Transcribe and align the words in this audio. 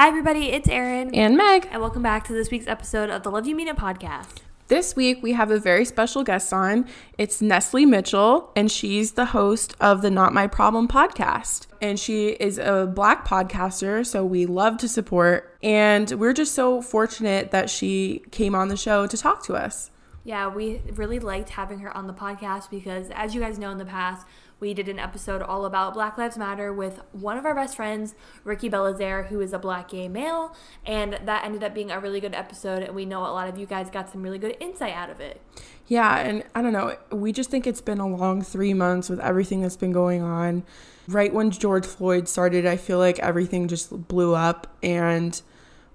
Hi, 0.00 0.06
everybody. 0.06 0.50
It's 0.50 0.68
Erin. 0.68 1.12
And 1.12 1.36
Meg. 1.36 1.66
And 1.72 1.82
welcome 1.82 2.04
back 2.04 2.24
to 2.28 2.32
this 2.32 2.52
week's 2.52 2.68
episode 2.68 3.10
of 3.10 3.24
the 3.24 3.32
Love 3.32 3.48
You 3.48 3.56
Mean 3.56 3.66
It 3.66 3.74
podcast. 3.74 4.42
This 4.68 4.94
week, 4.94 5.24
we 5.24 5.32
have 5.32 5.50
a 5.50 5.58
very 5.58 5.84
special 5.84 6.22
guest 6.22 6.52
on. 6.52 6.86
It's 7.18 7.42
Nestle 7.42 7.84
Mitchell, 7.84 8.52
and 8.54 8.70
she's 8.70 9.14
the 9.14 9.24
host 9.24 9.74
of 9.80 10.00
the 10.02 10.08
Not 10.08 10.32
My 10.32 10.46
Problem 10.46 10.86
podcast. 10.86 11.66
And 11.82 11.98
she 11.98 12.28
is 12.28 12.58
a 12.58 12.86
black 12.86 13.26
podcaster, 13.26 14.06
so 14.06 14.24
we 14.24 14.46
love 14.46 14.78
to 14.78 14.88
support. 14.88 15.56
And 15.64 16.08
we're 16.12 16.32
just 16.32 16.54
so 16.54 16.80
fortunate 16.80 17.50
that 17.50 17.68
she 17.68 18.22
came 18.30 18.54
on 18.54 18.68
the 18.68 18.76
show 18.76 19.08
to 19.08 19.16
talk 19.16 19.44
to 19.46 19.56
us. 19.56 19.90
Yeah, 20.22 20.46
we 20.46 20.80
really 20.92 21.18
liked 21.18 21.48
having 21.48 21.80
her 21.80 21.96
on 21.96 22.06
the 22.06 22.12
podcast 22.12 22.70
because, 22.70 23.10
as 23.10 23.34
you 23.34 23.40
guys 23.40 23.58
know 23.58 23.72
in 23.72 23.78
the 23.78 23.84
past, 23.84 24.26
we 24.60 24.74
did 24.74 24.88
an 24.88 24.98
episode 24.98 25.40
all 25.40 25.64
about 25.64 25.94
Black 25.94 26.18
Lives 26.18 26.36
Matter 26.36 26.72
with 26.72 27.00
one 27.12 27.36
of 27.36 27.44
our 27.44 27.54
best 27.54 27.76
friends, 27.76 28.14
Ricky 28.44 28.68
Belazaire, 28.68 29.28
who 29.28 29.40
is 29.40 29.52
a 29.52 29.58
black 29.58 29.88
gay 29.90 30.08
male. 30.08 30.54
And 30.84 31.18
that 31.24 31.44
ended 31.44 31.62
up 31.62 31.74
being 31.74 31.90
a 31.90 32.00
really 32.00 32.20
good 32.20 32.34
episode. 32.34 32.82
And 32.82 32.94
we 32.94 33.04
know 33.04 33.20
a 33.20 33.30
lot 33.30 33.48
of 33.48 33.56
you 33.56 33.66
guys 33.66 33.88
got 33.90 34.10
some 34.10 34.22
really 34.22 34.38
good 34.38 34.56
insight 34.58 34.94
out 34.94 35.10
of 35.10 35.20
it. 35.20 35.40
Yeah. 35.86 36.18
And 36.18 36.44
I 36.54 36.62
don't 36.62 36.72
know, 36.72 36.96
we 37.12 37.32
just 37.32 37.50
think 37.50 37.66
it's 37.66 37.80
been 37.80 38.00
a 38.00 38.08
long 38.08 38.42
three 38.42 38.74
months 38.74 39.08
with 39.08 39.20
everything 39.20 39.62
that's 39.62 39.76
been 39.76 39.92
going 39.92 40.22
on. 40.22 40.64
Right 41.06 41.32
when 41.32 41.50
George 41.50 41.86
Floyd 41.86 42.28
started, 42.28 42.66
I 42.66 42.76
feel 42.76 42.98
like 42.98 43.18
everything 43.20 43.68
just 43.68 44.08
blew 44.08 44.34
up. 44.34 44.76
And 44.82 45.40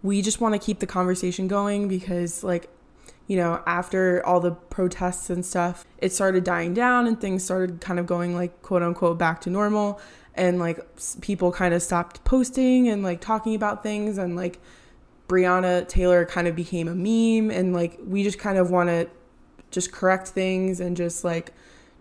we 0.02 0.22
just 0.22 0.42
want 0.42 0.54
to 0.54 0.60
keep 0.60 0.80
the 0.80 0.88
conversation 0.88 1.48
going 1.48 1.88
because, 1.88 2.44
like, 2.44 2.70
you 3.28 3.38
know, 3.38 3.64
after 3.66 4.26
all 4.26 4.40
the 4.40 4.52
protests 4.52 5.30
and 5.30 5.46
stuff, 5.46 5.86
it 5.98 6.12
started 6.12 6.44
dying 6.44 6.74
down 6.74 7.08
and 7.08 7.20
things 7.20 7.44
started 7.44 7.80
kind 7.80 8.00
of 8.00 8.06
going 8.06 8.36
like 8.36 8.62
quote 8.62 8.84
unquote 8.84 9.18
back 9.18 9.42
to 9.42 9.50
normal. 9.50 10.00
And 10.36 10.60
like 10.60 10.80
people 11.22 11.52
kind 11.52 11.74
of 11.74 11.82
stopped 11.82 12.24
posting 12.24 12.90
and 12.90 13.04
like 13.04 13.22
talking 13.22 13.56
about 13.56 13.84
things. 13.84 14.18
And 14.18 14.36
like 14.36 14.60
Breonna 15.28 15.88
Taylor 15.88 16.26
kind 16.26 16.48
of 16.48 16.56
became 16.56 16.88
a 16.88 16.96
meme. 16.96 17.50
And 17.50 17.74
like 17.74 17.98
we 18.06 18.24
just 18.24 18.40
kind 18.40 18.58
of 18.58 18.70
want 18.72 18.90
to 18.90 19.10
just 19.72 19.92
correct 19.92 20.28
things 20.30 20.80
and 20.80 20.98
just 20.98 21.24
like 21.24 21.54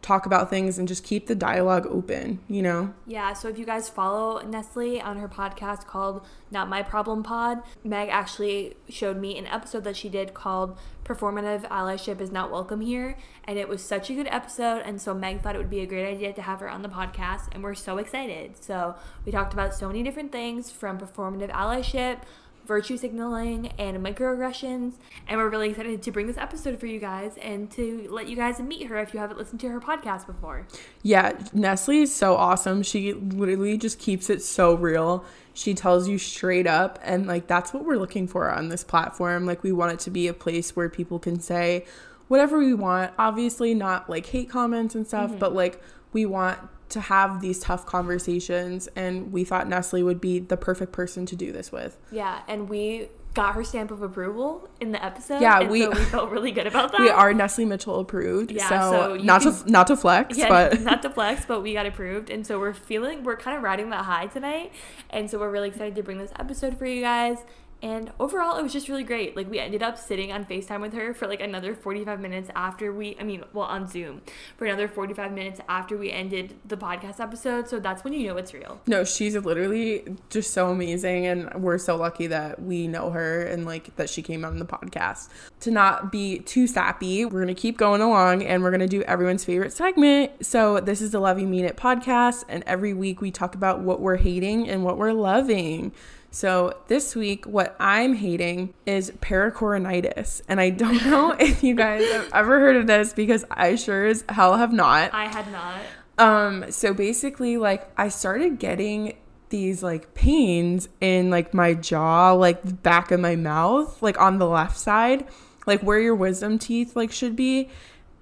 talk 0.02 0.26
about 0.26 0.50
things 0.50 0.78
and 0.78 0.88
just 0.88 1.04
keep 1.04 1.28
the 1.28 1.34
dialogue 1.34 1.86
open, 1.86 2.40
you 2.48 2.60
know? 2.60 2.92
Yeah, 3.06 3.32
so 3.32 3.48
if 3.48 3.56
you 3.56 3.64
guys 3.64 3.88
follow 3.88 4.44
Nestle 4.44 5.00
on 5.00 5.16
her 5.18 5.28
podcast 5.28 5.86
called 5.86 6.26
Not 6.50 6.68
My 6.68 6.82
Problem 6.82 7.22
Pod, 7.22 7.62
Meg 7.84 8.08
actually 8.10 8.76
showed 8.88 9.16
me 9.16 9.38
an 9.38 9.46
episode 9.46 9.84
that 9.84 9.96
she 9.96 10.08
did 10.08 10.34
called 10.34 10.76
Performative 11.12 11.68
Allyship 11.68 12.22
is 12.22 12.32
Not 12.32 12.50
Welcome 12.50 12.80
Here. 12.80 13.18
And 13.44 13.58
it 13.58 13.68
was 13.68 13.82
such 13.84 14.08
a 14.08 14.14
good 14.14 14.28
episode. 14.28 14.82
And 14.86 15.00
so 15.00 15.12
Meg 15.12 15.42
thought 15.42 15.54
it 15.54 15.58
would 15.58 15.68
be 15.68 15.80
a 15.80 15.86
great 15.86 16.10
idea 16.10 16.32
to 16.32 16.40
have 16.40 16.60
her 16.60 16.70
on 16.70 16.80
the 16.80 16.88
podcast. 16.88 17.48
And 17.52 17.62
we're 17.62 17.74
so 17.74 17.98
excited. 17.98 18.56
So 18.56 18.94
we 19.26 19.32
talked 19.32 19.52
about 19.52 19.74
so 19.74 19.88
many 19.88 20.02
different 20.02 20.32
things 20.32 20.70
from 20.70 20.98
performative 20.98 21.50
allyship 21.50 22.20
virtue 22.66 22.96
signaling 22.96 23.68
and 23.78 23.98
microaggressions. 23.98 24.94
And 25.26 25.38
we're 25.38 25.48
really 25.48 25.70
excited 25.70 26.02
to 26.02 26.10
bring 26.10 26.26
this 26.26 26.36
episode 26.36 26.78
for 26.78 26.86
you 26.86 27.00
guys 27.00 27.36
and 27.38 27.70
to 27.72 28.06
let 28.10 28.28
you 28.28 28.36
guys 28.36 28.60
meet 28.60 28.86
her 28.86 28.98
if 28.98 29.12
you 29.12 29.20
haven't 29.20 29.36
listened 29.36 29.60
to 29.60 29.68
her 29.68 29.80
podcast 29.80 30.26
before. 30.26 30.66
Yeah, 31.02 31.32
Nestle 31.52 32.02
is 32.02 32.14
so 32.14 32.36
awesome. 32.36 32.82
She 32.82 33.12
literally 33.12 33.76
just 33.76 33.98
keeps 33.98 34.30
it 34.30 34.42
so 34.42 34.74
real. 34.74 35.24
She 35.54 35.74
tells 35.74 36.08
you 36.08 36.18
straight 36.18 36.66
up. 36.66 36.98
And 37.02 37.26
like, 37.26 37.46
that's 37.46 37.72
what 37.72 37.84
we're 37.84 37.96
looking 37.96 38.26
for 38.26 38.50
on 38.50 38.68
this 38.68 38.84
platform. 38.84 39.46
Like, 39.46 39.62
we 39.62 39.72
want 39.72 39.92
it 39.92 39.98
to 40.00 40.10
be 40.10 40.28
a 40.28 40.34
place 40.34 40.74
where 40.74 40.88
people 40.88 41.18
can 41.18 41.40
say 41.40 41.84
whatever 42.28 42.58
we 42.58 42.74
want. 42.74 43.12
Obviously, 43.18 43.74
not 43.74 44.08
like 44.08 44.26
hate 44.26 44.48
comments 44.48 44.94
and 44.94 45.06
stuff, 45.06 45.30
mm-hmm. 45.30 45.38
but 45.38 45.54
like, 45.54 45.82
we 46.12 46.26
want 46.26 46.58
to 46.90 47.00
have 47.00 47.40
these 47.40 47.58
tough 47.58 47.86
conversations 47.86 48.86
and 48.94 49.32
we 49.32 49.44
thought 49.44 49.66
Nestle 49.66 50.02
would 50.02 50.20
be 50.20 50.38
the 50.38 50.58
perfect 50.58 50.92
person 50.92 51.24
to 51.26 51.34
do 51.34 51.50
this 51.50 51.72
with. 51.72 51.96
Yeah, 52.10 52.42
and 52.46 52.68
we 52.68 53.08
got 53.34 53.54
her 53.54 53.64
stamp 53.64 53.90
of 53.90 54.02
approval 54.02 54.68
in 54.80 54.92
the 54.92 55.02
episode. 55.04 55.40
Yeah, 55.40 55.68
we 55.68 55.82
so 55.82 55.90
we 55.90 56.04
felt 56.04 56.30
really 56.30 56.52
good 56.52 56.66
about 56.66 56.92
that. 56.92 57.00
We 57.00 57.08
are 57.08 57.32
Nestle 57.32 57.64
Mitchell 57.64 58.00
approved. 58.00 58.50
Yeah, 58.50 58.68
so, 58.68 58.92
so 58.92 59.16
not 59.16 59.42
can, 59.42 59.52
to 59.52 59.70
not 59.70 59.86
to 59.86 59.96
flex, 59.96 60.36
yeah, 60.36 60.48
but 60.48 60.80
not 60.82 61.02
to 61.02 61.10
flex, 61.10 61.44
but 61.46 61.62
we 61.62 61.72
got 61.72 61.86
approved, 61.86 62.30
and 62.30 62.46
so 62.46 62.58
we're 62.58 62.74
feeling 62.74 63.24
we're 63.24 63.36
kind 63.36 63.56
of 63.56 63.62
riding 63.62 63.90
that 63.90 64.04
high 64.04 64.26
tonight, 64.26 64.72
and 65.10 65.30
so 65.30 65.38
we're 65.38 65.50
really 65.50 65.68
excited 65.68 65.94
to 65.96 66.02
bring 66.02 66.18
this 66.18 66.32
episode 66.38 66.78
for 66.78 66.86
you 66.86 67.00
guys. 67.00 67.38
And 67.82 68.12
overall, 68.20 68.56
it 68.58 68.62
was 68.62 68.72
just 68.72 68.88
really 68.88 69.02
great. 69.02 69.36
Like, 69.36 69.50
we 69.50 69.58
ended 69.58 69.82
up 69.82 69.98
sitting 69.98 70.30
on 70.30 70.44
FaceTime 70.44 70.80
with 70.80 70.92
her 70.92 71.12
for 71.12 71.26
like 71.26 71.40
another 71.40 71.74
45 71.74 72.20
minutes 72.20 72.48
after 72.54 72.92
we, 72.92 73.16
I 73.18 73.24
mean, 73.24 73.42
well, 73.52 73.66
on 73.66 73.88
Zoom 73.88 74.22
for 74.56 74.66
another 74.66 74.86
45 74.86 75.32
minutes 75.32 75.60
after 75.68 75.96
we 75.96 76.12
ended 76.12 76.54
the 76.64 76.76
podcast 76.76 77.18
episode. 77.18 77.68
So 77.68 77.80
that's 77.80 78.04
when 78.04 78.12
you 78.12 78.28
know 78.28 78.36
it's 78.36 78.54
real. 78.54 78.80
No, 78.86 79.02
she's 79.02 79.34
literally 79.34 80.04
just 80.30 80.52
so 80.52 80.68
amazing. 80.68 81.26
And 81.26 81.52
we're 81.62 81.78
so 81.78 81.96
lucky 81.96 82.28
that 82.28 82.62
we 82.62 82.86
know 82.86 83.10
her 83.10 83.42
and 83.42 83.64
like 83.64 83.96
that 83.96 84.08
she 84.08 84.22
came 84.22 84.44
on 84.44 84.58
the 84.58 84.66
podcast. 84.66 85.28
To 85.60 85.72
not 85.72 86.12
be 86.12 86.38
too 86.38 86.68
sappy, 86.68 87.24
we're 87.24 87.42
going 87.42 87.54
to 87.54 87.60
keep 87.60 87.78
going 87.78 88.00
along 88.00 88.44
and 88.44 88.62
we're 88.62 88.70
going 88.70 88.80
to 88.80 88.86
do 88.86 89.02
everyone's 89.02 89.44
favorite 89.44 89.72
segment. 89.72 90.46
So 90.46 90.78
this 90.78 91.00
is 91.00 91.10
the 91.10 91.18
Love 91.18 91.40
You 91.40 91.48
Mean 91.48 91.64
It 91.64 91.76
podcast. 91.76 92.44
And 92.48 92.62
every 92.64 92.94
week 92.94 93.20
we 93.20 93.32
talk 93.32 93.56
about 93.56 93.80
what 93.80 94.00
we're 94.00 94.16
hating 94.16 94.68
and 94.68 94.84
what 94.84 94.98
we're 94.98 95.12
loving. 95.12 95.92
So 96.32 96.78
this 96.88 97.14
week, 97.14 97.44
what 97.44 97.76
I'm 97.78 98.14
hating 98.14 98.72
is 98.86 99.10
pericoronitis. 99.20 100.40
And 100.48 100.60
I 100.60 100.70
don't 100.70 101.04
know 101.04 101.32
if 101.38 101.62
you 101.62 101.74
guys 101.74 102.10
have 102.10 102.30
ever 102.32 102.58
heard 102.58 102.76
of 102.76 102.86
this 102.86 103.12
because 103.12 103.44
I 103.50 103.76
sure 103.76 104.06
as 104.06 104.24
hell 104.30 104.56
have 104.56 104.72
not. 104.72 105.12
I 105.12 105.26
had 105.26 105.52
not. 105.52 105.82
Um, 106.16 106.72
so 106.72 106.94
basically, 106.94 107.58
like, 107.58 107.92
I 107.98 108.08
started 108.08 108.58
getting 108.58 109.18
these 109.50 109.82
like 109.82 110.14
pains 110.14 110.88
in 111.02 111.28
like 111.28 111.52
my 111.52 111.74
jaw, 111.74 112.32
like 112.32 112.62
the 112.62 112.72
back 112.72 113.10
of 113.10 113.20
my 113.20 113.36
mouth, 113.36 114.00
like 114.00 114.18
on 114.18 114.38
the 114.38 114.48
left 114.48 114.78
side, 114.78 115.28
like 115.66 115.82
where 115.82 116.00
your 116.00 116.14
wisdom 116.14 116.58
teeth 116.58 116.96
like 116.96 117.12
should 117.12 117.36
be. 117.36 117.68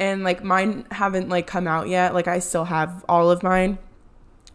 And 0.00 0.24
like 0.24 0.42
mine 0.42 0.84
haven't 0.90 1.28
like 1.28 1.46
come 1.46 1.68
out 1.68 1.86
yet. 1.86 2.12
Like 2.12 2.26
I 2.26 2.40
still 2.40 2.64
have 2.64 3.04
all 3.08 3.30
of 3.30 3.44
mine. 3.44 3.78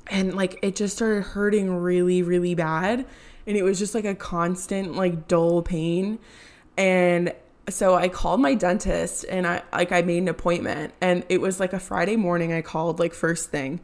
And 0.07 0.33
like 0.35 0.59
it 0.61 0.75
just 0.75 0.97
started 0.97 1.23
hurting 1.23 1.73
really, 1.73 2.21
really 2.21 2.53
bad 2.53 3.05
and 3.47 3.57
it 3.57 3.63
was 3.63 3.79
just 3.79 3.95
like 3.95 4.05
a 4.05 4.15
constant 4.15 4.95
like 4.95 5.27
dull 5.27 5.61
pain. 5.61 6.19
And 6.77 7.33
so 7.69 7.95
I 7.95 8.09
called 8.09 8.41
my 8.41 8.53
dentist 8.53 9.25
and 9.29 9.47
I 9.47 9.63
like 9.71 9.91
I 9.91 10.01
made 10.01 10.19
an 10.19 10.27
appointment 10.27 10.93
and 11.01 11.23
it 11.29 11.41
was 11.41 11.59
like 11.59 11.73
a 11.73 11.79
Friday 11.79 12.15
morning 12.15 12.53
I 12.53 12.61
called 12.61 12.99
like 12.99 13.13
first 13.13 13.49
thing. 13.49 13.79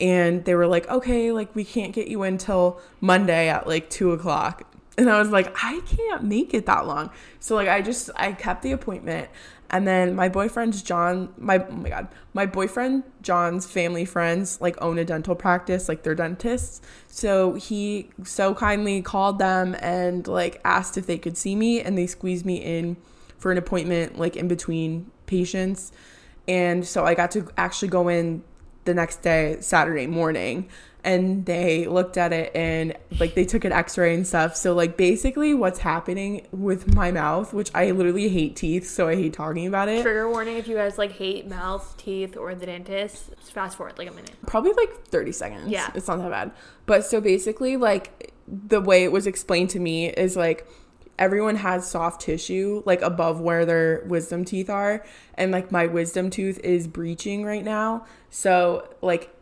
And 0.00 0.44
they 0.44 0.54
were 0.54 0.66
like 0.66 0.88
okay 0.88 1.32
like 1.32 1.54
we 1.54 1.64
can't 1.64 1.92
get 1.92 2.08
you 2.08 2.22
until 2.22 2.80
Monday 3.00 3.48
at 3.48 3.66
like 3.66 3.90
two 3.90 4.12
o'clock. 4.12 4.72
And 4.98 5.10
I 5.10 5.18
was 5.18 5.30
like 5.30 5.54
I 5.62 5.80
can't 5.86 6.24
make 6.24 6.54
it 6.54 6.66
that 6.66 6.86
long. 6.86 7.10
So 7.40 7.54
like 7.54 7.68
I 7.68 7.82
just 7.82 8.10
I 8.16 8.32
kept 8.32 8.62
the 8.62 8.72
appointment 8.72 9.28
and 9.70 9.86
then 9.86 10.14
my 10.14 10.28
boyfriend's 10.28 10.82
John, 10.82 11.32
my 11.36 11.58
oh 11.58 11.72
my 11.72 11.88
god, 11.88 12.08
my 12.34 12.46
boyfriend 12.46 13.02
John's 13.22 13.66
family 13.66 14.04
friends 14.04 14.60
like 14.60 14.80
own 14.80 14.98
a 14.98 15.04
dental 15.04 15.34
practice, 15.34 15.88
like 15.88 16.02
they're 16.02 16.14
dentists. 16.14 16.80
So 17.08 17.54
he 17.54 18.10
so 18.24 18.54
kindly 18.54 19.02
called 19.02 19.38
them 19.38 19.76
and 19.80 20.26
like 20.28 20.60
asked 20.64 20.96
if 20.96 21.06
they 21.06 21.18
could 21.18 21.36
see 21.36 21.56
me 21.56 21.80
and 21.80 21.98
they 21.98 22.06
squeezed 22.06 22.46
me 22.46 22.56
in 22.56 22.96
for 23.38 23.50
an 23.50 23.58
appointment 23.58 24.18
like 24.18 24.36
in 24.36 24.48
between 24.48 25.10
patients. 25.26 25.92
And 26.46 26.86
so 26.86 27.04
I 27.04 27.14
got 27.14 27.32
to 27.32 27.48
actually 27.56 27.88
go 27.88 28.08
in 28.08 28.44
the 28.84 28.94
next 28.94 29.22
day, 29.22 29.56
Saturday 29.60 30.06
morning 30.06 30.68
and 31.06 31.46
they 31.46 31.86
looked 31.86 32.18
at 32.18 32.32
it 32.32 32.50
and 32.54 32.94
like 33.20 33.34
they 33.34 33.44
took 33.44 33.64
an 33.64 33.70
x-ray 33.70 34.12
and 34.12 34.26
stuff. 34.26 34.56
So 34.56 34.74
like 34.74 34.96
basically 34.96 35.54
what's 35.54 35.78
happening 35.78 36.46
with 36.50 36.92
my 36.94 37.12
mouth 37.12 37.54
which 37.54 37.70
i 37.74 37.90
literally 37.92 38.28
hate 38.28 38.56
teeth 38.56 38.88
so 38.88 39.08
i 39.08 39.14
hate 39.14 39.32
talking 39.32 39.66
about 39.66 39.88
it. 39.88 40.02
Trigger 40.02 40.28
warning 40.28 40.56
if 40.56 40.66
you 40.66 40.74
guys 40.74 40.98
like 40.98 41.12
hate 41.12 41.46
mouth 41.46 41.96
teeth 41.96 42.36
or 42.36 42.54
the 42.54 42.66
dentist 42.66 43.30
fast 43.52 43.76
forward 43.76 43.96
like 43.98 44.08
a 44.08 44.12
minute. 44.12 44.32
Probably 44.46 44.72
like 44.72 45.06
30 45.06 45.32
seconds. 45.32 45.70
Yeah. 45.70 45.90
It's 45.94 46.08
not 46.08 46.18
that 46.18 46.30
bad. 46.30 46.52
But 46.86 47.06
so 47.06 47.20
basically 47.20 47.76
like 47.76 48.32
the 48.48 48.80
way 48.80 49.04
it 49.04 49.12
was 49.12 49.28
explained 49.28 49.70
to 49.70 49.78
me 49.78 50.08
is 50.08 50.36
like 50.36 50.66
everyone 51.18 51.56
has 51.56 51.88
soft 51.88 52.20
tissue 52.20 52.82
like 52.84 53.00
above 53.00 53.40
where 53.40 53.64
their 53.64 54.04
wisdom 54.06 54.44
teeth 54.44 54.68
are 54.68 55.04
and 55.34 55.52
like 55.52 55.70
my 55.70 55.86
wisdom 55.86 56.30
tooth 56.30 56.58
is 56.64 56.88
breaching 56.88 57.44
right 57.44 57.64
now. 57.64 58.04
So 58.28 58.88
like 59.02 59.35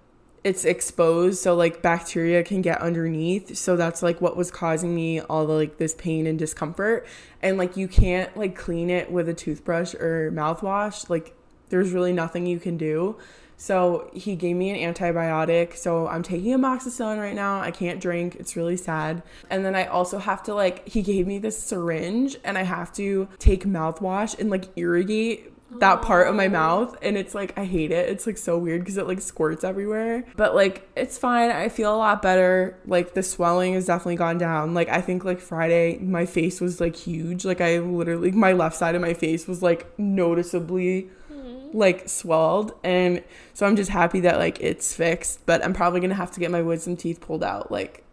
it's 0.44 0.66
exposed 0.66 1.42
so 1.42 1.54
like 1.54 1.80
bacteria 1.80 2.44
can 2.44 2.60
get 2.60 2.80
underneath. 2.82 3.56
So 3.56 3.76
that's 3.76 4.02
like 4.02 4.20
what 4.20 4.36
was 4.36 4.50
causing 4.50 4.94
me 4.94 5.20
all 5.20 5.46
the 5.46 5.54
like 5.54 5.78
this 5.78 5.94
pain 5.94 6.26
and 6.26 6.38
discomfort. 6.38 7.06
And 7.40 7.56
like 7.56 7.78
you 7.78 7.88
can't 7.88 8.36
like 8.36 8.54
clean 8.54 8.90
it 8.90 9.10
with 9.10 9.26
a 9.28 9.34
toothbrush 9.34 9.94
or 9.94 10.30
mouthwash. 10.30 11.08
Like 11.08 11.34
there's 11.70 11.92
really 11.92 12.12
nothing 12.12 12.44
you 12.46 12.60
can 12.60 12.76
do. 12.76 13.16
So 13.56 14.10
he 14.12 14.36
gave 14.36 14.56
me 14.56 14.68
an 14.68 14.94
antibiotic. 14.94 15.76
So 15.76 16.08
i'm 16.08 16.22
taking 16.22 16.52
amoxicillin 16.52 17.18
right 17.18 17.34
now. 17.34 17.60
I 17.60 17.70
can't 17.70 17.98
drink. 17.98 18.36
It's 18.38 18.54
really 18.54 18.76
sad. 18.76 19.22
And 19.48 19.64
then 19.64 19.74
i 19.74 19.86
also 19.86 20.18
have 20.18 20.42
to 20.42 20.54
like 20.54 20.86
he 20.86 21.00
gave 21.00 21.26
me 21.26 21.38
this 21.38 21.58
syringe 21.58 22.36
and 22.44 22.58
i 22.58 22.64
have 22.64 22.92
to 22.94 23.28
take 23.38 23.64
mouthwash 23.64 24.38
and 24.38 24.50
like 24.50 24.68
irrigate 24.76 25.53
that 25.80 26.02
part 26.02 26.28
of 26.28 26.34
my 26.34 26.48
mouth 26.48 26.96
and 27.02 27.16
it's 27.16 27.34
like 27.34 27.56
I 27.58 27.64
hate 27.64 27.90
it. 27.90 28.08
It's 28.08 28.26
like 28.26 28.38
so 28.38 28.58
weird 28.58 28.82
because 28.82 28.96
it 28.96 29.06
like 29.06 29.20
squirts 29.20 29.64
everywhere. 29.64 30.24
But 30.36 30.54
like 30.54 30.88
it's 30.96 31.18
fine. 31.18 31.50
I 31.50 31.68
feel 31.68 31.94
a 31.94 31.96
lot 31.96 32.22
better. 32.22 32.78
Like 32.86 33.14
the 33.14 33.22
swelling 33.22 33.74
has 33.74 33.86
definitely 33.86 34.16
gone 34.16 34.38
down. 34.38 34.74
Like 34.74 34.88
I 34.88 35.00
think 35.00 35.24
like 35.24 35.40
Friday 35.40 35.98
my 35.98 36.26
face 36.26 36.60
was 36.60 36.80
like 36.80 36.96
huge. 36.96 37.44
Like 37.44 37.60
I 37.60 37.78
literally 37.78 38.30
my 38.30 38.52
left 38.52 38.76
side 38.76 38.94
of 38.94 39.02
my 39.02 39.14
face 39.14 39.46
was 39.46 39.62
like 39.62 39.98
noticeably 39.98 41.10
mm-hmm. 41.32 41.76
like 41.76 42.08
swelled 42.08 42.72
and 42.84 43.22
so 43.52 43.66
I'm 43.66 43.76
just 43.76 43.90
happy 43.90 44.20
that 44.20 44.38
like 44.38 44.60
it's 44.60 44.94
fixed, 44.94 45.44
but 45.46 45.64
I'm 45.64 45.72
probably 45.72 46.00
going 46.00 46.10
to 46.10 46.16
have 46.16 46.30
to 46.32 46.40
get 46.40 46.50
my 46.50 46.62
wisdom 46.62 46.96
teeth 46.96 47.20
pulled 47.20 47.44
out 47.44 47.70
like 47.70 48.04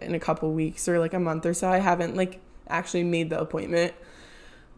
in 0.00 0.14
a 0.14 0.20
couple 0.20 0.52
weeks 0.52 0.88
or 0.88 0.98
like 0.98 1.14
a 1.14 1.20
month 1.20 1.46
or 1.46 1.54
so. 1.54 1.68
I 1.68 1.78
haven't 1.78 2.16
like 2.16 2.40
actually 2.68 3.04
made 3.04 3.30
the 3.30 3.40
appointment. 3.40 3.94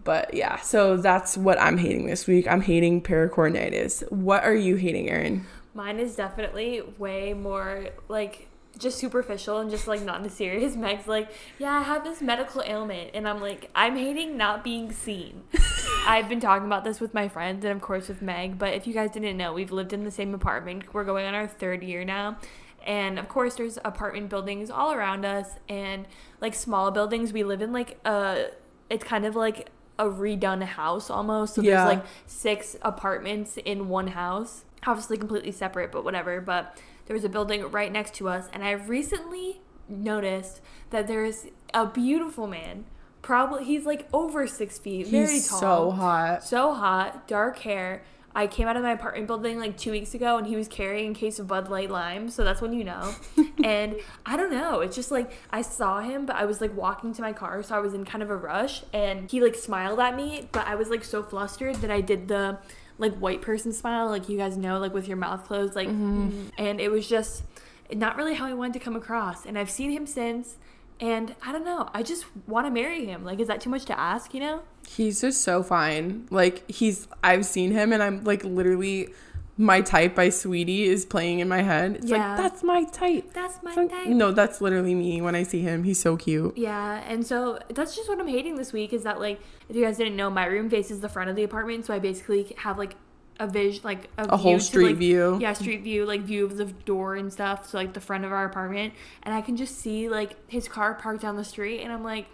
But 0.05 0.35
yeah, 0.35 0.61
so 0.61 0.97
that's 0.97 1.37
what 1.37 1.61
I'm 1.61 1.79
hating 1.79 2.07
this 2.07 2.27
week. 2.27 2.49
I'm 2.49 2.61
hating 2.61 3.03
pericoronitis. 3.03 4.11
What 4.11 4.45
are 4.45 4.55
you 4.55 4.77
hating, 4.77 5.09
Erin? 5.09 5.47
Mine 5.75 5.99
is 5.99 6.17
definitely 6.17 6.83
way 6.99 7.35
more 7.35 7.89
like 8.09 8.49
just 8.79 8.99
superficial 8.99 9.59
and 9.59 9.71
just 9.71 9.87
like 9.87 10.03
not 10.03 10.25
as 10.25 10.33
serious. 10.33 10.77
Meg's 10.77 11.07
like, 11.07 11.31
yeah, 11.59 11.73
I 11.73 11.83
have 11.83 12.05
this 12.05 12.21
medical 12.21 12.63
ailment, 12.63 13.11
and 13.15 13.29
I'm 13.29 13.41
like, 13.41 13.71
I'm 13.75 13.97
hating 13.97 14.37
not 14.37 14.65
being 14.65 14.93
seen. 14.93 15.43
I've 16.07 16.29
been 16.29 16.41
talking 16.41 16.67
about 16.67 16.85
this 16.85 17.01
with 17.01 17.15
my 17.15 17.29
friends 17.29 17.65
and 17.65 17.73
of 17.73 17.81
course 17.81 18.09
with 18.09 18.23
Meg. 18.23 18.59
But 18.59 18.75
if 18.75 18.87
you 18.87 18.93
guys 18.93 19.13
didn't 19.13 19.37
know, 19.37 19.53
we've 19.53 19.71
lived 19.71 19.93
in 19.93 20.05
the 20.05 20.11
same 20.11 20.35
apartment. 20.35 20.93
We're 20.93 21.05
going 21.05 21.27
on 21.27 21.35
our 21.35 21.47
third 21.47 21.83
year 21.83 22.05
now. 22.05 22.39
And 22.85 23.21
of 23.21 23.29
course, 23.29 23.55
there's 23.55 23.79
apartment 23.85 24.29
buildings 24.29 24.69
all 24.69 24.93
around 24.93 25.25
us, 25.25 25.49
and 25.69 26.07
like 26.41 26.55
small 26.55 26.91
buildings. 26.91 27.33
We 27.33 27.45
live 27.45 27.63
in 27.63 27.73
like 27.73 27.99
a, 28.05 28.47
it's 28.91 29.05
kind 29.05 29.25
of 29.25 29.37
like 29.37 29.71
a 29.99 30.05
redone 30.07 30.63
house 30.63 31.11
almost. 31.11 31.55
So 31.55 31.63
Yeah. 31.63 31.85
there's 31.85 31.97
like 31.99 32.07
six 32.27 32.77
apartments 32.83 33.57
in 33.65 33.89
one 33.89 34.09
house, 34.09 34.65
obviously 34.87 35.17
completely 35.19 35.53
separate, 35.53 35.93
but 35.93 36.05
whatever. 36.05 36.41
But 36.41 36.81
there 37.07 37.15
was 37.15 37.25
a 37.25 37.29
building 37.29 37.71
right 37.71 37.91
next 37.93 38.15
to 38.15 38.29
us, 38.29 38.49
and 38.53 38.65
I 38.65 38.73
recently 38.73 39.61
noticed 39.89 40.61
that 40.91 41.07
there's 41.07 41.47
a 41.75 41.87
beautiful 41.87 42.47
man. 42.47 42.85
Probably 43.21 43.65
he's 43.65 43.87
like 43.87 44.09
over 44.13 44.47
six 44.47 44.79
feet, 44.79 45.07
very 45.07 45.35
He's 45.35 45.49
tall, 45.49 45.61
so 45.61 45.91
hot. 45.93 46.43
so 46.45 46.75
hot, 46.75 47.29
dark 47.29 47.59
hair. 47.61 48.03
I 48.35 48.47
came 48.47 48.67
out 48.67 48.77
of 48.77 48.83
my 48.83 48.93
apartment 48.93 49.27
building 49.27 49.59
like 49.59 49.77
two 49.77 49.91
weeks 49.91 50.15
ago, 50.15 50.37
and 50.39 50.47
he 50.47 50.57
was 50.57 50.69
carrying 50.69 51.13
a 51.13 51.15
case 51.15 51.39
of 51.39 51.47
Bud 51.47 51.69
Light 51.69 51.91
Lime, 51.91 52.31
so 52.31 52.45
that's 52.45 52.61
when 52.61 52.73
you 52.73 52.85
know. 52.85 53.15
and 53.65 53.97
I 54.25 54.37
don't 54.37 54.51
know, 54.51 54.81
it's 54.81 54.97
just 54.97 55.11
like 55.11 55.33
I 55.51 55.63
saw 55.63 56.01
him, 56.01 56.27
but 56.27 56.37
I 56.37 56.45
was 56.45 56.61
like 56.61 56.77
walking 56.77 57.13
to 57.15 57.23
my 57.23 57.33
car, 57.33 57.63
so 57.63 57.75
I 57.75 57.79
was 57.81 57.95
in 57.95 58.05
kind 58.05 58.23
of 58.23 58.31
a 58.31 58.37
rush, 58.37 58.83
and 58.93 59.31
he 59.31 59.41
like 59.41 59.55
smiled 59.55 60.01
at 60.01 60.17
me, 60.17 60.49
but 60.53 60.67
I 60.67 60.75
was 60.75 60.89
like 60.89 61.05
so 61.05 61.23
flustered 61.23 61.77
that 61.77 61.91
I 61.91 62.01
did 62.01 62.29
the 62.29 62.59
like 62.99 63.15
white 63.17 63.43
person 63.43 63.73
smile, 63.73 64.09
like 64.09 64.29
you 64.29 64.39
guys 64.39 64.57
know, 64.57 64.79
like 64.79 64.95
with 64.95 65.09
your 65.09 65.17
mouth 65.17 65.45
closed, 65.45 65.75
like, 65.75 65.89
mm, 65.89 66.51
and 66.59 66.81
it 66.81 66.91
was 66.91 67.09
just 67.09 67.43
not 67.93 68.17
really 68.17 68.35
how 68.35 68.47
I 68.47 68.55
wanted 68.55 68.75
to 68.75 68.79
come 68.79 68.97
across. 68.97 69.45
And 69.45 69.59
I've 69.59 69.71
seen 69.71 69.91
him 69.91 70.07
since, 70.07 70.57
and 71.03 71.35
I 71.45 71.53
don't 71.53 71.65
know, 71.65 71.91
I 71.93 72.03
just 72.03 72.25
want 72.47 72.67
to 72.67 72.71
marry 72.71 73.05
him. 73.05 73.25
Like, 73.25 73.41
is 73.41 73.49
that 73.49 73.61
too 73.61 73.69
much 73.71 73.85
to 73.87 73.99
ask? 73.99 74.33
You 74.33 74.41
know? 74.41 74.63
He's 74.89 75.21
just 75.21 75.43
so 75.43 75.63
fine. 75.63 76.27
Like 76.31 76.71
he's 76.71 77.09
I've 77.23 77.45
seen 77.45 77.73
him 77.73 77.93
and 77.93 78.03
I'm 78.03 78.25
like 78.25 78.45
literally 78.45 79.09
my 79.59 79.81
type 79.83 80.15
by 80.15 80.29
Saweetie 80.29 80.85
is 80.87 81.05
playing 81.05 81.41
in 81.41 81.49
my 81.49 81.61
head. 81.63 81.97
It's 81.97 82.07
Yeah. 82.07 82.17
like 82.29 82.37
that's 82.39 82.63
my 82.63 82.85
type. 82.85 83.33
That's 83.35 83.63
my 83.63 83.75
like, 83.75 83.91
type. 83.91 84.07
No, 84.09 84.33
that's 84.33 84.61
literally 84.61 84.95
me 84.95 85.21
when 85.21 85.35
I 85.35 85.43
see 85.43 85.61
him. 85.61 85.85
He's 85.85 86.01
so 86.01 86.17
cute. 86.17 86.57
Yeah, 86.57 87.03
and 87.07 87.27
so 87.27 87.59
that's 87.69 87.95
just 87.95 88.09
what 88.09 88.19
I'm 88.19 88.29
hating 88.29 88.57
this 88.57 88.73
week 88.73 88.93
is 88.93 89.03
that 89.03 89.21
like 89.21 89.41
if 89.69 89.77
you 89.77 89.85
guys 89.85 89.97
didn't 89.99 90.17
know, 90.17 90.31
my 90.31 90.47
room 90.47 90.71
faces 90.71 91.01
the 91.01 91.09
front 91.09 91.31
of 91.31 91.37
the 91.37 91.43
apartment, 91.45 91.85
so 91.85 91.93
I 91.95 91.99
basically 91.99 92.55
have 92.59 92.79
like 92.79 92.97
a 93.43 93.47
vision, 93.47 93.81
like 93.85 94.09
a, 94.19 94.25
A 94.25 94.37
whole 94.37 94.53
view 94.53 94.59
to, 94.59 94.65
street 94.65 94.87
like- 94.87 94.97
view. 94.97 95.39
Yeah, 95.41 95.53
street 95.53 95.83
view, 95.83 96.05
like 96.07 96.23
view 96.23 96.45
of 96.45 96.57
the 96.57 96.67
door 96.67 97.17
and 97.17 97.33
stuff. 97.33 97.69
So 97.69 97.79
like 97.79 97.93
the 97.93 98.01
front 98.01 98.25
of 98.25 98.33
our 98.33 98.45
apartment, 98.45 98.95
and 99.23 99.35
I 99.35 99.41
can 99.41 99.57
just 99.57 99.79
see 99.79 100.09
like 100.09 100.37
his 100.51 100.69
car 100.69 100.95
parked 100.95 101.23
down 101.23 101.37
the 101.37 101.45
street, 101.45 101.81
and 101.83 101.93
I'm 101.93 102.05
like, 102.05 102.27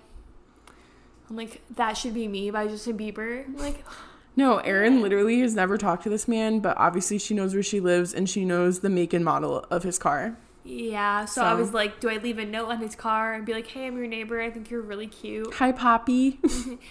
I'm 1.31 1.37
like 1.37 1.60
that 1.76 1.96
should 1.96 2.14
be 2.14 2.26
me 2.28 2.50
by 2.50 2.66
Justin 2.69 2.96
Bieber. 2.99 3.44
I'm 3.46 3.56
like, 3.56 3.84
No, 4.37 4.58
Erin 4.58 5.02
literally 5.02 5.40
has 5.40 5.55
never 5.56 5.76
talked 5.76 6.05
to 6.05 6.08
this 6.10 6.28
man, 6.28 6.60
but 6.60 6.76
obviously 6.78 7.19
she 7.19 7.34
knows 7.34 7.54
where 7.54 7.62
she 7.62 7.81
lives 7.81 8.14
and 8.14 8.31
she 8.31 8.44
knows 8.44 8.81
the 8.81 8.88
make 8.88 9.12
and 9.12 9.25
model 9.25 9.66
of 9.69 9.82
his 9.82 9.99
car. 9.99 10.37
Yeah. 10.64 11.25
So, 11.25 11.43
I 11.43 11.55
was 11.55 11.72
like, 11.72 12.00
do 12.00 12.10
I 12.10 12.19
leave 12.19 12.38
a 12.38 12.44
note 12.44 12.69
on 12.69 12.78
his 12.78 12.94
car 12.94 13.34
and 13.34 13.46
be 13.46 13.52
like, 13.52 13.66
hey, 13.66 13.87
I'm 13.87 13.96
your 13.96 14.06
neighbor. 14.06 14.40
I 14.40 14.50
think 14.50 14.70
you're 14.70 14.82
really 14.82 15.06
cute. 15.06 15.55
Hi, 15.55 15.72
Papi. 15.72 16.38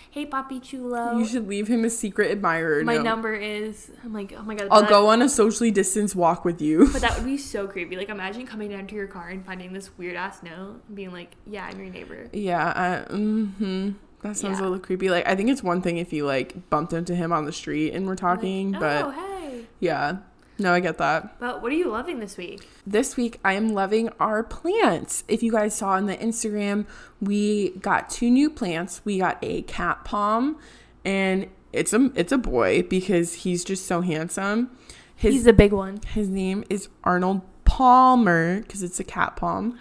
hey, 0.12 0.26
Papi 0.26 0.62
Chulo. 0.62 1.18
You 1.18 1.26
should 1.26 1.48
leave 1.48 1.68
him 1.68 1.86
a 1.86 1.90
secret 1.90 2.32
admirer. 2.32 2.84
My 2.84 2.96
note. 2.96 3.04
number 3.04 3.34
is. 3.34 3.92
I'm 4.04 4.14
like, 4.14 4.34
oh 4.38 4.42
my 4.42 4.56
god. 4.56 4.68
I'll 4.72 4.82
but- 4.82 4.90
go 4.90 5.08
on 5.10 5.22
a 5.22 5.30
socially 5.30 5.72
distanced 5.72 6.16
walk 6.16 6.44
with 6.46 6.62
you. 6.62 6.90
But 6.92 7.02
that 7.02 7.16
would 7.18 7.26
be 7.26 7.38
so 7.38 7.68
creepy. 7.68 7.96
Like, 7.96 8.10
imagine 8.10 8.46
coming 8.48 8.70
down 8.70 8.88
to 8.88 8.96
your 8.96 9.08
car 9.08 9.30
and 9.30 9.46
finding 9.46 9.74
this 9.74 9.96
weird 9.98 10.16
ass 10.16 10.42
note 10.42 10.82
and 10.88 10.96
being 10.96 11.12
like, 11.12 11.32
yeah, 11.46 11.66
I'm 11.66 11.80
your 11.80 11.90
neighbor. 11.90 12.30
Yeah, 12.34 13.06
I, 13.08 13.12
mm-hmm. 13.14 13.92
That 14.24 14.36
sounds 14.36 14.60
a 14.60 14.64
little 14.64 14.80
creepy. 14.80 15.10
Like, 15.10 15.28
I 15.28 15.36
think 15.36 15.50
it's 15.50 15.62
one 15.62 15.82
thing 15.82 15.98
if 15.98 16.12
you 16.12 16.26
like 16.26 16.70
bumped 16.70 16.94
into 16.94 17.16
him 17.16 17.32
on 17.32 17.46
the 17.46 17.52
street 17.52 17.94
and 17.94 18.08
we're 18.08 18.16
talking, 18.16 18.72
Like, 18.72 18.82
but 18.82 19.06
oh, 19.06 19.12
hey. 19.12 19.66
yeah, 19.80 20.18
no, 20.60 20.74
I 20.74 20.80
get 20.80 20.98
that. 20.98 21.40
But 21.40 21.62
what 21.62 21.72
are 21.72 21.76
you 21.76 21.90
loving 21.90 22.20
this 22.20 22.38
week? 22.38 22.68
This 22.86 23.16
week, 23.18 23.40
I 23.44 23.54
am 23.54 23.70
loving 23.70 24.10
our 24.20 24.44
plants. 24.44 25.24
If 25.28 25.44
you 25.44 25.52
guys 25.52 25.76
saw 25.76 25.92
on 25.92 26.06
the 26.06 26.18
Instagram, 26.18 26.86
we 27.22 27.72
got 27.80 28.10
two 28.10 28.30
new 28.30 28.50
plants. 28.50 29.02
We 29.06 29.18
got 29.20 29.38
a 29.42 29.62
cat 29.64 30.04
palm, 30.06 30.58
and 31.06 31.48
it's 31.74 31.94
a 31.94 32.12
it's 32.16 32.32
a 32.32 32.38
boy 32.38 32.84
because 32.84 33.34
he's 33.36 33.64
just 33.64 33.86
so 33.86 34.02
handsome. 34.02 34.72
His 35.16 35.34
He's 35.34 35.48
a 35.48 35.54
big 35.54 35.74
one. 35.74 36.00
his 36.14 36.30
name 36.30 36.64
is 36.70 36.90
Arnold 37.04 37.42
Palmer 37.66 38.62
because 38.62 38.84
it's 38.84 39.00
a 39.00 39.04
cat 39.04 39.36
palm. 39.36 39.80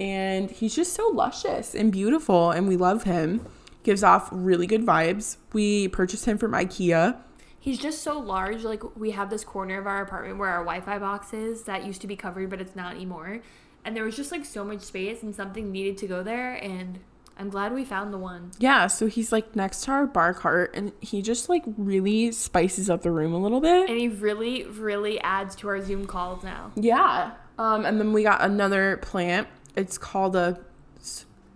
And 0.00 0.50
he's 0.50 0.74
just 0.74 0.94
so 0.94 1.08
luscious 1.08 1.74
and 1.74 1.92
beautiful 1.92 2.50
and 2.50 2.66
we 2.66 2.76
love 2.76 3.04
him 3.04 3.46
gives 3.84 4.02
off 4.02 4.28
really 4.32 4.66
good 4.66 4.84
vibes 4.86 5.36
we 5.52 5.88
purchased 5.88 6.24
him 6.24 6.38
from 6.38 6.52
ikea 6.52 7.16
He's 7.62 7.78
just 7.78 8.02
so 8.02 8.18
large. 8.18 8.64
Like, 8.64 8.82
we 8.96 9.12
have 9.12 9.30
this 9.30 9.44
corner 9.44 9.78
of 9.78 9.86
our 9.86 10.02
apartment 10.02 10.38
where 10.38 10.48
our 10.48 10.64
Wi 10.64 10.80
Fi 10.80 10.98
box 10.98 11.32
is 11.32 11.62
that 11.62 11.84
used 11.86 12.00
to 12.00 12.08
be 12.08 12.16
covered, 12.16 12.50
but 12.50 12.60
it's 12.60 12.74
not 12.74 12.94
anymore. 12.96 13.40
And 13.84 13.96
there 13.96 14.02
was 14.04 14.16
just 14.16 14.32
like 14.32 14.44
so 14.44 14.64
much 14.64 14.80
space 14.80 15.22
and 15.22 15.32
something 15.32 15.70
needed 15.70 15.96
to 15.98 16.08
go 16.08 16.24
there. 16.24 16.54
And 16.54 16.98
I'm 17.38 17.50
glad 17.50 17.72
we 17.72 17.84
found 17.84 18.12
the 18.12 18.18
one. 18.18 18.50
yeah 18.58 18.88
so 18.88 19.06
he's 19.06 19.30
like 19.32 19.54
next 19.56 19.84
to 19.84 19.90
our 19.92 20.06
bar 20.06 20.34
cart 20.34 20.72
and 20.74 20.92
he 21.00 21.22
just 21.22 21.48
like 21.48 21.62
really 21.78 22.30
spices 22.32 22.90
up 22.90 23.02
the 23.02 23.10
room 23.10 23.32
a 23.32 23.38
little 23.38 23.60
bit 23.60 23.88
And 23.88 23.98
he 23.98 24.08
really, 24.08 24.64
really 24.64 25.18
adds 25.20 25.54
to 25.56 25.68
our 25.68 25.80
Zoom 25.80 26.06
calls 26.06 26.42
now. 26.44 26.72
yeah 26.76 27.32
um 27.58 27.84
and 27.86 27.98
then 28.00 28.12
we 28.12 28.22
got 28.22 28.42
another 28.42 28.98
plant 28.98 29.46
it's 29.76 29.96
called 29.98 30.36
a 30.36 30.60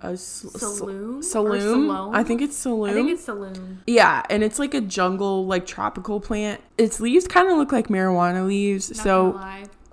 a 0.01 0.17
Saloon? 0.17 1.23
Saloon 1.23 1.91
i 2.15 2.23
think 2.23 2.43
it's 2.43 2.57
saloon 2.57 2.91
I 2.91 2.93
think 2.93 3.11
it's 3.11 3.25
Saloon. 3.25 3.83
yeah 3.87 4.23
and 4.29 4.43
it's 4.43 4.59
like 4.59 4.75
a 4.75 4.81
jungle 4.81 5.47
like 5.47 5.67
tropical 5.67 6.21
plant 6.21 6.61
its 6.79 7.01
leaves 7.01 7.27
kind 7.27 7.49
of 7.49 7.57
look 7.57 7.73
like 7.73 7.89
marijuana 7.89 8.47
leaves 8.47 8.91
Not 8.91 9.03
so. 9.03 9.33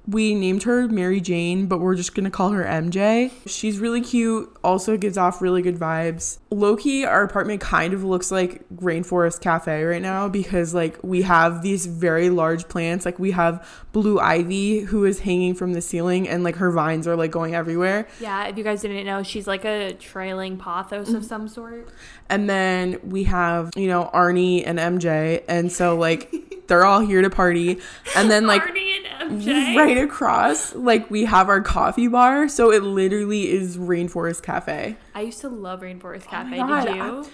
We 0.05 0.36
named 0.36 0.63
her 0.63 0.88
Mary 0.89 1.22
Jane, 1.22 1.67
but 1.67 1.79
we're 1.79 1.95
just 1.95 2.13
gonna 2.13 2.29
call 2.29 2.50
her 2.51 2.63
MJ. 2.65 3.31
She's 3.48 3.79
really 3.79 4.01
cute, 4.01 4.53
also 4.63 4.98
gives 4.98 5.17
off 5.17 5.41
really 5.41 5.62
good 5.62 5.77
vibes. 5.77 6.39
Lowkey, 6.51 7.07
our 7.07 7.24
apartment 7.24 7.62
kind 7.62 7.93
of 7.93 8.03
looks 8.03 8.29
like 8.31 8.63
Rainforest 8.75 9.39
Cafe 9.41 9.83
right 9.83 10.01
now 10.01 10.27
because 10.27 10.74
like 10.74 11.00
we 11.03 11.22
have 11.22 11.62
these 11.62 11.86
very 11.86 12.29
large 12.29 12.67
plants. 12.67 13.05
Like 13.05 13.17
we 13.17 13.31
have 13.31 13.65
blue 13.93 14.19
ivy 14.19 14.79
who 14.81 15.05
is 15.05 15.22
hanging 15.22 15.53
from 15.55 15.74
the 15.74 15.81
ceiling 15.81 16.27
and 16.27 16.43
like 16.43 16.55
her 16.57 16.69
vines 16.72 17.07
are 17.07 17.15
like 17.15 17.31
going 17.31 17.55
everywhere. 17.55 18.07
Yeah, 18.19 18.48
if 18.48 18.57
you 18.57 18.63
guys 18.63 18.81
didn't 18.81 19.05
know, 19.05 19.24
she's 19.24 19.48
like 19.48 19.63
a 19.65 19.93
trailing 19.93 20.57
pothos 20.57 21.03
Mm-hmm. 21.07 21.15
of 21.15 21.25
some 21.25 21.48
sort. 21.48 21.89
And 22.29 22.50
then 22.50 23.00
we 23.03 23.24
have, 23.25 23.72
you 23.75 23.88
know, 23.88 24.10
Arnie 24.13 24.63
and 24.65 24.79
MJ. 24.79 25.43
And 25.48 25.72
so 25.72 25.95
like 25.95 26.63
they're 26.67 26.86
all 26.86 27.00
here 27.01 27.22
to 27.22 27.29
party. 27.29 27.79
And 28.15 28.29
then 28.29 28.48
like 28.48 28.63
Arnie 28.63 29.05
and 29.19 29.41
MJ. 29.41 29.75
right 29.77 29.92
across 29.97 30.73
like 30.75 31.09
we 31.12 31.25
have 31.25 31.50
our 31.50 31.62
coffee 31.62 32.07
bar 32.07 32.47
so 32.47 32.71
it 32.71 32.83
literally 32.83 33.50
is 33.51 33.77
rainforest 33.77 34.41
cafe 34.43 34.95
I 35.15 35.21
used 35.21 35.41
to 35.41 35.50
love 35.50 35.81
Rainforest 35.81 36.23
Oh 36.27 36.29
Cafe. 36.31 36.57
God, 36.57 36.85
Did 36.85 36.95
you? 36.95 37.01
I- 37.01 37.25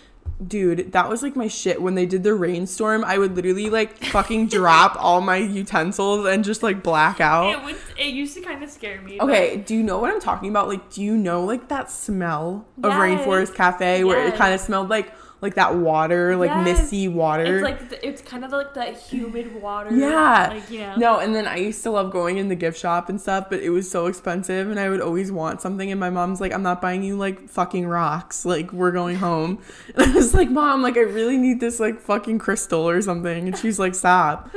dude 0.47 0.93
that 0.93 1.09
was 1.09 1.21
like 1.21 1.35
my 1.35 1.49
shit 1.49 1.81
when 1.81 1.95
they 1.95 2.05
did 2.05 2.23
the 2.23 2.33
rainstorm 2.33 3.03
i 3.03 3.17
would 3.17 3.35
literally 3.35 3.69
like 3.69 4.01
fucking 4.05 4.47
drop 4.57 4.95
all 4.97 5.19
my 5.19 5.35
utensils 5.35 6.25
and 6.25 6.45
just 6.45 6.63
like 6.63 6.81
black 6.81 7.19
out 7.19 7.49
it, 7.51 7.61
was, 7.65 7.75
it 7.97 8.05
used 8.13 8.35
to 8.35 8.41
kind 8.41 8.63
of 8.63 8.69
scare 8.69 9.01
me. 9.01 9.17
but- 9.19 9.25
okay 9.29 9.57
do 9.57 9.75
you 9.75 9.83
know 9.83 9.97
what 9.99 10.09
i'm 10.09 10.21
talking 10.21 10.49
about 10.49 10.69
like 10.69 10.89
do 10.91 11.01
you 11.03 11.17
know 11.17 11.43
like 11.43 11.67
that 11.67 11.91
smell 11.91 12.65
of 12.81 12.91
Yes. 12.93 13.01
rainforest 13.01 13.53
cafe 13.53 14.05
where 14.05 14.25
it 14.27 14.35
kind 14.35 14.53
of 14.53 14.61
smelled 14.61 14.87
like 14.89 15.11
like 15.41 15.55
that 15.55 15.75
water, 15.75 16.35
like 16.35 16.49
Yes. 16.49 16.79
misty 16.81 17.07
water. 17.07 17.55
It's 17.57 17.63
like 17.63 17.89
the, 17.89 18.05
it's 18.07 18.21
kind 18.21 18.43
of 18.43 18.51
like 18.51 18.73
that 18.73 18.97
humid 18.97 19.61
water. 19.61 19.95
Yeah. 19.95 20.49
Like 20.51 20.69
you 20.69 20.79
know. 20.81 20.95
No, 20.97 21.19
and 21.19 21.33
then 21.33 21.47
I 21.47 21.55
used 21.57 21.81
to 21.83 21.91
love 21.91 22.11
going 22.11 22.37
in 22.37 22.49
the 22.49 22.55
gift 22.55 22.77
shop 22.77 23.07
and 23.09 23.19
stuff, 23.21 23.45
but 23.49 23.59
it 23.61 23.69
was 23.69 23.89
so 23.89 24.07
expensive, 24.07 24.69
and 24.69 24.79
I 24.79 24.89
would 24.89 24.99
always 25.01 25.31
want 25.31 25.61
something. 25.61 25.89
And 25.91 25.99
my 25.99 26.09
mom's 26.09 26.41
like, 26.41 26.53
"I'm 26.53 26.63
not 26.63 26.81
buying 26.81 27.03
you 27.03 27.15
like 27.15 27.47
fucking 27.49 27.87
rocks. 27.87 28.43
Like 28.45 28.73
we're 28.73 28.91
going 28.91 29.15
home." 29.17 29.59
And 29.95 30.11
I 30.11 30.13
was 30.15 30.33
like, 30.33 30.49
"Mom, 30.49 30.81
like 30.81 30.97
I 30.97 31.01
really 31.01 31.37
need 31.37 31.59
this 31.61 31.79
like 31.79 32.01
fucking 32.01 32.39
crystal 32.39 32.87
or 32.89 33.01
something." 33.01 33.47
And 33.47 33.57
she's 33.57 33.79
like, 33.79 33.95
"Stop." 33.95 34.49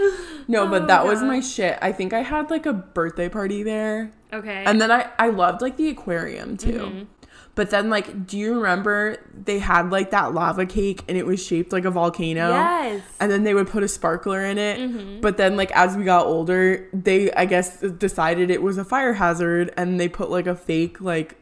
No, 0.48 0.62
Oh, 0.66 0.68
but 0.68 0.88
that 0.88 1.04
was 1.04 1.22
my 1.22 1.40
shit. 1.40 1.78
I 1.80 1.92
think 1.92 2.12
I 2.12 2.20
had 2.22 2.50
like 2.50 2.66
a 2.66 2.72
birthday 2.72 3.28
party 3.28 3.62
there, 3.62 4.10
Okay. 4.32 4.64
and 4.66 4.80
then 4.80 4.90
I 4.90 5.08
I 5.18 5.28
loved 5.28 5.62
like 5.62 5.76
the 5.76 5.88
aquarium 5.88 6.56
too. 6.56 6.72
Mhm. 6.72 7.06
But 7.54 7.68
then 7.70 7.90
like, 7.90 8.26
do 8.26 8.38
you 8.38 8.54
remember 8.54 9.18
they 9.44 9.58
had 9.58 9.90
like 9.90 10.10
that 10.12 10.32
lava 10.32 10.64
cake 10.64 11.02
and 11.06 11.18
it 11.18 11.26
was 11.26 11.44
shaped 11.44 11.70
like 11.72 11.84
a 11.84 11.90
volcano? 11.90 12.48
Yes. 12.48 13.02
and 13.20 13.30
then 13.30 13.44
they 13.44 13.52
would 13.54 13.68
put 13.68 13.82
a 13.82 13.88
sparkler 13.88 14.40
in 14.40 14.56
it. 14.58 14.78
Mhm. 14.80 15.20
But 15.20 15.36
then, 15.36 15.56
like 15.56 15.70
as 15.72 15.96
we 15.96 16.04
got 16.04 16.24
older, 16.26 16.88
they 16.94 17.30
I 17.32 17.44
guess 17.44 17.80
decided 17.80 18.50
it 18.50 18.62
was 18.62 18.78
a 18.78 18.84
fire 18.84 19.12
hazard, 19.14 19.72
and 19.76 20.00
they 20.00 20.08
put 20.08 20.30
like 20.30 20.46
a 20.46 20.54
fake 20.56 21.00
like 21.00 21.36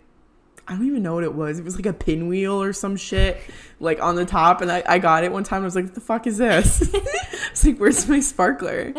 I 0.70 0.74
don't 0.74 0.86
even 0.86 1.02
know 1.02 1.14
what 1.14 1.24
it 1.24 1.34
was. 1.34 1.58
It 1.58 1.64
was 1.64 1.74
like 1.74 1.86
a 1.86 1.92
pinwheel 1.92 2.62
or 2.62 2.72
some 2.72 2.96
shit 2.96 3.40
like 3.80 4.00
on 4.00 4.14
the 4.14 4.24
top, 4.24 4.60
and 4.60 4.70
I, 4.70 4.84
I 4.86 4.98
got 5.00 5.24
it 5.24 5.32
one 5.32 5.42
time. 5.42 5.62
I 5.62 5.64
was 5.64 5.74
like, 5.74 5.86
"What 5.86 5.94
the 5.94 6.00
fuck 6.00 6.28
is 6.28 6.38
this?" 6.38 6.80
it's 6.94 7.64
like, 7.66 7.78
"Where's 7.78 8.08
my 8.08 8.20
sparkler?" 8.20 8.94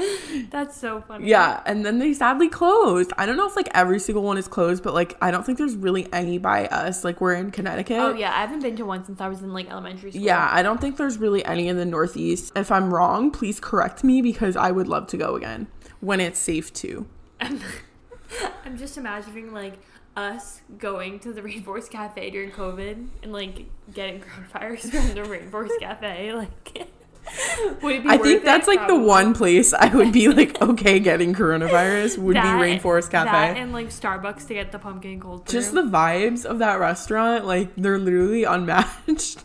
That's 0.49 0.75
so 0.75 0.99
funny. 1.07 1.29
Yeah, 1.29 1.61
and 1.65 1.85
then 1.85 1.99
they 1.99 2.13
sadly 2.13 2.49
closed. 2.49 3.13
I 3.17 3.25
don't 3.25 3.37
know 3.37 3.47
if 3.47 3.55
like 3.55 3.69
every 3.73 3.99
single 3.99 4.23
one 4.23 4.37
is 4.37 4.49
closed, 4.49 4.83
but 4.83 4.93
like 4.93 5.15
I 5.21 5.31
don't 5.31 5.45
think 5.45 5.57
there's 5.59 5.77
really 5.77 6.11
any 6.11 6.39
by 6.39 6.65
us. 6.65 7.05
Like 7.05 7.21
we're 7.21 7.35
in 7.35 7.51
Connecticut. 7.51 7.99
Oh 7.99 8.13
yeah, 8.13 8.35
I 8.35 8.41
haven't 8.41 8.63
been 8.63 8.75
to 8.75 8.83
one 8.83 9.05
since 9.05 9.21
I 9.21 9.29
was 9.29 9.41
in 9.41 9.53
like 9.53 9.69
elementary 9.69 10.11
school. 10.11 10.21
Yeah, 10.21 10.49
I 10.51 10.63
don't 10.63 10.81
think 10.81 10.97
there's 10.97 11.19
really 11.19 11.45
any 11.45 11.69
in 11.69 11.77
the 11.77 11.85
Northeast. 11.85 12.51
If 12.53 12.69
I'm 12.69 12.93
wrong, 12.93 13.31
please 13.31 13.61
correct 13.61 14.03
me 14.03 14.21
because 14.21 14.57
I 14.57 14.71
would 14.71 14.89
love 14.89 15.07
to 15.07 15.17
go 15.17 15.35
again 15.37 15.67
when 16.01 16.19
it's 16.19 16.37
safe 16.39 16.73
to. 16.73 17.07
I'm 17.39 18.77
just 18.77 18.97
imagining 18.97 19.53
like 19.53 19.79
us 20.15 20.61
going 20.77 21.19
to 21.21 21.33
the 21.33 21.41
Rainforest 21.47 21.89
Cafe 21.89 22.29
during 22.31 22.51
COVID 22.51 23.07
and 23.23 23.33
like 23.33 23.65
getting 23.93 24.21
coronavirus 24.21 24.91
from 24.91 25.15
the 25.15 25.21
Rainforest 25.29 25.71
Cafe. 25.79 26.33
Like, 26.33 26.49
would 27.83 27.95
it 27.95 28.03
be 28.03 28.09
I 28.09 28.17
think 28.17 28.41
it? 28.41 28.43
that's 28.43 28.67
like 28.67 28.87
the 28.87 28.97
one 28.97 29.33
place 29.33 29.73
I 29.73 29.93
would 29.95 30.11
be 30.11 30.27
like 30.27 30.59
okay 30.61 30.99
getting 30.99 31.33
coronavirus 31.33 32.17
would 32.17 32.35
That- 32.35 32.43
be 32.59 32.63
Rainforest 32.77 33.11
Cafe. 33.11 33.59
and 33.59 33.71
like 33.71 33.87
Starbucks 33.87 34.47
to 34.47 34.53
get 34.55 34.71
the 34.71 34.79
pumpkin 34.79 35.19
cold 35.19 35.45
brew. 35.45 35.51
Just 35.53 35.73
the 35.73 35.83
vibes 35.83 36.45
of 36.45 36.59
that 36.59 36.79
restaurant, 36.79 37.45
like 37.45 37.69
they're 37.77 37.99
literally 37.99 38.43
unmatched. 38.43 39.43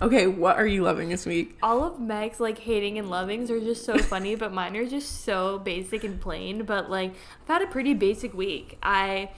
okay, 0.00 0.26
what 0.26 0.56
are 0.56 0.66
you 0.66 0.82
loving 0.82 1.08
this 1.10 1.26
week? 1.26 1.56
all 1.62 1.84
of 1.84 2.00
Meg's 2.00 2.40
like 2.40 2.58
hating 2.58 2.98
and 2.98 3.10
lovings 3.10 3.50
are 3.50 3.60
just 3.60 3.84
so 3.84 3.98
funny, 3.98 4.34
but 4.34 4.52
mine 4.52 4.76
are 4.76 4.86
just 4.88 5.24
so 5.24 5.58
basic 5.58 6.04
and 6.04 6.20
plain. 6.20 6.64
But 6.64 6.90
like, 6.90 7.10
I've 7.42 7.48
had 7.48 7.62
a 7.62 7.66
pretty 7.66 7.94
basic 7.94 8.32
week. 8.32 8.78
I 8.82 9.30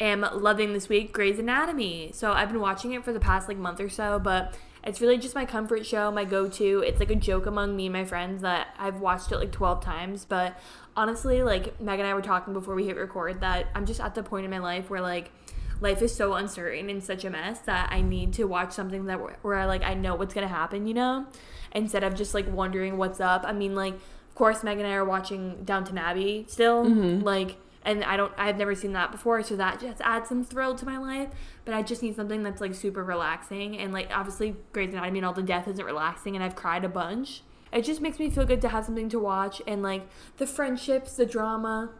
am 0.00 0.26
loving 0.32 0.72
this 0.72 0.88
week 0.88 1.12
Grey's 1.12 1.38
Anatomy. 1.38 2.10
So 2.12 2.32
I've 2.32 2.48
been 2.48 2.60
watching 2.60 2.92
it 2.92 3.04
for 3.04 3.12
the 3.12 3.20
past 3.20 3.48
like 3.48 3.56
month 3.56 3.80
or 3.80 3.88
so, 3.88 4.18
but 4.18 4.54
it's 4.84 5.00
really 5.00 5.18
just 5.18 5.34
my 5.34 5.44
comfort 5.44 5.84
show, 5.84 6.10
my 6.12 6.24
go 6.24 6.48
to. 6.48 6.84
It's 6.86 7.00
like 7.00 7.10
a 7.10 7.16
joke 7.16 7.46
among 7.46 7.74
me 7.74 7.86
and 7.86 7.92
my 7.92 8.04
friends 8.04 8.42
that 8.42 8.68
I've 8.78 9.00
watched 9.00 9.32
it 9.32 9.38
like 9.38 9.50
12 9.50 9.82
times. 9.82 10.24
But 10.24 10.56
honestly, 10.96 11.42
like, 11.42 11.80
Meg 11.80 11.98
and 11.98 12.08
I 12.08 12.14
were 12.14 12.22
talking 12.22 12.52
before 12.52 12.74
we 12.74 12.86
hit 12.86 12.96
record 12.96 13.40
that 13.40 13.66
I'm 13.74 13.84
just 13.84 14.00
at 14.00 14.14
the 14.14 14.22
point 14.22 14.44
in 14.44 14.50
my 14.50 14.58
life 14.58 14.88
where 14.88 15.00
like, 15.00 15.32
life 15.80 16.00
is 16.02 16.14
so 16.14 16.34
uncertain 16.34 16.88
and 16.88 17.02
such 17.02 17.24
a 17.24 17.30
mess 17.30 17.58
that 17.60 17.92
I 17.92 18.00
need 18.00 18.32
to 18.34 18.44
watch 18.44 18.72
something 18.72 19.06
that 19.06 19.20
where 19.42 19.58
I 19.58 19.66
like 19.66 19.82
I 19.82 19.94
know 19.94 20.14
what's 20.14 20.32
gonna 20.32 20.48
happen, 20.48 20.86
you 20.86 20.94
know, 20.94 21.26
instead 21.72 22.02
of 22.02 22.14
just 22.14 22.32
like 22.32 22.50
wondering 22.50 22.96
what's 22.96 23.20
up. 23.20 23.42
I 23.44 23.52
mean, 23.52 23.74
like 23.74 23.94
of 23.94 24.34
course 24.34 24.62
Meg 24.62 24.78
and 24.78 24.86
I 24.86 24.92
are 24.92 25.04
watching 25.04 25.64
Downton 25.64 25.98
Abbey 25.98 26.46
still, 26.48 26.86
mm-hmm. 26.86 27.24
like, 27.24 27.58
and 27.86 28.04
I 28.04 28.16
don't 28.16 28.32
I've 28.36 28.58
never 28.58 28.74
seen 28.74 28.92
that 28.92 29.10
before, 29.12 29.42
so 29.42 29.56
that 29.56 29.80
just 29.80 30.02
adds 30.02 30.28
some 30.28 30.44
thrill 30.44 30.74
to 30.74 30.84
my 30.84 30.98
life. 30.98 31.30
But 31.64 31.72
I 31.72 31.82
just 31.82 32.02
need 32.02 32.16
something 32.16 32.42
that's 32.42 32.60
like 32.60 32.74
super 32.74 33.02
relaxing 33.02 33.78
and 33.78 33.92
like 33.92 34.10
obviously 34.12 34.56
Grey's 34.72 34.92
Anatomy 34.92 35.20
and 35.20 35.26
all 35.26 35.32
the 35.32 35.42
death 35.42 35.66
isn't 35.68 35.84
relaxing, 35.84 36.34
and 36.34 36.44
I've 36.44 36.56
cried 36.56 36.84
a 36.84 36.88
bunch. 36.88 37.42
It 37.72 37.82
just 37.82 38.00
makes 38.00 38.18
me 38.18 38.28
feel 38.28 38.44
good 38.44 38.60
to 38.62 38.68
have 38.68 38.84
something 38.84 39.08
to 39.10 39.18
watch 39.18 39.62
and 39.66 39.82
like 39.82 40.06
the 40.36 40.46
friendships, 40.46 41.14
the 41.14 41.26
drama. 41.26 41.90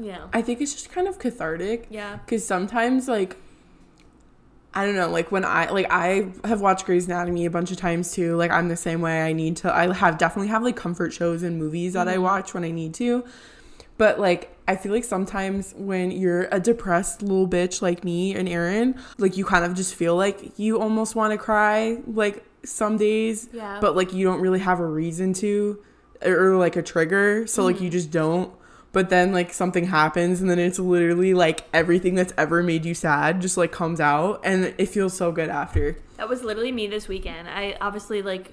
Yeah. 0.00 0.26
I 0.32 0.42
think 0.42 0.60
it's 0.60 0.72
just 0.72 0.90
kind 0.90 1.08
of 1.08 1.18
cathartic. 1.18 1.86
Yeah. 1.90 2.16
Because 2.16 2.44
sometimes, 2.46 3.08
like, 3.08 3.36
I 4.74 4.84
don't 4.84 4.94
know, 4.94 5.10
like 5.10 5.30
when 5.30 5.44
I 5.44 5.70
like 5.70 5.86
I 5.90 6.32
have 6.44 6.60
watched 6.60 6.86
Grey's 6.86 7.06
Anatomy 7.06 7.44
a 7.44 7.50
bunch 7.50 7.70
of 7.70 7.76
times 7.76 8.12
too. 8.12 8.36
Like 8.36 8.50
I'm 8.50 8.68
the 8.68 8.76
same 8.76 9.00
way. 9.00 9.22
I 9.22 9.32
need 9.32 9.56
to. 9.58 9.74
I 9.74 9.92
have 9.92 10.16
definitely 10.16 10.48
have 10.48 10.62
like 10.62 10.76
comfort 10.76 11.12
shows 11.12 11.42
and 11.42 11.58
movies 11.58 11.92
that 11.92 12.08
I 12.08 12.14
mm-hmm. 12.14 12.22
watch 12.22 12.54
when 12.54 12.64
I 12.64 12.70
need 12.70 12.94
to. 12.94 13.24
But 14.02 14.18
like 14.18 14.52
I 14.66 14.74
feel 14.74 14.90
like 14.90 15.04
sometimes 15.04 15.74
when 15.76 16.10
you're 16.10 16.48
a 16.50 16.58
depressed 16.58 17.22
little 17.22 17.46
bitch 17.46 17.80
like 17.80 18.02
me 18.02 18.34
and 18.34 18.48
Erin, 18.48 19.00
like 19.16 19.36
you 19.36 19.44
kind 19.44 19.64
of 19.64 19.74
just 19.74 19.94
feel 19.94 20.16
like 20.16 20.58
you 20.58 20.80
almost 20.80 21.14
want 21.14 21.30
to 21.30 21.38
cry 21.38 21.98
like 22.08 22.44
some 22.64 22.96
days. 22.96 23.48
Yeah. 23.52 23.78
But 23.80 23.94
like 23.94 24.12
you 24.12 24.24
don't 24.24 24.40
really 24.40 24.58
have 24.58 24.80
a 24.80 24.84
reason 24.84 25.34
to 25.34 25.80
or, 26.20 26.48
or, 26.48 26.56
like 26.56 26.74
a 26.74 26.82
trigger, 26.82 27.46
so 27.46 27.62
like 27.62 27.76
you 27.76 27.82
mm-hmm. 27.82 27.92
just 27.92 28.10
don't. 28.10 28.52
But 28.90 29.08
then 29.08 29.32
like 29.32 29.52
something 29.52 29.84
happens 29.84 30.40
and 30.40 30.50
then 30.50 30.58
it's 30.58 30.80
literally 30.80 31.32
like 31.32 31.64
everything 31.72 32.16
that's 32.16 32.32
ever 32.36 32.60
made 32.60 32.84
you 32.84 32.94
sad 32.94 33.40
just 33.40 33.56
like 33.56 33.70
comes 33.70 34.00
out 34.00 34.40
and 34.42 34.74
it 34.78 34.86
feels 34.86 35.16
so 35.16 35.30
good 35.30 35.48
after. 35.48 35.96
That 36.16 36.28
was 36.28 36.42
literally 36.42 36.72
me 36.72 36.88
this 36.88 37.06
weekend. 37.06 37.48
I 37.48 37.76
obviously 37.80 38.20
like 38.20 38.52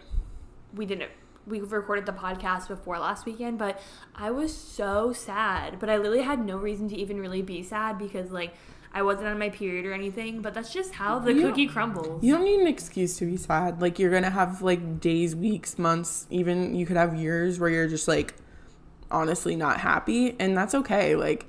we 0.76 0.86
didn't 0.86 1.10
we 1.50 1.60
recorded 1.60 2.06
the 2.06 2.14
podcast 2.14 2.68
before 2.68 3.00
last 3.00 3.26
weekend, 3.26 3.58
but 3.58 3.82
I 4.16 4.32
was 4.32 4.56
so 4.56 5.12
sad. 5.12 5.80
But 5.80 5.90
I 5.90 5.98
literally 5.98 6.22
had 6.22 6.46
no 6.46 6.58
reason 6.58 6.88
to 6.90 6.96
even 6.96 7.20
really 7.20 7.42
be 7.42 7.64
sad 7.64 7.98
because 7.98 8.32
like 8.32 8.54
I 8.94 9.02
wasn't 9.02 9.28
on 9.28 9.38
my 9.38 9.50
period 9.50 9.86
or 9.86 9.94
anything. 9.94 10.42
But 10.42 10.54
that's 10.54 10.74
just 10.74 10.94
how 10.94 11.20
the 11.20 11.34
You 11.34 11.42
cookie 11.48 11.68
crumbles. 11.68 12.24
You 12.24 12.36
don't 12.36 12.46
need 12.46 12.60
an 12.62 12.68
excuse 12.68 13.18
to 13.18 13.26
be 13.26 13.38
sad. 13.38 13.82
Like 13.82 14.00
you're 14.00 14.12
gonna 14.12 14.30
have 14.30 14.62
like 14.62 15.00
days, 15.00 15.36
weeks, 15.36 15.78
months, 15.78 16.28
even 16.30 16.76
you 16.76 16.86
could 16.86 16.98
have 16.98 17.16
years 17.16 17.60
where 17.60 17.70
you're 17.70 17.88
just 17.88 18.08
like 18.08 18.36
honestly 19.12 19.56
not 19.56 19.80
happy, 19.80 20.36
and 20.40 20.56
that's 20.56 20.76
okay. 20.76 21.16
Like 21.16 21.48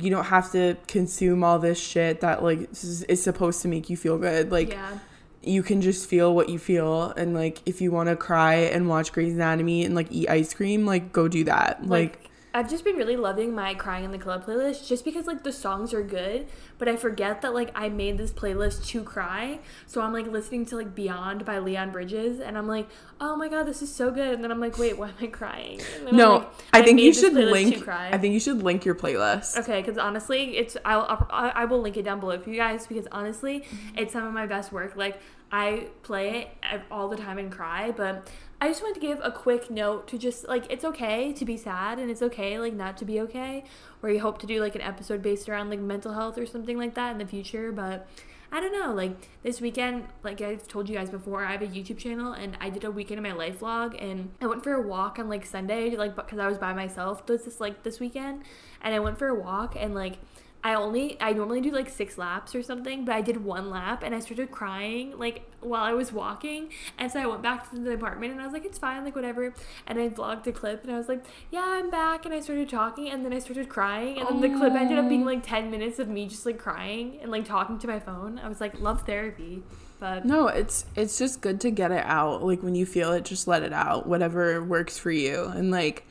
you 0.00 0.10
don't 0.10 0.24
have 0.24 0.50
to 0.52 0.76
consume 0.88 1.44
all 1.44 1.58
this 1.58 1.78
shit 1.78 2.20
that 2.20 2.42
like 2.42 2.70
is, 2.72 3.02
is 3.04 3.22
supposed 3.22 3.62
to 3.62 3.68
make 3.68 3.88
you 3.88 3.96
feel 3.96 4.18
good. 4.18 4.50
Like 4.50 4.70
yeah. 4.70 4.98
You 5.46 5.62
can 5.62 5.80
just 5.80 6.08
feel 6.08 6.34
what 6.34 6.48
you 6.48 6.58
feel, 6.58 7.10
and 7.16 7.34
like 7.34 7.60
if 7.66 7.80
you 7.80 7.90
want 7.90 8.08
to 8.08 8.16
cry 8.16 8.54
and 8.54 8.88
watch 8.88 9.12
Grey's 9.12 9.34
Anatomy 9.34 9.84
and 9.84 9.94
like 9.94 10.08
eat 10.10 10.28
ice 10.28 10.52
cream, 10.54 10.84
like 10.86 11.12
go 11.12 11.28
do 11.28 11.44
that. 11.44 11.86
Like, 11.86 11.88
Like, 11.88 12.22
I've 12.54 12.70
just 12.70 12.84
been 12.84 12.96
really 12.96 13.16
loving 13.18 13.54
my 13.54 13.74
crying 13.74 14.04
in 14.06 14.12
the 14.12 14.18
club 14.18 14.46
playlist 14.46 14.88
just 14.88 15.04
because 15.04 15.26
like 15.26 15.42
the 15.44 15.52
songs 15.52 15.92
are 15.92 16.02
good, 16.02 16.46
but 16.78 16.88
I 16.88 16.96
forget 16.96 17.42
that 17.42 17.52
like 17.52 17.70
I 17.74 17.90
made 17.90 18.16
this 18.16 18.30
playlist 18.30 18.86
to 18.86 19.02
cry. 19.02 19.58
So 19.86 20.00
I'm 20.00 20.14
like 20.14 20.26
listening 20.26 20.64
to 20.66 20.76
like 20.76 20.94
Beyond 20.94 21.44
by 21.44 21.58
Leon 21.58 21.90
Bridges 21.90 22.40
and 22.40 22.56
I'm 22.56 22.66
like, 22.66 22.88
"Oh 23.20 23.36
my 23.36 23.48
god, 23.48 23.64
this 23.66 23.82
is 23.82 23.94
so 23.94 24.10
good." 24.10 24.32
And 24.32 24.42
then 24.42 24.50
I'm 24.50 24.58
like, 24.58 24.78
"Wait, 24.78 24.96
why 24.96 25.08
am 25.08 25.14
I 25.20 25.26
crying?" 25.26 25.80
And 25.96 26.06
then 26.06 26.08
I'm 26.08 26.16
no, 26.16 26.32
like, 26.38 26.48
I 26.72 26.80
think 26.82 26.98
you 26.98 27.12
should 27.12 27.34
link. 27.34 27.84
cry. 27.84 28.08
I 28.10 28.16
think 28.16 28.32
you 28.32 28.40
should 28.40 28.62
link 28.62 28.86
your 28.86 28.94
playlist. 28.94 29.58
Okay, 29.58 29.82
because 29.82 29.98
honestly, 29.98 30.56
it's 30.56 30.78
I'll, 30.82 31.02
I'll 31.28 31.52
I 31.54 31.66
will 31.66 31.82
link 31.82 31.98
it 31.98 32.04
down 32.06 32.20
below 32.20 32.38
for 32.38 32.48
you 32.48 32.56
guys 32.56 32.86
because 32.86 33.06
honestly, 33.12 33.60
Mm-hmm. 33.60 33.98
it's 33.98 34.14
some 34.14 34.24
of 34.24 34.32
my 34.32 34.46
best 34.46 34.72
work. 34.72 34.96
Like 34.96 35.20
I 35.50 35.88
play 36.02 36.50
it 36.72 36.82
all 36.90 37.08
the 37.08 37.16
time 37.16 37.38
and 37.38 37.52
cry, 37.52 37.92
but 37.92 38.28
I 38.60 38.68
just 38.68 38.82
wanted 38.82 38.94
to 38.94 39.00
give 39.00 39.20
a 39.22 39.30
quick 39.30 39.70
note 39.70 40.08
to 40.08 40.18
just 40.18 40.48
like 40.48 40.66
it's 40.70 40.84
okay 40.84 41.32
to 41.32 41.44
be 41.44 41.56
sad 41.56 41.98
and 41.98 42.10
it's 42.10 42.22
okay 42.22 42.58
like 42.58 42.74
not 42.74 42.96
to 42.98 43.04
be 43.04 43.20
okay. 43.20 43.64
Where 44.00 44.12
you 44.12 44.20
hope 44.20 44.38
to 44.40 44.46
do 44.46 44.60
like 44.60 44.74
an 44.74 44.80
episode 44.80 45.22
based 45.22 45.48
around 45.48 45.70
like 45.70 45.80
mental 45.80 46.14
health 46.14 46.36
or 46.38 46.46
something 46.46 46.78
like 46.78 46.94
that 46.94 47.12
in 47.12 47.18
the 47.18 47.26
future, 47.26 47.72
but. 47.72 48.08
I 48.52 48.60
don't 48.60 48.72
know, 48.72 48.94
like 48.94 49.28
this 49.42 49.60
weekend, 49.60 50.04
like 50.22 50.40
I've 50.40 50.68
told 50.68 50.88
you 50.88 50.94
guys 50.94 51.10
before, 51.10 51.44
I 51.44 51.50
have 51.50 51.62
a 51.62 51.66
YouTube 51.66 51.98
channel 51.98 52.32
and 52.32 52.56
I 52.60 52.70
did 52.70 52.84
a 52.84 52.90
weekend 52.92 53.18
in 53.18 53.24
my 53.24 53.32
life 53.32 53.58
vlog 53.58 54.00
and 54.00 54.30
I 54.40 54.46
went 54.46 54.62
for 54.62 54.72
a 54.72 54.80
walk 54.80 55.18
on 55.18 55.28
like 55.28 55.44
Sunday, 55.44 55.96
like 55.96 56.14
because 56.14 56.38
I 56.38 56.46
was 56.46 56.56
by 56.56 56.72
myself 56.72 57.26
this 57.26 57.42
this 57.42 57.58
like 57.60 57.82
this 57.82 57.98
weekend, 57.98 58.44
and 58.82 58.94
I 58.94 59.00
went 59.00 59.18
for 59.18 59.26
a 59.26 59.34
walk 59.34 59.74
and 59.76 59.96
like 59.96 60.18
I 60.64 60.74
only 60.74 61.16
I 61.20 61.32
normally 61.32 61.60
do 61.60 61.70
like 61.70 61.88
six 61.88 62.18
laps 62.18 62.54
or 62.54 62.62
something, 62.62 63.04
but 63.04 63.14
I 63.14 63.20
did 63.20 63.44
one 63.44 63.70
lap 63.70 64.02
and 64.02 64.14
I 64.14 64.20
started 64.20 64.50
crying 64.50 65.16
like 65.16 65.42
while 65.60 65.82
I 65.82 65.92
was 65.92 66.12
walking, 66.12 66.70
and 66.98 67.10
so 67.10 67.20
I 67.20 67.26
went 67.26 67.42
back 67.42 67.70
to 67.70 67.78
the 67.78 67.92
apartment 67.92 68.32
and 68.32 68.40
I 68.40 68.44
was 68.44 68.52
like, 68.52 68.64
it's 68.64 68.78
fine, 68.78 69.04
like 69.04 69.14
whatever, 69.14 69.54
and 69.86 69.98
I 69.98 70.08
vlogged 70.08 70.46
a 70.46 70.52
clip 70.52 70.82
and 70.82 70.92
I 70.92 70.98
was 70.98 71.08
like, 71.08 71.24
yeah, 71.50 71.64
I'm 71.64 71.90
back, 71.90 72.24
and 72.24 72.34
I 72.34 72.40
started 72.40 72.68
talking 72.68 73.08
and 73.08 73.24
then 73.24 73.32
I 73.32 73.38
started 73.38 73.68
crying, 73.68 74.18
and 74.18 74.28
then 74.28 74.40
the 74.40 74.58
clip 74.58 74.72
ended 74.74 74.98
up 74.98 75.08
being 75.08 75.22
oh. 75.22 75.26
like 75.26 75.46
ten 75.46 75.70
minutes 75.70 75.98
of 75.98 76.08
me 76.08 76.26
just 76.26 76.46
like 76.46 76.58
crying 76.58 77.18
and 77.22 77.30
like 77.30 77.44
talking 77.44 77.78
to 77.78 77.86
my 77.86 78.00
phone. 78.00 78.38
I 78.38 78.48
was 78.48 78.60
like, 78.60 78.80
love 78.80 79.02
therapy, 79.02 79.62
but 79.98 80.24
No, 80.24 80.48
it's 80.48 80.84
it's 80.94 81.18
just 81.18 81.40
good 81.40 81.60
to 81.62 81.70
get 81.70 81.90
it 81.90 82.04
out. 82.04 82.44
Like 82.44 82.62
when 82.62 82.74
you 82.74 82.86
feel 82.86 83.12
it, 83.12 83.24
just 83.24 83.46
let 83.46 83.62
it 83.62 83.72
out. 83.72 84.06
Whatever 84.06 84.62
works 84.62 84.98
for 84.98 85.10
you. 85.10 85.44
And 85.44 85.70
like 85.70 86.06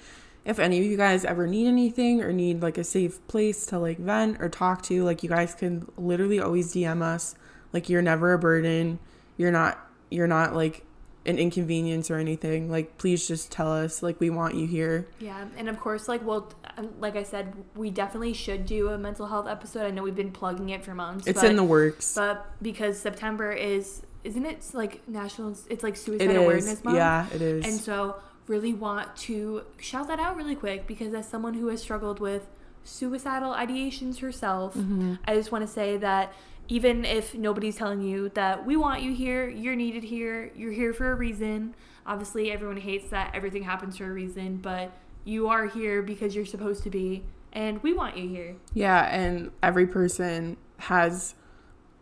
if 0.45 0.59
any 0.59 0.79
of 0.79 0.85
you 0.85 0.95
guys 0.95 1.25
ever 1.25 1.47
need 1.47 1.67
anything 1.67 2.21
or 2.21 2.31
need 2.31 2.61
like 2.61 2.77
a 2.77 2.83
safe 2.83 3.25
place 3.27 3.65
to 3.67 3.79
like 3.79 3.97
vent 3.97 4.41
or 4.41 4.47
talk 4.47 4.83
to, 4.83 5.03
like 5.03 5.23
you 5.23 5.29
guys 5.29 5.53
can 5.55 5.87
literally 5.97 6.39
always 6.39 6.73
DM 6.73 7.01
us. 7.01 7.35
Like 7.73 7.89
you're 7.89 8.01
never 8.01 8.33
a 8.33 8.39
burden. 8.39 8.99
You're 9.37 9.51
not 9.51 9.79
you're 10.09 10.27
not 10.27 10.55
like 10.55 10.85
an 11.25 11.39
inconvenience 11.39 12.11
or 12.11 12.17
anything. 12.17 12.69
Like, 12.69 12.97
please 12.97 13.27
just 13.27 13.51
tell 13.51 13.71
us. 13.71 14.03
Like, 14.03 14.19
we 14.19 14.29
want 14.29 14.55
you 14.55 14.67
here. 14.67 15.07
Yeah, 15.19 15.45
and 15.57 15.67
of 15.67 15.79
course, 15.79 16.07
like, 16.07 16.25
well, 16.25 16.51
um, 16.77 16.93
like 16.99 17.15
I 17.15 17.23
said, 17.23 17.53
we 17.75 17.89
definitely 17.89 18.33
should 18.33 18.65
do 18.65 18.89
a 18.89 18.97
mental 18.97 19.27
health 19.27 19.47
episode. 19.47 19.85
I 19.85 19.91
know 19.91 20.03
we've 20.03 20.15
been 20.15 20.31
plugging 20.31 20.69
it 20.69 20.83
for 20.83 20.93
months. 20.93 21.27
It's 21.27 21.41
but, 21.41 21.49
in 21.49 21.55
the 21.55 21.63
works. 21.63 22.13
But 22.15 22.45
because 22.61 22.99
September 22.99 23.51
is, 23.51 24.03
isn't 24.23 24.45
it 24.45 24.65
like 24.73 25.07
national? 25.07 25.57
It's 25.69 25.83
like 25.83 25.95
It 25.95 25.99
Suicide 25.99 26.29
is. 26.29 26.37
Awareness 26.37 26.83
Month. 26.83 26.97
Yeah, 26.97 27.27
it 27.33 27.41
is. 27.41 27.65
And 27.65 27.75
so, 27.75 28.15
really 28.47 28.73
want 28.73 29.15
to 29.15 29.63
shout 29.79 30.07
that 30.07 30.19
out 30.19 30.35
really 30.35 30.55
quick 30.55 30.87
because 30.87 31.13
as 31.13 31.27
someone 31.27 31.55
who 31.55 31.67
has 31.67 31.81
struggled 31.81 32.19
with 32.19 32.47
suicidal 32.83 33.53
ideations 33.53 34.19
herself, 34.19 34.75
Mm-hmm. 34.75 35.15
I 35.25 35.35
just 35.35 35.51
want 35.51 35.65
to 35.65 35.71
say 35.71 35.97
that 35.97 36.33
even 36.67 37.05
if 37.05 37.35
nobody's 37.35 37.75
telling 37.75 38.01
you 38.01 38.29
that 38.29 38.65
we 38.65 38.75
want 38.75 39.01
you 39.01 39.13
here, 39.13 39.47
you're 39.47 39.75
needed 39.75 40.03
here, 40.03 40.51
you're 40.55 40.71
here 40.71 40.93
for 40.93 41.11
a 41.11 41.15
reason. 41.15 41.75
Obviously, 42.07 42.51
everyone 42.51 42.77
hates 42.77 43.09
that 43.09 43.33
everything 43.33 43.63
happens 43.63 43.97
for 43.97 44.05
a 44.05 44.11
reason, 44.13 44.57
but 44.57 44.91
you 45.23 45.47
are 45.47 45.67
here 45.67 46.01
because 46.01 46.35
you're 46.35 46.45
supposed 46.45 46.83
to 46.83 46.89
be, 46.89 47.23
and 47.53 47.81
we 47.83 47.93
want 47.93 48.17
you 48.17 48.27
here. 48.27 48.55
Yeah, 48.73 49.03
and 49.15 49.51
every 49.63 49.87
person 49.87 50.57
has 50.77 51.35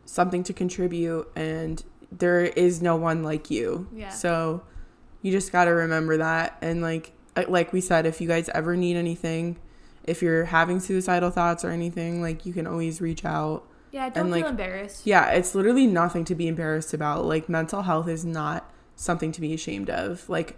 something 0.06 0.44
to 0.44 0.54
contribute, 0.54 1.30
and 1.36 1.84
there 2.12 2.42
is 2.42 2.82
no 2.82 2.96
one 2.96 3.24
like 3.24 3.50
you. 3.50 3.88
Yeah. 3.94 4.10
So 4.10 4.64
you 5.24 5.32
just 5.32 5.52
got 5.52 5.66
to 5.66 5.72
remember 5.72 6.18
that. 6.18 6.58
And 6.62 6.84
like 6.84 7.14
like 7.48 7.74
we 7.74 7.82
said, 7.82 8.06
if 8.06 8.22
you 8.22 8.28
guys 8.28 8.48
ever 8.50 8.76
need 8.78 8.96
anything, 8.96 9.58
if 10.04 10.22
you're 10.22 10.46
having 10.46 10.80
suicidal 10.80 11.32
thoughts 11.32 11.66
or 11.66 11.72
anything, 11.72 12.22
like 12.22 12.46
you 12.46 12.54
can 12.54 12.68
always 12.68 13.02
reach 13.02 13.26
out. 13.26 13.66
Yeah, 13.92 14.10
don't 14.10 14.26
And, 14.28 14.36
feel 14.36 14.48
embarrassed. 14.48 15.06
Yeah, 15.08 15.30
it's 15.32 15.56
literally 15.56 15.88
nothing 15.88 16.26
to 16.26 16.36
be 16.36 16.48
embarrassed 16.48 16.94
about. 16.94 17.26
Like 17.26 17.50
mental 17.50 17.84
health 17.84 18.08
is 18.08 18.24
not 18.24 18.72
something 18.96 19.32
to 19.32 19.42
be 19.42 19.54
ashamed 19.54 19.90
of. 19.90 20.30
Like 20.30 20.58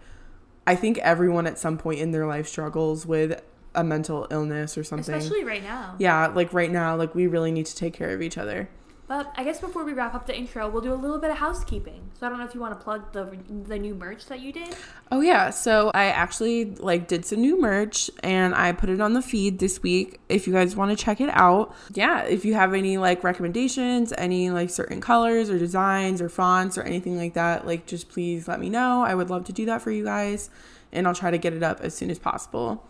I 0.68 0.76
think 0.76 0.98
everyone 0.98 1.48
at 1.48 1.58
some 1.60 1.78
point 1.78 2.00
in 2.00 2.12
their 2.12 2.26
life 2.26 2.48
struggles 2.48 3.06
with 3.06 3.42
a 3.74 3.84
mental 3.84 4.28
illness 4.32 4.78
or 4.78 4.84
something. 4.84 5.16
Especially 5.16 5.44
right 5.44 5.64
now. 5.64 5.96
yeah, 6.00 6.28
like 6.28 6.52
right 6.54 6.72
now, 6.72 6.96
like 6.96 7.14
we 7.14 7.28
really 7.28 7.52
need 7.52 7.66
to 7.68 7.76
take 7.76 7.94
care 7.94 8.14
of 8.14 8.22
each 8.22 8.38
other. 8.38 8.70
But 9.08 9.32
I 9.36 9.44
guess 9.44 9.62
before 9.62 9.84
we 9.84 9.94
wrap 9.94 10.16
up 10.16 10.26
the 10.26 10.36
intro, 10.36 10.68
we'll 10.68 10.82
do 10.82 10.92
a 10.92 10.96
little 10.96 11.20
bit 11.20 11.30
of 11.30 11.38
housekeeping. 11.38 12.10
So 12.20 12.26
I 12.26 12.30
don't 12.30 12.40
know 12.40 12.46
if 12.46 12.56
you 12.56 12.62
want 12.62 12.78
to 12.78 12.84
plug 12.84 13.12
the 13.12 13.38
the 13.68 13.78
new 13.78 13.94
merch 13.94 14.26
that 14.28 14.40
you 14.40 14.52
did. 14.52 14.76
Oh 15.12 15.22
yeah, 15.22 15.52
so 15.52 15.92
I 15.94 16.06
actually 16.06 16.66
like 16.76 17.08
did 17.08 17.24
some 17.24 17.40
new 17.42 17.62
merch 17.62 18.10
and 18.24 18.56
I 18.56 18.72
put 18.72 18.90
it 18.90 19.00
on 19.00 19.14
the 19.14 19.22
feed 19.22 19.60
this 19.60 19.84
week 19.84 20.20
if 20.28 20.48
you 20.48 20.54
guys 20.54 20.76
want 20.76 20.98
to 20.98 21.04
check 21.04 21.22
it 21.22 21.30
out. 21.34 21.76
Yeah, 21.94 22.24
if 22.24 22.46
you 22.46 22.56
have 22.56 22.74
any 22.74 22.98
like 22.98 23.24
recommendations, 23.24 24.12
any 24.18 24.50
like 24.50 24.72
certain 24.72 25.02
colors 25.02 25.52
or 25.52 25.60
designs 25.60 26.20
or 26.22 26.30
fonts 26.30 26.78
or 26.78 26.82
anything 26.82 27.16
like 27.16 27.36
that, 27.36 27.68
like 27.68 27.86
just 27.86 28.10
please 28.10 28.48
let 28.48 28.60
me 28.60 28.70
know. 28.70 29.04
I 29.04 29.14
would 29.14 29.30
love 29.30 29.46
to 29.46 29.54
do 29.54 29.66
that 29.68 29.84
for 29.84 29.92
you 29.92 30.04
guys 30.04 30.50
and 30.92 31.08
I'll 31.08 31.16
try 31.16 31.30
to 31.30 31.38
get 31.38 31.54
it 31.54 31.62
up 31.62 31.82
as 31.82 31.96
soon 31.96 32.10
as 32.10 32.18
possible. 32.18 32.84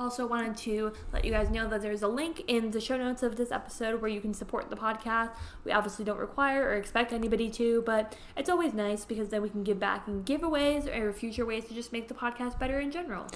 Also, 0.00 0.26
wanted 0.26 0.56
to 0.56 0.94
let 1.12 1.26
you 1.26 1.30
guys 1.30 1.50
know 1.50 1.68
that 1.68 1.82
there's 1.82 2.00
a 2.00 2.08
link 2.08 2.42
in 2.48 2.70
the 2.70 2.80
show 2.80 2.96
notes 2.96 3.22
of 3.22 3.36
this 3.36 3.52
episode 3.52 4.00
where 4.00 4.10
you 4.10 4.18
can 4.18 4.32
support 4.32 4.70
the 4.70 4.76
podcast. 4.76 5.28
We 5.62 5.72
obviously 5.72 6.06
don't 6.06 6.18
require 6.18 6.66
or 6.66 6.72
expect 6.76 7.12
anybody 7.12 7.50
to, 7.50 7.82
but 7.84 8.16
it's 8.34 8.48
always 8.48 8.72
nice 8.72 9.04
because 9.04 9.28
then 9.28 9.42
we 9.42 9.50
can 9.50 9.62
give 9.62 9.78
back 9.78 10.08
and 10.08 10.24
giveaways 10.24 10.86
or 10.88 11.12
future 11.12 11.44
ways 11.44 11.66
to 11.66 11.74
just 11.74 11.92
make 11.92 12.08
the 12.08 12.14
podcast 12.14 12.58
better 12.58 12.80
in 12.80 12.90
general. 12.90 13.26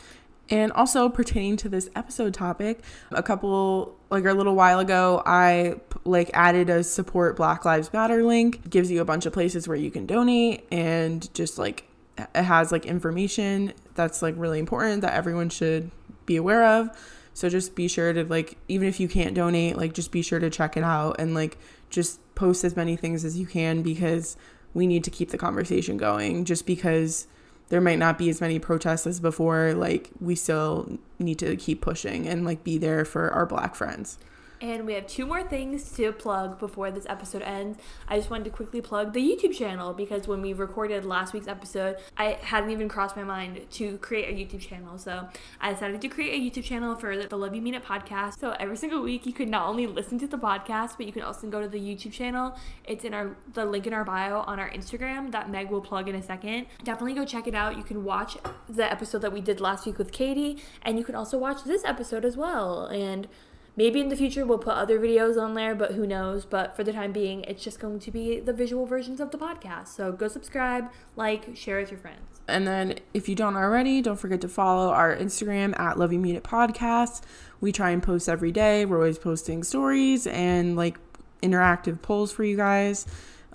And 0.48 0.72
also 0.72 1.10
pertaining 1.10 1.58
to 1.58 1.68
this 1.68 1.90
episode 1.94 2.32
topic, 2.32 2.80
a 3.10 3.22
couple 3.22 3.94
like 4.08 4.24
a 4.24 4.32
little 4.32 4.54
while 4.54 4.78
ago, 4.78 5.22
I 5.26 5.74
like 6.06 6.30
added 6.32 6.70
a 6.70 6.82
support 6.82 7.36
Black 7.36 7.66
Lives 7.66 7.92
Matter 7.92 8.24
link. 8.24 8.60
It 8.64 8.70
gives 8.70 8.90
you 8.90 9.02
a 9.02 9.04
bunch 9.04 9.26
of 9.26 9.34
places 9.34 9.68
where 9.68 9.76
you 9.76 9.90
can 9.90 10.06
donate 10.06 10.66
and 10.72 11.32
just 11.34 11.58
like 11.58 11.84
it 12.16 12.42
has 12.42 12.72
like 12.72 12.86
information 12.86 13.74
that's 13.94 14.22
like 14.22 14.34
really 14.38 14.58
important 14.58 15.02
that 15.02 15.12
everyone 15.12 15.50
should 15.50 15.90
be 16.26 16.36
aware 16.36 16.64
of. 16.64 16.90
So 17.34 17.48
just 17.48 17.74
be 17.74 17.88
sure 17.88 18.12
to 18.12 18.24
like 18.24 18.56
even 18.68 18.88
if 18.88 19.00
you 19.00 19.08
can't 19.08 19.34
donate, 19.34 19.76
like 19.76 19.92
just 19.92 20.12
be 20.12 20.22
sure 20.22 20.38
to 20.38 20.50
check 20.50 20.76
it 20.76 20.84
out 20.84 21.16
and 21.18 21.34
like 21.34 21.58
just 21.90 22.20
post 22.34 22.64
as 22.64 22.76
many 22.76 22.96
things 22.96 23.24
as 23.24 23.38
you 23.38 23.46
can 23.46 23.82
because 23.82 24.36
we 24.72 24.86
need 24.86 25.04
to 25.04 25.10
keep 25.10 25.30
the 25.30 25.38
conversation 25.38 25.96
going 25.96 26.44
just 26.44 26.66
because 26.66 27.26
there 27.68 27.80
might 27.80 27.98
not 27.98 28.18
be 28.18 28.28
as 28.28 28.40
many 28.40 28.58
protests 28.58 29.06
as 29.06 29.20
before 29.20 29.72
like 29.74 30.10
we 30.20 30.34
still 30.34 30.98
need 31.18 31.38
to 31.38 31.56
keep 31.56 31.80
pushing 31.80 32.28
and 32.28 32.44
like 32.44 32.62
be 32.64 32.76
there 32.76 33.04
for 33.04 33.30
our 33.30 33.46
black 33.46 33.74
friends 33.74 34.18
And 34.64 34.86
we 34.86 34.94
have 34.94 35.06
two 35.06 35.26
more 35.26 35.42
things 35.42 35.92
to 35.96 36.10
plug 36.10 36.58
before 36.58 36.90
this 36.90 37.04
episode 37.06 37.42
ends. 37.42 37.78
I 38.08 38.16
just 38.16 38.30
wanted 38.30 38.44
to 38.44 38.50
quickly 38.50 38.80
plug 38.80 39.12
the 39.12 39.20
YouTube 39.20 39.54
channel 39.54 39.92
because 39.92 40.26
when 40.26 40.40
we 40.40 40.54
recorded 40.54 41.04
last 41.04 41.34
week's 41.34 41.48
episode, 41.48 41.98
I 42.16 42.38
hadn't 42.40 42.70
even 42.70 42.88
crossed 42.88 43.14
my 43.14 43.24
mind 43.24 43.66
to 43.72 43.98
create 43.98 44.26
a 44.26 44.32
YouTube 44.32 44.62
channel. 44.62 44.96
So 44.96 45.28
I 45.60 45.74
decided 45.74 46.00
to 46.00 46.08
create 46.08 46.32
a 46.32 46.40
YouTube 46.60 46.64
channel 46.64 46.94
for 46.94 47.14
the 47.14 47.36
Love 47.36 47.54
You 47.54 47.60
Mean 47.60 47.74
It 47.74 47.84
podcast. 47.84 48.38
So 48.38 48.56
every 48.58 48.78
single 48.78 49.02
week, 49.02 49.26
you 49.26 49.34
can 49.34 49.50
not 49.50 49.68
only 49.68 49.86
listen 49.86 50.18
to 50.20 50.26
the 50.26 50.38
podcast, 50.38 50.96
but 50.96 51.04
you 51.04 51.12
can 51.12 51.20
also 51.20 51.46
go 51.46 51.60
to 51.60 51.68
the 51.68 51.78
YouTube 51.78 52.12
channel. 52.12 52.56
It's 52.84 53.04
in 53.04 53.12
our 53.12 53.36
the 53.52 53.66
link 53.66 53.86
in 53.86 53.92
our 53.92 54.04
bio 54.04 54.38
on 54.46 54.58
our 54.58 54.70
Instagram 54.70 55.30
that 55.32 55.50
Meg 55.50 55.70
will 55.70 55.82
plug 55.82 56.08
in 56.08 56.14
a 56.14 56.22
second. 56.22 56.68
Definitely 56.82 57.12
go 57.12 57.26
check 57.26 57.46
it 57.46 57.54
out. 57.54 57.76
You 57.76 57.82
can 57.84 58.02
watch 58.02 58.38
the 58.66 58.90
episode 58.90 59.18
that 59.18 59.32
we 59.34 59.42
did 59.42 59.60
last 59.60 59.84
week 59.84 59.98
with 59.98 60.10
Katie, 60.10 60.62
and 60.80 60.96
you 60.96 61.04
can 61.04 61.14
also 61.14 61.36
watch 61.36 61.64
this 61.64 61.84
episode 61.84 62.24
as 62.24 62.34
well. 62.34 62.86
And 62.86 63.28
Maybe 63.76 64.00
in 64.00 64.08
the 64.08 64.16
future 64.16 64.46
we'll 64.46 64.58
put 64.58 64.74
other 64.74 65.00
videos 65.00 65.40
on 65.40 65.54
there, 65.54 65.74
but 65.74 65.92
who 65.92 66.06
knows? 66.06 66.44
But 66.44 66.76
for 66.76 66.84
the 66.84 66.92
time 66.92 67.12
being, 67.12 67.42
it's 67.44 67.62
just 67.64 67.80
going 67.80 67.98
to 68.00 68.10
be 68.12 68.38
the 68.38 68.52
visual 68.52 68.86
versions 68.86 69.18
of 69.20 69.32
the 69.32 69.38
podcast. 69.38 69.88
So 69.88 70.12
go 70.12 70.28
subscribe, 70.28 70.90
like, 71.16 71.56
share 71.56 71.80
with 71.80 71.90
your 71.90 71.98
friends. 71.98 72.40
and 72.46 72.66
then 72.66 72.94
if 73.14 73.28
you 73.28 73.34
don't 73.34 73.56
already 73.56 74.02
don't 74.02 74.18
forget 74.20 74.40
to 74.42 74.48
follow 74.48 74.90
our 74.92 75.16
instagram 75.16 75.72
at 75.80 75.98
love 75.98 76.12
you 76.12 76.18
mean 76.18 76.36
it 76.36 76.42
podcast 76.44 77.22
we 77.62 77.72
try 77.72 77.88
and 77.88 78.02
post 78.02 78.28
every 78.28 78.52
day 78.52 78.84
we're 78.84 78.98
always 78.98 79.18
posting 79.18 79.62
stories 79.64 80.26
and 80.26 80.76
like 80.76 80.98
interactive 81.42 82.02
polls 82.02 82.30
for 82.30 82.44
you 82.44 82.54
guys 82.54 83.06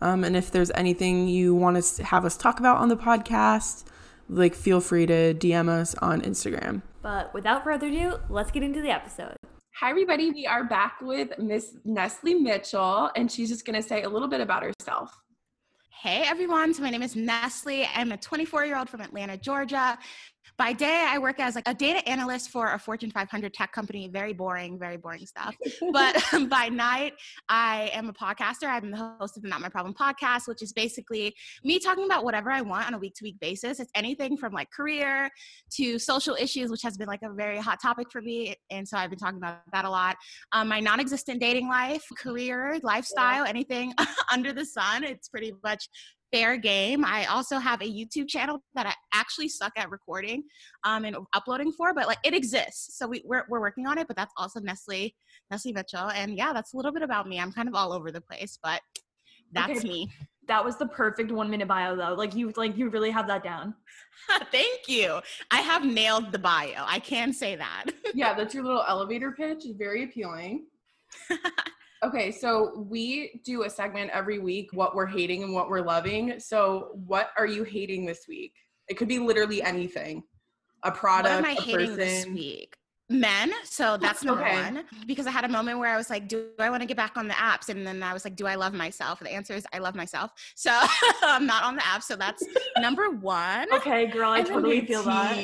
um, 0.02 0.24
and 0.24 0.36
if 0.36 0.50
there's 0.50 0.72
anything 0.74 1.28
you 1.28 1.54
want 1.54 1.76
to 1.84 2.04
have 2.04 2.26
us 2.26 2.36
talk 2.36 2.60
about 2.60 2.78
on 2.78 2.90
the 2.90 2.98
podcast 2.98 3.84
like 4.28 4.56
feel 4.56 4.82
free 4.82 5.06
to 5.06 5.36
dm 5.36 5.70
us 5.70 5.94
on 6.02 6.20
instagram 6.24 6.82
But 7.04 7.32
without 7.32 7.64
further 7.64 7.88
ado, 7.88 8.18
let's 8.28 8.50
get 8.50 8.64
into 8.64 8.82
the 8.82 8.90
episode. 8.90 9.36
Hi, 9.80 9.92
everybody. 9.92 10.30
We 10.32 10.46
are 10.46 10.66
back 10.66 11.00
with 11.00 11.40
Miss 11.40 11.78
Nestle 11.86 12.34
Mitchell, 12.34 13.10
and 13.16 13.32
she's 13.32 13.48
just 13.48 13.64
going 13.64 13.82
to 13.82 13.88
say 13.88 14.04
a 14.04 14.10
little 14.10 14.28
bit 14.28 14.42
about 14.42 14.62
herself. 14.62 15.18
Hey 15.90 16.24
everyone, 16.26 16.74
so 16.74 16.82
my 16.82 16.90
name 16.90 17.02
is 17.02 17.16
Nestle. 17.16 17.86
I'm 17.96 18.12
a 18.12 18.18
24 18.18 18.66
year 18.66 18.78
old 18.78 18.90
from 18.90 19.00
Atlanta, 19.00 19.38
Georgia. 19.38 19.98
By 20.60 20.74
day, 20.74 21.06
I 21.08 21.20
work 21.20 21.40
as 21.40 21.56
like 21.56 21.70
a 21.70 21.74
data 21.74 22.06
analyst 22.06 22.50
for 22.50 22.74
a 22.74 22.78
Fortune 22.78 23.12
500 23.12 23.54
tech 23.54 23.72
company. 23.72 24.10
Very 24.10 24.34
boring, 24.34 24.78
very 24.78 24.98
boring 24.98 25.26
stuff. 25.26 25.56
But 25.94 26.22
by 26.50 26.68
night, 26.68 27.14
I 27.48 27.90
am 27.94 28.10
a 28.10 28.14
podcaster. 28.14 28.68
I'm 28.68 28.92
the 28.92 28.98
host 28.98 29.38
of 29.38 29.44
the 29.44 29.48
Not 29.48 29.62
My 29.62 29.70
Problem 29.70 29.94
podcast, 29.94 30.50
which 30.50 30.62
is 30.62 30.74
basically 30.74 31.34
me 31.64 31.80
talking 31.80 32.04
about 32.04 32.26
whatever 32.26 32.52
I 32.52 32.60
want 32.60 32.88
on 32.88 32.94
a 32.94 32.98
week 32.98 33.14
to 33.16 33.24
week 33.24 33.40
basis. 33.40 33.80
It's 33.80 33.90
anything 33.96 34.36
from 34.36 34.52
like 34.52 34.70
career 34.70 35.30
to 35.78 35.98
social 35.98 36.36
issues, 36.36 36.70
which 36.70 36.82
has 36.82 36.98
been 36.98 37.08
like 37.08 37.22
a 37.24 37.32
very 37.32 37.60
hot 37.60 37.82
topic 37.82 38.12
for 38.12 38.22
me. 38.22 38.54
And 38.70 38.86
so 38.86 38.98
I've 38.98 39.12
been 39.12 39.20
talking 39.20 39.38
about 39.38 39.60
that 39.72 39.86
a 39.86 39.90
lot. 39.90 40.18
Um, 40.52 40.68
my 40.68 40.82
non 40.82 41.00
existent 41.00 41.40
dating 41.40 41.70
life, 41.70 42.04
career, 42.18 42.78
lifestyle, 42.84 43.46
anything 43.46 43.94
under 44.34 44.52
the 44.52 44.66
sun. 44.66 45.06
It's 45.06 45.30
pretty 45.30 45.54
much 45.64 45.88
fair 46.32 46.58
game. 46.58 47.04
I 47.06 47.26
also 47.26 47.58
have 47.58 47.82
a 47.82 47.86
YouTube 47.86 48.28
channel 48.28 48.64
that 48.76 48.86
I 48.86 48.94
actually 49.14 49.50
suck 49.50 49.72
at 49.78 49.90
recording 49.90 50.44
um, 50.84 51.06
and 51.06 51.16
uploading 51.34 51.72
for, 51.72 51.94
but 51.94 52.08
like 52.08 52.20
it 52.24 52.34
exists. 52.34 52.98
So 52.98 53.08
we, 53.08 53.22
we're, 53.26 53.46
we're 53.50 53.60
working 53.62 53.88
on 53.88 53.98
it, 53.98 54.08
but 54.08 54.16
that's 54.16 54.34
also 54.38 54.60
Nestle, 54.60 55.14
Nestle 55.52 55.74
Mitchell. 55.74 56.10
And 56.12 56.36
yeah, 56.38 56.54
that's 56.54 56.74
a 56.74 56.78
little 56.78 56.92
bit 56.92 57.02
about 57.04 57.28
me. 57.28 57.40
I'm 57.40 57.52
kind 57.52 57.68
of 57.68 57.76
all 57.76 57.92
over 57.94 58.12
the 58.12 58.22
place, 58.22 58.58
but 58.62 58.82
that's 59.52 59.80
Okay. 59.80 59.88
me. 59.88 60.10
That 60.48 60.66
was 60.66 60.78
the 60.78 60.88
perfect 60.88 61.32
one 61.32 61.48
minute 61.50 61.68
bio 61.68 61.96
though. 61.96 62.16
Like 62.16 62.34
you 62.34 62.52
like 62.58 62.76
you 62.76 62.90
really 62.90 63.12
have 63.12 63.28
that 63.28 63.44
down. 63.44 63.76
Thank 64.52 64.88
you. 64.88 65.20
I 65.52 65.62
have 65.62 65.86
nailed 65.86 66.32
the 66.32 66.40
bio. 66.40 66.86
I 66.88 66.98
can 67.00 67.34
say 67.34 67.56
that. 67.56 67.86
yeah, 68.16 68.34
that's 68.38 68.56
your 68.56 68.64
little 68.64 68.84
elevator 68.88 69.32
pitch. 69.32 69.64
Very 69.78 70.06
appealing. 70.06 70.66
okay, 72.04 72.32
so 72.32 72.86
we 72.90 73.42
do 73.46 73.64
a 73.64 73.70
segment 73.70 74.12
every 74.14 74.40
week 74.40 74.70
what 74.74 74.96
we're 74.96 75.06
hating 75.06 75.44
and 75.44 75.54
what 75.54 75.70
we're 75.70 75.82
loving. 75.82 76.40
So, 76.40 76.90
what 77.06 77.32
are 77.38 77.48
you 77.48 77.64
hating 77.64 78.06
this 78.06 78.26
week? 78.28 78.54
It 78.88 78.96
could 78.96 79.08
be 79.08 79.20
literally 79.20 79.62
anything. 79.62 80.24
A 80.84 80.92
product, 80.92 81.26
what 81.30 81.40
am 81.40 81.46
I 81.46 81.52
a 81.52 81.62
hating 81.62 81.98
person. 81.98 81.98
this 81.98 82.26
week? 82.28 82.78
Men. 83.12 83.52
So 83.64 83.98
that's 83.98 84.24
number 84.24 84.44
Okay. 84.44 84.62
one. 84.62 84.84
Because 85.08 85.26
I 85.26 85.32
had 85.32 85.44
a 85.44 85.48
moment 85.48 85.80
where 85.80 85.92
I 85.92 85.98
was 85.98 86.12
like, 86.12 86.28
do 86.28 86.50
I 86.60 86.70
want 86.70 86.84
to 86.84 86.86
get 86.86 86.96
back 86.96 87.18
on 87.18 87.28
the 87.28 87.34
apps? 87.34 87.70
And 87.70 87.86
then 87.86 88.04
I 88.04 88.14
was 88.14 88.24
like, 88.24 88.36
do 88.36 88.46
I 88.46 88.54
love 88.54 88.72
myself? 88.74 89.20
The 89.20 89.32
answer 89.32 89.54
is 89.56 89.66
I 89.74 89.80
love 89.80 89.96
myself. 89.96 90.32
So 90.56 90.70
I'm 91.24 91.48
not 91.48 91.64
on 91.64 91.76
the 91.76 91.86
app. 91.86 92.04
So 92.04 92.16
that's 92.16 92.46
number 92.78 93.10
one. 93.10 93.68
Okay, 93.74 94.06
girl, 94.08 94.30
I 94.30 94.40
And 94.40 94.48
totally 94.48 94.78
your 94.78 94.86
feel 94.86 95.04
that. 95.04 95.44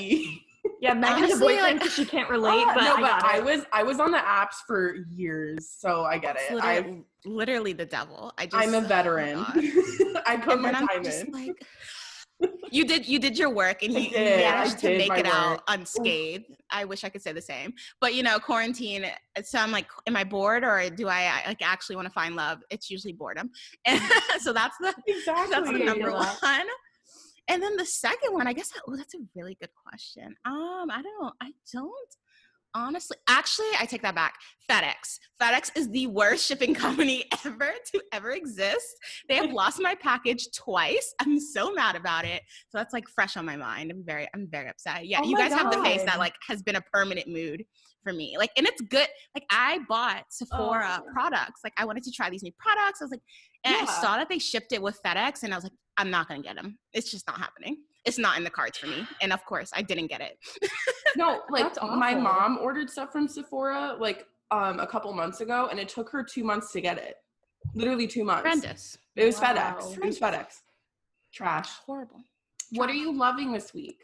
Tea. 0.65 0.75
Yeah, 0.81 0.93
Meg 0.93 1.09
has 1.09 1.17
a 1.17 1.23
Honestly, 1.23 1.39
boyfriend 1.39 1.61
like- 1.61 1.79
because 1.79 1.93
she 1.93 2.05
can't 2.05 2.29
relate, 2.37 2.63
Ah, 2.67 2.71
but 2.75 2.83
no, 2.83 2.95
I 2.95 3.01
but 3.01 3.23
I 3.25 3.39
was 3.39 3.65
I 3.73 3.83
was 3.83 3.99
on 3.99 4.11
the 4.11 4.17
apps 4.17 4.55
for 4.67 4.95
years, 5.09 5.69
so 5.77 6.03
I 6.03 6.17
get 6.17 6.35
It's 6.35 6.51
it. 6.51 6.55
literally, 6.55 7.03
I 7.25 7.29
literally 7.29 7.73
the 7.73 7.85
devil. 7.85 8.33
I 8.37 8.45
just 8.45 8.55
I'm 8.55 8.73
a 8.73 8.77
oh 8.77 8.81
veteran. 8.81 9.35
God. 9.35 9.53
I 10.25 10.37
put 10.37 10.53
and 10.53 10.61
my 10.61 10.71
then 10.71 10.75
I'm 10.75 10.87
time 10.87 11.03
just 11.03 11.25
in. 11.25 11.31
like 11.31 11.65
you 12.69 12.83
did 12.85 13.07
you 13.07 13.17
did 13.17 13.37
your 13.37 13.49
work 13.49 13.81
and 13.81 13.93
you, 13.93 13.99
you 14.01 14.09
did, 14.09 14.39
managed 14.41 14.77
to 14.79 14.89
make 14.97 15.07
my 15.07 15.19
it 15.19 15.25
out 15.25 15.51
work. 15.51 15.61
unscathed 15.69 16.43
i 16.69 16.83
wish 16.83 17.05
i 17.05 17.09
could 17.09 17.21
say 17.21 17.31
the 17.31 17.41
same 17.41 17.71
but 18.01 18.13
you 18.13 18.23
know 18.23 18.37
quarantine 18.39 19.05
so 19.41 19.57
i'm 19.57 19.71
like 19.71 19.85
am 20.05 20.17
i 20.17 20.23
bored 20.25 20.65
or 20.65 20.89
do 20.89 21.07
i 21.07 21.31
I, 21.45 21.47
like 21.49 21.61
actually 21.61 21.95
want 21.95 22.07
to 22.07 22.11
find 22.13 22.35
love 22.35 22.59
it's 22.69 22.89
usually 22.89 23.13
boredom 23.13 23.49
and 23.85 24.01
so 24.41 24.51
that's 24.51 24.75
the 24.79 24.93
exactly. 25.07 25.49
that's 25.55 25.71
the 25.71 25.77
number 25.85 26.09
feel 26.09 26.17
one 26.17 26.65
and 27.47 27.61
then 27.61 27.75
the 27.75 27.85
second 27.85 28.33
one 28.33 28.47
i 28.47 28.53
guess 28.53 28.71
oh 28.87 28.95
that's 28.95 29.13
a 29.15 29.19
really 29.35 29.55
good 29.59 29.69
question. 29.75 30.35
Um 30.45 30.89
i 30.91 31.01
don't 31.01 31.33
i 31.41 31.51
don't 31.71 32.15
honestly 32.75 33.17
actually 33.27 33.69
i 33.79 33.85
take 33.85 34.01
that 34.03 34.13
back. 34.15 34.35
Fedex. 34.69 35.19
Fedex 35.39 35.69
is 35.75 35.87
the 35.89 36.07
worst 36.07 36.43
shipping 36.43 36.73
company 36.85 37.25
ever 37.45 37.71
to 37.91 38.01
ever 38.11 38.31
exist. 38.31 38.87
They 39.29 39.35
have 39.35 39.51
lost 39.51 39.79
my 39.79 39.93
package 39.93 40.47
twice. 40.57 41.13
I'm 41.21 41.39
so 41.39 41.71
mad 41.71 41.95
about 41.95 42.25
it. 42.25 42.41
So 42.69 42.79
that's 42.79 42.91
like 42.91 43.07
fresh 43.07 43.37
on 43.37 43.45
my 43.45 43.55
mind. 43.55 43.91
I'm 43.91 44.03
very 44.03 44.27
i'm 44.33 44.47
very 44.51 44.67
upset. 44.69 45.05
Yeah 45.05 45.19
Oh 45.23 45.27
you 45.29 45.37
guys 45.37 45.53
have 45.53 45.71
the 45.71 45.81
face 45.83 46.01
that 46.03 46.17
like 46.19 46.33
has 46.47 46.63
been 46.63 46.75
a 46.77 46.81
permanent 46.91 47.27
mood 47.27 47.63
for 48.03 48.11
me. 48.11 48.35
Like 48.39 48.49
and 48.57 48.65
it's 48.67 48.81
good. 48.81 49.07
Like 49.35 49.45
i 49.51 49.79
bought 49.87 50.23
sephora 50.31 51.03
Oh. 51.03 51.11
products. 51.13 51.61
Like 51.63 51.73
i 51.77 51.85
wanted 51.85 52.03
to 52.03 52.11
try 52.11 52.29
these 52.31 52.43
new 52.43 52.53
products. 52.57 53.01
I 53.01 53.05
was 53.05 53.11
like 53.11 53.21
and 53.65 53.75
Yeah. 53.75 53.81
i 53.87 54.01
saw 54.01 54.17
that 54.17 54.29
they 54.29 54.39
shipped 54.39 54.71
it 54.73 54.81
with 54.81 54.99
fedex 55.05 55.43
and 55.43 55.53
i 55.53 55.57
was 55.57 55.63
like 55.63 55.73
i'm 55.97 56.09
not 56.11 56.27
gonna 56.27 56.41
get 56.41 56.55
them 56.55 56.77
it's 56.93 57.09
just 57.11 57.25
not 57.27 57.37
happening 57.39 57.77
it's 58.05 58.17
not 58.17 58.37
in 58.37 58.43
the 58.43 58.49
cards 58.49 58.77
for 58.77 58.87
me 58.87 59.05
and 59.21 59.33
of 59.33 59.43
course 59.45 59.69
i 59.73 59.81
didn't 59.81 60.07
get 60.07 60.21
it 60.21 60.37
No, 61.17 61.43
like 61.49 61.73
my 61.81 62.13
mom 62.13 62.57
ordered 62.61 62.89
stuff 62.89 63.13
from 63.13 63.27
Sephora 63.29 63.95
like 63.99 64.27
um 64.51 64.81
a 64.81 64.87
couple 64.87 65.13
months 65.13 65.39
ago, 65.39 65.69
and 65.71 65.79
it 65.79 65.87
took 65.87 66.09
her 66.09 66.21
two 66.23 66.43
months 66.43 66.73
to 66.73 66.81
get 66.81 66.97
it. 66.97 67.15
Literally 67.73 68.05
two 68.05 68.25
months. 68.25 68.41
horrendous 68.41 68.97
It 69.15 69.23
was 69.23 69.39
Wow. 69.39 69.53
FedEx. 69.53 69.93
It 69.97 70.03
was 70.05 70.19
FedEx. 70.19 70.47
Trash. 71.33 71.69
horrible 71.85 72.21
What 72.71 72.89
are 72.89 72.93
you 72.93 73.13
loving 73.13 73.53
this 73.53 73.73
week? 73.73 74.03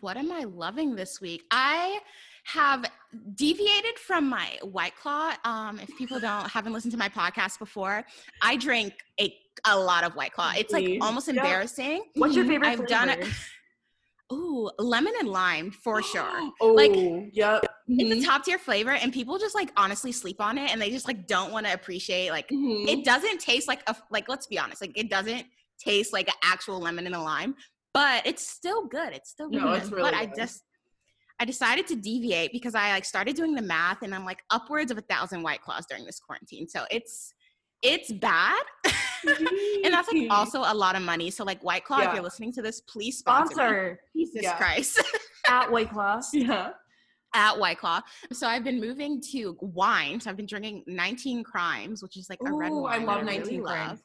what 0.00 0.16
am 0.16 0.32
I 0.32 0.42
loving 0.42 0.96
this 0.96 1.20
week? 1.20 1.44
I 1.52 2.00
have 2.48 2.84
deviated 3.34 3.98
from 3.98 4.28
my 4.28 4.58
White 4.62 4.96
Claw. 4.96 5.34
Um, 5.44 5.78
if 5.80 5.88
people 5.98 6.18
don't 6.18 6.48
haven't 6.50 6.72
listened 6.72 6.92
to 6.92 6.98
my 6.98 7.08
podcast 7.08 7.58
before, 7.58 8.04
I 8.42 8.56
drink 8.56 8.94
a 9.20 9.34
a 9.66 9.78
lot 9.78 10.04
of 10.04 10.14
White 10.14 10.32
Claw. 10.32 10.52
It's 10.56 10.72
like 10.72 10.98
almost 11.00 11.28
embarrassing. 11.28 12.04
What's 12.14 12.34
your 12.36 12.44
Mhm. 12.44 12.48
favorite 12.48 12.68
I've 12.68 12.86
done 12.86 13.08
it- 13.10 13.26
Ooh, 14.32 14.70
lemon 14.78 15.14
and 15.18 15.28
lime 15.28 15.70
for 15.70 16.02
sure. 16.02 16.50
Oh, 16.60 16.74
Like, 16.74 16.92
yep. 17.32 17.64
It's 17.88 18.22
a 18.22 18.26
top 18.26 18.44
tier 18.44 18.58
flavor, 18.58 18.90
and 18.92 19.10
people 19.12 19.38
just 19.38 19.54
like 19.54 19.70
honestly 19.76 20.12
sleep 20.12 20.40
on 20.40 20.58
it, 20.58 20.70
and 20.70 20.80
they 20.80 20.90
just 20.90 21.06
like 21.08 21.26
don't 21.26 21.50
want 21.50 21.66
to 21.66 21.72
appreciate 21.72 22.30
like 22.30 22.48
Mhm. 22.48 22.86
it 22.88 23.04
doesn't 23.04 23.40
taste 23.40 23.66
like 23.68 23.80
a 23.88 23.96
like 24.10 24.28
let's 24.28 24.46
be 24.46 24.58
honest 24.58 24.80
like 24.82 24.92
it 24.96 25.08
doesn't 25.10 25.46
taste 25.78 26.12
like 26.12 26.28
an 26.28 26.34
actual 26.42 26.78
lemon 26.80 27.06
and 27.06 27.14
a 27.14 27.20
lime 27.20 27.54
but 27.94 28.26
it's 28.26 28.46
still 28.46 28.84
good 28.86 29.12
it's 29.12 29.30
still 29.30 29.48
good 29.48 29.62
No, 29.62 29.72
it's 29.72 29.90
really 29.90 30.02
but 30.02 30.12
i 30.14 30.26
just 30.26 30.64
i 31.40 31.44
decided 31.44 31.86
to 31.86 31.94
deviate 31.96 32.52
because 32.52 32.74
i 32.74 32.90
like 32.90 33.04
started 33.04 33.34
doing 33.36 33.54
the 33.54 33.62
math 33.62 34.02
and 34.02 34.14
i'm 34.14 34.24
like 34.24 34.42
upwards 34.50 34.90
of 34.90 34.98
a 34.98 35.02
thousand 35.02 35.42
white 35.42 35.62
claws 35.62 35.84
during 35.88 36.04
this 36.04 36.18
quarantine 36.20 36.68
so 36.68 36.84
it's 36.90 37.32
it's 37.82 38.10
bad 38.12 38.60
and 38.84 39.92
that's 39.94 40.12
like 40.12 40.28
also 40.30 40.60
a 40.60 40.74
lot 40.74 40.96
of 40.96 41.02
money 41.02 41.30
so 41.30 41.44
like 41.44 41.62
white 41.62 41.84
claw 41.84 42.00
Yeah. 42.00 42.08
if 42.08 42.14
you're 42.14 42.22
listening 42.24 42.52
to 42.54 42.62
this 42.62 42.80
please 42.80 43.18
sponsor. 43.18 43.54
Sponsor 43.54 44.00
jesus 44.16 44.42
Yeah. 44.42 44.56
christ 44.56 45.02
at 45.48 45.70
White 45.70 45.90
Claw. 45.90 46.20
Yeah. 46.32 46.70
at 47.34 47.58
White 47.58 47.78
Claw. 47.78 48.00
So 48.32 48.46
I've 48.46 48.64
been 48.64 48.80
moving 48.80 49.22
to 49.32 49.56
wine. 49.62 50.20
So 50.20 50.28
I've 50.28 50.36
been 50.36 50.44
drinking 50.46 50.84
19 50.86 51.42
Crimes, 51.42 52.02
which 52.02 52.16
is 52.18 52.28
like 52.28 52.38
a 52.46 52.52
red 52.52 52.70
Ooh, 52.70 52.84
I 52.84 52.98
love 52.98 53.20
that 53.20 53.24
19 53.26 53.42
really 53.46 53.62
Crimes. 53.62 53.88
love. 53.90 54.02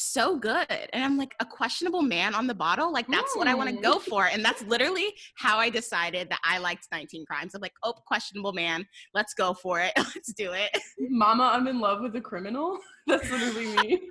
So 0.00 0.36
good. 0.38 0.66
And 0.92 1.02
I'm 1.04 1.16
like 1.18 1.34
a 1.40 1.44
questionable 1.44 2.02
man 2.02 2.32
on 2.32 2.46
the 2.46 2.54
bottle. 2.54 2.92
Like 2.92 3.08
that's 3.08 3.34
what 3.36 3.48
I 3.48 3.54
want 3.54 3.68
to 3.68 3.82
go 3.82 3.98
for. 3.98 4.26
And 4.26 4.44
that's 4.44 4.62
literally 4.62 5.12
how 5.36 5.58
I 5.58 5.70
decided 5.70 6.30
that 6.30 6.38
I 6.44 6.58
liked 6.58 6.86
19 6.92 7.26
Crimes. 7.26 7.52
I'm 7.56 7.60
like, 7.60 7.72
oh, 7.82 7.94
questionable 8.06 8.52
man. 8.52 8.86
Let's 9.12 9.34
go 9.34 9.54
for 9.54 9.80
it. 9.80 9.92
Let's 9.96 10.32
do 10.34 10.52
it. 10.52 10.70
Mama, 11.00 11.50
I'm 11.52 11.66
in 11.66 11.80
love 11.80 12.00
with 12.00 12.14
a 12.14 12.20
criminal. 12.20 12.78
That's 13.08 13.28
literally 13.28 13.66
me. 13.76 14.08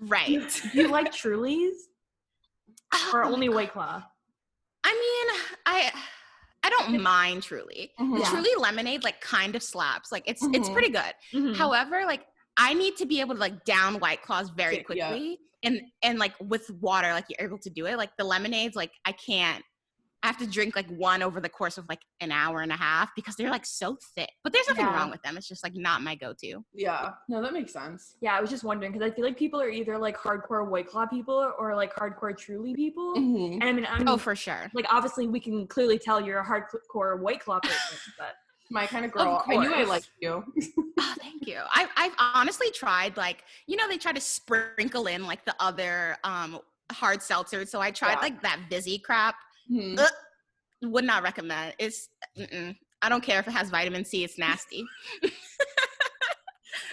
right. 0.00 0.60
Do 0.72 0.78
you 0.82 0.88
like 0.88 1.10
Trulies 1.10 1.70
or 3.14 3.24
Oh 3.24 3.28
my 3.28 3.32
only 3.32 3.46
God. 3.48 3.54
White 3.56 3.72
Claw? 3.72 4.02
I 4.84 4.92
mean, 4.92 5.40
I 5.64 5.90
I 6.64 6.68
don't 6.70 7.00
mind 7.02 7.42
truly. 7.42 7.92
The 7.96 8.04
Mhm. 8.04 8.18
Yeah. 8.20 8.28
truly 8.30 8.50
lemonade 8.58 9.04
like 9.04 9.22
kind 9.22 9.56
of 9.56 9.62
slaps. 9.62 10.12
Like 10.12 10.24
it's 10.26 10.42
it's 10.52 10.68
Mhm. 10.68 10.72
pretty 10.74 10.90
good. 10.90 11.14
Mhm. 11.32 11.56
However, 11.56 12.02
like 12.04 12.26
I 12.56 12.74
need 12.74 12.96
to 12.96 13.06
be 13.06 13.20
able 13.20 13.34
to 13.34 13.40
like 13.40 13.64
down 13.64 13.94
white 14.00 14.22
claws 14.22 14.50
very 14.50 14.74
Yeah, 14.76 14.80
yeah. 14.94 15.08
quickly 15.10 15.38
and 15.64 15.80
and 16.02 16.18
like 16.18 16.34
with 16.40 16.70
water, 16.80 17.12
like 17.12 17.24
you're 17.28 17.46
able 17.46 17.58
to 17.58 17.70
do 17.70 17.86
it. 17.86 17.96
Like 17.96 18.10
the 18.18 18.24
lemonades, 18.24 18.76
like 18.76 18.92
I 19.04 19.12
can't. 19.12 19.64
I 20.24 20.28
have 20.28 20.38
to 20.38 20.46
drink 20.46 20.76
like 20.76 20.86
one 20.88 21.20
over 21.20 21.40
the 21.40 21.48
course 21.48 21.78
of 21.78 21.88
like 21.88 21.98
an 22.20 22.30
hour 22.30 22.60
and 22.60 22.70
a 22.70 22.76
half 22.76 23.10
because 23.16 23.34
they're 23.34 23.50
like 23.50 23.66
so 23.66 23.96
thick. 24.14 24.30
But 24.44 24.52
there's 24.52 24.68
nothing 24.68 24.84
Yeah. 24.84 24.94
wrong 24.96 25.10
with 25.10 25.20
them. 25.22 25.36
It's 25.36 25.48
just 25.48 25.64
like 25.64 25.74
not 25.74 26.00
my 26.00 26.14
go-to. 26.14 26.64
Yeah. 26.72 27.10
No, 27.28 27.42
that 27.42 27.52
makes 27.52 27.72
sense. 27.72 28.14
Yeah, 28.20 28.36
I 28.36 28.40
was 28.40 28.48
just 28.48 28.62
wondering 28.62 28.92
because 28.92 29.04
I 29.04 29.12
feel 29.12 29.24
like 29.24 29.36
people 29.36 29.60
are 29.60 29.68
either 29.68 29.98
like 29.98 30.16
hardcore 30.16 30.68
White 30.68 30.86
Claw 30.86 31.06
people 31.06 31.52
or 31.58 31.74
like 31.74 31.92
hardcore 31.96 32.38
Truly 32.38 32.72
people. 32.72 33.16
Mhm. 33.16 33.54
And 33.54 33.64
I 33.64 33.72
mean, 33.72 33.84
I'm 33.90 34.06
Oh, 34.08 34.16
for 34.16 34.36
sure. 34.36 34.70
like 34.74 34.86
obviously 34.92 35.26
we 35.26 35.40
can 35.40 35.66
clearly 35.66 35.98
tell 35.98 36.20
you're 36.20 36.38
a 36.38 36.44
hardcore 36.46 37.18
White 37.18 37.40
Claw 37.40 37.58
person, 37.58 37.98
but 38.16 38.36
My 38.72 38.86
kind 38.86 39.04
of 39.04 39.12
girl. 39.12 39.44
I 39.46 39.56
knew 39.56 39.72
I 39.72 39.84
liked 39.84 40.10
you. 40.20 40.42
Oh, 40.98 41.14
thank 41.20 41.46
you. 41.46 41.60
I, 41.70 41.86
I've 41.96 42.14
honestly 42.18 42.68
tried 42.74 43.16
like 43.18 43.44
you 43.66 43.76
know 43.76 43.86
they 43.86 43.98
try 43.98 44.12
to 44.12 44.20
sprinkle 44.20 45.06
in 45.06 45.26
like 45.26 45.44
the 45.44 45.54
other 45.60 46.16
um 46.24 46.58
hard 46.90 47.18
seltzers. 47.20 47.68
So 47.68 47.80
I 47.80 47.90
tried 47.90 48.14
Yeah. 48.14 48.20
like 48.20 48.42
that 48.42 48.60
Vizzy 48.70 48.98
crap. 48.98 49.34
Mhm. 49.70 49.98
Ugh. 49.98 50.10
Would 50.84 51.04
not 51.04 51.22
recommend. 51.22 51.74
It's 51.78 52.08
mm-mm. 52.36 52.74
I 53.02 53.08
don't 53.08 53.22
care 53.22 53.40
if 53.40 53.46
it 53.46 53.52
has 53.52 53.68
vitamin 53.70 54.04
C. 54.04 54.24
It's 54.24 54.38
nasty. 54.38 54.84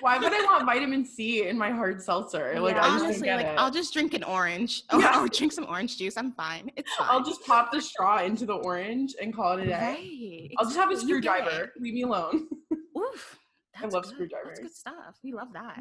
Why 0.01 0.17
would 0.17 0.31
I 0.31 0.41
want 0.45 0.65
vitamin 0.65 1.05
C 1.05 1.47
in 1.47 1.57
my 1.57 1.71
hard 1.71 2.01
seltzer? 2.01 2.59
Like 2.59 2.75
Yeah. 2.75 2.81
I 2.85 2.89
just 2.89 3.03
Honestly, 3.05 3.29
like 3.29 3.45
it. 3.45 3.55
I'll 3.57 3.71
just 3.71 3.93
drink 3.93 4.13
an 4.13 4.23
orange 4.23 4.83
or, 4.91 4.99
Yeah. 5.01 5.23
or 5.23 5.27
drink 5.27 5.51
some 5.53 5.65
orange 5.67 5.97
juice. 5.97 6.17
I'm 6.17 6.31
fine. 6.33 6.71
It's 6.75 6.93
fine. 6.95 7.07
I'll 7.09 7.23
just 7.23 7.43
pop 7.45 7.71
the 7.71 7.81
straw 7.81 8.21
into 8.23 8.45
the 8.45 8.53
orange 8.55 9.15
and 9.21 9.33
call 9.35 9.57
it 9.57 9.63
a 9.63 9.67
day. 9.67 9.73
right. 9.73 10.49
I'll 10.57 10.65
just 10.65 10.77
have 10.77 10.89
a 10.89 10.93
exactly. 10.93 11.15
You 11.15 11.21
get 11.21 11.33
screwdriver. 11.45 11.71
Leave 11.79 11.93
me 11.93 12.01
alone. 12.03 12.47
Oof. 12.97 13.37
I 13.81 13.85
love 13.87 14.03
good. 14.03 14.13
screwdrivers. 14.13 14.47
That's 14.47 14.59
good 14.59 14.75
stuff. 14.75 15.15
We 15.23 15.31
love 15.33 15.47
that. 15.53 15.79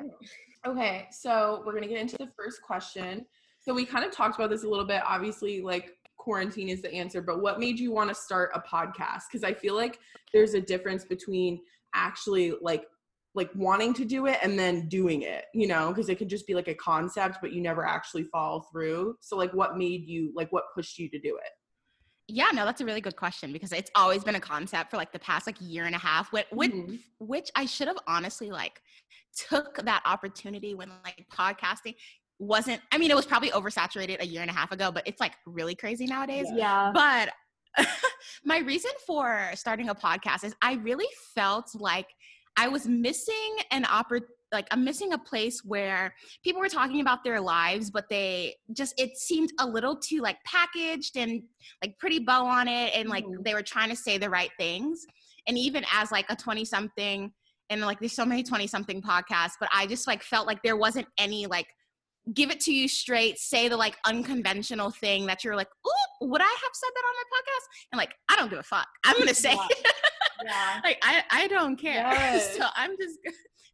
Okay, 0.66 1.06
so 1.10 1.62
we're 1.66 1.72
gonna 1.74 1.88
get 1.88 1.98
into 2.00 2.16
the 2.16 2.28
first 2.36 2.62
question. 2.62 3.26
So 3.60 3.74
we 3.74 3.84
kind 3.84 4.04
of 4.04 4.12
talked 4.12 4.36
about 4.38 4.50
this 4.50 4.62
a 4.64 4.68
little 4.68 4.84
bit. 4.86 5.02
Obviously, 5.04 5.60
like 5.62 5.94
quarantine 6.16 6.68
is 6.68 6.80
the 6.82 6.92
answer, 6.92 7.20
but 7.20 7.40
what 7.40 7.58
made 7.58 7.78
you 7.78 7.90
want 7.92 8.08
to 8.08 8.14
start 8.14 8.50
a 8.54 8.60
podcast? 8.60 9.22
Because 9.30 9.42
I 9.44 9.52
feel 9.52 9.74
like 9.74 9.98
there's 10.32 10.54
a 10.54 10.60
difference 10.60 11.04
between 11.04 11.60
actually 11.94 12.52
like 12.60 12.84
like 13.38 13.50
wanting 13.54 13.94
to 13.94 14.04
do 14.04 14.26
it 14.26 14.38
and 14.42 14.58
then 14.58 14.86
doing 14.88 15.22
it, 15.22 15.46
you 15.54 15.66
know, 15.66 15.88
because 15.88 16.10
it 16.10 16.18
could 16.18 16.28
just 16.28 16.46
be 16.46 16.54
like 16.54 16.68
a 16.68 16.74
concept, 16.74 17.38
but 17.40 17.52
you 17.52 17.62
never 17.62 17.86
actually 17.86 18.24
follow 18.24 18.60
through. 18.70 19.16
So 19.20 19.36
like 19.36 19.54
what 19.54 19.78
made 19.78 20.06
you 20.06 20.30
like 20.34 20.52
what 20.52 20.64
pushed 20.74 20.98
you 20.98 21.08
to 21.08 21.18
do 21.18 21.36
it? 21.36 21.50
Yeah, 22.30 22.48
no, 22.52 22.66
that's 22.66 22.82
a 22.82 22.84
really 22.84 23.00
good 23.00 23.16
question 23.16 23.54
because 23.54 23.72
it's 23.72 23.90
always 23.94 24.22
been 24.22 24.34
a 24.34 24.40
concept 24.40 24.90
for 24.90 24.98
like 24.98 25.12
the 25.12 25.18
past 25.18 25.46
like 25.46 25.56
year 25.60 25.86
and 25.86 25.94
a 25.94 25.98
half. 25.98 26.30
Which, 26.30 26.44
which, 26.52 26.72
Mhm. 26.72 26.98
which 27.20 27.50
I 27.56 27.64
should 27.64 27.88
have 27.88 27.96
honestly 28.06 28.50
like 28.50 28.82
took 29.48 29.76
that 29.84 30.02
opportunity 30.04 30.74
when 30.74 30.90
like 31.04 31.24
podcasting 31.32 31.94
wasn't. 32.38 32.82
I 32.92 32.98
mean, 32.98 33.10
it 33.10 33.16
was 33.16 33.24
probably 33.24 33.50
oversaturated 33.50 34.20
a 34.20 34.26
year 34.26 34.42
and 34.42 34.50
a 34.50 34.54
half 34.54 34.72
ago, 34.72 34.92
but 34.92 35.04
it's 35.06 35.20
like 35.20 35.32
really 35.46 35.74
crazy 35.74 36.06
nowadays. 36.06 36.48
yeah. 36.54 36.90
But 36.92 37.30
my 38.44 38.58
reason 38.58 38.90
for 39.06 39.50
starting 39.54 39.88
a 39.88 39.94
podcast 39.94 40.44
is 40.44 40.54
I 40.60 40.74
really 40.74 41.08
felt 41.34 41.70
like 41.74 42.08
I 42.58 42.68
was 42.68 42.86
missing 42.86 43.56
an 43.70 43.84
oppor- 43.84 44.22
like 44.50 44.66
I'm 44.70 44.82
missing 44.82 45.12
a 45.12 45.18
place 45.18 45.62
where 45.64 46.14
people 46.42 46.60
were 46.60 46.68
talking 46.68 47.00
about 47.00 47.22
their 47.22 47.40
lives, 47.40 47.90
but 47.90 48.06
they 48.10 48.56
just 48.72 48.98
it 48.98 49.16
seemed 49.16 49.50
a 49.60 49.66
little 49.66 49.96
too 49.96 50.20
like 50.20 50.38
packaged 50.44 51.16
and 51.16 51.42
like 51.82 51.98
pretty 51.98 52.18
bow 52.18 52.44
on 52.46 52.66
it, 52.66 52.94
and 52.94 53.08
like 53.08 53.24
Mhm. 53.24 53.44
they 53.44 53.54
were 53.54 53.62
trying 53.62 53.90
to 53.90 53.96
say 53.96 54.18
the 54.18 54.28
right 54.30 54.50
things. 54.58 55.06
And 55.46 55.56
even 55.56 55.84
as 55.94 56.10
like 56.10 56.26
a 56.30 56.36
20 56.36 56.64
something, 56.64 57.32
and 57.70 57.80
like 57.82 58.00
there's 58.00 58.12
so 58.12 58.24
many 58.24 58.42
20 58.42 58.66
something 58.66 59.00
podcasts, 59.02 59.52
but 59.60 59.68
I 59.72 59.86
just 59.86 60.06
like 60.06 60.22
felt 60.22 60.46
like 60.46 60.62
there 60.62 60.76
wasn't 60.76 61.06
any 61.18 61.46
like 61.46 61.68
give 62.34 62.50
it 62.50 62.60
to 62.60 62.72
you 62.72 62.88
straight, 62.88 63.38
say 63.38 63.68
the 63.68 63.76
like 63.76 63.96
unconventional 64.06 64.90
thing 64.90 65.26
that 65.26 65.44
you're 65.44 65.56
like, 65.56 65.68
ooh, 65.86 66.28
would 66.28 66.40
I 66.40 66.44
have 66.44 66.72
said 66.72 66.90
that 66.94 67.04
on 67.06 67.14
my 67.14 67.36
podcast? 67.36 67.88
And 67.92 67.98
like, 67.98 68.14
I 68.28 68.36
don't 68.36 68.50
give 68.50 68.58
a 68.58 68.62
fuck. 68.62 68.88
I'm 69.04 69.18
gonna 69.18 69.34
say 69.34 69.54
Yeah. 69.54 69.66
yeah. 70.44 70.80
like 70.84 70.98
I, 71.02 71.22
I 71.30 71.46
don't 71.48 71.76
care. 71.76 71.94
Yes. 72.12 72.56
so 72.56 72.64
I'm 72.76 72.96
just 73.00 73.18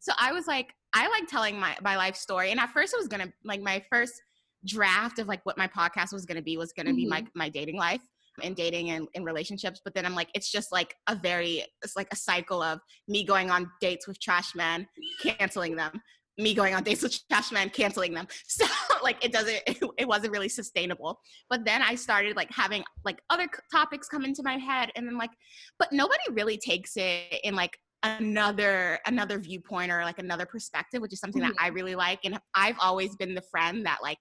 so 0.01 0.13
I 0.19 0.33
was 0.33 0.47
like, 0.47 0.73
I 0.93 1.09
like 1.09 1.27
telling 1.29 1.59
my 1.59 1.77
my 1.83 1.97
life 1.97 2.17
story. 2.17 2.51
And 2.51 2.61
at 2.61 2.71
first 2.71 2.93
it 2.93 2.99
was 2.99 3.09
gonna 3.09 3.33
like 3.45 3.61
my 3.61 3.83
first 3.91 4.21
draft 4.67 5.19
of 5.19 5.29
like 5.29 5.45
what 5.45 5.59
my 5.59 5.69
podcast 5.69 6.13
was 6.13 6.25
gonna 6.25 6.43
be 6.43 6.57
was 6.57 6.73
gonna 6.73 6.95
be 6.95 7.03
mm-hmm. 7.03 7.11
my 7.11 7.27
my 7.35 7.49
dating 7.49 7.77
life. 7.77 8.03
and 8.43 8.57
dating 8.57 8.91
and 8.91 9.07
in 9.15 9.23
relationships 9.23 9.81
but 9.85 9.95
then 9.95 10.05
i'm 10.05 10.15
like 10.17 10.29
it's 10.35 10.51
just 10.51 10.73
like 10.73 10.97
a 11.09 11.15
very 11.15 11.65
it's 11.85 11.95
like 11.95 12.09
a 12.13 12.17
cycle 12.17 12.61
of 12.63 12.81
me 13.07 13.23
going 13.23 13.49
on 13.49 13.71
dates 13.81 14.09
with 14.09 14.19
trash 14.21 14.57
men 14.57 14.89
canceling 15.23 15.77
them 15.77 15.93
me 16.39 16.55
going 16.55 16.75
on 16.75 16.83
dates 16.83 17.03
with 17.03 17.17
trash 17.29 17.53
men 17.53 17.71
canceling 17.71 18.13
them 18.13 18.27
so 18.47 18.65
like 19.03 19.23
it 19.25 19.33
doesn't 19.33 19.61
it, 19.67 19.79
it 19.99 20.09
wasn't 20.09 20.33
really 20.33 20.49
sustainable 20.49 21.19
but 21.49 21.65
then 21.65 21.83
i 21.83 21.95
started 21.95 22.37
like 22.37 22.51
having 22.51 22.83
like 23.05 23.21
other 23.31 23.47
topics 23.73 24.09
come 24.09 24.25
into 24.25 24.43
my 24.43 24.57
head 24.57 24.91
and 24.97 25.07
then 25.07 25.17
like 25.17 25.31
but 25.79 25.93
nobody 25.93 26.23
really 26.31 26.57
takes 26.57 26.97
it 26.97 27.41
in 27.45 27.55
like 27.55 27.79
another 28.03 28.99
another 29.07 29.39
viewpoint 29.39 29.91
or 29.91 30.03
like 30.05 30.19
another 30.19 30.45
perspective 30.45 31.01
which 31.01 31.13
is 31.13 31.21
something 31.21 31.43
mm-hmm. 31.43 31.53
that 31.53 31.63
i 31.63 31.69
really 31.69 31.95
like 31.95 32.21
and 32.25 32.39
i've 32.55 32.77
always 32.81 33.17
been 33.17 33.35
the 33.35 33.43
friend 33.51 33.87
that 33.87 33.99
like 34.03 34.19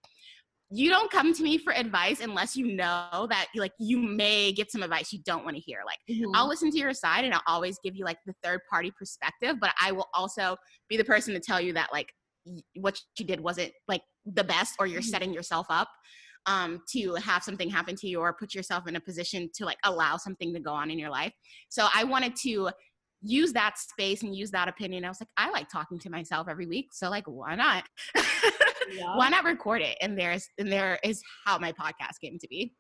you 0.76 0.90
don't 0.90 1.12
come 1.12 1.34
to 1.34 1.44
me 1.44 1.58
for 1.58 1.72
advice 1.74 2.20
unless 2.20 2.56
you 2.56 2.76
know 2.76 3.28
that 3.30 3.46
like 3.56 3.74
you 3.80 3.98
may 3.98 4.52
get 4.52 4.72
some 4.72 4.82
advice 4.82 5.14
you 5.14 5.20
don't 5.24 5.44
want 5.44 5.56
to 5.56 5.62
hear 5.62 5.80
like 5.86 6.00
mm-hmm. 6.10 6.32
i'll 6.34 6.48
listen 6.48 6.72
to 6.72 6.78
your 6.78 6.94
side 6.94 7.24
and 7.24 7.34
i'll 7.34 7.44
always 7.46 7.78
give 7.84 7.96
you 7.96 8.04
like 8.04 8.18
the 8.26 8.34
third 8.44 8.60
party 8.70 8.92
perspective 8.98 9.58
but 9.62 9.72
i 9.80 9.92
will 9.92 10.08
also 10.16 10.58
be 10.90 10.98
the 10.98 11.04
person 11.04 11.34
to 11.34 11.40
tell 11.40 11.62
you 11.62 11.74
that 11.74 11.90
like 11.94 12.12
what 12.76 13.00
you 13.20 13.26
did 13.26 13.40
wasn't 13.40 13.72
like 13.88 14.02
the 14.26 14.44
best 14.44 14.76
or 14.80 14.88
you're 14.88 15.00
mm-hmm. 15.00 15.10
setting 15.10 15.34
yourself 15.34 15.68
up 15.70 15.88
um, 16.46 16.82
to 16.92 17.14
have 17.16 17.42
something 17.42 17.70
happen 17.70 17.96
to 17.96 18.08
you 18.08 18.20
or 18.20 18.34
put 18.34 18.54
yourself 18.54 18.86
in 18.86 18.98
a 18.98 19.00
position 19.00 19.50
to 19.56 19.64
like 19.64 19.78
allow 19.86 20.18
something 20.18 20.54
to 20.54 20.60
go 20.60 20.74
on 20.74 20.90
in 20.92 21.00
your 21.00 21.10
life 21.10 21.32
so 21.70 21.88
i 21.96 22.04
wanted 22.04 22.36
to 22.36 22.70
use 23.24 23.54
that 23.54 23.78
space 23.78 24.22
and 24.22 24.36
use 24.36 24.52
that 24.52 24.68
opinion. 24.68 25.06
I 25.06 25.08
was 25.08 25.22
like, 25.22 25.30
I 25.38 25.50
like 25.50 25.70
talking 25.70 25.98
to 26.00 26.10
myself 26.10 26.48
every 26.50 26.68
week. 26.68 26.90
So 26.92 27.10
like, 27.10 27.26
why 27.26 27.56
not? 27.56 27.86
yeah. 28.92 29.16
Why 29.16 29.30
not 29.30 29.46
record 29.46 29.82
it? 29.82 29.98
And 30.02 30.18
there's, 30.18 30.48
and 30.58 30.72
there 30.72 31.00
is 31.04 31.22
how 31.46 31.58
my 31.58 31.72
podcast 31.72 32.20
came 32.22 32.38
to 32.40 32.48
be. 32.48 32.74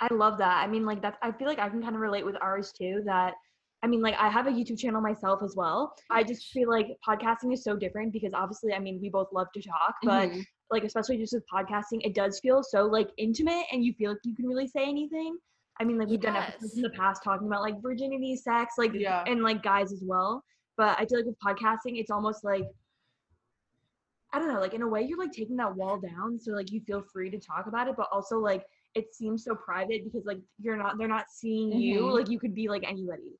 I 0.00 0.12
love 0.12 0.38
that. 0.38 0.62
I 0.62 0.66
mean, 0.66 0.84
like 0.84 1.00
that's, 1.02 1.16
I 1.22 1.32
feel 1.32 1.48
like 1.48 1.58
I 1.58 1.68
can 1.68 1.82
kind 1.82 1.94
of 1.94 2.00
relate 2.00 2.24
with 2.24 2.36
ours 2.40 2.72
too, 2.76 3.02
that 3.06 3.34
I 3.82 3.88
mean, 3.88 4.02
like 4.02 4.16
I 4.18 4.28
have 4.28 4.46
a 4.46 4.50
YouTube 4.50 4.78
channel 4.78 5.00
myself 5.00 5.42
as 5.44 5.54
well. 5.56 5.94
I 6.10 6.22
just 6.24 6.46
feel 6.48 6.68
like 6.68 6.88
podcasting 7.06 7.52
is 7.52 7.62
so 7.62 7.76
different 7.76 8.12
because 8.12 8.32
obviously, 8.34 8.72
I 8.72 8.78
mean, 8.78 8.98
we 9.00 9.10
both 9.10 9.28
love 9.32 9.48
to 9.54 9.62
talk, 9.62 9.94
but 10.02 10.30
mm-hmm. 10.30 10.40
like 10.70 10.82
especially 10.82 11.18
just 11.18 11.34
with 11.34 11.44
podcasting, 11.52 12.00
it 12.04 12.14
does 12.14 12.40
feel 12.40 12.62
so 12.62 12.84
like 12.84 13.10
intimate 13.18 13.64
and 13.70 13.84
you 13.84 13.92
feel 13.92 14.12
like 14.12 14.20
you 14.24 14.34
can 14.34 14.46
really 14.46 14.66
say 14.66 14.82
anything. 14.82 15.36
I 15.78 15.84
mean, 15.84 15.98
like 15.98 16.08
we've 16.08 16.22
yes. 16.22 16.32
done 16.32 16.42
episodes 16.42 16.76
in 16.76 16.82
the 16.82 16.90
past 16.90 17.22
talking 17.22 17.46
about 17.46 17.60
like 17.60 17.80
virginity, 17.82 18.34
sex, 18.36 18.74
like 18.78 18.92
yeah. 18.94 19.22
and 19.26 19.42
like 19.42 19.62
guys 19.62 19.92
as 19.92 20.02
well. 20.04 20.42
But 20.76 20.98
I 20.98 21.06
feel 21.06 21.18
like 21.18 21.26
with 21.26 21.38
podcasting, 21.38 21.98
it's 22.00 22.10
almost 22.10 22.44
like 22.44 22.64
I 24.32 24.38
don't 24.38 24.52
know, 24.52 24.60
like 24.60 24.74
in 24.74 24.82
a 24.82 24.88
way 24.88 25.02
you're 25.02 25.18
like 25.18 25.32
taking 25.32 25.56
that 25.56 25.74
wall 25.74 25.98
down, 25.98 26.38
so 26.38 26.52
like 26.52 26.72
you 26.72 26.80
feel 26.80 27.02
free 27.12 27.30
to 27.30 27.38
talk 27.38 27.66
about 27.66 27.88
it, 27.88 27.94
but 27.96 28.08
also 28.12 28.38
like 28.38 28.64
it 28.94 29.14
seems 29.14 29.44
so 29.44 29.54
private 29.54 30.04
because 30.04 30.26
like 30.26 30.38
you're 30.60 30.76
not 30.76 30.98
they're 30.98 31.08
not 31.08 31.26
seeing 31.30 31.70
mm-hmm. 31.70 31.80
you, 31.80 32.12
like 32.12 32.28
you 32.28 32.38
could 32.38 32.54
be 32.54 32.68
like 32.68 32.84
anybody. 32.86 33.38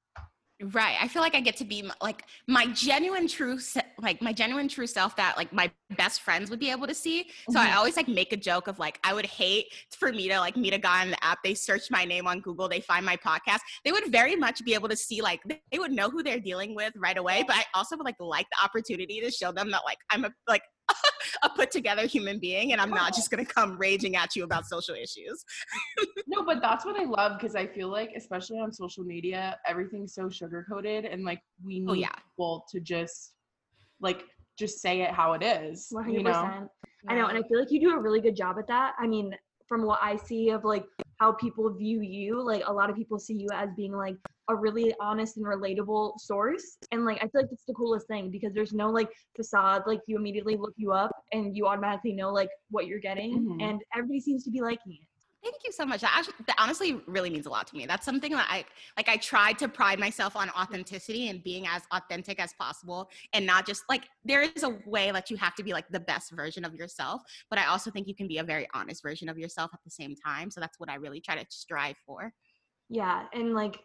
Right. 0.73 0.97
I 0.99 1.07
feel 1.07 1.21
like 1.21 1.35
I 1.35 1.41
get 1.41 1.59
to 1.59 1.67
be 1.67 1.87
like 2.01 2.25
my 2.49 2.67
genuine 2.69 3.29
true 3.29 3.59
like 4.01 4.23
my 4.23 4.33
genuine 4.33 4.69
true 4.69 4.87
self 4.87 5.15
that 5.17 5.37
like 5.37 5.53
my 5.53 5.71
best 5.99 6.23
friends 6.23 6.49
would 6.49 6.59
be 6.59 6.71
able 6.71 6.87
to 6.87 6.95
see. 6.95 7.29
So 7.51 7.59
mm-hmm. 7.59 7.71
I 7.71 7.77
always 7.77 7.95
like 7.95 8.09
make 8.09 8.33
a 8.33 8.39
joke 8.39 8.67
of 8.67 8.79
like 8.79 8.99
I 9.05 9.13
would 9.13 9.27
hate 9.27 9.67
for 9.99 10.13
me 10.13 10.29
to 10.29 10.39
like 10.39 10.57
meet 10.57 10.73
a 10.73 10.79
guy 10.79 11.03
on 11.03 11.11
the 11.11 11.23
app. 11.23 11.41
They 11.45 11.53
search 11.53 11.91
my 11.91 12.07
name 12.07 12.27
on 12.27 12.41
Google, 12.41 12.71
they 12.71 12.81
find 12.81 13.05
my 13.05 13.17
podcast. 13.17 13.59
They 13.85 13.93
would 13.93 14.11
very 14.11 14.35
much 14.35 14.65
be 14.65 14.73
able 14.73 14.89
to 14.89 14.97
see 14.97 15.21
like 15.21 15.43
they 15.45 15.79
would 15.79 15.93
know 15.93 16.09
who 16.09 16.23
they're 16.23 16.41
dealing 16.41 16.75
with 16.75 16.95
right 16.97 17.19
away. 17.19 17.45
But 17.47 17.57
I 17.57 17.65
also 17.75 17.99
would 17.99 18.07
like 18.07 18.17
like 18.19 18.47
the 18.51 18.65
opportunity 18.65 19.21
to 19.21 19.31
show 19.31 19.53
them 19.53 19.71
that 19.73 19.83
like 19.85 19.99
I'm 20.11 20.25
a 20.25 20.31
like 20.49 20.63
a 21.43 21.51
put 21.51 21.71
together 21.71 22.07
human 22.07 22.39
being 22.39 22.73
and 22.73 22.81
I'm 22.81 22.91
not 22.91 23.15
just 23.15 23.31
going 23.31 23.45
to 23.45 23.53
come 23.53 23.77
raging 23.79 24.17
at 24.17 24.37
you 24.37 24.45
about 24.45 24.67
social 24.67 24.95
issues. 24.95 25.45
no, 26.27 26.45
but 26.45 26.61
that's 26.61 26.85
what 26.85 26.99
I 26.99 27.05
love 27.05 27.39
because 27.39 27.55
I 27.57 27.67
feel 27.67 27.89
like, 27.89 28.11
especially 28.17 28.59
on 28.59 28.73
social 28.73 29.05
media, 29.05 29.59
everything's 29.67 30.15
so 30.15 30.29
sugar 30.29 30.67
coated 30.71 31.05
and 31.05 31.25
like 31.25 31.41
we 31.65 31.77
oh, 31.77 31.79
need 31.79 31.91
oh, 31.91 31.95
yeah. 31.95 32.15
people 32.31 32.65
to 32.71 32.81
just 32.81 33.35
like 34.01 34.25
just 34.59 34.81
say 34.81 35.03
it 35.03 35.11
how 35.11 35.35
it 35.35 35.43
is. 35.43 35.89
100%. 35.93 36.13
You 36.13 36.23
know? 36.23 36.69
I 37.09 37.15
know. 37.15 37.27
And 37.27 37.39
I 37.39 37.43
feel 37.47 37.59
like 37.59 37.71
you 37.71 37.81
do 37.81 37.91
a 37.91 38.01
really 38.01 38.21
good 38.21 38.37
job 38.37 38.57
at 38.59 38.67
that. 38.69 38.95
I 38.99 39.07
mean, 39.07 39.33
from 39.67 39.85
what 39.85 39.99
I 40.03 40.17
see 40.17 40.51
of 40.51 40.65
like 40.65 40.85
how 41.19 41.33
people 41.33 41.73
view 41.73 42.01
you, 42.03 42.41
like 42.43 42.63
a 42.67 42.73
lot 42.73 42.91
of 42.91 42.97
people 42.97 43.19
see 43.19 43.35
you 43.35 43.49
as 43.53 43.71
being 43.77 43.93
like 43.93 44.17
a 44.49 44.55
really 44.55 44.95
honest 45.01 45.37
and 45.37 45.47
relatable 45.47 46.19
source. 46.21 46.79
And 46.93 47.05
like 47.05 47.19
I 47.19 47.29
feel 47.29 47.43
like 47.43 47.51
that's 47.51 47.65
the 47.65 47.75
coolest 47.75 48.07
thing 48.07 48.31
because 48.31 48.53
there's 48.53 48.73
no 48.73 48.91
like 48.91 49.11
facade. 49.35 49.83
Like 49.87 50.01
you 50.07 50.17
immediately 50.17 50.57
look 50.57 50.75
you 50.77 50.93
up 50.93 51.11
and 51.33 51.57
you 51.57 51.67
automatically 51.67 52.13
know 52.13 52.33
like 52.33 52.51
what 52.71 52.87
you're 52.87 53.01
getting, 53.01 53.41
mm-hmm. 53.41 53.61
and 53.61 53.81
everybody 53.95 54.21
seems 54.21 54.45
to 54.45 54.51
be 54.51 54.61
liking 54.61 54.93
it. 54.93 55.09
Thank 55.47 55.63
you 55.65 55.71
so 55.71 55.87
much. 55.87 56.01
That, 56.01 56.13
actually, 56.13 56.35
that 56.49 56.57
honestly 56.59 57.01
really 57.07 57.31
means 57.31 57.47
a 57.47 57.51
lot 57.51 57.69
to 57.69 57.77
me. 57.77 57.87
That's 57.87 58.05
something 58.05 58.33
that 58.33 58.49
I 58.51 58.65
like. 58.97 59.09
I 59.09 59.17
try 59.17 59.53
to 59.53 59.69
pride 59.69 60.01
myself 60.01 60.35
on 60.35 60.51
authenticity 60.51 61.29
and 61.29 61.41
being 61.45 61.69
as 61.69 61.83
authentic 61.93 62.41
as 62.41 62.53
possible, 62.55 63.09
and 63.33 63.47
not 63.47 63.65
just 63.65 63.85
like 63.89 64.09
there 64.25 64.43
is 64.43 64.65
a 64.65 64.77
way 64.87 65.13
that 65.13 65.31
you 65.31 65.37
have 65.37 65.55
to 65.55 65.63
be 65.63 65.73
like 65.73 65.89
the 65.89 66.01
best 66.01 66.33
version 66.33 66.65
of 66.65 66.75
yourself, 66.75 67.23
but 67.49 67.61
I 67.61 67.67
also 67.67 67.93
think 67.93 68.09
you 68.09 68.15
can 68.15 68.27
be 68.27 68.39
a 68.39 68.43
very 68.43 68.67
honest 68.75 69.05
version 69.05 69.29
of 69.29 69.39
yourself 69.39 69.71
at 69.73 69.79
the 69.85 69.91
same 69.91 70.17
time. 70.17 70.51
So 70.51 70.61
that's 70.61 70.81
what 70.81 70.91
I 70.91 70.97
really 70.97 71.21
try 71.21 71.37
to 71.37 71.47
strive 71.49 71.97
for. 72.05 72.33
Yeah, 72.89 73.27
and 73.33 73.55
like 73.55 73.79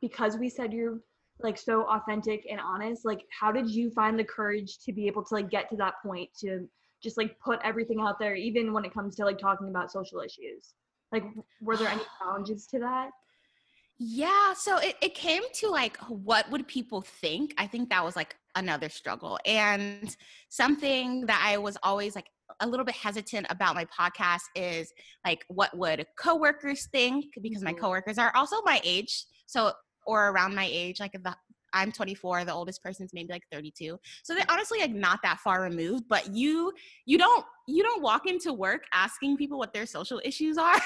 because 0.00 0.38
we 0.38 0.48
said 0.48 0.72
you're 0.72 1.00
like 1.40 1.58
so 1.58 1.82
authentic 1.90 2.46
and 2.50 2.58
honest, 2.58 3.04
like 3.04 3.20
how 3.38 3.52
did 3.52 3.68
you 3.68 3.90
find 3.90 4.18
the 4.18 4.24
courage 4.24 4.78
to 4.86 4.94
be 4.94 5.06
able 5.08 5.22
to 5.24 5.34
like 5.34 5.50
get 5.50 5.68
to 5.68 5.76
that 5.76 5.94
point 6.02 6.30
to 6.40 6.66
just 7.02 7.18
like 7.18 7.38
put 7.38 7.60
everything 7.62 8.00
out 8.00 8.18
there, 8.18 8.34
even 8.34 8.72
when 8.72 8.86
it 8.86 8.94
comes 8.94 9.14
to 9.16 9.26
like 9.26 9.38
talking 9.38 9.68
about 9.68 9.92
social 9.92 10.20
issues? 10.20 10.72
Like, 11.12 11.24
were 11.60 11.76
there 11.76 11.88
any 11.88 12.02
challenges 12.18 12.66
to 12.68 12.78
that? 12.80 13.10
Yeah, 13.98 14.52
so 14.52 14.76
it, 14.78 14.96
it 15.00 15.14
came 15.14 15.42
to 15.54 15.68
like, 15.68 15.96
what 16.08 16.50
would 16.50 16.68
people 16.68 17.00
think? 17.00 17.54
I 17.56 17.66
think 17.66 17.88
that 17.90 18.04
was 18.04 18.14
like 18.14 18.36
another 18.54 18.88
struggle. 18.88 19.38
And 19.46 20.14
something 20.48 21.26
that 21.26 21.42
I 21.44 21.56
was 21.56 21.78
always 21.82 22.14
like 22.14 22.26
a 22.60 22.66
little 22.66 22.84
bit 22.84 22.94
hesitant 22.94 23.46
about 23.48 23.74
my 23.74 23.86
podcast 23.86 24.42
is 24.54 24.92
like, 25.24 25.44
what 25.48 25.76
would 25.76 26.06
coworkers 26.18 26.86
think? 26.86 27.26
Because 27.40 27.62
my 27.62 27.72
mm-hmm. 27.72 27.80
coworkers 27.80 28.18
are 28.18 28.32
also 28.34 28.56
my 28.64 28.80
age. 28.84 29.24
So, 29.46 29.72
or 30.06 30.28
around 30.28 30.54
my 30.54 30.68
age, 30.70 31.00
like 31.00 31.12
the 31.12 31.34
I'm 31.72 31.92
24, 31.92 32.44
the 32.44 32.52
oldest 32.52 32.82
person's 32.82 33.12
maybe 33.12 33.32
like 33.32 33.44
32. 33.52 33.98
So 34.22 34.34
they're 34.34 34.44
honestly 34.48 34.80
like 34.80 34.92
not 34.92 35.20
that 35.22 35.38
far 35.40 35.62
removed, 35.62 36.04
but 36.08 36.34
you 36.34 36.72
you 37.04 37.18
don't 37.18 37.44
you 37.68 37.82
don't 37.82 38.02
walk 38.02 38.26
into 38.26 38.52
work 38.52 38.82
asking 38.94 39.36
people 39.36 39.58
what 39.58 39.72
their 39.72 39.86
social 39.86 40.20
issues 40.24 40.56
are. 40.58 40.80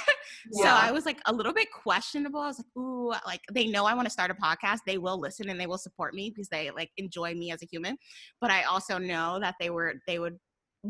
Yeah. 0.53 0.63
so 0.63 0.69
I 0.69 0.91
was 0.91 1.07
like 1.07 1.21
a 1.27 1.33
little 1.33 1.53
bit 1.53 1.69
questionable. 1.73 2.41
I 2.41 2.49
was 2.49 2.59
like, 2.59 2.83
ooh, 2.83 3.13
like 3.27 3.41
they 3.53 3.67
know 3.67 3.85
I 3.85 3.95
want 3.95 4.07
to 4.07 4.13
start 4.13 4.31
a 4.31 4.35
podcast. 4.35 4.79
They 4.87 4.99
will 4.99 5.21
listen 5.21 5.49
and 5.49 5.61
they 5.61 5.67
will 5.67 5.79
support 5.79 6.15
me 6.15 6.31
because 6.31 6.49
they 6.49 6.71
like 6.71 6.91
enjoy 6.97 7.35
me 7.35 7.53
as 7.53 7.63
a 7.63 7.67
human. 7.67 7.97
But 8.41 8.51
I 8.51 8.65
also 8.65 8.99
know 8.99 9.39
that 9.41 9.57
they 9.61 9.71
were 9.71 9.95
they 10.07 10.19
would 10.19 10.39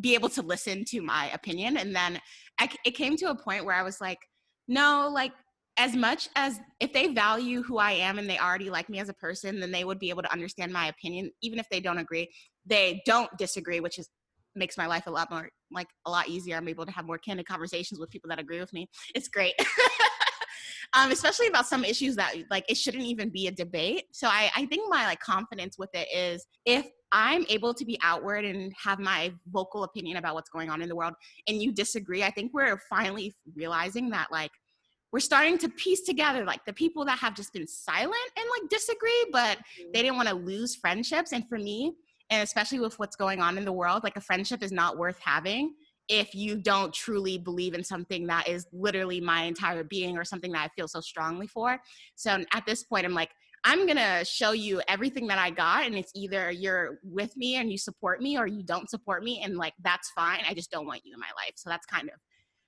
be 0.01 0.15
able 0.15 0.29
to 0.31 0.43
listen 0.43 0.85
to 0.85 1.01
my 1.01 1.31
opinion. 1.31 1.77
And 1.77 1.95
then 1.95 2.21
I, 2.61 2.69
it 2.85 2.93
came 2.93 3.17
to 3.17 3.31
a 3.31 3.35
point 3.35 3.65
where 3.65 3.75
I 3.75 3.83
was 3.83 4.01
like, 4.01 4.19
no, 4.69 5.11
like 5.13 5.33
as 5.81 5.97
much 5.97 6.29
as 6.37 6.61
if 6.79 6.93
they 6.93 7.07
value 7.15 7.63
who 7.63 7.79
I 7.79 7.93
am 7.93 8.19
and 8.19 8.29
they 8.29 8.39
already 8.39 8.69
like 8.69 8.91
me 8.91 8.99
as 8.99 9.09
a 9.09 9.15
person, 9.15 9.59
then 9.59 9.71
they 9.71 9.85
would 9.85 9.99
be 9.99 10.11
able 10.11 10.21
to 10.21 10.31
understand 10.31 10.75
my 10.75 10.89
opinion, 10.89 11.31
even 11.41 11.59
if 11.59 11.67
they 11.71 11.81
don't 11.81 11.97
agree. 11.97 12.29
They 12.67 13.01
don't 13.07 13.31
disagree, 13.39 13.81
which 13.81 13.99
is 13.99 14.11
makes 14.55 14.77
my 14.77 14.87
life 14.87 15.05
a 15.07 15.11
lot 15.11 15.31
more 15.31 15.49
like 15.73 15.87
a 16.05 16.11
lot 16.11 16.29
easier. 16.29 16.57
I'm 16.57 16.69
able 16.69 16.85
to 16.85 16.93
have 16.93 17.07
more 17.07 17.17
candid 17.17 17.47
conversations 17.47 17.99
with 17.99 18.11
people 18.11 18.29
that 18.29 18.39
agree 18.39 18.61
with 18.61 18.75
me. 18.75 18.91
It's 19.15 19.29
great. 19.29 19.55
um, 20.93 21.13
especially 21.13 21.47
about 21.47 21.67
some 21.67 21.83
issues 21.83 22.15
that 22.17 22.35
like 22.51 22.67
it 22.69 22.77
shouldn't 22.77 23.05
even 23.05 23.31
be 23.31 23.47
a 23.47 23.51
debate. 23.51 24.05
So 24.13 24.27
I, 24.27 24.51
I 24.55 24.67
think 24.67 24.91
my 24.91 25.07
like 25.07 25.21
confidence 25.21 25.79
with 25.79 25.91
it 25.95 26.09
is 26.15 26.47
if 26.67 26.87
I'm 27.11 27.47
able 27.49 27.73
to 27.73 27.87
be 27.87 27.99
outward 28.03 28.45
and 28.45 28.71
have 28.77 28.99
my 28.99 29.33
vocal 29.51 29.85
opinion 29.85 30.19
about 30.19 30.35
what's 30.35 30.51
going 30.51 30.69
on 30.69 30.83
in 30.83 30.91
the 30.91 30.97
world 30.97 31.15
and 31.49 31.63
you 31.63 31.73
disagree, 31.73 32.23
I 32.23 32.31
think 32.31 32.53
we're 32.53 32.79
finally 32.91 33.35
realizing 33.55 34.11
that 34.11 34.29
like 34.31 34.51
we're 35.13 35.21
starting 35.21 35.59
to 35.59 35.69
piece 35.69 36.03
together 36.03 36.45
like 36.45 36.65
the 36.65 36.73
people 36.73 37.05
that 37.05 37.19
have 37.19 37.35
just 37.35 37.53
been 37.53 37.67
silent 37.67 38.15
and 38.37 38.47
like 38.61 38.71
disagree, 38.71 39.25
but 39.33 39.59
mm-hmm. 39.59 39.91
they 39.93 40.03
didn't 40.03 40.17
want 40.17 40.29
to 40.29 40.35
lose 40.35 40.77
friendships. 40.77 41.33
And 41.33 41.49
for 41.49 41.59
me, 41.59 41.93
and 42.31 42.43
especially 42.43 42.79
with 42.79 42.99
what's 42.99 43.17
going 43.17 43.41
on 43.41 43.59
in 43.59 43.65
the 43.65 43.73
world, 43.73 44.05
like 44.05 44.17
a 44.17 44.21
friendship 44.21 44.63
is 44.63 44.71
not 44.73 44.97
worth 44.97 45.19
having 45.25 45.75
if 46.09 46.35
you 46.35 46.57
don't 46.57 46.93
truly 46.93 47.39
believe 47.39 47.73
in 47.73 47.85
something 47.85 48.27
that 48.27 48.49
is 48.49 48.67
literally 48.73 49.21
my 49.21 49.43
entire 49.43 49.85
being 49.85 50.19
or 50.19 50.25
something 50.25 50.51
that 50.53 50.65
I 50.65 50.69
feel 50.75 50.89
so 50.89 51.01
strongly 51.01 51.47
for. 51.47 51.79
So 52.17 52.43
at 52.53 52.67
this 52.67 52.83
point, 52.83 53.05
I'm 53.05 53.15
like, 53.15 53.31
I'm 53.63 53.87
gonna 53.87 54.25
show 54.25 54.53
you 54.53 54.81
everything 54.89 55.27
that 55.27 55.39
I 55.39 55.51
got, 55.51 55.87
and 55.87 55.95
it's 55.95 56.11
either 56.15 56.51
you're 56.51 56.99
with 57.05 57.37
me 57.37 57.57
and 57.57 57.71
you 57.71 57.79
support 57.79 58.23
me, 58.23 58.39
or 58.39 58.47
you 58.47 58.63
don't 58.63 58.89
support 58.89 59.23
me, 59.23 59.43
and 59.45 59.57
like 59.57 59.75
that's 59.85 60.11
fine. 60.11 60.41
I 60.49 60.55
just 60.55 60.71
don't 60.71 60.87
want 60.87 61.03
you 61.05 61.13
in 61.15 61.21
my 61.21 61.31
life. 61.37 61.53
So 61.57 61.69
that's 61.69 61.87
kind 61.87 62.09
of 62.09 62.15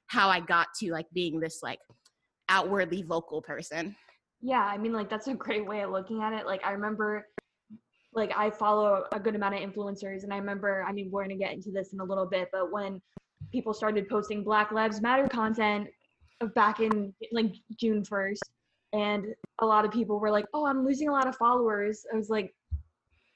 how 0.07 0.29
I 0.29 0.41
got 0.41 0.69
to 0.81 0.93
like 0.93 1.07
being 1.15 1.41
this 1.41 1.61
like 1.63 1.79
outwardly 2.53 3.03
vocal 3.03 3.41
person. 3.41 3.97
Yeah, 4.43 4.65
I 4.65 4.77
mean, 4.77 4.93
like 4.93 5.09
that's 5.09 5.29
a 5.29 5.35
great 5.35 5.67
way 5.67 5.81
of 5.83 5.91
looking 5.91 6.23
at 6.23 6.33
it. 6.33 6.47
Like 6.47 6.63
I 6.65 6.73
remember, 6.73 7.27
like 8.13 8.31
I 8.37 8.51
follow 8.51 9.05
a 9.13 9.19
good 9.19 9.35
amount 9.35 9.55
of 9.55 9.61
influencers, 9.61 10.23
and 10.25 10.33
I 10.33 10.37
remember, 10.37 10.85
I 10.87 10.93
mean, 10.93 11.11
we're 11.11 11.23
gonna 11.23 11.37
get 11.37 11.53
into 11.53 11.71
this 11.71 11.93
in 11.93 12.01
a 12.01 12.05
little 12.05 12.27
bit, 12.27 12.49
but 12.53 12.71
when 12.71 13.01
people 13.51 13.73
started 13.73 14.09
posting 14.09 14.45
Black 14.45 14.71
Lives 14.71 15.01
Matter 15.01 15.27
content 15.29 15.89
back 16.55 16.81
in 16.81 17.15
like 17.33 17.53
June 17.79 18.03
1st 18.03 18.41
and 18.93 19.27
a 19.61 19.67
lot 19.67 19.85
of 19.85 19.91
people 19.93 20.19
were 20.21 20.31
like, 20.31 20.45
"Oh, 20.53 20.67
I'm 20.67 20.85
losing 20.85 21.09
a 21.09 21.13
lot 21.13 21.27
of 21.29 21.37
followers." 21.37 22.05
I 22.13 22.17
was 22.17 22.29
like, 22.29 22.53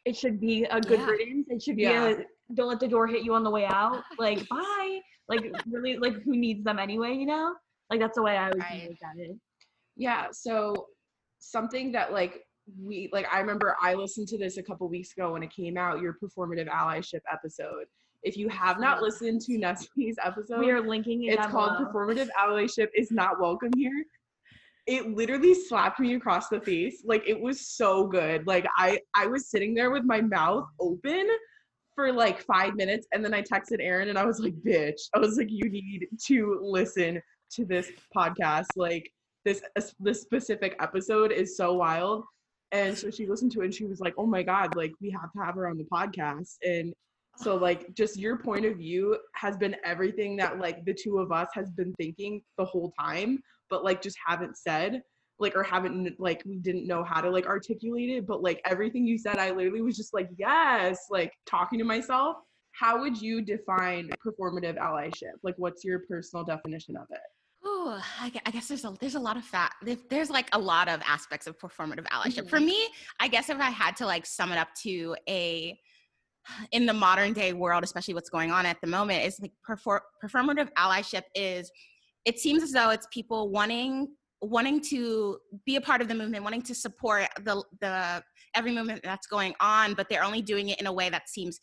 "It 0.05 0.16
should 0.16 0.38
be 0.40 0.64
a 0.64 0.81
good 0.81 0.98
Yeah. 1.00 1.11
riddance. 1.11 1.46
It 1.48 1.62
should 1.62 1.76
be 1.76 1.83
Yeah. 1.83 2.09
a 2.09 2.24
don't 2.55 2.68
let 2.68 2.79
the 2.79 2.87
door 2.88 3.07
hit 3.09 3.22
you 3.24 3.35
on 3.35 3.42
the 3.42 3.50
way 3.50 3.64
out. 3.64 4.02
Like, 4.20 4.48
bye. 4.48 5.00
Like, 5.29 5.44
really, 5.68 5.96
like 5.98 6.14
who 6.22 6.37
needs 6.37 6.62
them 6.64 6.79
anyway? 6.79 7.14
You 7.14 7.26
know? 7.26 7.55
Like 7.90 8.01
that's 8.01 8.16
the 8.16 8.22
way 8.22 8.37
I 8.37 8.49
was 8.49 8.59
Right. 8.59 8.88
look 8.88 8.99
at 9.03 9.18
it. 9.18 9.37
Yeah, 9.96 10.27
so 10.33 10.87
something 11.38 11.92
that 11.92 12.12
like 12.12 12.42
we 12.83 13.09
like 13.12 13.27
I 13.33 13.38
remember 13.40 13.77
I 13.81 13.94
listened 13.94 14.29
to 14.29 14.38
this 14.38 14.57
a 14.57 14.62
couple 14.62 14.88
weeks 14.88 15.12
ago 15.12 15.33
when 15.33 15.42
it 15.42 15.55
came 15.55 15.77
out, 15.77 16.01
your 16.01 16.16
performative 16.22 16.68
allyship 16.68 17.20
episode. 17.33 17.85
If 18.22 18.37
you 18.37 18.49
have 18.49 18.81
not 18.81 19.03
listened 19.03 19.40
to 19.42 19.57
Nestle's 19.57 20.16
episode, 20.25 20.59
We 20.59 20.70
are 20.70 20.81
linking 20.81 21.25
it. 21.25 21.35
it's 21.38 21.46
called 21.46 21.72
performative 21.79 22.29
allyship 22.38 22.88
is 22.94 23.11
not 23.12 23.40
welcome 23.40 23.70
here. 23.77 24.05
It 24.87 25.09
literally 25.11 25.55
slapped 25.55 26.01
me 26.01 26.14
across 26.14 26.49
the 26.49 26.61
face. 26.61 27.03
Like 27.05 27.22
it 27.29 27.40
was 27.40 27.68
so 27.68 28.07
good. 28.09 28.46
Like 28.46 28.66
I 28.77 29.01
I 29.14 29.27
was 29.27 29.49
sitting 29.49 29.75
there 29.75 29.90
with 29.92 30.05
my 30.05 30.20
mouth 30.20 30.66
open 30.81 31.29
for 31.94 32.12
like 32.12 32.42
5 32.42 32.75
minutes 32.75 33.07
and 33.12 33.25
then 33.25 33.33
I 33.33 33.42
texted 33.42 33.79
Erin 33.81 34.09
and 34.09 34.18
I 34.18 34.25
was 34.27 34.40
like, 34.40 34.55
"Bitch." 34.57 35.01
I 35.14 35.18
was 35.18 35.37
like, 35.38 35.49
"You 35.51 35.68
need 35.70 36.09
to 36.27 36.59
listen 36.62 37.22
to 37.52 37.64
this 37.64 37.90
podcast. 38.16 38.66
Like 38.76 39.11
this 39.44 39.62
this 40.00 40.22
specific 40.22 40.76
episode 40.80 41.32
is 41.32 41.56
so 41.56 41.74
wild." 41.74 42.24
And 42.72 42.96
so 42.98 43.11
she 43.11 43.26
listened 43.26 43.52
to 43.52 43.62
it 43.62 43.66
and 43.66 43.74
she 43.74 43.87
was 43.87 44.00
like, 44.00 44.14
"Oh 44.18 44.26
my 44.26 44.42
god, 44.42 44.74
like 44.76 44.92
we 45.00 45.11
have 45.11 45.32
to 45.32 45.38
have 45.44 45.54
her 45.54 45.68
on 45.68 45.78
the 45.78 45.85
podcast." 45.85 46.56
And 46.62 46.92
so 47.37 47.56
like 47.56 47.92
just 47.94 48.18
your 48.18 48.38
point 48.38 48.64
of 48.64 48.78
view 48.78 49.18
has 49.35 49.56
been 49.56 49.76
everything 49.85 50.37
that 50.37 50.59
like 50.59 50.85
the 50.85 50.94
two 50.94 51.18
of 51.18 51.32
us 51.32 51.48
has 51.54 51.70
been 51.70 51.92
thinking 51.94 52.42
the 52.56 52.64
whole 52.64 52.92
time, 52.98 53.40
but 53.70 53.85
like 53.85 54.02
just 54.02 54.16
haven't 54.26 54.56
said 54.56 55.02
like 55.38 55.54
or 55.54 55.62
haven't 55.62 56.18
like 56.18 56.42
we 56.46 56.56
didn't 56.56 56.87
know 56.87 57.04
how 57.04 57.20
to 57.20 57.30
like 57.30 57.46
articulate 57.46 58.09
it, 58.09 58.26
but 58.26 58.42
like 58.42 58.61
everything 58.64 59.06
you 59.06 59.18
said 59.18 59.38
I 59.38 59.50
literally 59.50 59.82
was 59.82 59.96
just 59.96 60.14
like 60.14 60.30
yes, 60.38 60.98
like 61.11 61.32
talking 61.46 61.78
to 61.78 61.85
myself. 61.85 62.37
How 62.72 63.00
would 63.00 63.20
you 63.20 63.42
define 63.42 64.11
performative 64.24 64.78
allyship? 64.78 65.32
Like 65.42 65.54
what's 65.59 65.85
your 65.85 66.00
personal 66.09 66.44
definition 66.44 66.96
of 66.96 67.06
it? 67.11 67.20
Oh, 67.68 68.00
I, 68.20 68.31
I 68.46 68.50
guess 68.52 68.68
there's 68.68 68.85
a 68.85 68.94
there's 69.00 69.16
a 69.16 69.20
lot 69.20 69.37
of 69.37 69.44
fat. 69.44 69.72
There's 70.09 70.31
like 70.31 70.48
a 70.52 70.59
lot 70.59 70.88
of 70.88 71.00
aspects 71.05 71.48
of 71.48 71.59
performative 71.59 72.07
allyship. 72.07 72.48
For 72.48 72.59
mm-hmm. 72.59 72.66
me, 72.66 72.88
I 73.18 73.26
guess 73.26 73.50
if 73.50 73.59
I 73.59 73.70
had 73.70 73.96
to 73.96 74.07
like 74.07 74.24
sum 74.24 74.52
it 74.52 74.57
up 74.57 74.68
to 74.83 75.16
a 75.29 75.76
in 76.70 76.87
the 76.87 76.92
modern 76.92 77.33
day 77.33 77.52
world, 77.52 77.83
especially 77.83 78.14
what's 78.14 78.31
going 78.31 78.52
on 78.52 78.66
at 78.66 78.76
the 78.81 78.87
moment, 78.87 79.24
is 79.24 79.40
like 79.40 79.50
perfor- 79.68 80.00
performative 80.24 80.68
allyship 80.79 81.22
is. 81.35 81.70
It 82.24 82.38
seems 82.38 82.62
as 82.62 82.70
though 82.70 82.90
it's 82.90 83.09
people 83.12 83.50
wanting 83.50 84.09
wanting 84.40 84.81
to 84.81 85.38
be 85.64 85.74
a 85.74 85.81
part 85.81 86.00
of 86.00 86.07
the 86.07 86.14
movement, 86.14 86.44
wanting 86.44 86.62
to 86.62 86.74
support 86.74 87.26
the 87.42 87.64
the 87.81 88.22
every 88.55 88.72
movement 88.72 89.00
that's 89.02 89.26
going 89.26 89.55
on, 89.59 89.94
but 89.94 90.09
they're 90.09 90.24
only 90.24 90.42
doing 90.42 90.68
it 90.68 90.81
in 90.81 90.87
a 90.87 90.92
way 90.92 91.11
that 91.11 91.29
seems 91.29 91.59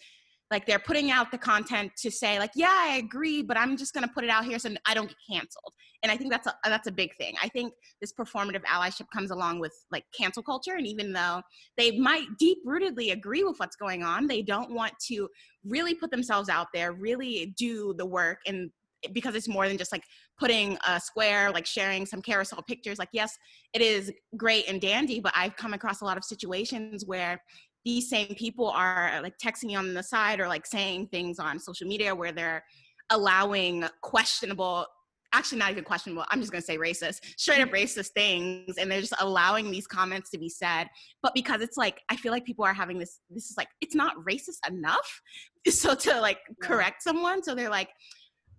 like 0.54 0.68
they're 0.68 0.80
putting 0.80 1.10
out 1.10 1.32
the 1.32 1.38
content 1.38 1.92
to 1.98 2.12
say 2.12 2.38
like 2.38 2.52
yeah 2.56 2.70
i 2.72 2.98
agree 2.98 3.42
but 3.42 3.58
i'm 3.58 3.76
just 3.76 3.94
going 3.94 4.08
to 4.08 4.14
put 4.14 4.24
it 4.24 4.30
out 4.30 4.46
here 4.46 4.60
so 4.60 4.70
i 4.86 4.94
don't 4.94 5.08
get 5.08 5.18
canceled. 5.30 5.74
And 6.04 6.12
i 6.12 6.18
think 6.18 6.32
that's 6.32 6.48
a 6.48 6.54
that's 6.64 6.88
a 6.88 6.92
big 6.92 7.16
thing. 7.18 7.34
I 7.42 7.48
think 7.50 7.74
this 8.02 8.14
performative 8.14 8.64
allyship 8.66 9.08
comes 9.14 9.32
along 9.32 9.60
with 9.60 9.74
like 9.92 10.06
cancel 10.18 10.44
culture 10.44 10.76
and 10.78 10.86
even 10.86 11.12
though 11.12 11.42
they 11.78 11.98
might 11.98 12.28
deep 12.38 12.60
rootedly 12.66 13.12
agree 13.12 13.44
with 13.44 13.58
what's 13.58 13.76
going 13.76 14.04
on 14.04 14.28
they 14.28 14.42
don't 14.42 14.72
want 14.72 14.94
to 15.08 15.28
really 15.66 15.96
put 15.96 16.12
themselves 16.12 16.50
out 16.50 16.68
there 16.74 16.94
really 16.94 17.54
do 17.58 17.94
the 17.98 18.06
work 18.06 18.40
and 18.46 18.70
because 19.12 19.36
it's 19.36 19.50
more 19.50 19.68
than 19.68 19.78
just 19.78 19.92
like 19.92 20.04
putting 20.40 20.78
a 20.88 21.00
square 21.00 21.52
like 21.52 21.66
sharing 21.66 22.06
some 22.06 22.22
carousel 22.22 22.62
pictures 22.62 22.98
like 23.00 23.10
yes 23.12 23.38
it 23.74 23.82
is 23.82 24.12
great 24.38 24.68
and 24.70 24.80
dandy 24.82 25.20
but 25.20 25.34
i've 25.36 25.56
come 25.58 25.74
across 25.74 26.02
a 26.02 26.06
lot 26.06 26.18
of 26.18 26.24
situations 26.24 27.06
where 27.06 27.42
these 27.86 28.10
same 28.10 28.34
people 28.36 28.70
are 28.70 29.10
uh, 29.10 29.22
like 29.22 29.38
texting 29.38 29.72
you 29.72 29.78
on 29.78 29.94
the 29.94 30.04
side 30.04 30.40
or 30.40 30.48
like 30.48 30.66
saying 30.66 31.08
things 31.08 31.40
on 31.40 31.60
social 31.60 31.88
media 31.88 32.14
where 32.16 32.32
they're 32.32 32.64
allowing 33.10 33.86
questionable 34.02 34.86
actually 35.34 35.58
not 35.58 35.72
even 35.72 35.84
questionable 35.84 36.24
i'm 36.30 36.40
just 36.40 36.52
going 36.52 36.62
to 36.62 36.66
say 36.66 36.78
racist 36.78 37.20
straight 37.38 37.60
up 37.60 37.70
racist 37.70 38.10
things 38.10 38.78
and 38.78 38.90
they're 38.90 39.02
just 39.02 39.16
allowing 39.20 39.72
these 39.72 39.88
comments 39.88 40.30
to 40.30 40.38
be 40.38 40.48
said. 40.48 40.88
But 41.22 41.34
because 41.34 41.62
it's 41.62 41.78
like 41.78 42.02
i 42.10 42.16
feel 42.16 42.32
like 42.32 42.46
people 42.46 42.66
are 42.66 42.74
having 42.74 43.00
this 43.00 43.20
this 43.30 43.50
is 43.50 43.56
like 43.58 43.70
it's 43.82 43.96
not 43.96 44.16
racist 44.30 44.60
enough 44.68 45.22
so 45.68 45.96
to 45.96 46.20
like 46.22 46.40
correct 46.62 47.02
someone 47.02 47.44
so 47.44 47.56
they're 47.56 47.70
like 47.70 47.90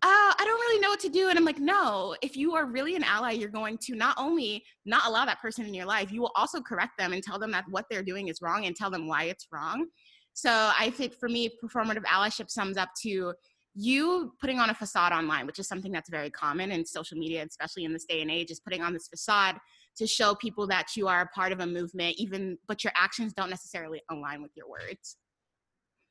uh, 0.02 0.32
I 0.38 0.42
don't 0.44 0.60
really 0.60 0.80
know 0.80 0.90
what 0.90 1.00
to 1.00 1.08
do. 1.08 1.28
And 1.28 1.38
I'm 1.38 1.44
like, 1.44 1.58
no, 1.58 2.14
if 2.22 2.36
you 2.36 2.54
are 2.54 2.66
really 2.66 2.94
an 2.94 3.04
ally, 3.04 3.32
you're 3.32 3.48
going 3.48 3.78
to 3.82 3.94
not 3.94 4.14
only 4.18 4.62
not 4.84 5.06
allow 5.06 5.24
that 5.24 5.40
person 5.40 5.64
in 5.66 5.72
your 5.72 5.86
life, 5.86 6.12
you 6.12 6.20
will 6.20 6.32
also 6.34 6.60
correct 6.60 6.98
them 6.98 7.12
and 7.12 7.22
tell 7.22 7.38
them 7.38 7.50
that 7.52 7.64
what 7.70 7.86
they're 7.90 8.02
doing 8.02 8.28
is 8.28 8.40
wrong 8.42 8.66
and 8.66 8.76
tell 8.76 8.90
them 8.90 9.06
why 9.06 9.24
it's 9.24 9.46
wrong. 9.50 9.86
So 10.34 10.50
I 10.78 10.90
think 10.90 11.14
for 11.14 11.28
me, 11.28 11.50
performative 11.62 12.04
allyship 12.04 12.50
sums 12.50 12.76
up 12.76 12.90
to 13.02 13.32
you 13.74 14.32
putting 14.40 14.60
on 14.60 14.70
a 14.70 14.74
facade 14.74 15.12
online, 15.12 15.46
which 15.46 15.58
is 15.58 15.66
something 15.66 15.90
that's 15.90 16.10
very 16.10 16.30
common 16.30 16.70
in 16.70 16.84
social 16.84 17.18
media, 17.18 17.44
especially 17.48 17.84
in 17.84 17.92
this 17.92 18.04
day 18.04 18.20
and 18.20 18.30
age, 18.30 18.50
is 18.50 18.60
putting 18.60 18.82
on 18.82 18.92
this 18.92 19.08
facade 19.08 19.56
to 19.96 20.06
show 20.06 20.34
people 20.34 20.66
that 20.66 20.86
you 20.96 21.08
are 21.08 21.22
a 21.22 21.26
part 21.28 21.52
of 21.52 21.60
a 21.60 21.66
movement, 21.66 22.16
even 22.18 22.58
but 22.68 22.84
your 22.84 22.92
actions 22.96 23.32
don't 23.32 23.50
necessarily 23.50 24.02
align 24.10 24.42
with 24.42 24.52
your 24.56 24.68
words. 24.68 25.16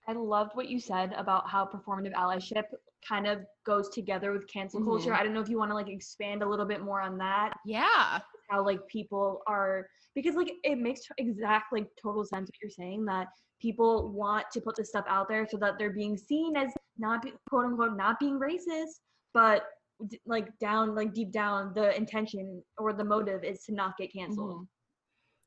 I 0.07 0.13
loved 0.13 0.51
what 0.55 0.67
you 0.69 0.79
said 0.79 1.13
about 1.13 1.49
how 1.49 1.65
performative 1.65 2.13
allyship 2.13 2.63
kind 3.07 3.27
of 3.27 3.39
goes 3.65 3.89
together 3.89 4.31
with 4.31 4.47
cancel 4.47 4.83
culture. 4.83 5.11
Mhm. 5.11 5.15
I 5.17 5.23
don't 5.23 5.33
know 5.33 5.41
if 5.41 5.49
you 5.49 5.57
want 5.57 5.71
to 5.71 5.75
like 5.75 5.89
expand 5.89 6.43
a 6.43 6.49
little 6.49 6.65
bit 6.65 6.81
more 6.81 7.01
on 7.01 7.17
that. 7.19 7.53
Yeah. 7.65 8.19
How 8.49 8.65
like 8.65 8.85
people 8.87 9.41
are 9.47 9.87
because 10.15 10.35
like 10.35 10.51
it 10.63 10.77
makes 10.77 11.01
exact 11.17 11.71
like 11.71 11.87
total 12.01 12.23
sense 12.25 12.49
what 12.49 12.55
you're 12.61 12.69
saying 12.69 13.05
that 13.05 13.27
people 13.61 14.11
want 14.11 14.45
to 14.51 14.61
put 14.61 14.75
this 14.75 14.89
stuff 14.89 15.05
out 15.07 15.27
there 15.29 15.47
so 15.49 15.57
that 15.57 15.79
they're 15.79 15.93
being 15.93 16.17
seen 16.17 16.55
as 16.57 16.71
not 16.97 17.21
be, 17.21 17.33
quote 17.49 17.65
unquote 17.65 17.95
not 17.95 18.19
being 18.19 18.39
racist, 18.39 18.99
but 19.33 19.63
d- 20.09 20.19
like 20.25 20.47
down 20.59 20.93
like 20.95 21.13
deep 21.13 21.31
down 21.31 21.71
the 21.73 21.95
intention 21.95 22.61
or 22.77 22.93
the 22.93 23.03
motive 23.03 23.43
is 23.43 23.63
to 23.63 23.73
not 23.73 23.97
get 23.97 24.11
canceled. 24.13 24.67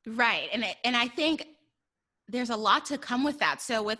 Right. 0.07 0.49
And 0.51 0.63
it, 0.63 0.77
and 0.83 0.97
I 0.97 1.07
think 1.07 1.47
there's 2.27 2.49
a 2.49 2.57
lot 2.57 2.85
to 2.85 2.97
come 2.97 3.23
with 3.23 3.39
that. 3.39 3.61
So 3.61 3.83
with 3.83 3.99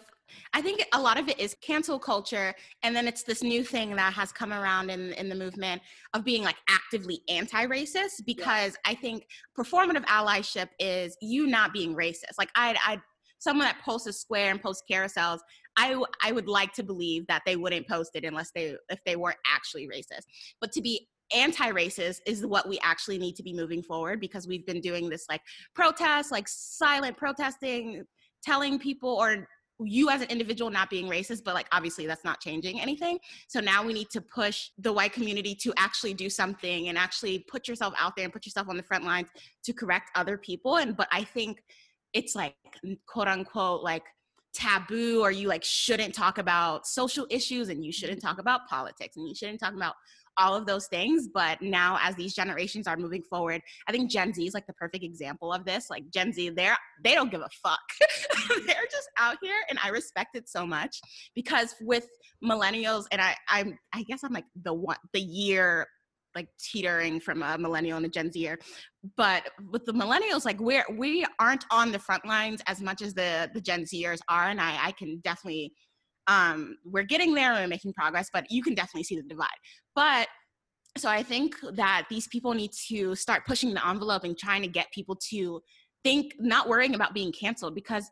I 0.54 0.62
think 0.62 0.86
a 0.94 1.02
lot 1.02 1.20
of 1.20 1.28
it 1.30 1.40
is 1.40 1.56
cancel 1.62 2.00
culture 2.00 2.54
and 2.84 2.96
then 2.96 3.08
it's 3.08 3.24
this 3.24 3.44
new 3.44 3.64
thing 3.64 3.96
that 3.96 4.14
has 4.14 4.32
come 4.32 4.54
around 4.54 4.90
in 4.90 5.14
in 5.14 5.30
the 5.30 5.36
movement 5.36 5.82
of 6.14 6.24
being 6.24 6.44
like 6.44 6.58
actively 6.70 7.22
anti-racist 7.30 8.26
because 8.26 8.76
I 8.86 8.96
think 8.96 9.28
performative 9.58 10.06
allyship 10.06 10.70
is 10.80 11.18
you 11.22 11.48
not 11.48 11.74
being 11.74 11.96
racist. 11.96 12.38
Like 12.38 12.50
I 12.56 12.76
I 12.86 13.02
someone 13.40 13.66
that 13.66 13.82
posts 13.84 14.08
a 14.08 14.14
square 14.14 14.52
and 14.52 14.62
posts 14.62 14.84
carousels, 14.90 15.40
I 15.78 16.02
I 16.24 16.32
would 16.32 16.48
like 16.48 16.74
to 16.74 16.84
believe 16.84 17.28
that 17.28 17.44
they 17.46 17.56
wouldn't 17.56 17.88
post 17.88 18.12
it 18.16 18.26
unless 18.26 18.52
they 18.54 18.76
if 18.90 19.00
they 19.06 19.16
weren't 19.16 19.38
actually 19.46 19.88
racist. 19.88 20.26
But 20.60 20.72
to 20.74 20.82
be 20.82 21.08
anti-racist 21.34 22.20
is 22.26 22.46
what 22.46 22.70
we 22.70 22.80
actually 22.82 23.18
need 23.18 23.36
to 23.36 23.44
be 23.44 23.54
moving 23.54 23.84
forward 23.84 24.20
because 24.22 24.48
we've 24.48 24.66
been 24.66 24.82
doing 24.82 25.10
this 25.10 25.26
like 25.30 25.42
protest, 25.76 26.32
like 26.32 26.48
silent 26.48 27.18
protesting, 27.18 28.06
telling 28.44 28.80
people 28.80 29.10
or 29.10 29.48
you 29.84 30.10
as 30.10 30.22
an 30.22 30.30
individual 30.30 30.72
not 30.72 30.90
being 30.90 31.08
racist, 31.08 31.44
but 31.44 31.54
like 31.54 31.68
obviously 31.72 32.08
that's 32.08 32.24
not 32.24 32.40
changing 32.40 32.82
anything. 32.82 33.20
So 33.48 33.60
now 33.60 33.86
we 33.86 33.94
need 33.94 34.10
to 34.12 34.22
push 34.22 34.70
the 34.78 34.92
white 34.92 35.14
community 35.14 35.54
to 35.56 35.74
actually 35.78 36.14
do 36.14 36.30
something 36.30 36.90
and 36.90 36.98
actually 36.98 37.46
put 37.50 37.68
yourself 37.68 37.94
out 38.00 38.16
there 38.16 38.26
and 38.26 38.34
put 38.34 38.46
yourself 38.46 38.70
on 38.70 38.78
the 38.78 38.84
front 38.84 39.04
lines 39.04 39.30
to 39.66 39.74
correct 39.74 40.10
other 40.16 40.38
people. 40.38 40.78
And 40.78 40.98
but 40.98 41.08
I 41.12 41.24
think 41.24 41.64
it's 42.14 42.36
like 42.36 42.56
quote 43.08 43.28
unquote 43.28 43.84
like 43.84 44.04
taboo 44.54 45.22
or 45.22 45.30
you 45.30 45.48
like 45.48 45.64
shouldn't 45.64 46.16
talk 46.16 46.40
about 46.40 46.88
social 46.88 47.28
issues 47.30 47.70
and 47.70 47.86
you 47.86 47.92
shouldn't 47.92 48.22
talk 48.22 48.40
about 48.40 48.68
politics 48.68 49.16
and 49.16 49.28
you 49.28 49.36
shouldn't 49.36 49.60
talk 49.60 49.74
about 49.76 49.94
all 50.38 50.56
of 50.56 50.66
those 50.66 50.88
things 50.88 51.28
but 51.34 51.62
now 51.62 51.98
as 52.02 52.16
these 52.16 52.34
generations 52.34 52.88
are 52.88 52.98
moving 52.98 53.22
forward 53.24 53.62
i 53.88 53.92
think 53.92 54.10
gen 54.10 54.34
z 54.34 54.46
is 54.46 54.54
like 54.54 54.68
the 54.68 54.74
perfect 54.74 55.04
example 55.04 55.52
of 55.54 55.66
this. 55.66 55.90
Like 55.90 56.10
gen 56.14 56.32
z 56.32 56.50
they're 56.50 56.78
they 57.04 57.14
don't 57.14 57.32
give 57.32 57.42
a 57.42 57.50
fuck. 57.64 57.80
They're 58.66 58.88
just 58.90 59.10
out 59.18 59.38
here 59.42 59.58
and 59.70 59.78
i 59.84 59.90
respect 59.90 60.36
it 60.36 60.48
so 60.50 60.66
much 60.66 61.00
because 61.36 61.76
with 61.82 62.08
millennials 62.44 63.06
and 63.12 63.22
i 63.22 63.36
i'm 63.50 63.78
i 63.94 64.04
guess 64.04 64.24
i'm 64.24 64.34
like 64.34 64.46
the 64.64 64.74
one 64.74 64.98
the 65.14 65.20
year 65.20 65.88
like 66.36 66.48
teetering 66.60 67.20
from 67.20 67.42
a 67.42 67.58
millennial 67.58 67.98
and 67.98 68.06
a 68.06 68.10
gen 68.10 68.32
zer 68.32 68.58
but 69.16 69.44
with 69.72 69.86
the 69.86 69.92
millennials 69.92 70.46
like 70.46 70.60
we're 70.60 70.86
we 70.98 71.26
aren't 71.40 71.66
on 71.72 71.92
the 71.92 72.00
front 72.00 72.26
lines 72.26 72.62
as 72.68 72.82
much 72.82 73.02
as 73.02 73.14
the 73.14 73.50
the 73.54 73.62
gen 73.62 73.84
zers 73.84 74.20
are 74.30 74.50
and 74.50 74.62
i 74.62 74.78
i 74.82 74.92
can 74.92 75.20
definitely 75.24 75.74
um 76.28 76.78
we're 76.86 77.04
getting 77.04 77.34
there 77.34 77.54
and 77.54 77.64
we're 77.64 77.68
making 77.68 77.94
progress 77.94 78.30
but 78.32 78.46
you 78.50 78.62
can 78.62 78.74
definitely 78.74 79.04
see 79.04 79.16
the 79.16 79.24
divide. 79.24 79.48
But 79.96 80.28
so 80.98 81.10
i 81.10 81.22
think 81.22 81.56
that 81.74 82.08
these 82.10 82.28
people 82.30 82.56
need 82.56 82.72
to 82.88 83.14
start 83.14 83.46
pushing 83.46 83.72
the 83.72 83.88
envelope 83.88 84.24
and 84.24 84.36
trying 84.36 84.64
to 84.64 84.68
get 84.68 84.92
people 84.92 85.16
to 85.16 85.62
think 86.04 86.34
not 86.40 86.68
worrying 86.68 86.96
about 86.96 87.14
being 87.14 87.32
canceled 87.32 87.76
because 87.76 88.10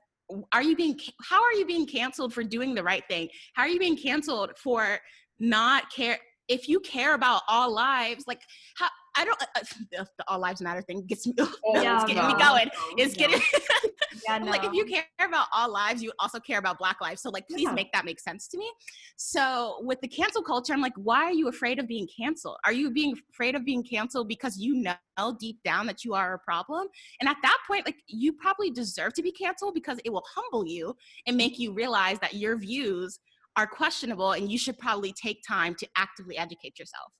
are 0.51 0.63
you 0.63 0.75
being 0.75 0.99
how 1.23 1.41
are 1.41 1.53
you 1.53 1.65
being 1.65 1.85
canceled 1.85 2.33
for 2.33 2.43
doing 2.43 2.73
the 2.73 2.83
right 2.83 3.03
thing? 3.09 3.29
How 3.53 3.63
are 3.63 3.67
you 3.67 3.79
being 3.79 3.97
canceled 3.97 4.51
for 4.61 4.99
not 5.39 5.91
care 5.91 6.17
if 6.47 6.67
you 6.67 6.79
care 6.81 7.15
about 7.15 7.41
all 7.49 7.73
lives 7.73 8.25
like 8.27 8.41
how 8.77 8.87
I 9.15 9.25
don't. 9.25 9.41
Uh, 9.41 9.61
the, 9.91 10.07
the, 10.17 10.25
All 10.27 10.39
Lives 10.39 10.61
Matter 10.61 10.81
thing 10.81 11.05
gets 11.07 11.25
me. 11.25 11.33
Oh, 11.67 11.81
yeah, 11.81 11.95
it's 11.95 12.05
getting 12.05 12.21
no. 12.21 12.33
me 12.33 12.39
going. 12.39 12.69
It's 12.97 13.17
no. 13.17 13.27
getting. 13.27 13.41
yeah, 14.27 14.37
no. 14.37 14.51
like 14.51 14.63
if 14.63 14.73
you 14.73 14.85
care 14.85 15.03
about 15.19 15.47
all 15.53 15.71
lives, 15.71 16.01
you 16.03 16.11
also 16.19 16.39
care 16.39 16.59
about 16.59 16.77
Black 16.77 17.01
lives. 17.01 17.21
So 17.21 17.29
like, 17.29 17.47
please 17.47 17.63
yeah. 17.63 17.71
make 17.73 17.91
that 17.93 18.05
make 18.05 18.19
sense 18.19 18.47
to 18.49 18.57
me. 18.57 18.69
So 19.15 19.77
with 19.81 19.99
the 20.01 20.07
cancel 20.07 20.43
culture, 20.43 20.73
I'm 20.73 20.81
like, 20.81 20.93
why 20.95 21.23
are 21.23 21.31
you 21.31 21.47
afraid 21.47 21.79
of 21.79 21.87
being 21.87 22.07
canceled? 22.17 22.57
Are 22.65 22.73
you 22.73 22.91
being 22.91 23.15
afraid 23.33 23.55
of 23.55 23.65
being 23.65 23.83
canceled 23.83 24.27
because 24.27 24.57
you 24.57 24.75
know 24.75 25.37
deep 25.39 25.59
down 25.63 25.87
that 25.87 26.03
you 26.03 26.13
are 26.13 26.33
a 26.33 26.39
problem? 26.39 26.87
And 27.19 27.29
at 27.29 27.37
that 27.41 27.57
point, 27.67 27.85
like, 27.85 27.97
you 28.07 28.33
probably 28.33 28.69
deserve 28.71 29.13
to 29.13 29.23
be 29.23 29.31
canceled 29.31 29.73
because 29.73 29.99
it 30.05 30.11
will 30.11 30.25
humble 30.35 30.67
you 30.67 30.95
and 31.27 31.37
make 31.37 31.57
you 31.57 31.73
realize 31.73 32.19
that 32.19 32.35
your 32.35 32.57
views 32.57 33.19
are 33.57 33.67
questionable 33.67 34.33
and 34.33 34.51
you 34.51 34.57
should 34.57 34.77
probably 34.77 35.13
take 35.13 35.41
time 35.47 35.75
to 35.75 35.87
actively 35.95 36.37
educate 36.37 36.77
yourself. 36.77 37.11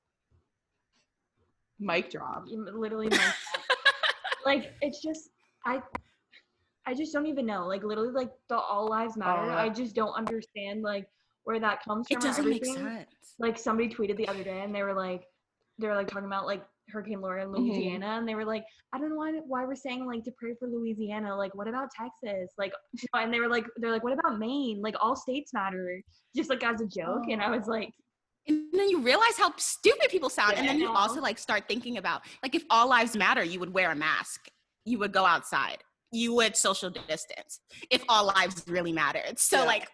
Mic 1.80 2.12
drop. 2.12 2.46
Literally 2.48 3.10
mic 3.10 3.20
drop. 3.20 3.36
like 4.46 4.74
it's 4.82 5.02
just 5.02 5.30
I 5.66 5.82
I 6.86 6.94
just 6.94 7.14
don't 7.14 7.26
even 7.28 7.46
know. 7.46 7.68
Like 7.68 7.84
literally 7.84 8.12
like 8.12 8.32
the 8.50 8.58
all 8.58 8.88
lives 8.88 9.18
matter. 9.18 9.52
I 9.52 9.70
just 9.70 9.96
don't 9.96 10.14
understand 10.14 10.82
like 10.82 11.08
where 11.44 11.60
that 11.60 11.84
comes 11.84 12.08
from. 12.08 12.18
It 12.18 12.24
doesn't 12.24 12.50
make 12.50 12.66
sense. 12.66 13.08
Like 13.40 13.58
somebody 13.58 13.90
tweeted 13.90 14.18
the 14.18 14.28
other 14.28 14.44
day 14.44 14.62
and 14.62 14.74
they 14.74 14.84
were 14.84 14.94
like 14.94 15.24
they 15.80 15.88
were 15.88 15.96
like 15.96 16.08
talking 16.08 16.28
about 16.28 16.46
like 16.46 16.64
Hurricane 16.90 17.22
Laura 17.22 17.44
in 17.44 17.50
mm-hmm. 17.50 17.64
Louisiana, 17.64 18.06
mm-hmm. 18.06 18.20
and 18.20 18.28
they 18.28 18.36
were 18.36 18.46
like, 18.46 18.64
I 18.94 19.00
don't 19.00 19.10
know 19.10 19.16
why, 19.16 19.32
why 19.46 19.66
we're 19.66 19.76
saying 19.76 20.06
like 20.06 20.24
to 20.26 20.32
pray 20.38 20.54
for 20.60 20.68
Louisiana. 20.68 21.36
Like, 21.36 21.56
what 21.56 21.68
about 21.68 21.90
Texas? 21.92 22.52
Like, 22.58 22.74
and 23.14 23.34
they 23.34 23.40
were 23.40 23.50
like, 23.50 23.66
they're 23.78 23.92
like, 23.92 24.04
what 24.04 24.14
about 24.14 24.40
Maine? 24.40 24.82
Like, 24.82 24.96
all 25.02 25.16
states 25.16 25.54
matter, 25.54 26.02
just 26.36 26.50
like 26.50 26.64
as 26.64 26.82
a 26.82 26.86
joke. 26.86 27.24
Oh. 27.28 27.32
And 27.32 27.42
I 27.42 27.50
was 27.50 27.68
like, 27.68 27.92
and 28.48 28.68
then 28.74 28.90
you 28.90 29.02
realize 29.02 29.38
how 29.38 29.54
stupid 29.58 30.10
people 30.10 30.30
sound, 30.30 30.54
yeah. 30.54 30.60
and 30.60 30.68
then 30.68 30.80
you 30.80 30.90
also 30.90 31.22
like 31.22 31.38
start 31.38 31.64
thinking 31.68 31.98
about 31.98 32.22
like 32.44 32.56
if 32.56 32.64
all 32.70 32.90
lives 32.90 33.16
matter, 33.16 33.44
you 33.44 33.60
would 33.60 33.74
wear 33.74 33.92
a 33.92 33.96
mask, 33.96 34.48
you 34.86 35.00
would 35.00 35.12
go 35.12 35.26
outside, 35.26 35.78
you 36.12 36.34
would 36.36 36.56
social 36.56 36.90
distance. 36.90 37.60
If 37.90 38.04
all 38.10 38.26
lives 38.28 38.64
really 38.68 38.92
mattered, 38.92 39.40
so 39.40 39.60
yeah. 39.60 39.66
like. 39.66 39.88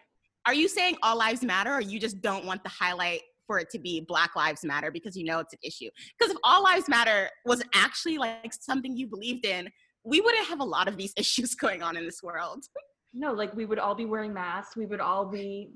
Are 0.44 0.54
you 0.54 0.66
saying 0.66 0.96
all 1.04 1.16
lives 1.16 1.44
matter 1.44 1.72
or 1.72 1.80
you 1.80 2.00
just 2.00 2.20
don't 2.20 2.44
want 2.44 2.64
the 2.64 2.68
highlight 2.68 3.20
for 3.46 3.58
it 3.58 3.70
to 3.70 3.78
be 3.78 4.00
Black 4.00 4.34
Lives 4.34 4.64
Matter 4.64 4.90
because 4.90 5.16
you 5.16 5.24
know 5.24 5.38
it's 5.38 5.52
an 5.52 5.58
issue. 5.62 5.90
Because 6.18 6.32
if 6.32 6.38
All 6.42 6.62
Lives 6.62 6.88
Matter 6.88 7.28
was 7.44 7.62
actually 7.74 8.18
like 8.18 8.52
something 8.52 8.96
you 8.96 9.06
believed 9.06 9.44
in, 9.44 9.68
we 10.04 10.20
wouldn't 10.20 10.46
have 10.46 10.60
a 10.60 10.64
lot 10.64 10.88
of 10.88 10.96
these 10.96 11.12
issues 11.18 11.54
going 11.54 11.82
on 11.82 11.96
in 11.96 12.04
this 12.04 12.22
world. 12.22 12.64
No, 13.12 13.32
like 13.32 13.54
we 13.54 13.66
would 13.66 13.78
all 13.78 13.94
be 13.94 14.06
wearing 14.06 14.32
masks. 14.32 14.76
We 14.76 14.86
would 14.86 15.00
all 15.00 15.26
be 15.26 15.72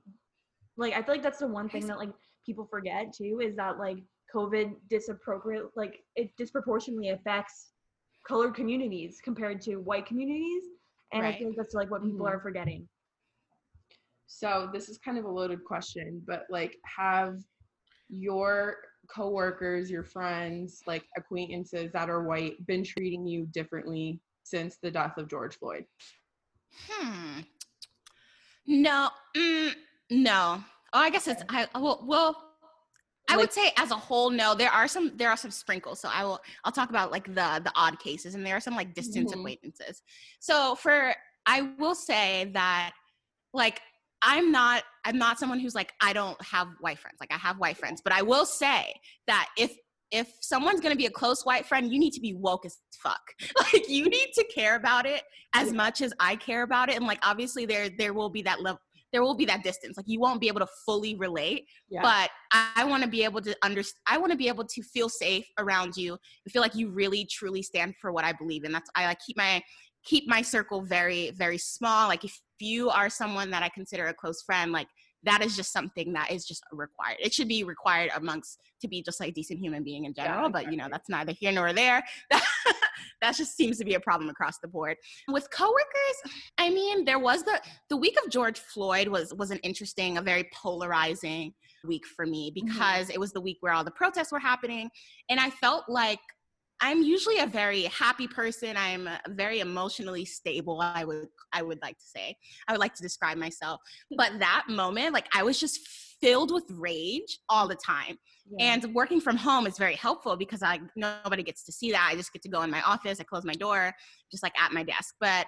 like 0.77 0.95
I 0.95 1.03
feel 1.03 1.15
like 1.15 1.23
that's 1.23 1.39
the 1.39 1.47
one 1.47 1.69
thing 1.69 1.87
that 1.87 1.99
like 1.99 2.11
people 2.47 2.67
forget 2.71 3.13
too 3.13 3.41
is 3.43 3.57
that 3.57 3.79
like 3.79 3.99
COVID 4.35 4.75
disappropriate 4.89 5.65
like 5.77 6.01
it 6.15 6.31
disproportionately 6.39 7.11
affects 7.11 7.73
colored 8.27 8.55
communities 8.55 9.21
compared 9.23 9.61
to 9.63 9.77
white 9.77 10.07
communities. 10.07 10.65
And 11.13 11.23
right. 11.23 11.35
I 11.35 11.39
think 11.39 11.57
that's 11.57 11.75
like 11.75 11.91
what 11.91 12.03
people 12.03 12.27
mm-hmm. 12.27 12.37
are 12.37 12.41
forgetting. 12.41 12.89
So 14.27 14.69
this 14.73 14.89
is 14.89 14.99
kind 14.99 15.19
of 15.19 15.25
a 15.25 15.31
loaded 15.31 15.65
question, 15.65 16.23
but 16.27 16.47
like 16.51 16.77
have 16.85 17.39
your 18.09 18.77
coworkers, 19.09 19.91
your 19.91 20.03
friends, 20.03 20.81
like 20.87 21.05
acquaintances 21.17 21.93
that 21.93 22.11
are 22.11 22.25
white 22.25 22.55
been 22.67 22.83
treating 22.83 23.27
you 23.27 23.47
differently 23.53 24.21
since 24.43 24.79
the 24.83 24.91
death 24.91 25.17
of 25.17 25.31
George 25.31 25.57
Floyd? 25.59 25.85
Hmm. 26.89 27.41
No. 28.67 29.11
Mm, 29.37 29.73
no. 30.11 30.65
Oh, 30.93 31.01
I 31.01 31.11
guess 31.11 31.29
it's 31.29 31.43
I 31.49 31.67
well 31.75 32.05
well 32.07 32.43
I 33.29 33.33
like, 33.35 33.41
would 33.41 33.53
say 33.53 33.73
as 33.77 33.91
a 33.91 33.97
whole, 33.97 34.31
no. 34.31 34.55
There 34.55 34.71
are 34.71 34.87
some 34.87 35.17
there 35.17 35.29
are 35.29 35.37
some 35.37 35.51
sprinkles. 35.51 36.01
So 36.01 36.09
I 36.13 36.25
will 36.25 36.41
I'll 36.65 36.73
talk 36.73 36.91
about 36.91 37.11
like 37.11 37.27
the 37.27 37.61
the 37.65 37.73
odd 37.75 37.99
cases 37.99 38.35
and 38.35 38.47
there 38.47 38.57
are 38.57 38.61
some 38.61 38.77
like 38.77 38.95
distance 38.95 39.31
mm-hmm. 39.31 39.41
acquaintances. 39.41 40.03
So 40.39 40.77
for 40.77 41.15
I 41.47 41.63
will 41.79 41.95
say 41.95 42.51
that 42.55 42.93
like 43.53 43.81
I'm 44.23 44.53
not 44.53 44.85
I'm 45.05 45.19
not 45.19 45.39
someone 45.39 45.59
who's 45.59 45.75
like 45.75 45.93
I 46.01 46.13
don't 46.13 46.41
have 46.43 46.69
white 46.81 46.99
friends. 46.99 47.17
Like 47.21 47.33
I 47.33 47.39
have 47.39 47.59
white 47.59 47.77
friends, 47.77 48.01
but 48.03 48.13
I 48.13 48.23
will 48.23 48.47
say 48.47 48.95
that 49.27 49.49
if 49.59 49.77
if 50.13 50.33
someone's 50.41 50.81
gonna 50.81 50.97
be 50.97 51.07
a 51.07 51.11
close 51.11 51.45
white 51.45 51.67
friend, 51.67 51.93
you 51.93 51.99
need 51.99 52.13
to 52.13 52.21
be 52.21 52.35
woke 52.35 52.65
as 52.65 52.79
fuck. 53.03 53.21
Like 53.73 53.89
you 53.89 54.05
need 54.05 54.31
to 54.35 54.45
care 54.55 54.77
about 54.77 55.07
it 55.07 55.23
as 55.53 55.73
much 55.73 56.01
as 56.01 56.13
I 56.21 56.37
care 56.37 56.63
about 56.63 56.91
it. 56.91 56.97
And 56.97 57.07
like 57.07 57.19
obviously 57.23 57.67
there 57.67 57.89
there 57.89 58.15
will 58.15 58.31
be 58.31 58.43
that 58.43 58.63
level 58.63 58.81
there 59.17 59.23
will 59.23 59.35
be 59.35 59.47
that 59.47 59.65
distance. 59.65 59.97
Like 59.97 60.05
you 60.07 60.21
won't 60.21 60.43
be 60.43 60.49
able 60.49 60.61
to 60.61 60.67
fully 60.85 61.15
relate, 61.15 61.65
yeah. 61.89 62.03
but 62.03 62.29
I, 62.53 62.83
I 62.83 62.85
want 62.85 63.03
to 63.03 63.09
be 63.09 63.25
able 63.25 63.41
to 63.41 63.57
understand. 63.65 63.99
I 64.07 64.19
want 64.19 64.31
to 64.31 64.37
be 64.37 64.47
able 64.47 64.67
to 64.67 64.83
feel 64.83 65.09
safe 65.09 65.47
around 65.59 65.97
you 65.97 66.13
and 66.13 66.53
feel 66.53 66.61
like 66.61 66.75
you 66.75 66.91
really 66.91 67.27
truly 67.33 67.63
stand 67.63 67.95
for 67.99 68.13
what 68.13 68.27
I 68.27 68.35
believe 68.35 68.65
in. 68.65 68.73
That's 68.73 68.91
I 68.95 69.07
like 69.07 69.19
keep 69.27 69.39
my 69.39 69.63
keep 70.05 70.29
my 70.29 70.43
circle 70.43 70.83
very 70.83 71.31
very 71.31 71.57
small. 71.57 72.09
Like 72.09 72.25
if 72.25 72.39
you 72.61 72.91
are 72.91 73.09
someone 73.09 73.51
that 73.53 73.63
I 73.63 73.71
consider 73.71 74.05
a 74.09 74.13
close 74.13 74.43
friend, 74.43 74.71
like 74.71 74.89
that 75.27 75.45
is 75.45 75.57
just 75.57 75.73
something 75.73 76.13
that 76.15 76.31
is 76.31 76.47
just 76.47 76.65
required. 76.73 77.19
It 77.21 77.35
should 77.35 77.49
be 77.49 77.65
required 77.65 78.11
amongst 78.17 78.61
to 78.81 78.89
be 78.89 79.03
just 79.03 79.21
like 79.21 79.35
decent 79.35 79.59
human 79.59 79.83
being 79.83 80.05
in 80.05 80.15
general, 80.15 80.43
yeah, 80.43 80.47
exactly. 80.47 80.65
but 80.65 80.73
you 80.73 80.79
know, 80.79 80.89
that's 80.91 81.09
neither 81.09 81.33
here 81.33 81.53
nor 81.53 81.73
there. 81.73 82.03
that 83.21 83.37
just 83.37 83.57
seems 83.57 83.79
to 83.79 83.85
be 83.85 83.95
a 83.95 84.01
problem 84.01 84.31
across 84.31 84.59
the 84.59 84.69
board. 84.69 84.97
With 85.29 85.51
coworkers, 85.51 86.33
I 86.59 86.71
mean, 86.71 87.05
there 87.05 87.19
was 87.19 87.43
the 87.43 87.61
the 87.91 87.97
week 87.97 88.17
of 88.25 88.31
George 88.31 88.59
Floyd 88.59 89.09
was 89.09 89.35
was 89.35 89.51
an 89.51 89.59
interesting, 89.59 90.19
a 90.19 90.23
very 90.23 90.49
polarizing 90.55 91.53
week 91.85 92.07
for 92.07 92.27
me 92.27 92.51
mm-hmm. 92.51 92.67
because 92.67 93.07
mm-hmm. 93.07 93.15
it 93.15 93.21
was 93.21 93.33
the 93.33 93.41
week 93.41 93.59
where 93.61 93.73
all 93.73 93.85
the 93.85 93.91
protests 93.91 94.33
were 94.33 94.39
happening 94.39 94.91
and 95.29 95.39
I 95.39 95.51
felt 95.51 95.85
like 95.89 96.21
I'm 96.81 97.03
usually 97.03 97.39
a 97.39 97.47
very 97.47 97.85
happy 97.85 98.27
person. 98.27 98.77
I'm 98.77 99.09
very 99.31 99.61
emotionally 99.61 100.25
stable. 100.25 100.81
I 100.81 101.05
would 101.05 101.29
I 101.53 101.63
would 101.63 101.81
like 101.83 101.99
to 101.99 102.05
say. 102.05 102.37
I 102.69 102.73
would 102.73 102.81
like 102.81 102.95
to 102.95 103.03
describe 103.03 103.39
myself. 103.39 103.81
But 104.17 104.39
that 104.41 104.65
moment, 104.69 105.15
like 105.15 105.27
I 105.33 105.43
was 105.43 105.59
just 105.59 105.81
filled 106.21 106.53
with 106.53 106.65
rage 106.71 107.39
all 107.49 107.69
the 107.69 107.77
time. 107.77 108.17
Yeah. 108.59 108.75
And 108.75 108.95
working 108.95 109.21
from 109.21 109.37
home 109.37 109.67
is 109.67 109.79
very 109.79 109.97
helpful 109.97 110.37
because 110.37 110.63
I 110.63 110.81
nobody 110.97 111.43
gets 111.43 111.65
to 111.65 111.73
see 111.73 111.93
that. 111.93 112.09
I 112.11 112.15
just 112.15 112.33
get 112.33 112.43
to 112.43 112.49
go 112.49 112.63
in 112.63 112.71
my 112.71 112.83
office, 112.83 113.21
I 113.21 113.25
close 113.25 113.45
my 113.45 113.55
door, 113.55 113.95
just 114.31 114.43
like 114.43 114.59
at 114.61 114.73
my 114.73 114.83
desk. 114.83 115.15
But 115.21 115.47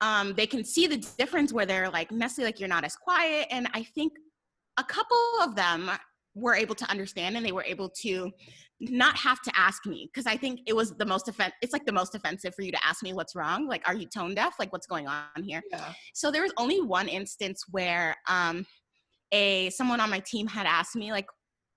um, 0.00 0.34
they 0.34 0.46
can 0.46 0.64
see 0.64 0.86
the 0.86 0.98
difference 1.18 1.52
where 1.52 1.66
they're 1.66 1.90
like, 1.90 2.12
Nestle, 2.12 2.44
like 2.44 2.60
you're 2.60 2.68
not 2.68 2.84
as 2.84 2.94
quiet. 2.94 3.48
And 3.50 3.68
I 3.74 3.82
think 3.82 4.12
a 4.76 4.84
couple 4.84 5.16
of 5.42 5.56
them 5.56 5.90
were 6.34 6.54
able 6.54 6.74
to 6.76 6.88
understand 6.88 7.36
and 7.36 7.44
they 7.44 7.52
were 7.52 7.64
able 7.64 7.88
to 7.88 8.30
not 8.80 9.16
have 9.16 9.40
to 9.42 9.50
ask 9.56 9.86
me 9.86 10.08
because 10.12 10.26
I 10.26 10.36
think 10.36 10.60
it 10.66 10.74
was 10.74 10.92
the 10.92 11.06
most 11.06 11.28
offensive. 11.28 11.54
It's 11.62 11.72
like 11.72 11.84
the 11.84 11.92
most 11.92 12.14
offensive 12.14 12.54
for 12.54 12.62
you 12.62 12.70
to 12.72 12.86
ask 12.86 13.02
me 13.02 13.12
what's 13.12 13.34
wrong. 13.34 13.66
Like, 13.66 13.86
are 13.88 13.94
you 13.94 14.06
tone 14.06 14.34
deaf? 14.34 14.54
Like, 14.58 14.72
what's 14.72 14.86
going 14.86 15.08
on 15.08 15.42
here? 15.42 15.62
Yeah. 15.70 15.92
So 16.14 16.30
there 16.30 16.42
was 16.42 16.52
only 16.56 16.80
one 16.80 17.08
instance 17.08 17.64
where 17.70 18.16
um, 18.28 18.66
a 19.32 19.70
someone 19.70 20.00
on 20.00 20.10
my 20.10 20.20
team 20.20 20.46
had 20.46 20.66
asked 20.66 20.94
me 20.94 21.10
like, 21.10 21.26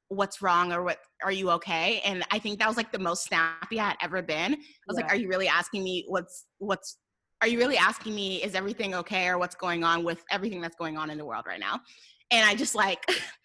"What's 0.10 0.42
wrong?" 0.42 0.72
or 0.72 0.84
"What 0.84 1.00
are 1.24 1.32
you 1.32 1.50
okay?" 1.52 2.02
And 2.06 2.24
I 2.32 2.38
think 2.38 2.60
that 2.60 2.68
was 2.68 2.78
like 2.78 2.92
the 2.92 3.00
most 3.00 3.24
snappy 3.24 3.80
I 3.80 3.90
had 3.90 3.98
ever 4.02 4.22
been. 4.22 4.54
I 4.54 4.58
was 4.88 4.98
yeah. 4.98 5.04
like, 5.04 5.12
"Are 5.12 5.18
you 5.18 5.28
really 5.28 5.48
asking 5.48 5.84
me 5.84 6.06
what's 6.08 6.46
what's 6.60 6.98
are 7.42 7.48
you 7.48 7.58
really 7.58 7.78
asking 7.78 8.14
me 8.14 8.44
is 8.44 8.54
everything 8.54 8.94
okay 8.94 9.28
or 9.28 9.40
what's 9.40 9.56
going 9.56 9.84
on 9.84 10.04
with 10.04 10.24
everything 10.30 10.62
that's 10.62 10.76
going 10.76 10.96
on 10.98 11.10
in 11.10 11.18
the 11.18 11.26
world 11.26 11.46
right 11.48 11.60
now?" 11.60 11.80
And 12.30 12.48
I 12.48 12.54
just 12.54 12.76
like 12.76 13.04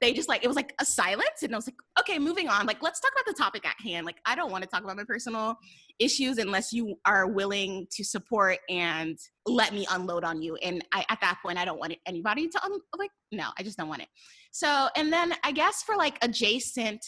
they 0.00 0.12
just 0.12 0.28
like 0.28 0.44
it 0.44 0.46
was 0.46 0.56
like 0.56 0.74
a 0.80 0.84
silence 0.84 1.42
and 1.42 1.54
i 1.54 1.58
was 1.58 1.66
like 1.66 1.76
okay 1.98 2.18
moving 2.18 2.48
on 2.48 2.66
like 2.66 2.82
let's 2.82 3.00
talk 3.00 3.12
about 3.12 3.24
the 3.26 3.32
topic 3.32 3.66
at 3.66 3.74
hand 3.80 4.04
like 4.04 4.18
i 4.26 4.34
don't 4.34 4.50
want 4.50 4.62
to 4.62 4.68
talk 4.68 4.82
about 4.82 4.96
my 4.96 5.04
personal 5.04 5.56
issues 5.98 6.38
unless 6.38 6.72
you 6.72 6.94
are 7.06 7.26
willing 7.26 7.86
to 7.90 8.04
support 8.04 8.58
and 8.68 9.18
let 9.46 9.72
me 9.72 9.86
unload 9.90 10.24
on 10.24 10.42
you 10.42 10.56
and 10.56 10.84
I, 10.92 11.04
at 11.08 11.20
that 11.20 11.38
point 11.42 11.58
i 11.58 11.64
don't 11.64 11.78
want 11.78 11.94
anybody 12.06 12.48
to 12.48 12.64
un- 12.64 12.80
like 12.98 13.10
no 13.32 13.48
i 13.58 13.62
just 13.62 13.78
don't 13.78 13.88
want 13.88 14.02
it. 14.02 14.08
So 14.52 14.88
and 14.96 15.12
then 15.12 15.34
i 15.42 15.52
guess 15.52 15.82
for 15.82 15.96
like 15.96 16.18
adjacent 16.22 17.04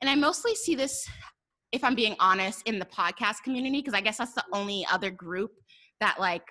and 0.00 0.08
i 0.08 0.14
mostly 0.14 0.54
see 0.54 0.74
this 0.74 1.06
if 1.72 1.84
i'm 1.84 1.94
being 1.94 2.16
honest 2.20 2.66
in 2.66 2.78
the 2.78 2.86
podcast 2.86 3.42
community 3.44 3.78
because 3.78 3.94
i 3.94 4.00
guess 4.00 4.18
that's 4.18 4.34
the 4.34 4.44
only 4.52 4.86
other 4.90 5.10
group 5.10 5.52
that 6.00 6.18
like 6.18 6.42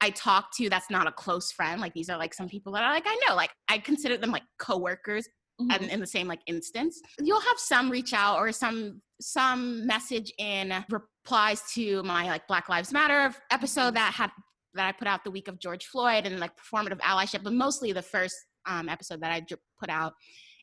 I 0.00 0.10
talk 0.10 0.54
to 0.56 0.70
that's 0.70 0.90
not 0.90 1.06
a 1.06 1.12
close 1.12 1.50
friend. 1.50 1.80
Like 1.80 1.92
these 1.94 2.08
are 2.08 2.18
like 2.18 2.34
some 2.34 2.48
people 2.48 2.72
that 2.72 2.82
are 2.82 2.92
like 2.92 3.06
I 3.06 3.18
know, 3.28 3.34
like 3.34 3.50
I 3.68 3.78
consider 3.78 4.16
them 4.16 4.30
like 4.30 4.44
coworkers 4.58 5.26
mm-hmm. 5.60 5.70
and 5.70 5.90
in 5.90 6.00
the 6.00 6.06
same 6.06 6.28
like 6.28 6.40
instance. 6.46 7.00
You'll 7.20 7.40
have 7.40 7.58
some 7.58 7.90
reach 7.90 8.12
out 8.12 8.38
or 8.38 8.52
some 8.52 9.00
some 9.20 9.86
message 9.86 10.32
in 10.38 10.72
replies 10.90 11.62
to 11.74 12.02
my 12.04 12.26
like 12.26 12.46
Black 12.46 12.68
Lives 12.68 12.92
Matter 12.92 13.34
episode 13.50 13.80
mm-hmm. 13.80 13.94
that 13.94 14.12
had 14.14 14.30
that 14.74 14.86
I 14.86 14.92
put 14.92 15.08
out 15.08 15.24
the 15.24 15.30
week 15.30 15.48
of 15.48 15.58
George 15.58 15.86
Floyd 15.86 16.26
and 16.26 16.38
like 16.38 16.52
performative 16.56 17.00
allyship, 17.00 17.42
but 17.42 17.52
mostly 17.52 17.92
the 17.92 18.02
first 18.02 18.36
um, 18.66 18.88
episode 18.88 19.20
that 19.22 19.32
I 19.32 19.44
put 19.80 19.90
out. 19.90 20.12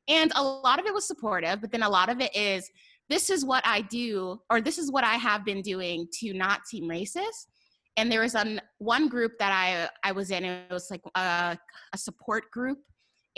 And 0.08 0.32
a 0.36 0.44
lot 0.44 0.80
of 0.80 0.86
it 0.86 0.94
was 0.94 1.08
supportive, 1.08 1.60
but 1.60 1.72
then 1.72 1.84
a 1.84 1.90
lot 1.90 2.10
of 2.10 2.22
it 2.22 2.34
is 2.36 2.70
this 3.10 3.30
is 3.30 3.44
what 3.44 3.66
I 3.66 3.82
do 3.82 4.40
or 4.50 4.62
this 4.62 4.78
is 4.78 4.92
what 4.92 5.04
I 5.04 5.16
have 5.16 5.44
been 5.44 5.62
doing 5.62 6.08
to 6.20 6.34
not 6.34 6.68
seem 6.68 6.86
racist 6.86 7.48
and 7.98 8.12
there 8.12 8.22
was 8.22 8.36
an 8.36 8.62
one 8.80 9.08
group 9.08 9.34
that 9.40 9.52
I 9.52 9.90
I 10.08 10.12
was 10.12 10.32
in. 10.32 10.44
It 10.46 10.72
was 10.72 10.90
like 10.92 11.02
a, 11.16 11.58
a 11.94 11.98
support 11.98 12.50
group, 12.52 12.80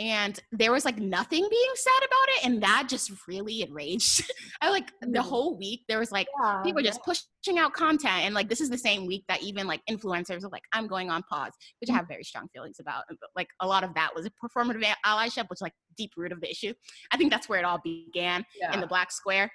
and 0.00 0.38
there 0.52 0.70
was 0.72 0.84
like 0.84 0.98
nothing 0.98 1.46
being 1.50 1.70
said 1.74 1.98
about 2.06 2.28
it 2.36 2.46
and 2.46 2.62
that 2.62 2.86
just 2.88 3.10
really 3.26 3.62
enraged 3.62 4.30
i 4.62 4.70
like 4.70 4.92
the 5.00 5.08
Mm. 5.18 5.22
whole 5.22 5.58
week 5.58 5.80
there 5.88 5.98
was 5.98 6.12
like 6.12 6.28
Yeah. 6.40 6.60
people 6.64 6.82
just 6.82 7.02
pushing 7.02 7.58
out 7.58 7.72
content 7.72 8.24
and 8.24 8.34
like 8.34 8.48
this 8.48 8.60
is 8.60 8.70
the 8.70 8.78
same 8.78 9.06
week 9.06 9.24
that 9.28 9.42
even 9.42 9.66
like 9.66 9.80
influencers 9.90 10.44
are 10.44 10.48
like 10.50 10.62
i'm 10.72 10.86
going 10.86 11.10
on 11.10 11.22
pause 11.24 11.52
which 11.80 11.90
i 11.90 11.94
have 11.94 12.06
very 12.06 12.22
strong 12.22 12.46
feelings 12.54 12.76
about 12.80 13.04
but, 13.08 13.30
like 13.34 13.48
a 13.60 13.66
lot 13.66 13.82
of 13.82 13.92
that 13.94 14.10
was 14.14 14.24
a 14.26 14.30
performative 14.42 14.84
allyship 15.04 15.48
which 15.50 15.60
like 15.60 15.72
deep 15.96 16.12
root 16.16 16.30
of 16.30 16.40
the 16.40 16.48
issue 16.50 16.72
i 17.12 17.16
think 17.16 17.30
that's 17.32 17.48
where 17.48 17.58
it 17.58 17.64
all 17.64 17.80
began 17.82 18.44
Yeah. 18.60 18.72
in 18.74 18.80
the 18.80 18.86
black 18.86 19.10
square 19.10 19.50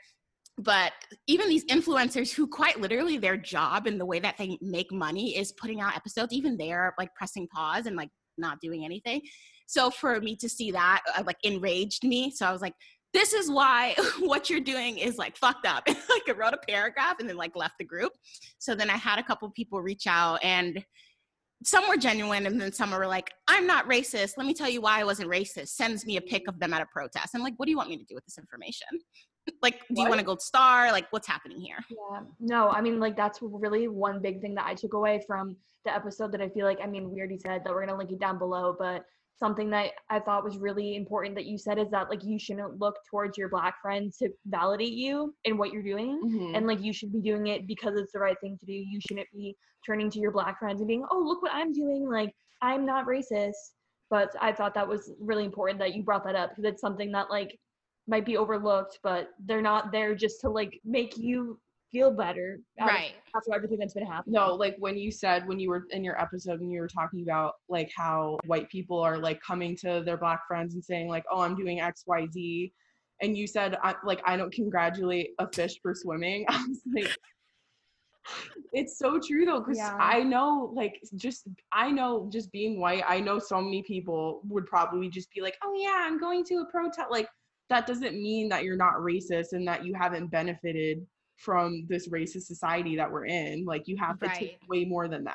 but 0.57 0.93
even 1.27 1.49
these 1.49 1.65
influencers 1.65 2.31
who 2.31 2.47
quite 2.47 2.79
literally 2.79 3.17
their 3.17 3.37
job 3.37 3.87
and 3.87 3.99
the 3.99 4.05
way 4.05 4.19
that 4.19 4.37
they 4.37 4.57
make 4.61 4.91
money 4.91 5.35
is 5.35 5.51
putting 5.53 5.81
out 5.81 5.95
episodes 5.95 6.31
even 6.31 6.57
they're 6.57 6.93
like 6.97 7.13
pressing 7.15 7.47
pause 7.47 7.85
and 7.85 7.95
like 7.95 8.09
not 8.37 8.59
doing 8.61 8.85
anything. 8.85 9.21
So 9.65 9.89
for 9.89 10.19
me 10.21 10.35
to 10.37 10.49
see 10.49 10.71
that 10.71 11.01
uh, 11.17 11.23
like 11.25 11.37
enraged 11.43 12.03
me. 12.03 12.31
So 12.31 12.45
i 12.45 12.51
was 12.51 12.61
like 12.61 12.73
this 13.13 13.33
is 13.33 13.49
why 13.49 13.95
what 14.19 14.49
you're 14.49 14.59
doing 14.59 14.97
is 14.97 15.17
like 15.17 15.37
fucked 15.37 15.65
up. 15.65 15.87
Like 16.09 16.23
i 16.29 16.31
wrote 16.33 16.53
a 16.53 16.71
paragraph 16.71 17.15
and 17.19 17.27
then 17.27 17.37
like 17.37 17.55
left 17.55 17.75
the 17.79 17.85
group. 17.85 18.11
So 18.59 18.75
then 18.75 18.89
i 18.89 18.97
had 18.97 19.17
a 19.17 19.23
couple 19.23 19.49
people 19.51 19.81
reach 19.81 20.05
out 20.05 20.43
and 20.43 20.83
some 21.65 21.87
were 21.87 21.95
genuine 21.95 22.45
and 22.45 22.59
then 22.59 22.73
some 22.73 22.91
were 22.91 23.07
like 23.07 23.31
i'm 23.47 23.65
not 23.65 23.89
racist. 23.89 24.33
Let 24.37 24.45
me 24.45 24.53
tell 24.53 24.69
you 24.69 24.81
why 24.81 24.99
i 24.99 25.03
wasn't 25.03 25.31
racist. 25.31 25.69
Sends 25.69 26.05
me 26.05 26.17
a 26.17 26.21
pic 26.21 26.47
of 26.47 26.59
them 26.59 26.73
at 26.75 26.81
a 26.83 26.87
protest. 26.93 27.29
I'm 27.33 27.41
like 27.41 27.55
what 27.57 27.65
do 27.65 27.71
you 27.71 27.77
want 27.77 27.89
me 27.89 27.97
to 27.97 28.05
do 28.05 28.13
with 28.13 28.25
this 28.25 28.37
information 28.37 28.87
like 29.61 29.79
do 29.89 29.95
you 29.95 30.03
What? 30.03 30.09
want 30.09 30.21
a 30.21 30.23
gold 30.23 30.41
star 30.41 30.91
like 30.91 31.07
what's 31.11 31.27
happening 31.27 31.59
here 31.59 31.79
Yeah. 31.89 32.21
No, 32.39 32.69
I 32.69 32.81
mean, 32.81 32.99
like, 32.99 33.15
that's 33.15 33.39
really 33.41 33.87
one 33.87 34.21
big 34.21 34.41
thing 34.41 34.55
that 34.55 34.65
I 34.65 34.73
took 34.75 34.93
away 34.93 35.23
from 35.27 35.57
the 35.85 35.93
episode 35.93 36.31
that 36.31 36.41
I 36.41 36.49
feel 36.49 36.65
like, 36.65 36.79
I 36.81 36.87
mean, 36.87 37.09
we 37.11 37.19
already 37.19 37.37
said 37.37 37.63
that 37.63 37.69
we're 37.71 37.85
going 37.85 37.89
to 37.89 37.97
link 37.97 38.11
it 38.11 38.19
down 38.19 38.37
below, 38.37 38.73
but 38.77 39.03
something 39.37 39.69
that 39.71 39.91
I 40.09 40.19
thought 40.19 40.43
was 40.45 40.57
really 40.57 40.95
important 40.95 41.35
that 41.35 41.45
you 41.45 41.57
said 41.57 41.77
is 41.77 41.89
that, 41.91 42.09
like, 42.09 42.23
you 42.23 42.39
shouldn't 42.39 42.79
look 42.79 42.95
towards 43.09 43.37
your 43.37 43.49
black 43.49 43.81
friends 43.81 44.17
to 44.19 44.29
validate 44.45 44.93
you 44.93 45.35
in 45.43 45.57
what 45.57 45.73
you're 45.73 45.83
doing. 45.83 46.21
Mhm. 46.23 46.55
And, 46.55 46.67
like, 46.67 46.81
you 46.81 46.93
should 46.93 47.11
be 47.11 47.19
doing 47.21 47.47
it 47.47 47.67
because 47.67 47.97
it's 47.97 48.13
the 48.13 48.19
right 48.19 48.37
thing 48.39 48.57
to 48.59 48.65
do. 48.65 48.71
You 48.73 48.99
shouldn't 49.01 49.27
be 49.33 49.57
turning 49.85 50.09
to 50.11 50.19
your 50.19 50.31
black 50.31 50.59
friends 50.59 50.79
and 50.79 50.87
being, 50.87 51.05
oh, 51.11 51.19
look 51.19 51.41
what 51.41 51.51
I'm 51.53 51.73
doing. 51.73 52.09
Like, 52.09 52.33
I'm 52.61 52.85
not 52.85 53.05
racist. 53.05 53.51
But 54.09 54.33
I 54.39 54.53
thought 54.53 54.75
that 54.75 54.87
was 54.87 55.11
really 55.19 55.43
important 55.43 55.79
that 55.79 55.95
you 55.95 56.03
brought 56.03 56.23
that 56.25 56.35
up 56.35 56.51
because 56.51 56.65
it's 56.71 56.81
something 56.81 57.11
that, 57.13 57.29
like, 57.29 57.59
might 58.07 58.25
be 58.25 58.37
overlooked, 58.37 58.99
but 59.03 59.29
they're 59.45 59.61
not 59.61 59.91
there 59.91 60.15
just 60.15 60.41
to 60.41 60.49
like 60.49 60.79
make 60.83 61.17
you 61.17 61.59
feel 61.91 62.11
better 62.11 62.59
right 62.79 63.13
after 63.35 63.53
everything 63.53 63.77
that's 63.77 63.93
been 63.93 64.05
happening. 64.05 64.33
No, 64.33 64.55
like 64.55 64.75
when 64.79 64.97
you 64.97 65.11
said 65.11 65.47
when 65.47 65.59
you 65.59 65.69
were 65.69 65.85
in 65.91 66.03
your 66.03 66.19
episode 66.19 66.59
and 66.59 66.71
you 66.71 66.81
were 66.81 66.87
talking 66.87 67.21
about 67.21 67.53
like 67.69 67.91
how 67.95 68.39
white 68.45 68.69
people 68.69 68.99
are 68.99 69.17
like 69.17 69.39
coming 69.41 69.77
to 69.77 70.01
their 70.05 70.17
black 70.17 70.41
friends 70.47 70.73
and 70.73 70.83
saying 70.83 71.07
like, 71.07 71.23
"Oh, 71.31 71.41
I'm 71.41 71.55
doing 71.55 71.79
X, 71.79 72.03
Y, 72.07 72.27
Z," 72.31 72.73
and 73.21 73.37
you 73.37 73.47
said 73.47 73.77
I, 73.83 73.95
like 74.03 74.21
I 74.25 74.35
don't 74.35 74.51
congratulate 74.51 75.31
a 75.39 75.47
fish 75.53 75.79
for 75.81 75.93
swimming. 75.93 76.45
I 76.49 76.65
was 76.67 76.81
like, 76.93 77.15
it's 78.73 78.97
so 78.97 79.19
true 79.19 79.45
though, 79.45 79.59
because 79.59 79.77
Yeah. 79.77 79.95
I 79.99 80.23
know 80.23 80.71
like 80.75 80.99
just 81.15 81.47
I 81.71 81.91
know 81.91 82.27
just 82.31 82.51
being 82.51 82.79
white, 82.79 83.03
I 83.07 83.19
know 83.19 83.37
so 83.37 83.61
many 83.61 83.83
people 83.83 84.41
would 84.49 84.65
probably 84.65 85.09
just 85.09 85.31
be 85.31 85.41
like, 85.41 85.57
"Oh 85.63 85.73
yeah, 85.77 86.01
I'm 86.01 86.19
going 86.19 86.43
to 86.45 86.55
a 86.55 86.65
protest." 86.65 87.11
Like 87.11 87.27
that 87.73 87.87
doesn't 87.87 88.21
mean 88.21 88.49
that 88.49 88.63
you're 88.63 88.77
not 88.77 88.93
racist 88.97 89.53
and 89.53 89.67
that 89.67 89.83
you 89.83 89.95
haven't 89.95 90.27
benefited 90.27 91.05
from 91.37 91.87
this 91.89 92.07
racist 92.07 92.43
society 92.43 92.95
that 92.95 93.11
we're 93.11 93.25
in. 93.25 93.65
Like 93.65 93.87
you 93.87 93.97
have 93.97 94.19
to 94.19 94.29
take 94.29 94.59
way 94.69 94.85
more 94.85 95.07
than 95.07 95.23
that. 95.23 95.33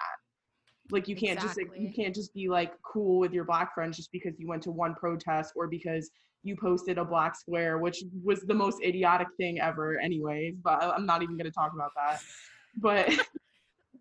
Like 0.91 1.09
you 1.09 1.17
can't 1.17 1.41
just 1.41 1.59
like, 1.59 1.73
you 1.77 1.93
can't 1.93 2.15
just 2.15 2.33
be 2.33 2.49
like 2.49 2.73
cool 2.83 3.19
with 3.19 3.33
your 3.33 3.45
black 3.45 3.75
friends 3.75 3.97
just 3.97 4.13
because 4.13 4.39
you 4.39 4.47
went 4.47 4.63
to 4.63 4.71
one 4.71 4.95
protest 4.95 5.53
or 5.57 5.67
because 5.67 6.11
you 6.45 6.55
posted 6.57 6.97
a 6.97 7.05
black 7.05 7.35
square, 7.35 7.79
which 7.79 8.05
was 8.23 8.43
the 8.43 8.55
most 8.55 8.81
idiotic 8.85 9.27
thing 9.37 9.61
ever, 9.61 9.99
anyways. 9.99 10.55
But 10.63 10.81
uh, 10.81 10.93
I'm 10.97 11.07
not 11.07 11.25
even 11.25 11.37
gonna 11.37 11.51
talk 11.51 11.73
about 11.75 11.91
that. 11.97 12.23
But 12.77 13.09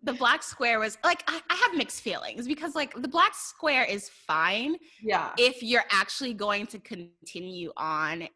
the 0.08 0.14
black 0.14 0.42
square 0.42 0.78
was 0.80 0.96
like 1.04 1.22
I, 1.28 1.40
I 1.50 1.54
have 1.66 1.76
mixed 1.76 2.00
feelings 2.00 2.46
because 2.46 2.74
like 2.74 2.94
the 3.00 3.08
black 3.08 3.34
square 3.34 3.84
is 3.84 4.08
fine 4.08 4.76
yeah, 5.02 5.32
if 5.38 5.62
you're 5.62 5.84
actually 5.90 6.34
going 6.34 6.66
to 6.68 6.78
continue 6.78 7.70
on. 7.76 8.26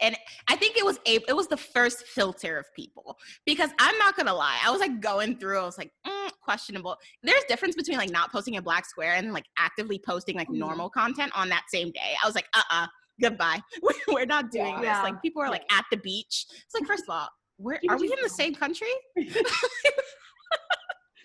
And 0.00 0.16
i 0.48 0.54
think 0.54 0.76
it 0.76 0.84
was 0.84 0.98
a 1.06 1.14
it 1.28 1.34
was 1.40 1.48
the 1.48 1.56
first 1.56 1.98
filter 2.06 2.56
of 2.56 2.66
people 2.72 3.18
because 3.44 3.70
i'm 3.80 3.98
not 3.98 4.16
gonna 4.16 4.32
lie 4.32 4.58
i 4.64 4.70
was 4.70 4.80
like 4.80 5.00
going 5.00 5.36
through 5.38 5.58
i 5.58 5.64
was 5.64 5.76
like 5.76 5.90
mm, 6.06 6.30
questionable. 6.48 6.96
There's 7.22 7.44
difference 7.48 7.74
between 7.76 7.98
like 7.98 8.10
not 8.10 8.32
posting 8.32 8.56
a 8.56 8.62
black 8.62 8.86
square 8.86 9.14
and 9.14 9.34
like 9.34 9.44
actively 9.58 9.98
posting 9.98 10.34
like 10.36 10.48
Mhm. 10.48 10.58
normal 10.66 10.88
content 10.88 11.30
on 11.34 11.50
that 11.50 11.64
same 11.68 11.90
day. 11.90 12.10
I 12.22 12.26
was 12.26 12.34
like 12.34 12.48
uh-uh 12.54 12.86
goodbye. 13.20 13.60
We're 14.08 14.24
not 14.24 14.50
doing 14.50 14.74
Yeah. 14.80 14.94
this. 14.94 15.02
Like 15.02 15.20
people 15.20 15.42
are 15.42 15.50
like 15.50 15.66
at 15.70 15.84
the 15.90 15.98
beach. 15.98 16.46
It's 16.64 16.74
like 16.74 16.86
first 16.86 17.02
of 17.06 17.10
all 17.10 17.28
where 17.58 17.80
are 17.90 17.98
we 17.98 18.06
in 18.06 18.18
the 18.22 18.28
same 18.30 18.54
country 18.54 18.86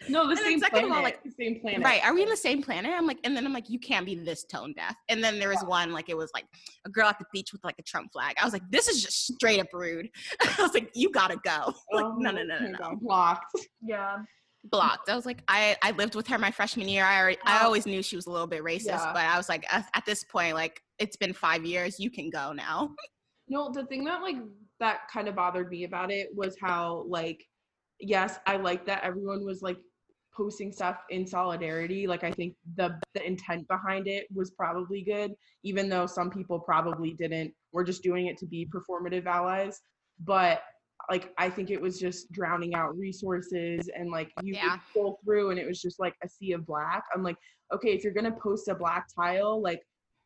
no, 0.09 0.23
the 0.25 0.29
And 0.31 0.37
then 0.37 0.45
same 0.45 0.59
second 0.59 0.83
of 0.85 0.89
planet, 0.89 0.95
all, 0.97 1.03
like- 1.03 1.23
the 1.23 1.31
same 1.31 1.59
planet. 1.59 1.83
Right. 1.83 2.03
Are 2.03 2.13
we 2.13 2.23
in 2.23 2.29
the 2.29 2.37
same 2.37 2.61
planet? 2.61 2.91
I'm 2.95 3.05
like, 3.07 3.19
and 3.23 3.35
then 3.35 3.45
I'm 3.45 3.53
like, 3.53 3.69
you 3.69 3.79
can't 3.79 4.05
be 4.05 4.15
this 4.15 4.43
tone 4.43 4.73
deaf. 4.75 4.95
And 5.09 5.23
then 5.23 5.39
there 5.39 5.49
was 5.49 5.63
one, 5.65 5.91
like, 5.91 6.09
it 6.09 6.17
was 6.17 6.31
like 6.33 6.45
a 6.85 6.89
girl 6.89 7.07
at 7.07 7.19
the 7.19 7.25
beach 7.33 7.51
with 7.53 7.63
like 7.63 7.75
a 7.79 7.83
Trump 7.83 8.11
flag. 8.13 8.35
I 8.41 8.43
was 8.43 8.53
like, 8.53 8.63
this 8.69 8.87
is 8.87 9.01
just 9.03 9.33
straight 9.33 9.59
up 9.59 9.67
rude. 9.73 10.09
I 10.41 10.61
was 10.61 10.73
like, 10.73 10.89
you 10.95 11.09
gotta 11.11 11.37
go. 11.43 11.73
Like, 11.91 12.05
Oh, 12.05 12.15
no, 12.17 12.31
no, 12.31 12.43
no, 12.43 12.59
no, 12.59 12.69
no. 12.79 12.95
Blocked. 13.01 13.45
Yeah. 13.81 14.17
Blocked. 14.65 15.09
I 15.09 15.15
was 15.15 15.25
like, 15.25 15.43
I, 15.47 15.75
I 15.83 15.91
lived 15.91 16.15
with 16.15 16.25
her 16.27 16.37
my 16.39 16.51
freshman 16.51 16.87
year. 16.87 17.03
I 17.03 17.19
already, 17.19 17.37
I 17.45 17.59
Oh. 17.61 17.65
always 17.65 17.85
knew 17.85 18.01
she 18.01 18.15
was 18.15 18.27
a 18.27 18.31
little 18.31 18.47
bit 18.47 18.63
racist, 18.63 18.85
Yeah. 18.85 19.11
but 19.13 19.23
I 19.25 19.37
was 19.37 19.49
like, 19.49 19.65
at, 19.73 19.85
at 19.93 20.05
this 20.05 20.23
point, 20.23 20.55
like, 20.55 20.81
it's 20.99 21.17
been 21.17 21.33
five 21.33 21.65
years. 21.65 21.99
You 21.99 22.09
can 22.09 22.29
go 22.29 22.51
now. 22.53 22.91
No, 23.49 23.69
the 23.73 23.85
thing 23.85 24.05
that 24.05 24.21
like 24.21 24.37
that 24.79 24.99
kind 25.11 25.27
of 25.27 25.35
bothered 25.35 25.69
me 25.69 25.83
about 25.83 26.11
it 26.11 26.29
was 26.33 26.55
how 26.61 27.03
like 27.09 27.43
yes, 27.99 28.39
I 28.47 28.55
like 28.55 28.85
that 28.85 29.03
everyone 29.03 29.45
was 29.45 29.61
like 29.61 29.77
posting 30.35 30.71
stuff 30.71 30.97
in 31.09 31.25
solidarity. 31.27 32.07
Like 32.07 32.23
I 32.23 32.31
think 32.31 32.55
the 32.75 32.99
the 33.13 33.25
intent 33.25 33.67
behind 33.67 34.07
it 34.07 34.27
was 34.33 34.51
probably 34.51 35.01
good, 35.01 35.33
even 35.63 35.89
though 35.89 36.05
some 36.05 36.29
people 36.29 36.59
probably 36.59 37.13
didn't. 37.13 37.53
We're 37.71 37.83
just 37.83 38.03
doing 38.03 38.27
it 38.27 38.37
to 38.39 38.45
be 38.45 38.67
performative 38.67 39.25
allies. 39.25 39.81
But 40.19 40.61
like 41.09 41.33
I 41.37 41.49
think 41.49 41.69
it 41.69 41.81
was 41.81 41.99
just 41.99 42.31
drowning 42.31 42.75
out 42.75 42.97
resources 42.97 43.89
and 43.95 44.09
like 44.09 44.31
you 44.41 44.53
Yeah. 44.55 44.71
would 44.73 44.81
scroll 44.89 45.19
through 45.23 45.49
and 45.51 45.59
it 45.59 45.67
was 45.67 45.81
just 45.81 45.99
like 45.99 46.15
a 46.23 46.29
sea 46.29 46.53
of 46.53 46.65
black. 46.65 47.03
I'm 47.13 47.23
like, 47.23 47.37
okay, 47.73 47.89
if 47.93 48.03
you're 48.03 48.13
gonna 48.13 48.31
post 48.31 48.67
a 48.69 48.75
black 48.75 49.07
tile, 49.13 49.61
like 49.61 49.81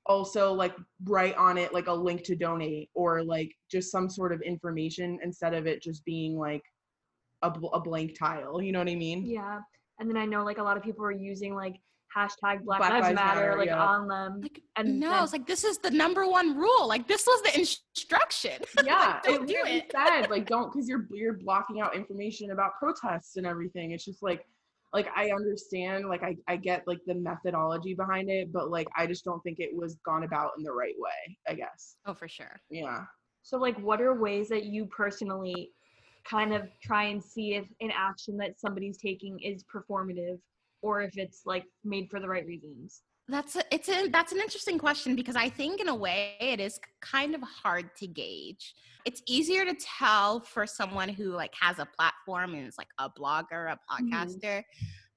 also 0.05 0.53
like 0.53 0.73
write 1.03 1.35
on 1.35 1.57
it 1.57 1.73
like 1.73 1.87
a 1.87 1.93
link 1.93 2.23
to 2.23 2.35
donate 2.35 2.89
or 2.93 3.23
like 3.23 3.51
just 3.69 3.91
some 3.91 4.09
sort 4.09 4.31
of 4.31 4.41
information 4.41 5.19
instead 5.21 5.53
of 5.53 5.67
it 5.67 5.81
just 5.81 6.05
being 6.05 6.37
like 6.37 6.61
a, 7.41 7.51
bl- 7.51 7.67
a 7.73 7.79
blank 7.81 8.17
tile 8.17 8.61
you 8.61 8.71
know 8.71 8.79
what 8.79 8.87
i 8.87 8.95
mean 8.95 9.25
Yeah. 9.25 9.59
And 9.99 10.09
then 10.09 10.17
I 10.17 10.25
know 10.25 10.43
like 10.43 10.57
a 10.57 10.63
lot 10.63 10.77
of 10.77 10.83
people 10.83 11.03
are 11.05 11.11
using 11.11 11.55
like 11.55 11.75
hashtag 12.15 12.63
Black, 12.63 12.79
Black 12.79 12.91
Lives, 12.91 13.03
Lives 13.03 13.15
Matter, 13.15 13.39
Matter, 13.41 13.57
like 13.57 13.67
yeah. 13.67 13.83
on 13.85 14.07
them. 14.07 14.41
Like, 14.41 14.61
and 14.77 14.99
no, 14.99 15.09
then- 15.09 15.23
it's 15.23 15.33
like, 15.33 15.45
this 15.47 15.63
is 15.63 15.77
the 15.79 15.91
number 15.91 16.25
one 16.27 16.55
rule. 16.55 16.87
Like, 16.87 17.07
this 17.07 17.25
was 17.27 17.41
the 17.43 17.59
instruction. 17.59 18.61
yeah 18.85 19.19
don't 19.23 19.43
it 19.43 19.47
do 19.47 19.53
really 19.55 19.77
it. 19.79 19.91
said 19.91 20.29
like 20.29 20.45
don't 20.53 20.71
because 20.71 20.87
you're 20.87 21.07
you're 21.11 21.33
blocking 21.33 21.81
out 21.81 21.95
information 21.95 22.51
about 22.51 22.71
protests 22.79 23.35
and 23.37 23.45
everything 23.45 23.91
it's 23.91 24.05
just 24.05 24.21
like 24.23 24.45
like 24.93 25.07
i 25.15 25.31
understand 25.31 26.07
like 26.07 26.23
i 26.23 26.35
i 26.47 26.55
get 26.55 26.83
like 26.87 26.99
the 27.07 27.15
methodology 27.15 27.93
behind 27.93 28.29
it 28.29 28.51
but 28.53 28.69
like 28.69 28.87
i 28.95 29.05
just 29.05 29.25
don't 29.25 29.41
think 29.41 29.59
it 29.59 29.69
was 29.75 29.97
gone 30.05 30.23
about 30.23 30.51
in 30.57 30.63
the 30.63 30.71
right 30.71 30.93
way 30.99 31.37
i 31.49 31.53
guess 31.53 31.97
oh, 32.05 32.13
for 32.13 32.27
sure. 32.27 32.59
yeah 32.69 33.01
So 33.41 33.57
like 33.57 33.77
what 33.79 33.99
are 34.01 34.13
ways 34.13 34.47
that 34.49 34.65
you 34.65 34.85
personally 34.85 35.71
kind 36.29 36.53
of 36.53 36.67
try 36.81 37.05
and 37.05 37.23
see 37.23 37.55
if 37.55 37.65
an 37.81 37.91
action 37.95 38.37
that 38.37 38.59
somebody's 38.59 38.97
taking 38.97 39.39
is 39.39 39.63
performative 39.63 40.39
or 40.81 41.01
if 41.01 41.17
it's 41.17 41.41
like 41.45 41.65
made 41.83 42.09
for 42.09 42.19
the 42.19 42.27
right 42.27 42.45
reasons? 42.45 43.01
That's 43.29 43.57
a, 43.57 43.63
it's 43.71 43.89
a 43.89 44.07
that's 44.07 44.31
an 44.31 44.39
interesting 44.39 44.77
question 44.77 45.15
because 45.15 45.35
I 45.35 45.49
think 45.49 45.81
in 45.81 45.89
a 45.89 45.95
way 45.95 46.35
it 46.39 46.61
is 46.61 46.79
kind 47.01 47.35
of 47.35 47.41
hard 47.41 47.89
to 47.97 48.07
gauge. 48.07 48.73
It's 49.05 49.21
easier 49.27 49.65
to 49.65 49.73
tell 49.73 50.39
for 50.39 50.65
someone 50.65 51.09
who 51.09 51.31
like 51.31 51.53
has 51.59 51.79
a 51.79 51.85
platform 51.85 52.53
and 52.53 52.65
is 52.65 52.77
like 52.77 52.87
a 52.99 53.09
blogger, 53.09 53.73
a 53.73 53.75
mm-hmm. 53.75 54.13
podcaster, 54.13 54.63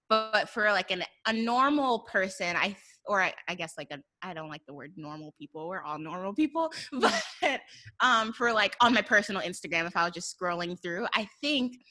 but 0.08 0.48
for 0.48 0.72
like 0.72 0.90
an 0.90 1.04
a 1.26 1.32
normal 1.32 2.00
person, 2.00 2.56
I 2.56 2.76
or 3.10 3.20
I, 3.20 3.34
I 3.48 3.56
guess 3.56 3.74
like 3.76 3.88
a 3.90 3.98
I 4.22 4.34
don't 4.34 4.48
like 4.48 4.64
the 4.66 4.72
word 4.72 4.92
normal 4.96 5.34
people. 5.36 5.68
We're 5.68 5.82
all 5.82 5.98
normal 5.98 6.32
people, 6.32 6.72
but 6.92 7.60
um 7.98 8.32
for 8.32 8.52
like 8.52 8.76
on 8.80 8.94
my 8.94 9.02
personal 9.02 9.42
Instagram, 9.42 9.86
if 9.86 9.96
I 9.96 10.04
was 10.04 10.14
just 10.14 10.38
scrolling 10.38 10.80
through, 10.80 11.06
I 11.12 11.28
think. 11.40 11.76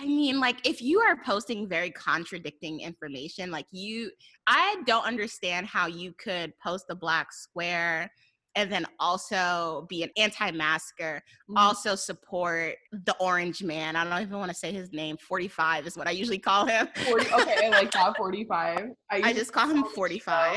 I 0.00 0.06
mean, 0.06 0.38
like, 0.38 0.64
if 0.64 0.80
you 0.80 1.00
are 1.00 1.16
posting 1.26 1.68
very 1.68 1.90
contradicting 1.90 2.82
information, 2.82 3.50
like 3.50 3.66
you, 3.72 4.12
I 4.46 4.76
don't 4.86 5.04
understand 5.04 5.66
how 5.66 5.88
you 5.88 6.14
could 6.22 6.52
post 6.62 6.84
a 6.88 6.94
black 6.94 7.32
square 7.32 8.08
and 8.58 8.72
then 8.72 8.84
also 8.98 9.86
be 9.88 10.02
an 10.02 10.10
anti-masker, 10.16 11.22
Mhm. 11.48 11.54
also 11.56 11.94
support 11.94 12.74
the 12.90 13.14
orange 13.20 13.62
man. 13.62 13.94
I 13.94 14.02
don't 14.02 14.20
even 14.20 14.36
want 14.38 14.50
to 14.50 14.56
say 14.56 14.72
his 14.72 14.92
name. 14.92 15.16
45 15.16 15.86
is 15.86 15.96
what 15.96 16.08
I 16.08 16.10
usually 16.10 16.40
call 16.40 16.66
him. 16.66 16.88
40, 17.06 17.26
okay 17.34 17.66
i 17.66 17.68
like 17.68 17.92
that 17.92 18.16
45 18.18 18.90
I 19.10 19.16
used 19.18 19.36
just 19.36 19.52
call 19.52 19.68
him 19.68 19.78
him 19.78 19.84
45. 19.94 20.56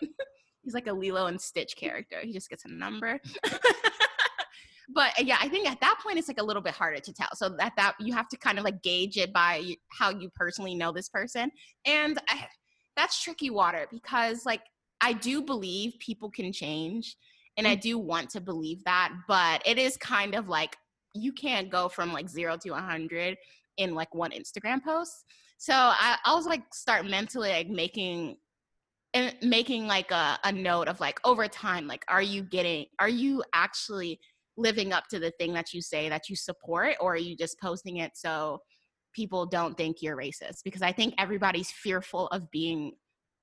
He's 0.00 0.10
He's 0.64 0.72
like 0.72 0.86
a 0.86 0.92
Lilo 0.94 1.26
and 1.26 1.38
Stitch 1.38 1.76
character. 1.76 2.20
He 2.22 2.32
just 2.32 2.48
gets 2.48 2.64
a 2.64 2.68
number. 2.68 3.20
but 4.94 5.08
uh, 5.18 5.22
yeah, 5.22 5.36
I 5.38 5.48
think 5.48 5.68
at 5.70 5.78
that 5.82 6.00
point 6.02 6.16
it's 6.16 6.28
like 6.28 6.40
a 6.40 6.42
little 6.42 6.62
bit 6.62 6.72
harder 6.72 7.00
to 7.00 7.12
tell. 7.12 7.28
So 7.34 7.50
that 7.58 7.74
that 7.76 7.96
you 8.00 8.14
have 8.14 8.28
to 8.30 8.38
kind 8.38 8.56
of 8.56 8.64
like 8.64 8.82
gauge 8.82 9.18
it 9.18 9.34
by 9.34 9.74
how 9.90 10.08
you 10.08 10.30
personally 10.34 10.74
know 10.74 10.90
this 10.92 11.10
person, 11.10 11.50
and 11.84 12.18
I, 12.28 12.46
that's 12.96 13.22
tricky 13.22 13.50
water 13.50 13.86
because 13.90 14.46
like 14.46 14.62
I 15.02 15.12
do 15.12 15.42
believe 15.42 15.98
people 15.98 16.30
can 16.30 16.50
change, 16.50 17.16
and 17.56 17.66
I 17.66 17.76
mm. 17.76 17.80
do 17.80 17.98
want 17.98 18.30
to 18.30 18.40
believe 18.40 18.82
that, 18.84 19.12
but 19.28 19.62
it 19.66 19.78
is 19.78 19.96
kind 19.96 20.34
of 20.34 20.48
like 20.48 20.76
you 21.14 21.32
can't 21.32 21.70
go 21.70 21.88
from 21.88 22.12
like 22.12 22.28
zero 22.28 22.56
to 22.58 22.74
a 22.74 22.80
hundred 22.80 23.36
in 23.76 23.94
like 23.94 24.14
one 24.14 24.32
Instagram 24.32 24.82
post. 24.82 25.24
So 25.58 25.72
I, 25.74 26.16
I 26.24 26.34
was 26.34 26.46
like 26.46 26.62
start 26.72 27.06
mentally 27.06 27.50
like 27.50 27.68
making 27.68 28.36
and 29.14 29.34
making 29.42 29.86
like 29.86 30.10
a, 30.10 30.38
a 30.42 30.50
note 30.50 30.88
of 30.88 30.98
like 30.98 31.20
over 31.24 31.46
time, 31.46 31.86
like 31.86 32.04
are 32.08 32.22
you 32.22 32.42
getting 32.42 32.86
are 32.98 33.08
you 33.08 33.42
actually 33.54 34.18
living 34.56 34.92
up 34.92 35.04
to 35.08 35.18
the 35.18 35.32
thing 35.32 35.52
that 35.52 35.72
you 35.72 35.82
say 35.82 36.08
that 36.08 36.28
you 36.28 36.36
support 36.36 36.94
or 37.00 37.14
are 37.14 37.18
you 37.18 37.36
just 37.36 37.58
posting 37.60 37.98
it 37.98 38.12
so 38.14 38.58
people 39.14 39.46
don't 39.46 39.76
think 39.76 40.00
you're 40.00 40.16
racist 40.16 40.62
because 40.64 40.82
i 40.82 40.92
think 40.92 41.14
everybody's 41.18 41.70
fearful 41.70 42.28
of 42.28 42.50
being 42.50 42.92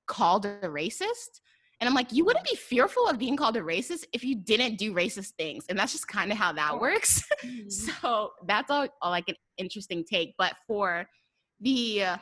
called 0.07 0.45
a 0.45 0.59
racist 0.63 1.41
and 1.81 1.89
i'm 1.89 1.95
like 1.95 2.13
you 2.13 2.23
wouldn't 2.23 2.45
be 2.45 2.55
fearful 2.55 3.07
of 3.07 3.17
being 3.17 3.35
called 3.35 3.57
a 3.57 3.61
racist 3.61 4.05
if 4.13 4.23
you 4.23 4.35
didn't 4.35 4.77
do 4.77 4.93
racist 4.93 5.31
things. 5.31 5.65
And 5.67 5.77
that's 5.77 5.91
just 5.91 6.07
kind 6.07 6.31
of 6.31 6.37
how 6.37 6.53
that 6.53 6.79
works. 6.79 7.23
Mm-hmm. 7.41 7.69
so 7.69 8.33
that's 8.45 8.69
all, 8.69 8.87
all, 9.01 9.09
like 9.09 9.27
an 9.27 9.35
interesting 9.57 10.03
take. 10.07 10.35
But 10.37 10.53
for 10.67 11.07
the 11.59 12.03
uh, 12.03 12.17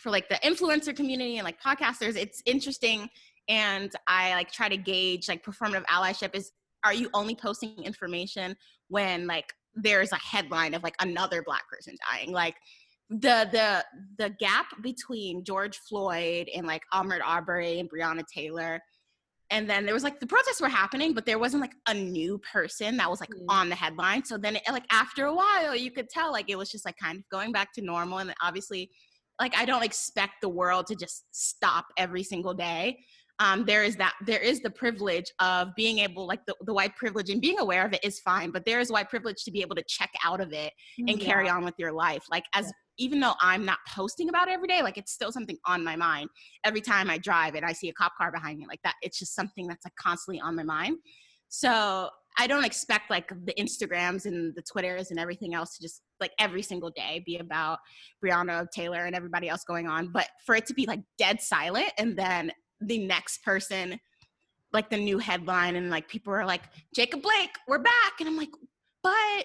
for 0.00 0.10
like 0.10 0.28
the 0.28 0.34
influencer 0.36 0.94
community 0.94 1.38
and 1.38 1.44
like 1.44 1.60
podcasters 1.62 2.16
it's 2.16 2.42
interesting. 2.44 3.08
And 3.48 3.92
i 4.08 4.32
like 4.34 4.50
try 4.50 4.68
to 4.68 4.76
gauge 4.76 5.28
like 5.28 5.44
performative 5.44 5.84
allyship 5.86 6.34
is 6.34 6.50
are 6.84 6.92
you 6.92 7.08
only 7.14 7.36
posting 7.36 7.78
information 7.84 8.56
when 8.88 9.28
like 9.28 9.52
there's 9.74 10.12
a 10.12 10.16
headline 10.16 10.74
of 10.74 10.82
like 10.82 10.96
another 11.00 11.42
black 11.42 11.68
person 11.70 11.96
dying? 12.10 12.32
Like 12.32 12.56
the 13.10 13.48
the 13.52 13.84
the 14.18 14.30
gap 14.40 14.66
between 14.82 15.44
George 15.44 15.78
Floyd 15.78 16.48
and 16.54 16.66
like 16.66 16.82
Ahmaud 16.92 17.20
Arbery 17.24 17.78
and 17.78 17.90
Breonna 17.90 18.24
Taylor 18.26 18.80
and 19.50 19.68
then 19.68 19.84
there 19.84 19.94
was 19.94 20.02
like 20.02 20.20
the 20.20 20.26
protests 20.26 20.60
were 20.60 20.68
happening 20.68 21.12
but 21.12 21.26
there 21.26 21.38
wasn't 21.38 21.60
like 21.60 21.74
a 21.88 21.94
new 21.94 22.40
person 22.52 22.96
that 22.96 23.10
was 23.10 23.20
like 23.20 23.30
mm. 23.30 23.44
on 23.48 23.68
the 23.68 23.74
headline 23.74 24.24
so 24.24 24.38
then 24.38 24.56
it, 24.56 24.62
like 24.70 24.86
after 24.90 25.26
a 25.26 25.34
while 25.34 25.76
you 25.76 25.90
could 25.90 26.08
tell 26.08 26.32
like 26.32 26.48
it 26.48 26.56
was 26.56 26.70
just 26.70 26.84
like 26.84 26.96
kind 27.00 27.18
of 27.18 27.24
going 27.30 27.52
back 27.52 27.72
to 27.72 27.82
normal 27.82 28.18
and 28.18 28.34
obviously 28.42 28.90
like 29.40 29.56
I 29.56 29.64
don't 29.64 29.84
expect 29.84 30.34
the 30.40 30.48
world 30.48 30.86
to 30.86 30.94
just 30.94 31.24
stop 31.30 31.86
every 31.98 32.22
single 32.22 32.54
day 32.54 32.98
um, 33.40 33.64
there 33.64 33.82
is 33.82 33.96
that 33.96 34.14
there 34.24 34.38
is 34.38 34.60
the 34.60 34.70
privilege 34.70 35.30
of 35.40 35.74
being 35.74 35.98
able 35.98 36.26
like 36.26 36.46
the, 36.46 36.54
the 36.64 36.72
white 36.72 36.94
privilege 36.96 37.30
and 37.30 37.40
being 37.40 37.58
aware 37.58 37.84
of 37.84 37.92
it 37.92 38.02
is 38.02 38.20
fine 38.20 38.50
but 38.50 38.64
there 38.64 38.80
is 38.80 38.90
white 38.90 39.10
privilege 39.10 39.44
to 39.44 39.50
be 39.50 39.60
able 39.60 39.76
to 39.76 39.84
check 39.86 40.10
out 40.24 40.40
of 40.40 40.52
it 40.52 40.72
and 40.98 41.10
yeah. 41.10 41.16
carry 41.16 41.48
on 41.48 41.64
with 41.64 41.74
your 41.78 41.92
life 41.92 42.24
like 42.30 42.44
as. 42.54 42.72
Even 42.98 43.20
though 43.20 43.34
i'm 43.40 43.64
not 43.64 43.78
posting 43.88 44.28
about 44.28 44.48
it 44.48 44.54
every 44.54 44.68
day 44.68 44.82
like 44.82 44.98
it's 44.98 45.12
still 45.12 45.32
something 45.32 45.58
on 45.66 45.82
my 45.82 45.96
mind. 45.96 46.28
Every 46.64 46.80
time 46.80 47.10
i 47.10 47.18
drive 47.18 47.54
and 47.54 47.64
i 47.64 47.72
see 47.72 47.88
a 47.88 47.92
cop 47.92 48.12
car 48.16 48.30
behind 48.32 48.58
me 48.58 48.66
like 48.66 48.80
that 48.84 48.94
it's 49.02 49.18
just 49.18 49.34
something 49.34 49.66
that's 49.66 49.84
like 49.84 49.96
constantly 49.96 50.40
on 50.40 50.56
my 50.56 50.62
mind. 50.62 50.98
So 51.48 52.10
I 52.36 52.48
don't 52.48 52.64
expect 52.64 53.10
like 53.10 53.28
the 53.28 53.54
Instagrams 53.54 54.26
and 54.26 54.54
the 54.56 54.62
Twitters 54.62 55.10
and 55.10 55.20
everything 55.20 55.54
else 55.54 55.76
to 55.76 55.82
just 55.82 56.02
like 56.20 56.32
every 56.38 56.62
single 56.62 56.90
day 56.90 57.22
be 57.24 57.38
about 57.38 57.78
Breonna 58.24 58.66
Taylor 58.72 59.04
and 59.04 59.14
everybody 59.14 59.48
else 59.48 59.62
going 59.62 59.86
on, 59.86 60.10
but 60.12 60.28
for 60.44 60.56
it 60.56 60.66
to 60.66 60.74
be 60.74 60.84
like 60.86 61.00
dead 61.16 61.40
silent 61.40 61.92
and 61.96 62.16
then 62.16 62.50
the 62.80 62.98
next 63.06 63.44
person 63.44 64.00
like 64.72 64.90
the 64.90 64.96
new 64.96 65.18
headline 65.18 65.76
and 65.76 65.90
like 65.90 66.08
people 66.08 66.32
are 66.34 66.44
like 66.44 66.62
jacob 66.94 67.22
blake 67.22 67.50
we're 67.68 67.78
back. 67.78 68.14
And 68.18 68.28
i'm 68.28 68.36
like 68.36 68.50
but 69.02 69.44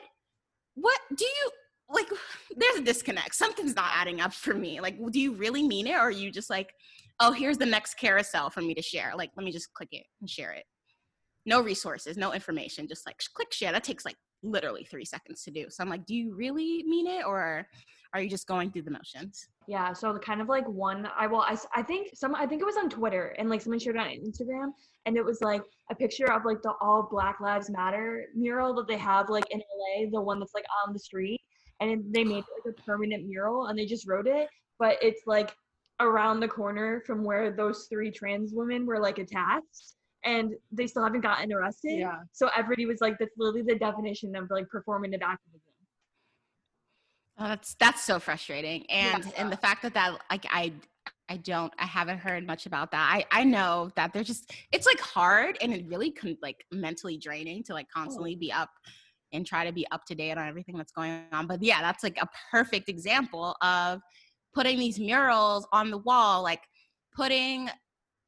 what 0.73 0.99
do 1.15 1.25
you 1.25 1.51
like 1.89 2.07
there's 2.55 2.75
a 2.77 2.81
disconnect. 2.83 3.35
Something's 3.35 3.75
not 3.75 3.91
adding 3.93 4.21
up 4.21 4.33
for 4.33 4.53
me. 4.53 4.79
Like 4.79 4.97
do 5.11 5.19
you 5.19 5.33
really 5.33 5.67
mean 5.67 5.87
it 5.87 5.95
or 5.95 6.01
are 6.01 6.11
you 6.11 6.31
just 6.31 6.49
like 6.49 6.73
oh 7.19 7.31
here's 7.31 7.57
the 7.57 7.65
next 7.65 7.95
carousel 7.95 8.49
for 8.49 8.61
me 8.61 8.73
to 8.75 8.81
share. 8.81 9.13
Like 9.15 9.31
let 9.35 9.43
me 9.43 9.51
just 9.51 9.73
click 9.73 9.89
it 9.91 10.05
and 10.21 10.29
share 10.29 10.51
it. 10.51 10.65
No 11.45 11.61
resources 11.61 12.17
no 12.17 12.33
information 12.33 12.87
just 12.87 13.05
like 13.05 13.19
click 13.33 13.51
share. 13.53 13.71
That 13.71 13.83
takes 13.83 14.05
like 14.05 14.17
literally 14.43 14.85
three 14.85 15.05
seconds 15.05 15.43
to 15.43 15.51
do. 15.51 15.65
So 15.69 15.83
i'm 15.83 15.89
like 15.89 16.05
do 16.05 16.15
you 16.15 16.35
really 16.35 16.83
mean 16.83 17.07
it 17.07 17.25
or 17.25 17.67
are 18.13 18.21
you 18.21 18.29
just 18.29 18.47
going 18.47 18.71
through 18.71 18.83
the 18.83 18.91
motions? 18.91 19.47
Yeah, 19.67 19.93
so 19.93 20.11
the 20.13 20.19
kind 20.19 20.41
of 20.41 20.49
like 20.49 20.67
one 20.67 21.07
I 21.17 21.27
well 21.27 21.41
I, 21.41 21.55
I 21.75 21.83
think 21.83 22.09
some 22.15 22.33
I 22.35 22.47
think 22.47 22.61
it 22.61 22.65
was 22.65 22.77
on 22.77 22.89
Twitter 22.89 23.35
and 23.37 23.49
like 23.49 23.61
someone 23.61 23.79
shared 23.79 23.97
it 23.97 23.99
on 23.99 24.07
Instagram 24.07 24.71
and 25.05 25.15
it 25.15 25.23
was 25.23 25.41
like 25.41 25.61
a 25.91 25.95
picture 25.95 26.31
of 26.31 26.43
like 26.45 26.61
the 26.63 26.73
all 26.81 27.07
Black 27.09 27.39
Lives 27.39 27.69
Matter 27.69 28.25
mural 28.35 28.73
that 28.75 28.87
they 28.87 28.97
have 28.97 29.29
like 29.29 29.45
in 29.51 29.59
LA, 29.59 30.09
the 30.11 30.21
one 30.21 30.39
that's 30.39 30.55
like 30.55 30.65
on 30.85 30.93
the 30.93 30.99
street 30.99 31.39
and 31.79 32.03
they 32.13 32.23
made 32.23 32.39
it 32.39 32.65
like 32.65 32.75
a 32.77 32.81
permanent 32.83 33.25
mural 33.25 33.67
and 33.67 33.77
they 33.77 33.85
just 33.85 34.07
wrote 34.07 34.27
it, 34.27 34.47
but 34.79 34.97
it's 35.01 35.21
like 35.25 35.53
around 35.99 36.39
the 36.39 36.47
corner 36.47 37.01
from 37.05 37.23
where 37.23 37.51
those 37.51 37.87
three 37.89 38.11
trans 38.11 38.53
women 38.53 38.85
were 38.85 38.99
like 38.99 39.17
attacked 39.17 39.95
and 40.25 40.53
they 40.71 40.87
still 40.87 41.03
haven't 41.03 41.21
gotten 41.21 41.51
arrested. 41.53 41.99
Yeah. 41.99 42.19
So 42.31 42.49
everybody 42.55 42.85
was 42.85 42.99
like, 43.01 43.17
that's 43.19 43.35
literally 43.37 43.61
the 43.61 43.79
definition 43.79 44.35
of 44.35 44.49
like 44.49 44.65
performative 44.73 45.21
activism. 45.21 45.61
Oh, 47.41 47.47
that's 47.47 47.75
that's 47.75 48.03
so 48.03 48.19
frustrating, 48.19 48.85
and 48.89 49.23
yeah. 49.23 49.31
and 49.37 49.49
the 49.49 49.55
fact 49.55 49.81
that 49.83 49.93
that 49.93 50.19
like 50.29 50.45
I 50.49 50.73
I 51.29 51.37
don't 51.37 51.71
I 51.79 51.85
haven't 51.85 52.17
heard 52.17 52.45
much 52.45 52.65
about 52.65 52.91
that. 52.91 53.09
I 53.13 53.25
I 53.31 53.45
know 53.45 53.91
that 53.95 54.11
they're 54.11 54.25
just 54.25 54.51
it's 54.73 54.85
like 54.85 54.99
hard 54.99 55.57
and 55.61 55.73
it 55.73 55.85
really 55.87 56.11
can 56.11 56.37
like 56.41 56.65
mentally 56.73 57.17
draining 57.17 57.63
to 57.63 57.73
like 57.73 57.87
constantly 57.89 58.35
oh. 58.35 58.39
be 58.39 58.51
up 58.51 58.71
and 59.33 59.45
try 59.45 59.65
to 59.65 59.71
be 59.71 59.85
up 59.91 60.05
to 60.05 60.15
date 60.15 60.37
on 60.37 60.47
everything 60.47 60.77
that's 60.77 60.91
going 60.91 61.23
on. 61.31 61.47
But 61.47 61.61
yeah, 61.61 61.81
that's 61.81 62.03
like 62.03 62.17
a 62.21 62.27
perfect 62.51 62.89
example 62.89 63.55
of 63.61 64.01
putting 64.53 64.79
these 64.79 64.99
murals 64.99 65.67
on 65.71 65.91
the 65.91 65.99
wall, 65.99 66.43
like 66.43 66.61
putting 67.15 67.69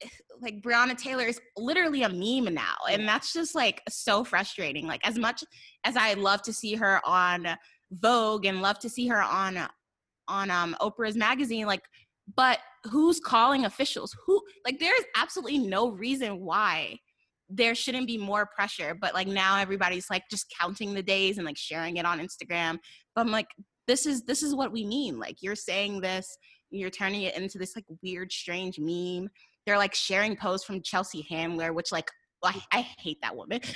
like 0.40 0.60
Breonna 0.62 0.96
Taylor 0.96 1.24
is 1.24 1.40
literally 1.56 2.02
a 2.02 2.08
meme 2.08 2.54
now. 2.54 2.74
And 2.90 3.06
that's 3.06 3.32
just 3.32 3.54
like 3.54 3.82
so 3.88 4.24
frustrating. 4.24 4.86
Like 4.86 5.06
as 5.06 5.18
much 5.18 5.44
as 5.84 5.96
I 5.96 6.14
love 6.14 6.42
to 6.42 6.52
see 6.52 6.74
her 6.74 7.00
on 7.04 7.46
Vogue 7.92 8.46
and 8.46 8.62
love 8.62 8.78
to 8.80 8.88
see 8.88 9.06
her 9.08 9.22
on 9.22 9.58
on 10.28 10.50
um 10.50 10.76
Oprah's 10.80 11.16
magazine 11.16 11.66
like 11.66 11.82
but 12.36 12.60
who's 12.84 13.20
calling 13.20 13.64
officials 13.64 14.16
who 14.24 14.40
like 14.64 14.78
there's 14.78 15.04
absolutely 15.16 15.58
no 15.58 15.90
reason 15.90 16.40
why 16.40 16.96
there 17.54 17.74
shouldn't 17.74 18.06
be 18.06 18.16
more 18.16 18.46
pressure 18.46 18.96
but 19.00 19.14
like 19.14 19.26
now 19.26 19.58
everybody's 19.58 20.08
like 20.10 20.22
just 20.30 20.52
counting 20.58 20.94
the 20.94 21.02
days 21.02 21.38
and 21.38 21.46
like 21.46 21.58
sharing 21.58 21.96
it 21.96 22.06
on 22.06 22.18
Instagram. 22.18 22.78
But 23.14 23.22
I'm 23.22 23.30
like 23.30 23.48
this 23.86 24.06
is 24.06 24.22
this 24.22 24.42
is 24.42 24.54
what 24.54 24.72
we 24.72 24.84
mean. 24.84 25.18
Like 25.18 25.36
you're 25.40 25.56
saying 25.56 26.00
this 26.00 26.36
you're 26.70 26.90
turning 26.90 27.22
it 27.22 27.36
into 27.36 27.58
this 27.58 27.76
like 27.76 27.84
weird 28.02 28.32
strange 28.32 28.78
meme. 28.78 29.28
They're 29.66 29.78
like 29.78 29.94
sharing 29.94 30.36
posts 30.36 30.66
from 30.66 30.82
Chelsea 30.82 31.26
Handler 31.28 31.72
which 31.72 31.92
like 31.92 32.10
I, 32.44 32.60
I 32.72 32.80
hate 32.80 33.18
that 33.22 33.36
woman. 33.36 33.60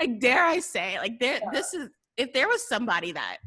Like 0.00 0.18
dare 0.20 0.44
I 0.44 0.58
say 0.58 0.98
like 0.98 1.18
there 1.20 1.38
yeah. 1.42 1.50
this 1.52 1.72
is 1.72 1.88
if 2.16 2.32
there 2.32 2.48
was 2.48 2.66
somebody 2.66 3.12
that 3.12 3.38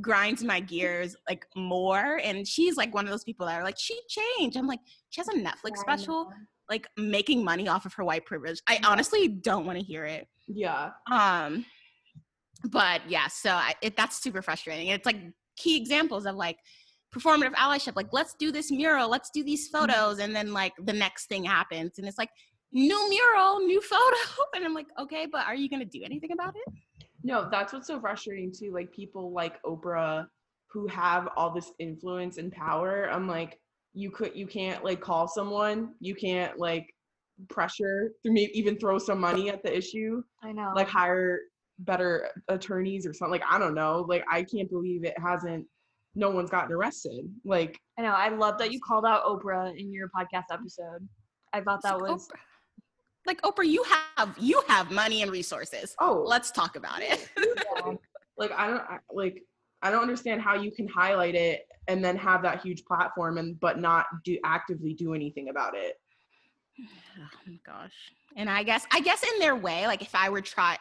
grinds 0.00 0.44
my 0.44 0.60
gears 0.60 1.16
like 1.28 1.46
more 1.56 2.20
and 2.22 2.46
she's 2.46 2.76
like 2.76 2.94
one 2.94 3.06
of 3.06 3.10
those 3.10 3.24
people 3.24 3.46
that 3.46 3.58
are 3.58 3.64
like 3.64 3.78
she 3.78 3.98
changed. 4.08 4.56
I'm 4.56 4.66
like 4.66 4.80
she 5.10 5.20
has 5.20 5.28
a 5.28 5.32
netflix 5.32 5.78
special 5.78 6.30
like 6.68 6.86
making 6.96 7.44
money 7.44 7.68
off 7.68 7.86
of 7.86 7.94
her 7.94 8.04
white 8.04 8.24
privilege 8.24 8.60
i 8.68 8.78
honestly 8.84 9.28
don't 9.28 9.66
want 9.66 9.78
to 9.78 9.84
hear 9.84 10.04
it 10.04 10.26
yeah 10.48 10.90
um 11.10 11.64
but 12.70 13.00
yeah 13.08 13.26
so 13.28 13.50
I, 13.50 13.74
it, 13.82 13.96
that's 13.96 14.22
super 14.22 14.42
frustrating 14.42 14.88
it's 14.88 15.06
like 15.06 15.18
key 15.56 15.76
examples 15.76 16.26
of 16.26 16.36
like 16.36 16.58
performative 17.14 17.54
allyship 17.54 17.94
like 17.96 18.08
let's 18.12 18.34
do 18.38 18.50
this 18.50 18.70
mural 18.70 19.08
let's 19.08 19.30
do 19.30 19.42
these 19.42 19.70
mm-hmm. 19.70 19.86
photos 19.86 20.18
and 20.18 20.34
then 20.34 20.52
like 20.52 20.72
the 20.84 20.92
next 20.92 21.26
thing 21.26 21.44
happens 21.44 21.98
and 21.98 22.06
it's 22.06 22.18
like 22.18 22.30
new 22.72 23.08
mural 23.08 23.60
new 23.60 23.80
photo 23.80 24.16
and 24.54 24.64
i'm 24.64 24.74
like 24.74 24.88
okay 24.98 25.26
but 25.30 25.46
are 25.46 25.54
you 25.54 25.68
gonna 25.68 25.84
do 25.84 26.02
anything 26.04 26.32
about 26.32 26.54
it 26.56 26.74
no, 27.26 27.48
that's 27.50 27.72
what's 27.72 27.88
so 27.88 27.98
frustrating 27.98 28.52
too. 28.56 28.72
Like 28.72 28.92
people 28.92 29.32
like 29.32 29.60
Oprah 29.64 30.28
who 30.70 30.86
have 30.86 31.28
all 31.36 31.52
this 31.52 31.72
influence 31.80 32.38
and 32.38 32.52
power. 32.52 33.10
I'm 33.10 33.26
like, 33.26 33.58
you 33.96 34.10
could 34.10 34.36
you 34.36 34.46
can't 34.46 34.84
like 34.84 35.00
call 35.00 35.26
someone, 35.26 35.94
you 36.00 36.14
can't 36.14 36.58
like 36.58 36.92
pressure 37.48 38.12
maybe 38.24 38.50
even 38.58 38.78
throw 38.78 38.98
some 38.98 39.20
money 39.20 39.48
at 39.50 39.62
the 39.62 39.76
issue. 39.76 40.22
I 40.42 40.52
know. 40.52 40.72
Like 40.74 40.88
hire 40.88 41.40
better 41.80 42.28
attorneys 42.48 43.06
or 43.06 43.12
something. 43.12 43.32
Like 43.32 43.50
I 43.50 43.58
don't 43.58 43.74
know. 43.74 44.04
Like 44.08 44.24
I 44.30 44.42
can't 44.42 44.70
believe 44.70 45.04
it 45.04 45.18
hasn't 45.18 45.66
no 46.14 46.30
one's 46.30 46.50
gotten 46.50 46.72
arrested. 46.72 47.24
Like 47.44 47.78
I 47.98 48.02
know. 48.02 48.08
I 48.12 48.28
love 48.28 48.58
that 48.58 48.72
you 48.72 48.80
called 48.86 49.06
out 49.06 49.24
Oprah 49.24 49.78
in 49.78 49.92
your 49.92 50.08
podcast 50.08 50.52
episode. 50.52 51.08
I 51.52 51.62
thought 51.62 51.82
that 51.82 51.98
was 51.98 52.28
Oprah 52.28 52.38
like 53.26 53.42
Oprah, 53.42 53.66
you 53.66 53.84
have 54.16 54.34
you 54.38 54.62
have 54.68 54.90
money 54.90 55.22
and 55.22 55.30
resources. 55.30 55.94
Oh, 56.00 56.22
let's 56.26 56.50
talk 56.50 56.76
about 56.76 57.02
it. 57.02 57.28
yeah. 57.36 57.94
Like 58.38 58.52
I 58.52 58.68
don't 58.68 58.80
I, 58.80 58.98
like 59.12 59.42
I 59.86 59.90
don't 59.90 60.02
understand 60.02 60.42
how 60.42 60.54
you 60.54 60.72
can 60.72 60.88
highlight 60.88 61.36
it 61.36 61.68
and 61.86 62.04
then 62.04 62.16
have 62.16 62.42
that 62.42 62.60
huge 62.60 62.84
platform 62.84 63.38
and 63.38 63.58
but 63.60 63.78
not 63.78 64.06
do 64.24 64.36
actively 64.44 64.94
do 64.94 65.14
anything 65.14 65.48
about 65.48 65.76
it. 65.76 65.94
Oh 66.80 67.28
my 67.46 67.58
gosh. 67.64 67.92
And 68.36 68.50
I 68.50 68.64
guess 68.64 68.84
I 68.92 69.00
guess 69.00 69.22
in 69.22 69.38
their 69.38 69.54
way, 69.54 69.86
like 69.86 70.02
if 70.02 70.14
I 70.14 70.28
were 70.28 70.40
try 70.40 70.76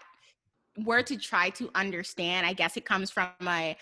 were 0.83 1.03
to 1.03 1.17
try 1.17 1.51
to 1.51 1.69
understand, 1.75 2.47
I 2.47 2.53
guess 2.53 2.77
it 2.77 2.85
comes 2.85 3.11
from 3.11 3.29
my 3.39 3.75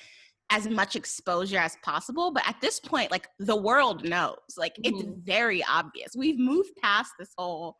as 0.50 0.68
much 0.68 0.98
exposure 0.98 1.58
as 1.58 1.78
possible. 1.84 2.32
But 2.32 2.48
at 2.48 2.60
this 2.60 2.82
point, 2.82 3.10
like 3.10 3.30
the 3.40 3.56
world 3.56 4.04
knows. 4.04 4.38
Like 4.58 4.76
mm-hmm. 4.76 4.94
it's 4.94 5.10
very 5.24 5.64
obvious. 5.64 6.12
We've 6.18 6.38
moved 6.38 6.72
past 6.82 7.14
this 7.18 7.32
whole 7.38 7.78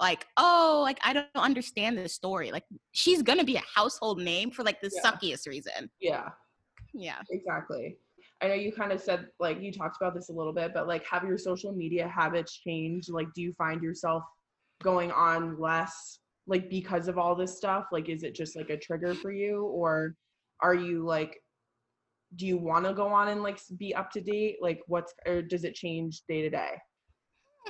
like, 0.00 0.26
oh, 0.38 0.80
like 0.82 0.98
I 1.04 1.12
don't 1.12 1.28
understand 1.36 1.98
this 1.98 2.14
story. 2.14 2.52
Like 2.52 2.64
she's 2.92 3.22
gonna 3.22 3.44
be 3.44 3.56
a 3.56 3.62
household 3.74 4.18
name 4.18 4.50
for 4.50 4.62
like 4.64 4.80
the 4.80 4.90
yeah. 4.94 5.10
suckiest 5.10 5.46
reason. 5.46 5.90
Yeah. 6.00 6.30
Yeah. 6.96 7.20
Exactly. 7.30 7.96
I 8.42 8.48
know 8.48 8.54
you 8.54 8.72
kind 8.72 8.92
of 8.92 9.00
said 9.00 9.28
like 9.38 9.60
you 9.60 9.72
talked 9.72 9.96
about 10.00 10.14
this 10.14 10.28
a 10.28 10.32
little 10.32 10.52
bit, 10.52 10.72
but 10.74 10.86
like 10.86 11.04
have 11.10 11.24
your 11.24 11.38
social 11.38 11.72
media 11.72 12.08
habits 12.08 12.56
changed? 12.56 13.10
Like 13.10 13.28
do 13.34 13.42
you 13.42 13.52
find 13.54 13.82
yourself 13.82 14.22
going 14.82 15.10
on 15.10 15.58
less 15.60 16.18
like 16.46 16.68
because 16.70 17.08
of 17.08 17.18
all 17.18 17.34
this 17.34 17.56
stuff? 17.56 17.86
Like 17.92 18.08
is 18.08 18.22
it 18.22 18.34
just 18.34 18.56
like 18.56 18.70
a 18.70 18.76
trigger 18.76 19.14
for 19.14 19.32
you 19.32 19.64
or 19.64 20.14
are 20.62 20.74
you 20.74 21.04
like 21.04 21.38
do 22.34 22.46
you 22.46 22.58
want 22.58 22.84
to 22.84 22.92
go 22.92 23.06
on 23.08 23.28
and 23.28 23.42
like 23.42 23.58
be 23.78 23.94
up 23.94 24.10
to 24.12 24.20
date? 24.20 24.56
Like 24.60 24.80
what's 24.86 25.14
or 25.26 25.42
does 25.42 25.64
it 25.64 25.74
change 25.74 26.22
day 26.28 26.42
to 26.42 26.50
day? 26.50 26.72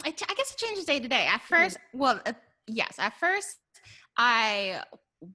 I 0.05 0.11
guess 0.11 0.53
it 0.53 0.59
changes 0.59 0.85
day 0.85 1.01
to 1.01 1.09
day. 1.09 1.27
At 1.27 1.43
1st 1.43 1.73
mm-hmm. 1.73 1.99
well, 1.99 2.21
uh, 2.27 2.33
yes, 2.67 2.97
at 2.99 3.17
first 3.19 3.59
I 4.17 4.83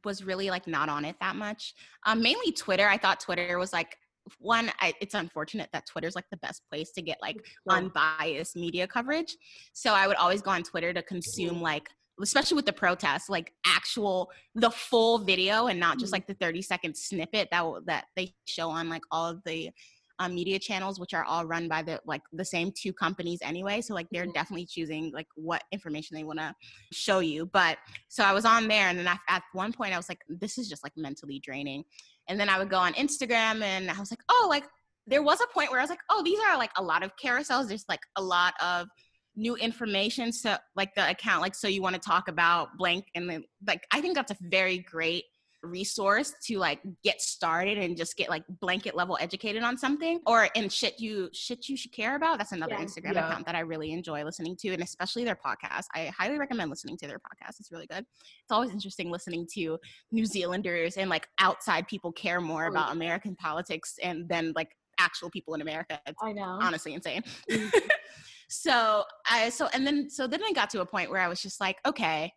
was 0.04 0.24
really 0.24 0.50
like 0.50 0.68
not 0.68 0.90
on 0.90 1.06
it 1.06 1.16
that 1.20 1.36
much. 1.36 1.74
Um, 2.06 2.22
mainly 2.22 2.52
Twitter. 2.52 2.88
I 2.88 2.98
thought 2.98 3.20
Twitter 3.20 3.58
was 3.58 3.74
like 3.74 3.98
one. 4.40 4.72
I, 4.80 4.94
it's 5.02 5.14
unfortunate 5.14 5.70
that 5.74 5.86
Twitter's 5.88 6.16
like 6.16 6.30
the 6.32 6.38
best 6.38 6.62
place 6.70 6.92
to 6.94 7.02
get 7.02 7.18
like 7.22 7.44
unbiased 7.70 8.56
media 8.56 8.88
coverage. 8.88 9.36
So 9.74 9.94
I 9.94 10.08
would 10.08 10.18
always 10.18 10.42
go 10.42 10.52
on 10.52 10.64
Twitter 10.64 10.94
to 10.94 11.02
consume 11.02 11.62
like 11.62 11.90
especially 12.22 12.56
with 12.56 12.66
the 12.66 12.74
protests 12.74 13.30
like 13.30 13.52
actual 13.66 14.30
the 14.54 14.70
full 14.70 15.20
video 15.20 15.68
and 15.68 15.80
not 15.80 15.98
just 15.98 16.14
mm-hmm. 16.14 16.18
like 16.18 16.28
the 16.28 16.34
30 16.36 16.62
second 16.62 16.96
snippet 16.96 17.48
that 17.52 17.66
that 17.88 18.06
they 18.16 18.34
show 18.46 18.70
on 18.70 18.90
like 18.90 19.02
all 19.12 19.30
of 19.30 19.42
the 19.46 19.70
um, 20.22 20.36
media 20.36 20.60
channels 20.60 21.00
which 21.00 21.16
are 21.16 21.24
all 21.24 21.46
run 21.46 21.68
by 21.68 21.82
the 21.82 22.00
like 22.06 22.22
the 22.32 22.46
same 22.46 22.72
two 22.80 22.94
companies 22.94 23.40
anyway 23.42 23.82
so 23.82 23.96
like 23.96 24.06
they're 24.12 24.24
mm-hmm. 24.24 24.34
definitely 24.34 24.68
choosing 24.68 25.12
like 25.14 25.26
what 25.36 25.64
information 25.72 26.16
they 26.16 26.24
want 26.24 26.38
to 26.38 26.54
show 26.94 27.20
you 27.20 27.48
but 27.48 27.80
so 28.08 28.24
i 28.24 28.32
was 28.32 28.46
on 28.46 28.68
there 28.68 28.88
and 28.88 29.00
then 29.00 29.08
I, 29.08 29.18
at 29.28 29.42
one 29.54 29.74
point 29.74 29.94
i 29.94 29.98
was 29.98 30.08
like 30.08 30.20
this 30.30 30.60
is 30.60 30.70
just 30.70 30.84
like 30.84 30.94
mentally 30.96 31.40
draining 31.40 31.84
and 32.30 32.40
then 32.40 32.50
i 32.50 32.60
would 32.60 32.70
go 32.70 32.78
on 32.78 32.94
instagram 32.94 33.64
and 33.64 33.90
i 33.90 34.00
was 34.00 34.12
like 34.12 34.22
oh 34.30 34.46
like 34.48 34.66
there 35.08 35.24
was 35.24 35.42
a 35.42 35.54
point 35.54 35.72
where 35.72 35.80
i 35.80 35.84
was 35.84 35.90
like 35.90 36.04
oh 36.12 36.22
these 36.24 36.40
are 36.48 36.56
like 36.56 36.72
a 36.78 36.84
lot 36.84 37.02
of 37.02 37.12
carousels 37.18 37.68
there's 37.68 37.86
like 37.90 38.02
a 38.16 38.22
lot 38.22 38.54
of 38.64 38.88
new 39.36 39.56
information 39.56 40.32
so 40.32 40.56
like 40.76 40.94
the 40.94 41.10
account 41.10 41.42
like 41.42 41.56
so 41.56 41.68
you 41.68 41.82
want 41.82 41.96
to 41.96 42.02
talk 42.02 42.28
about 42.28 42.68
blank 42.78 43.06
and 43.16 43.28
then 43.28 43.44
like 43.66 43.82
i 43.92 44.00
think 44.00 44.14
that's 44.14 44.32
a 44.32 44.38
very 44.42 44.78
great 44.78 45.24
resource 45.64 46.34
to 46.44 46.58
like 46.58 46.80
get 47.04 47.22
started 47.22 47.78
and 47.78 47.96
just 47.96 48.18
get 48.18 48.30
like 48.30 48.44
blanket 48.60 48.96
level 48.96 49.18
educated 49.22 49.64
on 49.64 49.78
something 49.78 50.20
or 50.26 50.50
in 50.56 50.70
shit 50.70 51.00
you 51.00 51.30
shit 51.34 51.70
you 51.70 51.78
should 51.78 51.92
care 51.92 52.16
about 52.16 52.38
that's 52.38 52.52
another 52.52 52.74
yeah, 52.74 52.84
instagram 52.84 53.14
yeah. 53.14 53.28
account 53.28 53.46
that 53.46 53.56
i 53.56 53.60
really 53.60 53.92
enjoy 53.92 54.24
listening 54.24 54.56
to 54.56 54.70
and 54.70 54.82
especially 54.82 55.24
their 55.24 55.36
podcast 55.36 55.86
i 55.94 56.06
highly 56.18 56.38
recommend 56.38 56.70
listening 56.70 56.98
to 56.98 57.08
their 57.08 57.20
podcast 57.20 57.60
it's 57.60 57.72
really 57.72 57.86
good 57.88 58.00
it's 58.00 58.52
always 58.52 58.72
interesting 58.72 59.12
listening 59.12 59.48
to 59.52 59.78
new 60.12 60.26
zealanders 60.26 60.98
and 60.98 61.10
like 61.10 61.28
outside 61.40 61.88
people 61.88 62.12
care 62.12 62.42
more 62.42 62.66
oh, 62.66 62.70
about 62.70 62.88
yeah. 62.88 62.94
american 62.94 63.36
politics 63.36 63.96
and 64.02 64.28
then 64.28 64.54
like 64.56 64.76
actual 65.00 65.30
people 65.30 65.54
in 65.54 65.62
america 65.62 66.00
it's 66.08 66.18
i 66.24 66.32
know 66.32 66.58
honestly 66.62 66.94
insane 66.94 67.24
mm-hmm. 67.50 67.78
so 68.50 69.04
i 69.30 69.50
so 69.50 69.68
and 69.74 69.86
then 69.86 70.10
so 70.10 70.28
then 70.28 70.44
i 70.44 70.52
got 70.52 70.70
to 70.70 70.82
a 70.82 70.86
point 70.86 71.10
where 71.10 71.22
i 71.22 71.28
was 71.28 71.42
just 71.42 71.62
like 71.62 71.78
okay 71.86 72.32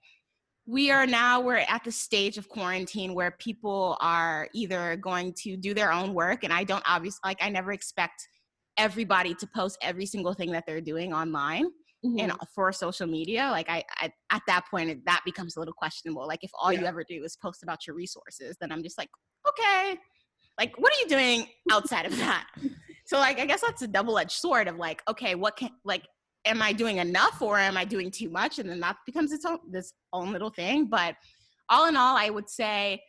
we 0.67 0.91
are 0.91 1.07
now 1.07 1.41
we're 1.41 1.65
at 1.69 1.85
the 1.85 1.93
stage 1.93 2.39
of 2.39 2.49
quarantine 2.49 3.15
where 3.15 3.33
people 3.33 3.97
are 4.01 4.49
either 4.55 4.97
going 4.97 5.33
to 5.35 5.57
do 5.57 5.75
their 5.75 5.93
own 5.93 6.15
work 6.15 6.43
and 6.43 6.53
i 6.53 6.65
don't 6.65 6.85
obviously 6.87 7.21
like 7.25 7.39
i 7.43 7.49
never 7.49 7.73
expect 7.73 8.29
everybody 8.79 9.35
to 9.35 9.47
post 9.55 9.77
every 9.83 10.07
single 10.07 10.33
thing 10.33 10.51
that 10.51 10.65
they're 10.67 10.81
doing 10.81 11.13
online 11.13 11.67
mm-hmm. 12.05 12.19
and 12.19 12.33
for 12.55 12.73
social 12.73 13.07
media 13.07 13.49
like 13.51 13.69
I, 13.69 13.85
I, 13.99 14.11
at 14.31 14.43
that 14.47 14.65
point 14.71 15.05
that 15.05 15.21
becomes 15.25 15.57
a 15.57 15.59
little 15.59 15.75
questionable 15.75 16.27
like 16.27 16.43
if 16.43 16.51
all 16.59 16.73
yeah. 16.73 16.81
you 16.81 16.87
ever 16.87 17.05
do 17.05 17.23
is 17.25 17.37
post 17.37 17.63
about 17.63 17.87
your 17.87 17.95
resources 17.95 18.57
then 18.61 18.73
i'm 18.73 18.83
just 18.83 18.97
like 18.97 19.11
okay 19.47 19.99
like 20.59 20.75
what 20.79 20.93
are 20.93 21.01
you 21.03 21.09
doing 21.09 21.47
outside 21.71 22.07
of 22.07 22.17
that 22.19 22.47
so 23.07 23.19
like 23.19 23.39
i 23.39 23.45
guess 23.45 23.61
that's 23.61 23.83
a 23.83 23.89
double-edged 23.89 24.33
sword 24.33 24.67
of 24.67 24.77
like 24.77 25.03
okay 25.09 25.35
what 25.35 25.57
can 25.57 25.71
like 25.85 26.05
am 26.45 26.63
I 26.63 26.73
doing 26.73 26.99
enough 26.99 27.41
or 27.41 27.59
am 27.59 27.77
I 27.77 27.85
doing 27.85 28.11
too 28.11 28.31
much? 28.31 28.59
And 28.59 28.69
then 28.69 28.81
that 28.81 28.97
becomes 29.07 29.33
its 29.33 29.45
own 29.45 29.59
this 29.71 29.93
own 30.13 30.33
little 30.33 30.51
thing. 30.51 30.87
But 30.87 31.17
all 31.69 31.87
in 31.87 31.97
all, 31.97 32.17
I 32.17 32.31
would 32.31 32.49
say 32.49 33.03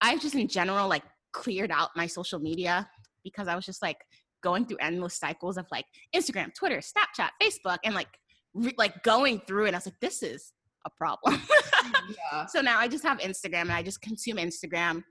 I've 0.00 0.20
just 0.20 0.34
in 0.34 0.48
general 0.48 0.88
like 0.88 1.04
cleared 1.32 1.70
out 1.70 1.90
my 1.96 2.06
social 2.06 2.38
media 2.38 2.88
because 3.22 3.48
I 3.48 3.54
was 3.54 3.64
just 3.64 3.82
like 3.82 3.98
going 4.42 4.66
through 4.66 4.78
endless 4.80 5.14
cycles 5.14 5.56
of 5.56 5.66
like 5.70 5.84
Instagram, 6.14 6.54
Twitter, 6.54 6.80
Snapchat, 6.80 7.30
Facebook, 7.42 7.78
and 7.84 7.94
like 7.94 8.08
re- 8.54 8.74
like 8.78 9.02
going 9.02 9.40
through 9.40 9.66
And 9.66 9.76
I 9.76 9.78
was 9.78 9.86
like, 9.86 10.00
this 10.00 10.22
is 10.22 10.52
a 10.86 10.90
problem. 10.90 11.40
yeah. 12.32 12.46
So 12.46 12.60
now 12.60 12.78
I 12.78 12.88
just 12.88 13.04
have 13.04 13.18
Instagram 13.18 13.62
and 13.62 13.72
I 13.72 13.82
just 13.82 14.00
consume 14.00 14.38
Instagram 14.38 15.04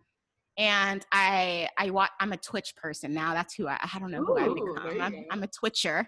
and 0.60 1.05
I 1.14 1.70
I 1.78 1.89
watch. 1.89 2.12
I'm 2.20 2.34
a 2.34 2.38
Twitch 2.38 2.76
person 2.76 3.14
now. 3.14 3.34
That's 3.34 3.55
who 3.55 3.68
I. 3.68 3.80
I 3.82 3.97
don't 3.97 4.12
know 4.12 4.24
who 4.24 4.38
I've 4.38 4.53
become. 4.53 5.01
I'm, 5.01 5.26
I'm, 5.32 5.43
a 5.43 5.47
Twitcher, 5.47 6.07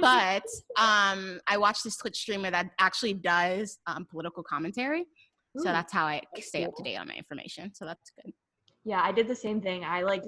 but 0.00 0.44
um, 0.78 1.40
I 1.48 1.58
watch 1.58 1.82
this 1.82 1.96
Twitch 1.96 2.16
streamer 2.16 2.50
that 2.52 2.70
actually 2.78 3.14
does 3.14 3.78
um, 3.88 4.06
political 4.08 4.44
commentary. 4.44 5.00
Ooh, 5.00 5.58
so 5.58 5.64
that's 5.64 5.92
how 5.92 6.06
I 6.06 6.22
that's 6.34 6.46
stay 6.46 6.60
cool. 6.60 6.68
up 6.68 6.76
to 6.76 6.82
date 6.84 6.96
on 6.96 7.08
my 7.08 7.14
information. 7.14 7.74
So 7.74 7.84
that's 7.84 8.12
good. 8.22 8.32
Yeah, 8.84 9.02
I 9.02 9.10
did 9.10 9.26
the 9.26 9.34
same 9.34 9.60
thing. 9.60 9.84
I 9.84 10.02
like, 10.02 10.22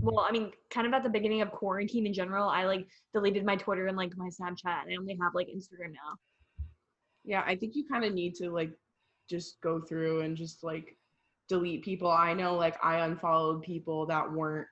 well, 0.00 0.26
I 0.26 0.32
mean, 0.32 0.50
kind 0.70 0.86
of 0.86 0.94
at 0.94 1.02
the 1.02 1.10
beginning 1.10 1.42
of 1.42 1.52
quarantine 1.52 2.06
in 2.06 2.14
general, 2.14 2.48
I 2.48 2.64
like 2.64 2.86
deleted 3.12 3.44
my 3.44 3.56
Twitter 3.56 3.86
and 3.86 3.98
like 3.98 4.16
my 4.16 4.28
Snapchat, 4.28 4.82
and 4.82 4.90
I 4.90 4.96
only 4.98 5.18
have 5.20 5.34
like 5.34 5.48
Instagram 5.48 5.92
now. 5.92 6.16
Yeah, 7.22 7.42
I 7.46 7.54
think 7.54 7.76
you 7.76 7.84
kind 7.86 8.04
of 8.04 8.14
need 8.14 8.34
to 8.36 8.50
like 8.50 8.70
just 9.28 9.60
go 9.62 9.80
through 9.80 10.22
and 10.22 10.36
just 10.36 10.64
like 10.64 10.96
delete 11.48 11.84
people. 11.84 12.10
I 12.10 12.32
know 12.34 12.54
like 12.56 12.76
I 12.82 13.04
unfollowed 13.04 13.62
people 13.62 14.06
that 14.06 14.30
weren't 14.30 14.66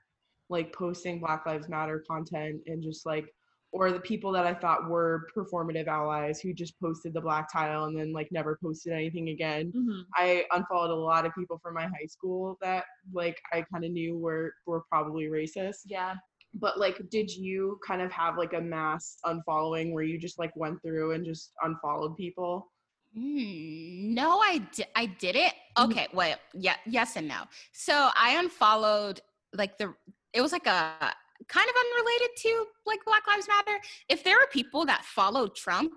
like 0.48 0.72
posting 0.74 1.20
Black 1.20 1.46
Lives 1.46 1.68
Matter 1.68 2.04
content 2.08 2.60
and 2.66 2.82
just 2.82 3.06
like 3.06 3.26
or 3.72 3.90
the 3.90 4.00
people 4.00 4.32
that 4.32 4.46
I 4.46 4.52
thought 4.52 4.88
were 4.88 5.26
performative 5.34 5.86
allies 5.86 6.40
who 6.40 6.52
just 6.52 6.78
posted 6.78 7.14
the 7.14 7.22
black 7.22 7.50
tile 7.50 7.84
and 7.84 7.98
then 7.98 8.12
like 8.12 8.28
never 8.30 8.58
posted 8.62 8.92
anything 8.92 9.30
again. 9.30 9.72
Mm-hmm. 9.74 10.00
I 10.14 10.44
unfollowed 10.52 10.90
a 10.90 10.94
lot 10.94 11.24
of 11.24 11.34
people 11.34 11.58
from 11.62 11.74
my 11.74 11.84
high 11.84 12.06
school 12.06 12.58
that 12.60 12.84
like 13.14 13.40
I 13.52 13.64
kind 13.72 13.84
of 13.84 13.90
knew 13.90 14.18
were 14.18 14.52
were 14.66 14.82
probably 14.90 15.24
racist. 15.24 15.80
Yeah. 15.86 16.14
But 16.54 16.78
like 16.78 17.00
did 17.08 17.30
you 17.30 17.78
kind 17.86 18.02
of 18.02 18.12
have 18.12 18.36
like 18.36 18.52
a 18.52 18.60
mass 18.60 19.16
unfollowing 19.24 19.92
where 19.92 20.04
you 20.04 20.18
just 20.18 20.38
like 20.38 20.54
went 20.54 20.82
through 20.82 21.12
and 21.12 21.24
just 21.24 21.52
unfollowed 21.62 22.16
people? 22.18 22.70
Mm, 23.16 24.10
no, 24.14 24.38
I 24.38 24.58
di- 24.74 24.84
I 24.94 25.06
did 25.06 25.36
it. 25.36 25.52
Mm-hmm. 25.76 25.90
Okay, 25.90 26.08
wait, 26.12 26.36
yeah, 26.54 26.76
yes 26.86 27.16
and 27.16 27.28
no. 27.28 27.42
So 27.72 28.10
I 28.16 28.36
unfollowed 28.38 29.20
like 29.54 29.78
the. 29.78 29.94
It 30.32 30.40
was 30.40 30.52
like 30.52 30.66
a 30.66 31.14
kind 31.48 31.68
of 31.68 31.74
unrelated 31.76 32.36
to 32.36 32.66
like 32.86 33.00
Black 33.04 33.26
Lives 33.26 33.48
Matter. 33.48 33.78
If 34.08 34.24
there 34.24 34.36
were 34.36 34.48
people 34.50 34.86
that 34.86 35.04
followed 35.04 35.54
Trump, 35.54 35.92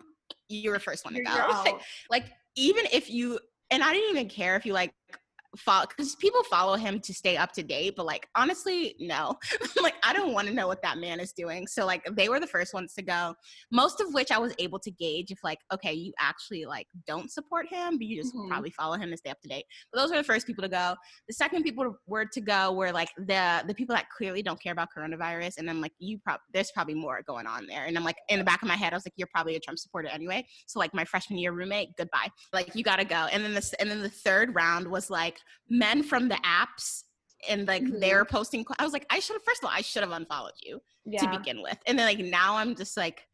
you're 0.50 0.74
the 0.74 0.80
first 0.80 1.06
one 1.06 1.14
to 1.14 1.24
go. 1.24 1.32
Like, 1.64 1.76
like 2.10 2.26
even 2.56 2.86
if 2.92 3.10
you 3.10 3.40
and 3.72 3.84
I 3.84 3.94
didn't 3.94 4.10
even 4.10 4.30
care 4.30 4.56
if 4.56 4.66
you 4.66 4.74
like 4.74 4.94
follow 5.58 5.86
because 5.88 6.16
people 6.16 6.44
follow 6.44 6.76
him 6.76 7.00
to 7.00 7.14
stay 7.14 7.38
up 7.38 7.52
to 7.54 7.64
date 7.64 7.96
but 7.96 8.06
like 8.06 8.28
honestly 8.36 8.96
no. 9.00 9.38
Like 9.82 9.96
i 10.04 10.14
don't 10.14 10.34
want 10.34 10.48
to 10.48 10.54
know 10.54 10.68
what 10.68 10.82
that 10.82 10.98
man 10.98 11.20
is 11.20 11.32
doing. 11.32 11.68
So 11.68 11.86
like 11.86 12.04
they 12.12 12.30
were 12.30 12.40
the 12.40 12.48
first 12.48 12.74
ones 12.74 12.94
to 12.94 13.02
go. 13.02 13.36
Most 13.72 14.02
of 14.02 14.14
which 14.14 14.32
i 14.32 14.38
was 14.38 14.54
able 14.60 14.80
to 14.80 14.92
gauge 14.92 15.32
if 15.32 15.40
like 15.44 15.60
okay 15.74 15.94
you 15.94 16.14
actually 16.20 16.66
like 16.66 16.88
don't 17.08 17.32
support 17.32 17.68
him 17.70 17.98
but 17.98 18.06
you 18.08 18.22
just 18.22 18.36
mm-hmm. 18.36 18.50
probably 18.50 18.72
follow 18.72 18.96
him 18.96 19.12
to 19.12 19.18
stay 19.18 19.30
up 19.30 19.42
to 19.42 19.50
date. 19.50 19.66
But 19.92 20.02
those 20.02 20.12
were 20.12 20.18
the 20.18 20.24
first 20.24 20.48
people 20.48 20.64
to 20.64 20.70
go. 20.70 20.96
The 21.28 21.34
second 21.34 21.64
people 21.64 21.96
were 22.08 22.26
to 22.26 22.42
go 22.42 22.72
were 22.74 22.92
like 22.92 23.10
the 23.18 23.64
the 23.68 23.74
people 23.74 23.96
that 23.96 24.10
clearly 24.10 24.42
don't 24.42 24.62
care 24.62 24.74
about 24.74 24.90
coronavirus 24.96 25.58
and 25.58 25.68
then 25.68 25.82
like 25.82 25.94
you 26.00 26.20
probably 26.20 26.42
there's 26.54 26.72
probably 26.72 26.96
more 26.96 27.22
going 27.28 27.48
on 27.48 27.68
there. 27.68 27.86
And 27.86 27.98
i'm 27.98 28.04
like 28.04 28.18
in 28.30 28.40
the 28.40 28.46
back 28.46 28.62
of 28.62 28.68
my 28.68 28.76
head 28.76 28.94
i 28.94 28.96
was 28.96 29.06
like 29.06 29.14
you're 29.18 29.30
probably 29.34 29.56
a 29.56 29.60
trump 29.60 29.80
supporter 29.80 30.10
anyway. 30.10 30.46
So 30.68 30.80
like 30.80 30.94
my 30.94 31.06
freshman 31.06 31.40
year 31.40 31.52
roommate 31.52 31.90
goodbye. 31.98 32.30
Like 32.54 32.76
you 32.76 32.84
gotta 32.84 33.06
go. 33.06 33.28
And 33.32 33.44
then 33.44 33.54
this 33.54 33.74
and 33.74 33.90
then 33.90 34.02
the 34.02 34.10
third 34.10 34.56
round 34.56 34.88
was 34.88 35.10
like 35.10 35.40
men 35.70 36.04
from 36.04 36.28
the 36.28 36.36
apps 36.36 37.04
and 37.50 37.68
like 37.68 37.84
mm-hmm. 37.84 38.00
they're 38.00 38.26
posting 38.26 38.66
i 38.80 38.84
was 38.84 38.94
like 38.94 39.06
i 39.10 39.20
should 39.20 39.36
have 39.36 39.44
first 39.44 39.64
of 39.64 39.68
all 39.68 39.76
i 39.76 39.82
should 39.82 40.04
have 40.04 40.12
unfollowed 40.12 40.54
you 40.62 40.82
yeah. 41.06 41.20
to 41.20 41.38
begin 41.38 41.62
with 41.62 41.78
and 41.86 41.98
then 41.98 42.06
like 42.06 42.20
now 42.20 42.56
i'm 42.56 42.76
just 42.76 42.98
like 42.98 43.28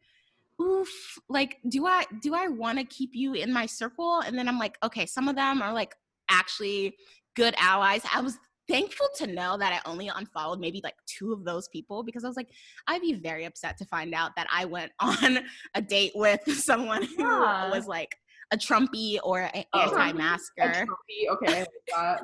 oof 0.62 1.18
like 1.30 1.58
do 1.70 1.86
i 1.86 2.06
do 2.22 2.34
i 2.36 2.48
want 2.48 2.78
to 2.78 2.84
keep 2.86 3.12
you 3.14 3.34
in 3.34 3.52
my 3.52 3.66
circle 3.66 4.22
and 4.22 4.38
then 4.38 4.48
i'm 4.48 4.60
like 4.60 4.78
okay 4.84 5.06
some 5.06 5.28
of 5.28 5.36
them 5.36 5.62
are 5.62 5.74
like 5.74 5.96
actually 6.30 6.96
good 7.36 7.56
allies 7.58 8.02
i 8.14 8.22
was 8.22 8.38
thankful 8.72 9.08
to 9.16 9.28
know 9.28 9.58
that 9.58 9.74
I 9.74 9.90
only 9.90 10.08
unfollowed 10.08 10.60
maybe 10.60 10.80
like 10.84 10.96
two 11.06 11.34
of 11.34 11.44
those 11.44 11.68
people 11.68 12.04
because 12.04 12.24
I 12.24 12.28
was 12.28 12.38
like, 12.38 12.50
I'd 12.88 13.02
be 13.02 13.14
very 13.14 13.44
upset 13.44 13.78
to 13.80 13.86
find 13.86 14.14
out 14.14 14.32
that 14.38 14.48
I 14.52 14.66
went 14.66 14.92
on 15.00 15.40
a 15.76 15.82
date 15.82 16.14
with 16.16 16.42
someone 16.48 17.04
who 17.04 17.24
Yeah. 17.24 17.70
was 17.70 17.88
like 17.88 18.16
a 18.52 18.58
Trumpy 18.58 19.18
or 19.24 19.42
an 19.54 19.64
Oh. 19.74 19.82
anti-masker. 19.82 20.62
A 20.64 20.86
trophy, 20.86 21.30
Okay, 21.30 21.66
I. 21.96 22.20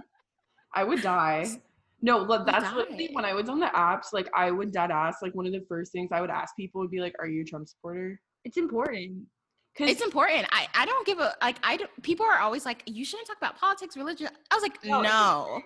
I 0.75 0.84
would 0.84 1.01
die. 1.01 1.45
No, 1.99 2.19
look, 2.19 2.45
that's 2.45 2.71
literally 2.75 3.09
when 3.13 3.25
I 3.25 3.34
was 3.34 3.49
on 3.49 3.59
the 3.59 3.65
apps. 3.73 4.13
Like, 4.13 4.30
I 4.36 4.51
would 4.51 4.71
dead 4.71 4.91
ass. 4.91 5.15
Like, 5.23 5.34
one 5.34 5.47
of 5.47 5.51
the 5.51 5.65
first 5.67 5.91
things 5.91 6.09
I 6.11 6.21
would 6.21 6.30
ask 6.30 6.55
people 6.55 6.80
would 6.80 6.91
be 6.91 6.99
like, 6.99 7.15
"Are 7.19 7.25
you 7.28 7.41
a 7.41 7.43
Trump 7.43 7.67
supporter?" 7.67 8.21
It's 8.45 8.55
important. 8.57 9.25
Because 9.73 9.89
It's 9.93 10.03
important. 10.03 10.45
I, 10.51 10.67
I 10.75 10.86
don't 10.86 11.07
give 11.07 11.17
a 11.17 11.34
like 11.41 11.57
I 11.63 11.75
don't 11.75 11.89
people 12.03 12.23
are 12.23 12.38
always 12.38 12.65
like, 12.67 12.84
you 12.86 13.03
shouldn't 13.03 13.28
talk 13.28 13.38
about 13.38 13.57
politics, 13.57 13.97
religion. 13.97 14.30
I 14.51 14.55
was 14.55 14.61
like, 14.61 14.78
No, 14.86 15.01
no. 15.01 15.59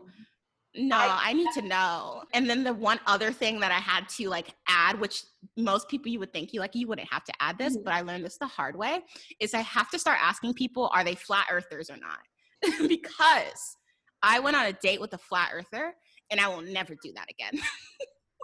It's 0.74 0.84
No, 0.84 0.96
I- 0.98 1.20
I, 1.26 1.34
need 1.34 1.50
to 1.56 1.62
know. 1.62 2.24
And 2.34 2.50
then 2.50 2.64
the 2.64 2.74
one 2.74 3.00
other 3.06 3.32
thing 3.32 3.60
that 3.60 3.72
I 3.72 3.80
had 3.80 4.08
to 4.10 4.30
like 4.30 4.56
add, 4.68 5.00
which 5.00 5.24
most 5.58 5.90
people 5.90 6.12
you 6.12 6.20
would 6.20 6.32
think 6.34 6.54
you 6.54 6.60
like 6.60 6.76
you 6.76 6.88
wouldn't 6.88 7.12
have 7.12 7.24
to 7.26 7.34
add 7.40 7.58
this, 7.58 7.78
Mhm. 7.78 7.84
but 7.84 7.94
I 7.94 8.02
learned 8.02 8.24
this 8.26 8.38
the 8.38 8.48
hard 8.48 8.76
way, 8.76 9.02
is 9.40 9.54
I 9.54 9.62
have 9.62 9.90
to 9.92 10.00
start 10.00 10.20
asking 10.22 10.54
people, 10.54 10.90
are 10.94 11.04
they 11.04 11.16
flat 11.16 11.48
earthers 11.52 11.90
or 11.90 11.98
not? 11.98 12.20
because 12.88 13.78
I 14.24 14.40
went 14.40 14.56
on 14.56 14.66
a 14.68 14.74
date 14.74 15.02
with 15.02 15.14
a 15.14 15.18
flat 15.18 15.50
earther 15.54 15.94
and 16.30 16.40
I 16.40 16.48
will 16.48 16.62
never 16.62 16.96
do 17.02 17.12
that 17.16 17.26
again. 17.30 17.62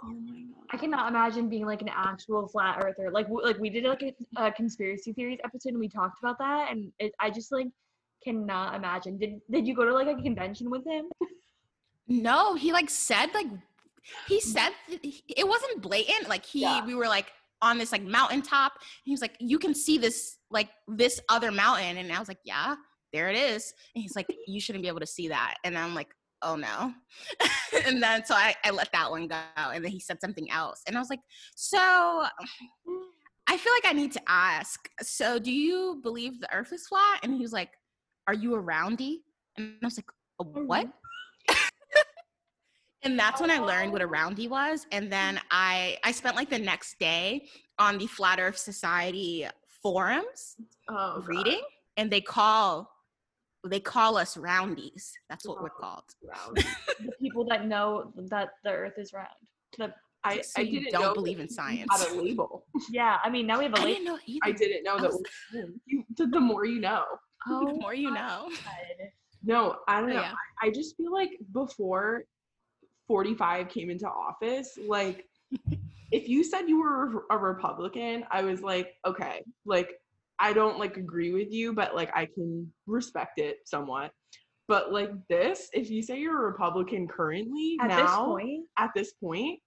Oh 0.04 0.08
my 0.08 0.42
god. 0.42 0.64
I 0.70 0.76
cannot 0.76 1.08
imagine 1.08 1.48
being 1.48 1.66
like 1.66 1.82
an 1.82 1.88
actual 1.88 2.46
flat 2.48 2.84
earther. 2.84 3.10
Like 3.10 3.26
w- 3.26 3.44
like 3.44 3.58
we 3.58 3.70
did 3.70 3.84
like 3.84 4.02
a, 4.02 4.14
a 4.36 4.52
conspiracy 4.52 5.12
theories 5.12 5.38
episode 5.44 5.70
and 5.70 5.78
we 5.80 5.88
talked 5.88 6.18
about 6.22 6.38
that 6.38 6.70
and 6.70 6.92
it, 6.98 7.12
I 7.20 7.30
just 7.30 7.50
like 7.52 7.68
cannot 8.22 8.74
imagine. 8.74 9.18
Did 9.18 9.40
did 9.50 9.66
you 9.66 9.74
go 9.74 9.84
to 9.84 9.92
like 9.94 10.08
a 10.08 10.20
convention 10.22 10.68
with 10.70 10.84
him? 10.86 11.06
No, 12.08 12.54
he 12.54 12.72
like 12.72 12.90
said 12.90 13.28
like 13.34 13.46
he 14.26 14.38
mm. 14.38 14.42
said 14.42 14.70
it 14.88 15.46
wasn't 15.46 15.82
blatant. 15.82 16.28
Like 16.28 16.44
he 16.44 16.62
Yeah. 16.62 16.84
we 16.84 16.94
were 16.94 17.08
like 17.08 17.30
on 17.60 17.78
this 17.78 17.92
like 17.92 18.02
mountaintop. 18.02 18.72
He 19.04 19.10
was 19.12 19.20
like, 19.20 19.36
you 19.40 19.58
can 19.58 19.74
see 19.74 19.98
this 19.98 20.38
like 20.50 20.70
this 20.86 21.20
other 21.28 21.50
mountain, 21.50 21.98
and 21.98 22.12
I 22.12 22.18
was 22.18 22.28
like, 22.28 22.40
yeah, 22.44 22.76
there 23.12 23.28
it 23.28 23.36
is. 23.36 23.72
And 23.94 24.02
he's 24.02 24.16
like, 24.16 24.26
you 24.46 24.60
shouldn't 24.60 24.82
be 24.82 24.88
able 24.88 25.00
to 25.00 25.06
see 25.06 25.28
that. 25.28 25.56
And 25.64 25.76
I'm 25.76 25.94
like, 25.94 26.08
oh 26.42 26.56
no. 26.56 26.94
and 27.86 28.02
then 28.02 28.24
so 28.24 28.34
I, 28.34 28.54
I 28.64 28.70
let 28.70 28.90
that 28.92 29.10
one 29.10 29.28
go, 29.28 29.36
and 29.56 29.84
then 29.84 29.92
he 29.92 30.00
said 30.00 30.20
something 30.20 30.50
else, 30.50 30.82
and 30.86 30.96
I 30.96 31.00
was 31.00 31.10
like, 31.10 31.20
so. 31.54 32.24
I 33.50 33.56
feel 33.56 33.72
like 33.82 33.90
I 33.90 33.94
need 33.94 34.12
to 34.12 34.20
ask. 34.28 34.90
So, 35.00 35.38
do 35.38 35.50
you 35.50 36.00
believe 36.02 36.38
the 36.38 36.54
Earth 36.54 36.70
is 36.70 36.86
flat? 36.86 37.20
And 37.22 37.32
he 37.32 37.40
was 37.40 37.50
like, 37.50 37.70
"Are 38.26 38.34
you 38.34 38.54
a 38.54 38.60
roundy?" 38.60 39.22
And 39.56 39.72
I 39.82 39.86
was 39.86 39.96
like, 39.96 40.10
"A 40.38 40.44
what?" 40.44 40.86
And 43.02 43.18
that's 43.18 43.40
when 43.40 43.50
I 43.50 43.58
learned 43.58 43.92
what 43.92 44.02
a 44.02 44.06
roundy 44.06 44.48
was. 44.48 44.86
And 44.92 45.10
then 45.12 45.36
mm. 45.36 45.40
I 45.50 45.98
I 46.04 46.12
spent 46.12 46.36
like 46.36 46.50
the 46.50 46.58
next 46.58 46.98
day 46.98 47.46
on 47.78 47.98
the 47.98 48.06
Flat 48.06 48.40
Earth 48.40 48.58
Society 48.58 49.46
forums 49.82 50.56
Oh, 50.88 51.22
reading, 51.26 51.60
and 51.96 52.10
they 52.10 52.20
call 52.20 52.90
they 53.68 53.80
call 53.80 54.16
us 54.16 54.36
roundies. 54.36 55.10
That's 55.28 55.46
what 55.46 55.60
we're 55.62 55.68
Oh. 55.76 55.80
called. 55.80 56.04
The 57.00 57.12
people 57.20 57.44
that 57.50 57.66
know 57.66 58.12
that 58.28 58.50
the 58.64 58.70
earth 58.70 58.94
is 58.98 59.12
round. 59.12 59.28
The, 59.76 59.92
I, 60.24 60.40
So 60.40 60.62
I 60.62 60.64
didn't 60.64 60.90
don't 60.92 61.14
believe 61.14 61.38
in 61.40 61.48
science. 61.48 61.88
Had 61.90 62.08
a 62.12 62.20
label. 62.20 62.64
yeah, 62.90 63.18
I 63.22 63.30
mean 63.30 63.46
now 63.46 63.58
we 63.58 63.64
have 63.64 63.74
a 63.74 63.80
I 63.80 63.84
late 63.84 63.92
didn't 63.98 64.04
know 64.06 64.18
either. 64.26 64.40
I 64.44 64.52
didn't 64.52 64.82
know 64.84 64.96
I 64.96 65.00
that. 65.02 65.10
was- 65.10 65.22
you, 65.86 66.04
the, 66.16 66.26
the 66.26 66.40
more 66.40 66.64
you 66.64 66.80
know. 66.80 67.04
oh, 67.48 67.66
the 67.66 67.74
more 67.80 67.94
you 67.94 68.10
know. 68.10 68.48
God. 68.48 69.08
No, 69.44 69.76
I 69.86 70.00
don't 70.00 70.10
Oh, 70.10 70.14
know. 70.14 70.20
yeah. 70.22 70.32
I, 70.62 70.66
I 70.66 70.70
just 70.70 70.96
feel 70.96 71.12
like 71.12 71.30
before 71.52 72.24
45 73.08 73.68
came 73.68 73.90
into 73.90 74.08
office, 74.08 74.78
like 74.86 75.24
if 76.12 76.28
you 76.28 76.44
said 76.44 76.68
you 76.68 76.80
were 76.80 77.24
a 77.30 77.36
Republican, 77.36 78.24
I 78.30 78.42
was 78.42 78.62
like, 78.62 78.94
okay, 79.06 79.42
like 79.66 79.90
I 80.38 80.52
don't 80.52 80.78
like 80.78 80.96
agree 80.96 81.32
with 81.32 81.50
you, 81.50 81.72
but 81.72 81.96
like 81.96 82.10
I 82.14 82.26
can 82.26 82.72
respect 82.86 83.40
it 83.40 83.58
somewhat. 83.64 84.12
But 84.68 84.92
like 84.92 85.10
this, 85.28 85.68
if 85.72 85.90
you 85.90 86.02
say 86.02 86.20
you're 86.20 86.38
a 86.38 86.50
Republican 86.50 87.08
currently 87.08 87.78
At 87.80 87.88
now 87.88 88.02
this 88.02 88.16
point, 88.16 88.64
at 88.78 88.90
this 88.94 89.12
point, 89.14 89.60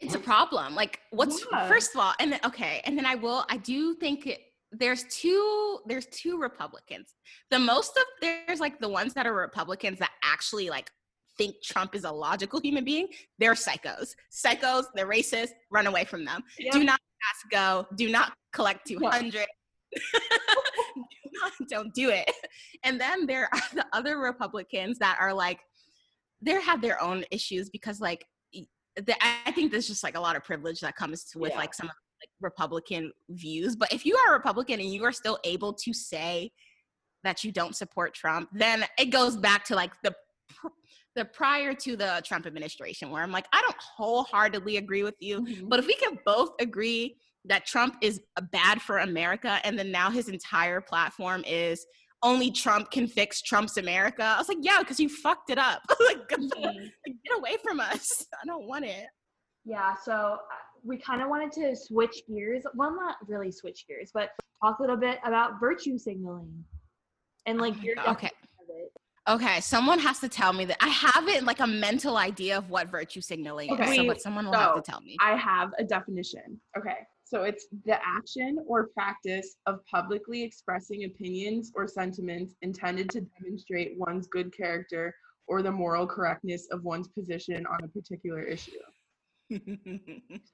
it's 0.00 0.14
a 0.14 0.18
problem 0.18 0.74
like 0.74 1.00
what's 1.10 1.44
Yeah. 1.52 1.68
first 1.68 1.94
of 1.94 2.00
all 2.00 2.12
and 2.18 2.32
then 2.32 2.40
okay 2.44 2.82
and 2.84 2.98
then 2.98 3.06
i 3.06 3.14
will 3.14 3.44
i 3.48 3.56
do 3.56 3.94
think 3.94 4.26
it, 4.26 4.40
there's 4.72 5.04
two 5.04 5.78
there's 5.86 6.06
two 6.06 6.38
republicans 6.38 7.14
the 7.50 7.58
most 7.58 7.96
of 7.96 8.02
there's 8.20 8.60
like 8.60 8.80
the 8.80 8.88
ones 8.88 9.14
that 9.14 9.26
are 9.26 9.32
republicans 9.34 10.00
that 10.00 10.10
actually 10.22 10.68
like 10.68 10.90
think 11.38 11.54
trump 11.64 11.94
is 11.94 12.04
a 12.04 12.10
logical 12.10 12.60
human 12.60 12.84
being 12.84 13.08
they're 13.38 13.54
psychos 13.54 14.14
psychos 14.32 14.84
they're 14.94 15.08
racist 15.08 15.50
run 15.70 15.86
away 15.86 16.04
from 16.04 16.24
them 16.24 16.42
Yeah. 16.58 16.72
do 16.72 16.84
not 16.84 17.00
ask 17.32 17.50
go 17.50 17.86
do 17.96 18.10
not 18.10 18.32
collect 18.52 18.86
200 18.86 19.32
do 19.32 19.38
not, 21.42 21.52
don't 21.68 21.94
do 21.94 22.10
it 22.10 22.30
and 22.84 23.00
then 23.00 23.26
there 23.26 23.48
are 23.52 23.60
the 23.74 23.86
other 23.92 24.18
republicans 24.18 24.98
that 24.98 25.16
are 25.20 25.32
like 25.32 25.60
they 26.42 26.60
have 26.60 26.80
their 26.82 27.00
own 27.02 27.24
issues 27.30 27.70
because 27.70 28.00
like 28.00 28.24
the, 28.96 29.16
I 29.46 29.50
think 29.52 29.72
there's 29.72 29.88
just 29.88 30.04
like 30.04 30.16
a 30.16 30.20
lot 30.20 30.36
of 30.36 30.44
privilege 30.44 30.80
that 30.80 30.94
comes 30.94 31.26
with 31.34 31.50
Yeah. 31.52 31.58
like 31.58 31.74
some 31.74 31.86
of 31.88 31.94
like 32.22 32.28
Republican 32.40 33.10
views. 33.30 33.74
But 33.76 33.92
if 33.92 34.06
you 34.06 34.16
are 34.16 34.34
a 34.34 34.36
Republican 34.36 34.78
and 34.80 34.88
you 34.88 35.04
are 35.04 35.12
still 35.12 35.38
able 35.44 35.72
to 35.72 35.92
say 35.92 36.52
that 37.24 37.42
you 37.42 37.50
don't 37.50 37.74
support 37.74 38.14
Trump, 38.14 38.50
then 38.52 38.84
it 38.98 39.06
goes 39.06 39.36
back 39.36 39.64
to 39.64 39.74
like 39.74 39.90
the 40.04 40.14
the 41.14 41.24
prior 41.24 41.72
to 41.74 41.96
the 41.96 42.22
Trump 42.24 42.46
administration, 42.46 43.10
where 43.10 43.22
I'm 43.22 43.30
like, 43.32 43.46
I 43.52 43.60
don't 43.62 43.76
wholeheartedly 43.96 44.76
agree 44.78 45.02
with 45.02 45.14
you, 45.20 45.40
Mhm. 45.42 45.68
but 45.68 45.78
if 45.78 45.86
we 45.86 45.94
can 45.94 46.18
both 46.24 46.50
agree 46.60 47.16
that 47.44 47.66
Trump 47.66 47.96
is 48.00 48.20
uh, 48.36 48.40
bad 48.52 48.80
for 48.82 48.98
America, 48.98 49.60
and 49.64 49.78
then 49.78 49.90
now 49.90 50.10
his 50.10 50.28
entire 50.28 50.80
platform 50.80 51.44
is 51.46 51.86
only 52.22 52.50
Trump 52.50 52.90
can 52.90 53.06
fix 53.06 53.42
Trump's 53.42 53.76
America, 53.76 54.22
I 54.24 54.38
was 54.38 54.48
like, 54.48 54.58
yeah, 54.62 54.78
because 54.80 54.98
you 54.98 55.08
fucked 55.08 55.50
it 55.50 55.58
up. 55.58 55.82
like, 56.00 56.26
get 56.28 57.36
away 57.36 57.56
from 57.62 57.80
us. 57.80 58.26
I 58.42 58.46
don't 58.46 58.66
want 58.66 58.84
it. 58.86 59.06
Yeah, 59.66 59.94
so 60.02 60.12
uh, 60.12 60.54
we 60.82 60.98
kind 60.98 61.22
of 61.22 61.28
wanted 61.28 61.52
to 61.52 61.76
switch 61.76 62.22
gears. 62.28 62.64
Well, 62.74 62.94
not 62.94 63.16
really 63.26 63.52
switch 63.52 63.86
gears, 63.86 64.10
but 64.12 64.30
talk 64.62 64.78
a 64.78 64.82
little 64.82 64.96
bit 64.96 65.18
about 65.24 65.60
virtue 65.60 65.98
signaling 65.98 66.64
and 67.46 67.60
like 67.60 67.74
Oh 67.78 67.82
your 67.82 68.00
okay. 68.08 68.30
Definition 69.26 69.36
of 69.36 69.42
it. 69.42 69.44
Okay, 69.52 69.60
someone 69.60 69.98
has 69.98 70.18
to 70.20 70.28
tell 70.28 70.52
me 70.52 70.64
that 70.66 70.76
I 70.80 70.88
have 70.88 71.28
it 71.28 71.44
like 71.44 71.60
a 71.60 71.66
mental 71.66 72.16
idea 72.16 72.58
of 72.58 72.70
what 72.70 72.88
virtue 72.88 73.20
signaling 73.20 73.70
is, 73.72 73.80
Okay, 73.80 73.96
so, 73.96 74.06
but 74.06 74.20
someone 74.20 74.46
will 74.46 74.54
have 74.54 74.76
to 74.76 74.82
tell 74.82 75.00
me. 75.00 75.16
I 75.20 75.36
have 75.36 75.70
a 75.78 75.84
definition. 75.84 76.60
Okay. 76.76 76.96
So 77.26 77.42
it's 77.42 77.66
the 77.86 77.98
action 78.06 78.58
or 78.68 78.88
practice 78.94 79.56
of 79.66 79.80
publicly 79.86 80.42
expressing 80.42 81.04
opinions 81.04 81.72
or 81.74 81.88
sentiments 81.88 82.54
intended 82.62 83.08
to 83.10 83.22
demonstrate 83.42 83.94
one's 83.98 84.28
good 84.28 84.54
character 84.56 85.12
or 85.48 85.62
the 85.62 85.72
moral 85.72 86.06
correctness 86.06 86.68
of 86.70 86.84
one's 86.84 87.08
position 87.08 87.66
on 87.66 87.82
a 87.82 87.88
particular 87.88 88.42
issue. 88.42 88.72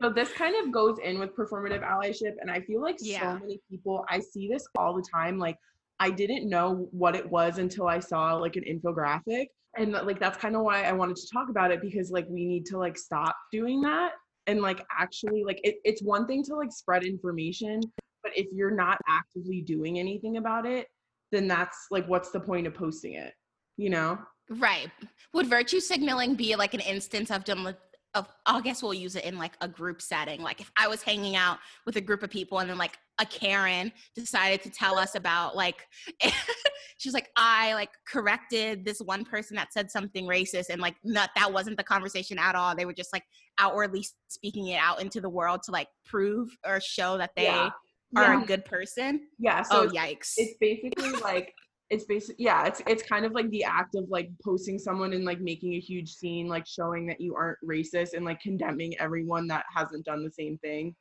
So 0.01 0.11
this 0.11 0.33
kind 0.33 0.55
of 0.64 0.73
goes 0.73 0.99
in 1.05 1.18
with 1.18 1.35
performative 1.37 1.83
allyship 1.83 2.35
and 2.41 2.51
I 2.51 2.61
feel 2.61 2.83
like 2.83 2.97
Yeah. 3.01 3.35
so 3.35 3.41
many 3.41 3.61
people 3.71 4.05
I 4.09 4.18
see 4.21 4.49
this 4.49 4.66
all 4.77 4.95
the 4.95 5.05
time 5.14 5.39
like 5.39 5.57
I 6.01 6.11
didn't 6.11 6.48
know 6.48 6.88
what 6.90 7.14
it 7.14 7.30
was 7.30 7.59
until 7.59 7.86
I 7.86 8.01
saw 8.01 8.34
like 8.34 8.57
an 8.57 8.64
infographic 8.64 9.46
and 9.76 9.92
like 9.92 10.18
that's 10.18 10.38
kind 10.38 10.57
of 10.57 10.62
why 10.62 10.82
I 10.82 10.92
wanted 10.92 11.16
to 11.16 11.28
talk 11.32 11.48
about 11.48 11.70
it 11.70 11.80
because 11.80 12.11
like 12.11 12.26
we 12.28 12.46
need 12.46 12.66
to 12.66 12.78
like 12.78 12.98
stop 12.98 13.36
doing 13.53 13.80
that 13.82 14.12
and 14.46 14.62
like 14.62 14.84
actually 14.98 15.44
like 15.44 15.61
it, 15.62 15.76
it's 15.84 16.03
one 16.03 16.26
thing 16.26 16.42
to 16.44 16.57
like 16.57 16.72
spread 16.72 17.05
information 17.05 17.80
but 18.22 18.32
if 18.34 18.46
you're 18.53 18.74
not 18.74 18.98
actively 19.09 19.61
doing 19.61 19.98
anything 19.98 20.38
about 20.38 20.66
it 20.66 20.88
then 21.30 21.46
that's 21.46 21.86
like 21.90 22.09
what's 22.09 22.30
the 22.30 22.40
point 22.40 22.66
of 22.66 22.74
posting 22.74 23.14
it 23.14 23.34
you 23.76 23.90
know 23.90 24.18
right. 24.59 24.90
Would 25.32 25.46
virtue 25.46 25.80
signaling 25.80 26.34
be 26.34 26.57
like 26.57 26.74
an 26.74 26.80
instance 26.80 27.30
of 27.30 27.44
dem- 27.44 27.76
of 28.15 28.27
oh, 28.47 28.57
I 28.57 28.61
guess 28.61 28.83
we'll 28.83 28.95
use 28.95 29.15
it 29.17 29.25
in 29.25 29.39
like 29.39 29.53
a 29.61 29.69
group 29.69 30.03
setting. 30.03 30.43
Like 30.43 30.61
if 30.61 30.71
I 30.77 30.89
was 30.89 31.03
hanging 31.03 31.37
out 31.37 31.59
with 31.87 31.97
a 31.97 32.01
group 32.01 32.23
of 32.23 32.31
people 32.31 32.59
and 32.59 32.69
then 32.69 32.79
like 32.79 32.99
a 33.21 33.27
Karen 33.27 33.93
decided 34.17 34.63
to 34.63 34.71
tell 34.71 34.99
us 34.99 35.15
about 35.15 35.55
like 35.55 35.87
she's 36.99 37.15
like 37.15 37.29
I 37.37 37.75
like 37.75 37.91
corrected 38.09 38.85
this 38.85 39.01
one 39.01 39.25
person 39.25 39.57
that 39.57 39.73
said 39.73 39.91
something 39.91 40.27
racist 40.27 40.71
and 40.71 40.81
like 40.81 40.97
not 41.05 41.31
that 41.37 41.53
wasn't 41.53 41.77
the 41.77 41.85
conversation 41.85 42.39
at 42.39 42.55
all. 42.55 42.75
They 42.75 42.85
were 42.87 42.93
just 42.95 43.13
like 43.13 43.25
outwardly 43.59 44.05
speaking 44.29 44.69
it 44.69 44.81
out 44.81 45.01
into 45.01 45.21
the 45.21 45.29
world 45.31 45.63
to 45.65 45.71
like 45.71 45.89
prove 46.05 46.49
or 46.67 46.81
show 46.81 47.17
that 47.19 47.31
they 47.37 47.45
Yeah. 47.45 47.71
are 48.17 48.35
Yeah. 48.35 48.43
a 48.43 48.47
good 48.47 48.65
person. 48.65 49.29
yeah 49.39 49.63
so 49.63 49.83
oh 49.85 49.89
yikes. 49.89 50.33
it's 50.37 50.57
basically 50.61 51.13
like 51.21 51.55
it's 51.91 52.05
basic 52.05 52.36
yeah 52.38 52.66
it's 52.66 52.80
it's 52.86 53.03
kind 53.03 53.24
of 53.24 53.32
like 53.32 53.51
the 53.51 53.64
act 53.64 53.95
of 53.97 54.09
like 54.09 54.30
posting 54.45 54.78
someone 54.78 55.12
and 55.12 55.24
like 55.24 55.41
making 55.41 55.74
a 55.74 55.80
huge 55.80 56.12
scene 56.12 56.47
like 56.49 56.66
showing 56.66 57.07
that 57.07 57.20
you 57.20 57.34
aren't 57.34 57.59
racist 57.68 58.14
and 58.14 58.24
like 58.24 58.41
condemning 58.41 58.95
everyone 59.01 59.47
that 59.49 59.64
hasn't 59.74 60.05
done 60.05 60.22
the 60.24 60.30
same 60.30 60.57
thing 60.59 60.95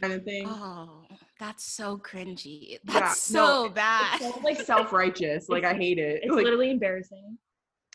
kind 0.00 0.12
of 0.14 0.24
thing 0.24 0.46
Oh, 0.48 1.04
that's 1.38 1.64
so 1.64 1.96
cringy. 1.98 2.78
That's 2.84 3.30
no, 3.30 3.46
so 3.46 3.64
it- 3.66 3.74
bad. 3.74 4.20
it's 4.20 4.34
so, 4.34 4.40
like 4.40 4.60
self-righteous 4.60 5.48
like 5.50 5.64
i 5.64 5.74
hate 5.74 5.98
it 5.98 6.20
It's 6.22 6.32
like 6.34 6.44
literally 6.44 6.70
embarrassing. 6.70 7.36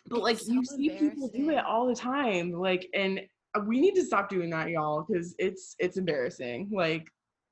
but 0.07 0.21
like 0.21 0.37
so 0.39 0.51
you 0.53 0.63
see 0.63 0.89
people 0.91 1.29
do 1.29 1.49
it 1.49 1.63
all 1.65 1.87
the 1.87 1.95
time 1.95 2.51
like 2.53 2.87
and 2.93 3.19
uh, 3.55 3.61
we 3.67 3.81
need 3.81 3.95
to 3.95 4.03
stop 4.05 4.29
doing 4.29 4.49
that 4.51 4.69
y'all 4.69 5.05
because 5.07 5.35
it's 5.39 5.75
it's 5.79 5.97
embarrassing 5.97 6.69
like 6.71 7.05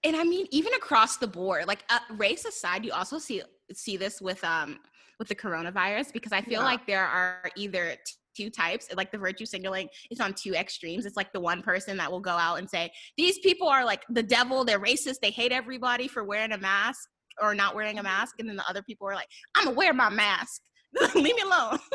and 0.04 0.16
I 0.16 0.24
mean, 0.24 0.48
even 0.52 0.74
across 0.74 1.18
the 1.18 1.28
board, 1.28 1.68
like 1.68 1.84
uh, 1.90 2.00
race 2.18 2.46
aside, 2.46 2.86
you 2.86 2.92
also 2.92 3.20
see 3.20 3.42
see 3.74 3.98
this 3.98 4.22
with 4.22 4.44
um 4.44 4.80
with 5.20 5.28
the 5.28 5.36
coronavirus 5.36 6.14
because 6.14 6.32
I 6.32 6.42
feel 6.42 6.62
Yeah. 6.62 6.66
like 6.66 6.88
there 6.88 7.06
are 7.06 7.52
either 7.58 7.96
t- 8.06 8.14
two 8.46 8.50
types, 8.50 8.88
like 8.96 9.12
the 9.12 9.18
virtue 9.18 9.46
signaling 9.46 9.90
is 10.10 10.22
on 10.22 10.34
two 10.34 10.54
extremes. 10.54 11.06
It's 11.06 11.18
like 11.18 11.34
the 11.34 11.42
one 11.42 11.62
person 11.62 11.98
that 11.98 12.10
will 12.10 12.22
go 12.22 12.32
out 12.32 12.56
and 12.60 12.70
say 12.70 12.90
these 13.18 13.38
people 13.40 13.68
are 13.68 13.84
like 13.84 14.04
the 14.10 14.24
devil, 14.24 14.64
they're 14.64 14.80
racist, 14.80 15.16
they 15.22 15.32
hate 15.32 15.52
everybody 15.52 16.08
for 16.08 16.24
wearing 16.24 16.54
a 16.54 16.58
mask 16.58 17.10
or 17.42 17.54
not 17.54 17.76
wearing 17.76 18.00
a 18.00 18.04
mask, 18.04 18.36
and 18.40 18.48
then 18.48 18.56
the 18.56 18.68
other 18.70 18.82
people 18.82 19.08
are 19.08 19.16
like, 19.16 19.28
I'm 19.56 19.66
gonna 19.66 19.76
wear 19.76 19.94
my 19.94 20.10
mask, 20.10 20.62
leave 21.16 21.36
me 21.36 21.42
alone. 21.44 21.80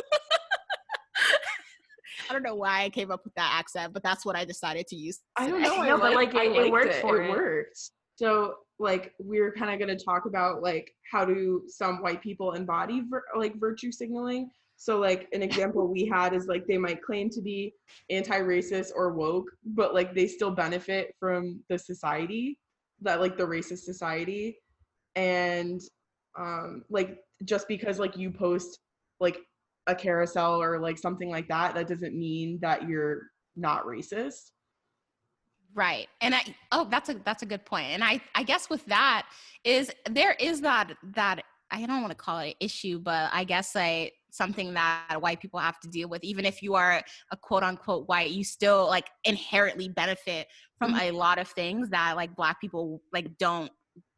I 2.28 2.32
don't 2.32 2.42
know 2.42 2.54
why 2.54 2.82
I 2.84 2.90
came 2.90 3.10
up 3.10 3.20
with 3.24 3.34
that 3.34 3.52
accent, 3.58 3.92
but 3.92 4.02
that's 4.02 4.24
what 4.24 4.36
I 4.36 4.44
decided 4.44 4.86
to 4.88 4.96
use. 4.96 5.20
I 5.36 5.46
don't 5.48 5.62
today. 5.62 5.76
know. 5.76 5.82
No, 5.84 5.98
but, 5.98 6.14
like, 6.14 6.34
I 6.34 6.44
it- 6.44 6.52
it 6.52 6.60
liked 6.62 6.72
worked 6.72 6.94
for 6.96 7.20
it. 7.22 7.26
it. 7.26 7.30
worked. 7.30 7.78
So 8.16 8.54
like 8.78 9.12
we're 9.18 9.52
kind 9.52 9.72
of 9.72 9.84
going 9.84 9.96
to 9.96 10.04
talk 10.04 10.26
about 10.26 10.62
like 10.62 10.90
how 11.10 11.24
do 11.24 11.62
some 11.68 12.00
white 12.02 12.22
people 12.22 12.52
embody 12.52 13.02
vir- 13.08 13.24
like 13.36 13.58
virtue 13.58 13.90
signaling. 13.92 14.50
So 14.76 14.98
like 14.98 15.28
an 15.32 15.42
example 15.48 15.86
we 15.88 16.06
had 16.06 16.32
is 16.32 16.46
like 16.46 16.66
they 16.66 16.78
might 16.78 17.02
claim 17.02 17.28
to 17.30 17.40
be 17.40 17.74
anti-racist 18.10 18.90
or 18.94 19.12
woke, 19.14 19.46
but 19.64 19.94
like 19.94 20.14
they 20.14 20.26
still 20.28 20.50
benefit 20.52 21.14
from 21.18 21.60
the 21.68 21.78
society 21.78 22.58
that 23.02 23.20
like 23.20 23.36
the 23.36 23.44
racist 23.44 23.78
society, 23.80 24.58
and 25.16 25.80
um 26.38 26.84
like 26.90 27.18
just 27.44 27.66
because 27.68 27.98
like 27.98 28.16
you 28.16 28.30
post 28.30 28.78
like 29.20 29.38
a 29.86 29.94
carousel 29.94 30.62
or 30.62 30.80
like 30.80 30.98
something 30.98 31.30
like 31.30 31.48
that, 31.48 31.74
that 31.74 31.88
doesn't 31.88 32.16
mean 32.16 32.58
that 32.62 32.88
you're 32.88 33.22
not 33.56 33.84
racist. 33.84 34.50
Right. 35.74 36.08
And 36.20 36.34
I 36.34 36.42
oh 36.70 36.86
that's 36.88 37.08
a 37.08 37.14
that's 37.24 37.42
a 37.42 37.46
good 37.46 37.64
point. 37.64 37.86
And 37.86 38.04
I 38.04 38.20
I 38.34 38.44
guess 38.44 38.70
with 38.70 38.84
that 38.86 39.26
is 39.64 39.90
there 40.08 40.36
is 40.38 40.60
that 40.60 40.92
that 41.14 41.42
I 41.70 41.84
don't 41.86 42.02
want 42.02 42.12
to 42.12 42.16
call 42.16 42.38
it 42.38 42.48
an 42.50 42.54
issue, 42.60 43.00
but 43.00 43.30
I 43.32 43.42
guess 43.42 43.74
like 43.74 44.12
something 44.30 44.74
that 44.74 45.20
white 45.20 45.40
people 45.40 45.58
have 45.58 45.80
to 45.80 45.88
deal 45.88 46.08
with. 46.08 46.22
Even 46.22 46.44
if 46.44 46.62
you 46.62 46.74
are 46.74 47.02
a 47.32 47.36
quote 47.36 47.64
unquote 47.64 48.08
white, 48.08 48.30
you 48.30 48.44
still 48.44 48.86
like 48.86 49.08
inherently 49.24 49.88
benefit 49.88 50.46
from 50.78 50.92
mm-hmm. 50.92 51.08
a 51.08 51.10
lot 51.10 51.38
of 51.38 51.48
things 51.48 51.90
that 51.90 52.14
like 52.14 52.36
black 52.36 52.60
people 52.60 53.02
like 53.12 53.36
don't 53.38 53.72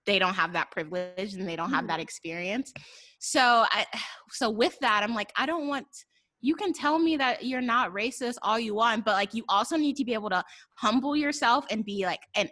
they 0.07 0.19
don't 0.19 0.35
have 0.35 0.53
that 0.53 0.71
privilege 0.71 1.35
and 1.35 1.49
they 1.49 1.57
don't 1.57 1.71
have 1.71 1.89
that 1.89 1.99
mm. 1.99 2.05
experience. 2.05 2.73
So 3.19 3.41
I 3.71 3.87
so 4.31 4.51
with 4.51 4.79
that, 4.81 5.03
I'm 5.03 5.15
like, 5.15 5.33
I 5.37 5.47
don't 5.47 5.69
want 5.69 5.87
you 6.41 6.55
can 6.55 6.73
tell 6.73 6.99
me 6.99 7.17
that 7.17 7.45
you're 7.45 7.61
not 7.61 7.93
racist 7.93 8.37
all 8.43 8.59
you 8.59 8.75
want, 8.75 9.05
but 9.05 9.13
like 9.13 9.35
you 9.35 9.45
also 9.49 9.77
need 9.77 9.97
to 9.97 10.05
be 10.05 10.15
able 10.15 10.31
to 10.31 10.45
humble 10.75 11.17
yourself 11.17 11.65
and 11.71 11.85
be 11.85 12.05
like 12.05 12.21
an 12.37 12.49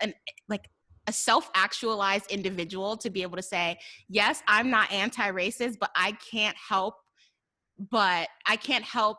an 0.00 0.14
like 0.48 0.68
a 1.08 1.12
self-actualized 1.12 2.30
individual 2.30 2.96
to 2.96 3.10
be 3.10 3.22
able 3.22 3.36
to 3.36 3.42
say, 3.42 3.76
yes, 4.08 4.40
I'm 4.46 4.70
not 4.70 4.92
anti-racist, 4.92 5.78
but 5.80 5.90
I 5.96 6.12
can't 6.30 6.56
help 6.56 6.94
but 7.90 8.28
I 8.46 8.56
can't 8.56 8.84
help 8.84 9.18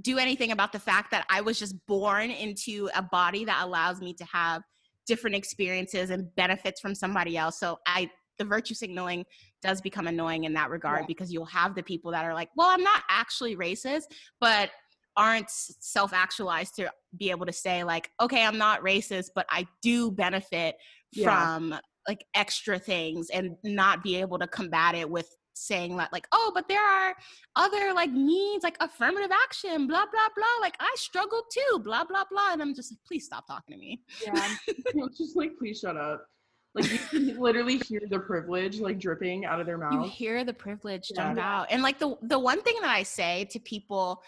do 0.00 0.18
anything 0.18 0.52
about 0.52 0.72
the 0.72 0.78
fact 0.78 1.10
that 1.12 1.24
I 1.30 1.40
was 1.40 1.58
just 1.58 1.74
born 1.86 2.30
into 2.30 2.90
a 2.94 3.02
body 3.02 3.44
that 3.44 3.62
allows 3.64 4.00
me 4.00 4.14
to 4.14 4.24
have 4.24 4.62
different 5.06 5.36
experiences 5.36 6.10
and 6.10 6.34
benefits 6.36 6.80
from 6.80 6.94
somebody 6.94 7.36
else. 7.36 7.58
So 7.58 7.78
I 7.86 8.10
the 8.38 8.44
virtue 8.44 8.74
signaling 8.74 9.24
does 9.62 9.80
become 9.80 10.06
annoying 10.06 10.44
in 10.44 10.52
that 10.52 10.68
regard 10.68 11.00
Yeah. 11.00 11.06
because 11.06 11.32
you'll 11.32 11.46
have 11.46 11.74
the 11.74 11.82
people 11.82 12.10
that 12.12 12.24
are 12.24 12.34
like, 12.34 12.50
well, 12.54 12.68
I'm 12.68 12.82
not 12.82 13.02
actually 13.08 13.56
racist, 13.56 14.04
but 14.40 14.70
aren't 15.16 15.48
self 15.48 16.12
actualized 16.12 16.76
to 16.76 16.90
be 17.16 17.30
able 17.30 17.46
to 17.46 17.52
say, 17.52 17.82
like, 17.82 18.10
okay, 18.20 18.44
I'm 18.44 18.58
not 18.58 18.82
racist, 18.82 19.30
but 19.34 19.46
I 19.48 19.66
do 19.80 20.10
benefit 20.10 20.76
Yeah. 21.12 21.24
from 21.56 21.80
like 22.06 22.24
extra 22.34 22.78
things 22.78 23.30
and 23.30 23.56
not 23.64 24.02
be 24.02 24.16
able 24.16 24.38
to 24.38 24.46
combat 24.46 24.94
it 24.94 25.08
with 25.08 25.28
saying 25.56 25.96
that 25.96 26.12
like 26.12 26.26
oh 26.32 26.52
but 26.54 26.68
there 26.68 26.82
are 26.86 27.14
other 27.56 27.92
like 27.94 28.10
needs 28.10 28.62
like 28.62 28.76
affirmative 28.80 29.30
action 29.44 29.86
blah 29.86 30.04
blah 30.12 30.28
blah 30.36 30.44
like 30.60 30.74
i 30.80 30.92
struggle 30.96 31.42
too 31.50 31.78
blah 31.78 32.04
blah 32.04 32.24
blah 32.30 32.52
and 32.52 32.60
i'm 32.62 32.74
just 32.74 32.92
like 32.92 32.98
please 33.06 33.24
stop 33.24 33.46
talking 33.46 33.74
to 33.74 33.80
me 33.80 34.02
Yeah. 34.24 34.54
It's 34.68 35.18
just 35.18 35.36
like 35.36 35.52
please 35.58 35.78
shut 35.80 35.96
up 35.96 36.26
like 36.74 36.92
you 36.92 36.98
can 36.98 37.40
literally 37.40 37.78
hear 37.78 38.02
the 38.10 38.18
privilege 38.18 38.80
like 38.80 38.98
dripping 38.98 39.46
out 39.46 39.60
of 39.60 39.66
their 39.66 39.78
mouth. 39.78 39.92
you 39.94 40.02
hear 40.10 40.44
the 40.44 40.52
privilege 40.52 41.10
Yeah. 41.14 41.28
jump 41.28 41.38
out 41.38 41.68
and 41.70 41.82
like 41.82 41.98
the 41.98 42.16
the 42.22 42.38
one 42.38 42.60
thing 42.62 42.76
that 42.82 42.90
i 42.90 43.02
say 43.02 43.46
to 43.50 43.58
people 43.58 44.22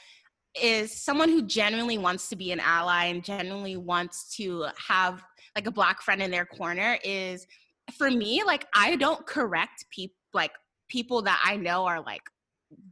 is 0.61 0.91
someone 0.91 1.29
who 1.29 1.43
genuinely 1.43 1.99
wants 1.99 2.31
to 2.31 2.37
be 2.37 2.53
an 2.53 2.61
ally 2.61 3.05
and 3.07 3.23
genuinely 3.23 3.77
wants 3.77 4.35
to 4.37 4.65
have 4.89 5.23
like 5.55 5.67
a 5.67 5.71
black 5.71 6.01
friend 6.01 6.23
in 6.23 6.31
their 6.31 6.47
corner 6.47 6.99
is 7.05 7.47
for 7.99 8.11
me 8.11 8.43
like 8.45 8.67
i 8.75 8.97
don't 8.97 9.27
correct 9.27 9.85
people 9.91 10.15
like 10.33 10.53
people 10.89 11.23
that 11.23 11.41
i 11.45 11.57
know 11.57 11.85
are 11.85 12.01
like 12.01 12.23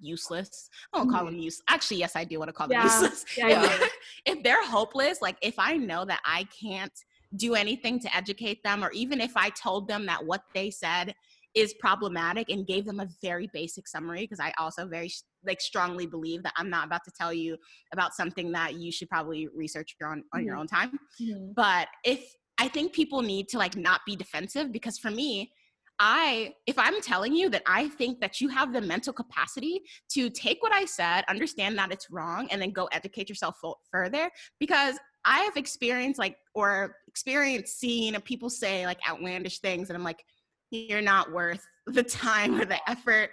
useless 0.00 0.68
i 0.94 0.98
don't 0.98 1.10
call 1.10 1.24
them 1.24 1.36
useless 1.36 1.62
actually 1.68 1.98
yes 1.98 2.16
i 2.16 2.24
do 2.24 2.38
want 2.38 2.48
to 2.48 2.52
call 2.52 2.66
them 2.68 2.78
Yeah. 2.78 2.84
useless 2.84 3.24
Yeah, 3.36 3.48
if, 3.48 3.80
yeah. 3.80 3.86
if 4.36 4.42
they're 4.42 4.64
hopeless 4.64 5.20
like 5.20 5.36
if 5.42 5.54
i 5.58 5.76
know 5.76 6.04
that 6.04 6.20
i 6.24 6.46
can't 6.58 6.92
do 7.36 7.54
anything 7.54 7.98
to 8.00 8.16
educate 8.16 8.62
them 8.62 8.82
or 8.84 8.90
even 8.92 9.20
if 9.20 9.36
i 9.36 9.50
told 9.50 9.88
them 9.88 10.06
that 10.06 10.24
what 10.24 10.42
they 10.54 10.70
said 10.70 11.14
is 11.54 11.74
problematic 11.80 12.50
and 12.50 12.66
gave 12.66 12.84
them 12.84 13.00
a 13.00 13.08
very 13.22 13.48
basic 13.52 13.88
summary 13.88 14.20
because 14.20 14.40
i 14.40 14.52
also 14.58 14.86
very 14.86 15.10
like 15.44 15.60
strongly 15.60 16.06
believe 16.06 16.42
that 16.42 16.52
i'm 16.56 16.70
not 16.70 16.86
about 16.86 17.02
to 17.04 17.10
tell 17.18 17.32
you 17.32 17.56
about 17.92 18.14
something 18.14 18.52
that 18.52 18.74
you 18.74 18.90
should 18.92 19.08
probably 19.08 19.48
research 19.54 19.96
your 20.00 20.10
own 20.12 20.22
on 20.32 20.44
your 20.44 20.56
Mhm. 20.56 20.60
own 20.60 20.66
time 20.66 20.98
Mhm. 21.20 21.54
but 21.54 21.88
if 22.04 22.34
i 22.58 22.68
think 22.68 22.92
people 22.92 23.20
need 23.22 23.48
to 23.48 23.58
like 23.58 23.76
not 23.76 24.00
be 24.06 24.16
defensive 24.16 24.72
because 24.72 24.98
for 24.98 25.10
me 25.10 25.50
i 25.98 26.52
if 26.66 26.78
i'm 26.78 27.00
telling 27.00 27.34
you 27.34 27.48
that 27.48 27.62
i 27.66 27.88
think 27.88 28.20
that 28.20 28.40
you 28.40 28.48
have 28.48 28.72
the 28.72 28.80
mental 28.80 29.12
capacity 29.12 29.80
to 30.08 30.28
take 30.30 30.62
what 30.62 30.72
i 30.72 30.84
said 30.84 31.22
understand 31.28 31.76
that 31.78 31.90
it's 31.92 32.10
wrong 32.10 32.48
and 32.50 32.60
then 32.60 32.70
go 32.70 32.86
educate 32.92 33.28
yourself 33.28 33.56
further 33.90 34.30
because 34.60 34.96
i 35.24 35.40
have 35.40 35.56
experienced 35.56 36.18
like 36.18 36.36
or 36.54 36.96
experienced 37.08 37.78
seeing 37.78 38.14
people 38.20 38.50
say 38.50 38.84
like 38.84 38.98
outlandish 39.08 39.58
things 39.60 39.88
and 39.88 39.96
i'm 39.96 40.04
like 40.04 40.22
you're 40.70 41.02
not 41.02 41.32
worth 41.32 41.64
the 41.86 42.02
time 42.02 42.60
or 42.60 42.64
the 42.64 42.78
effort. 42.88 43.30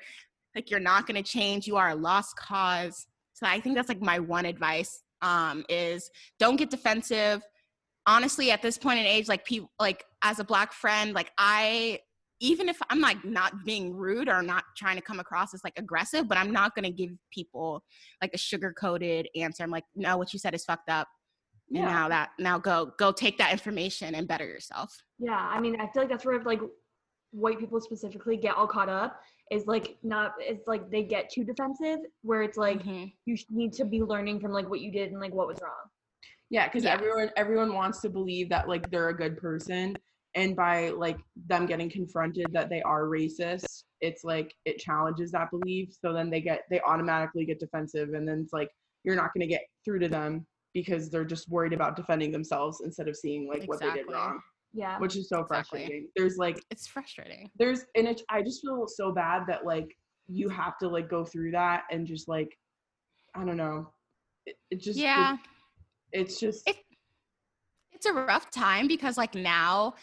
Like 0.56 0.70
you're 0.70 0.80
not 0.80 1.08
going 1.08 1.22
to 1.22 1.30
change. 1.30 1.68
You 1.68 1.78
are 1.78 1.90
a 1.90 1.96
lost 1.96 2.36
cause. 2.38 3.08
So 3.34 3.48
i 3.48 3.60
think 3.60 3.76
that's 3.76 3.90
like 3.90 4.02
my 4.02 4.20
one 4.20 4.46
advice 4.46 5.02
um 5.22 5.66
is 5.70 6.10
don't 6.40 6.56
get 6.56 6.70
defensive. 6.70 7.42
Honestly 8.06 8.52
at 8.52 8.62
this 8.62 8.78
point 8.78 9.00
in 9.00 9.06
age 9.06 9.28
like 9.28 9.46
people 9.46 9.72
like 9.80 10.04
as 10.22 10.40
a 10.40 10.44
black 10.44 10.74
friend 10.74 11.14
like 11.14 11.32
i 11.38 12.00
even 12.44 12.68
if 12.70 12.78
i'm 12.90 13.00
like 13.00 13.24
not 13.24 13.54
being 13.66 13.94
rude 13.96 14.28
or 14.28 14.44
not 14.44 14.66
trying 14.78 14.96
to 14.98 15.02
come 15.02 15.20
across 15.20 15.54
as 15.54 15.64
like 15.64 15.74
aggressive 15.78 16.28
but 16.28 16.38
i'm 16.38 16.52
not 16.52 16.76
going 16.76 16.84
to 16.84 16.92
give 16.92 17.10
people 17.32 17.82
like 18.22 18.32
a 18.34 18.38
sugar 18.38 18.74
coated 18.78 19.28
answer 19.36 19.64
i'm 19.64 19.72
like 19.72 19.86
no 19.96 20.18
what 20.18 20.34
you 20.34 20.38
said 20.38 20.54
is 20.54 20.64
fucked 20.66 20.90
up 20.90 21.08
and 21.74 21.86
now 21.86 22.08
that 22.08 22.30
now 22.38 22.60
go 22.60 22.92
go 23.00 23.12
take 23.12 23.38
that 23.38 23.52
information 23.52 24.14
and 24.14 24.28
better 24.28 24.46
yourself 24.46 24.96
Yeah, 25.18 25.32
I 25.56 25.60
mean, 25.60 25.80
I 25.82 25.88
feel 25.92 26.04
like 26.04 26.10
that's 26.10 26.26
where 26.26 26.40
like 26.44 26.60
white 27.32 27.58
people 27.58 27.80
specifically 27.82 28.38
get 28.38 28.56
all 28.56 28.68
caught 28.68 28.90
up 28.90 29.20
is 29.50 29.66
like 29.66 29.98
not 30.04 30.34
it's 30.40 30.68
like 30.68 30.92
they 30.92 31.02
get 31.04 31.32
too 31.32 31.44
defensive 31.44 32.00
where 32.22 32.44
it's 32.44 32.58
like 32.58 32.84
Mhm. 32.84 33.12
you 33.26 33.36
need 33.50 33.74
to 33.74 33.86
be 33.86 34.04
learning 34.04 34.40
from 34.40 34.52
like 34.52 34.70
what 34.70 34.82
you 34.82 34.92
did 34.92 35.12
and 35.12 35.20
like 35.20 35.34
what 35.34 35.48
was 35.48 35.60
wrong. 35.64 35.86
yeah 36.52 36.68
because 36.68 36.84
Yeah. 36.84 36.94
everyone 36.94 37.30
everyone 37.38 37.74
wants 37.74 38.02
to 38.02 38.10
believe 38.10 38.50
that 38.50 38.68
like 38.68 38.92
they're 38.92 39.10
a 39.10 39.18
good 39.24 39.38
person 39.38 39.96
and 40.36 40.56
by 40.56 40.90
like 40.90 41.18
them 41.48 41.66
getting 41.66 41.90
confronted 41.90 42.48
that 42.52 42.70
they 42.70 42.82
are 42.82 43.04
racist 43.06 43.84
it's 44.02 44.26
like 44.26 44.54
it 44.66 44.78
challenges 44.80 45.32
that 45.32 45.50
belief. 45.50 45.96
So 45.98 46.12
then 46.12 46.30
they 46.30 46.42
get 46.42 46.64
they 46.70 46.82
automatically 46.82 47.46
get 47.46 47.58
defensive 47.60 48.10
and 48.14 48.28
then 48.28 48.42
it's 48.44 48.52
like 48.52 48.70
you're 49.06 49.16
not 49.16 49.34
going 49.34 49.48
to 49.48 49.48
get 49.48 49.62
through 49.86 50.00
to 50.00 50.10
them 50.10 50.46
because 50.74 51.10
they're 51.10 51.24
just 51.24 51.48
worried 51.50 51.72
about 51.72 51.96
defending 51.96 52.30
themselves 52.32 52.82
instead 52.84 53.08
of 53.08 53.16
seeing 53.16 53.48
like 53.48 53.64
what 53.70 53.80
they 53.80 53.90
did 53.94 54.12
wrong. 54.12 54.42
Yeah. 54.74 55.00
which 55.00 55.16
is 55.16 55.30
so 55.30 55.40
Exactly. 55.40 55.80
frustrating. 55.80 56.08
There's 56.18 56.36
like 56.38 56.62
it's 56.70 56.86
frustrating. 56.86 57.50
there's 57.58 57.86
and 57.96 58.08
it, 58.08 58.22
i 58.30 58.42
just 58.42 58.60
feel 58.62 58.86
so 58.88 59.14
bad 59.14 59.44
that 59.48 59.66
like 59.66 59.88
you 60.28 60.50
have 60.50 60.78
to 60.80 60.90
like 60.90 61.08
go 61.10 61.24
through 61.24 61.52
that 61.52 61.84
and 61.92 62.06
just 62.06 62.28
like 62.28 62.50
i 63.36 63.46
don't 63.46 63.56
know. 63.58 63.90
It, 64.46 64.56
it 64.70 64.82
just 64.82 65.00
it- 65.00 65.04
yeah. 65.04 65.38
it's 66.12 66.42
just 66.42 66.68
It- 66.70 66.76
it's 67.94 68.06
a 68.06 68.12
rough 68.14 68.52
time 68.52 68.88
because 68.90 69.18
like 69.18 69.34
now 69.34 69.94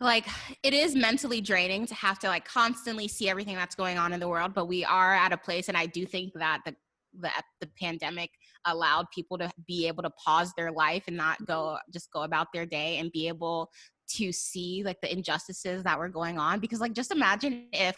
like 0.00 0.26
it 0.62 0.72
is 0.72 0.94
mentally 0.94 1.40
draining 1.40 1.86
to 1.86 1.94
have 1.94 2.18
to 2.18 2.28
like 2.28 2.44
constantly 2.44 3.06
see 3.06 3.28
everything 3.28 3.54
that's 3.54 3.74
going 3.74 3.98
on 3.98 4.12
in 4.12 4.20
the 4.20 4.28
world 4.28 4.54
but 4.54 4.66
we 4.66 4.84
are 4.84 5.14
at 5.14 5.32
a 5.32 5.36
place 5.36 5.68
and 5.68 5.76
i 5.76 5.86
do 5.86 6.06
think 6.06 6.32
that 6.34 6.60
the 6.64 6.74
the, 7.18 7.30
the 7.60 7.68
pandemic 7.80 8.30
allowed 8.66 9.04
people 9.12 9.36
to 9.36 9.50
be 9.66 9.88
able 9.88 10.02
to 10.02 10.10
pause 10.10 10.52
their 10.56 10.70
life 10.70 11.02
and 11.08 11.16
not 11.16 11.44
go 11.44 11.76
just 11.92 12.10
go 12.12 12.22
about 12.22 12.46
their 12.54 12.64
day 12.64 12.98
and 12.98 13.10
be 13.10 13.26
able 13.26 13.68
to 14.16 14.32
see 14.32 14.82
like 14.84 15.00
the 15.00 15.12
injustices 15.12 15.82
that 15.84 15.98
were 15.98 16.08
going 16.08 16.38
on 16.38 16.58
because 16.58 16.80
like 16.80 16.92
just 16.92 17.10
imagine 17.10 17.66
if 17.72 17.96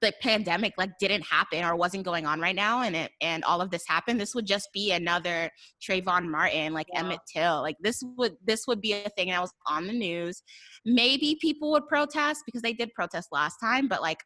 the 0.00 0.12
pandemic 0.20 0.74
like 0.76 0.90
didn't 0.98 1.22
happen 1.22 1.64
or 1.64 1.76
wasn't 1.76 2.04
going 2.04 2.26
on 2.26 2.40
right 2.40 2.56
now 2.56 2.82
and 2.82 2.94
it 2.94 3.10
and 3.20 3.42
all 3.44 3.60
of 3.60 3.70
this 3.70 3.84
happened 3.86 4.20
this 4.20 4.34
would 4.34 4.46
just 4.46 4.68
be 4.72 4.92
another 4.92 5.50
Trayvon 5.82 6.28
Martin 6.28 6.72
like 6.72 6.86
yeah. 6.92 7.00
Emmett 7.00 7.20
Till. 7.32 7.62
Like 7.62 7.76
this 7.80 8.02
would 8.16 8.36
this 8.44 8.66
would 8.66 8.80
be 8.80 8.92
a 8.92 9.08
thing 9.16 9.28
that 9.28 9.40
was 9.40 9.52
on 9.66 9.86
the 9.86 9.92
news. 9.92 10.42
Maybe 10.84 11.38
people 11.40 11.70
would 11.72 11.86
protest 11.86 12.42
because 12.44 12.62
they 12.62 12.72
did 12.72 12.92
protest 12.94 13.28
last 13.32 13.56
time 13.58 13.88
but 13.88 14.02
like 14.02 14.18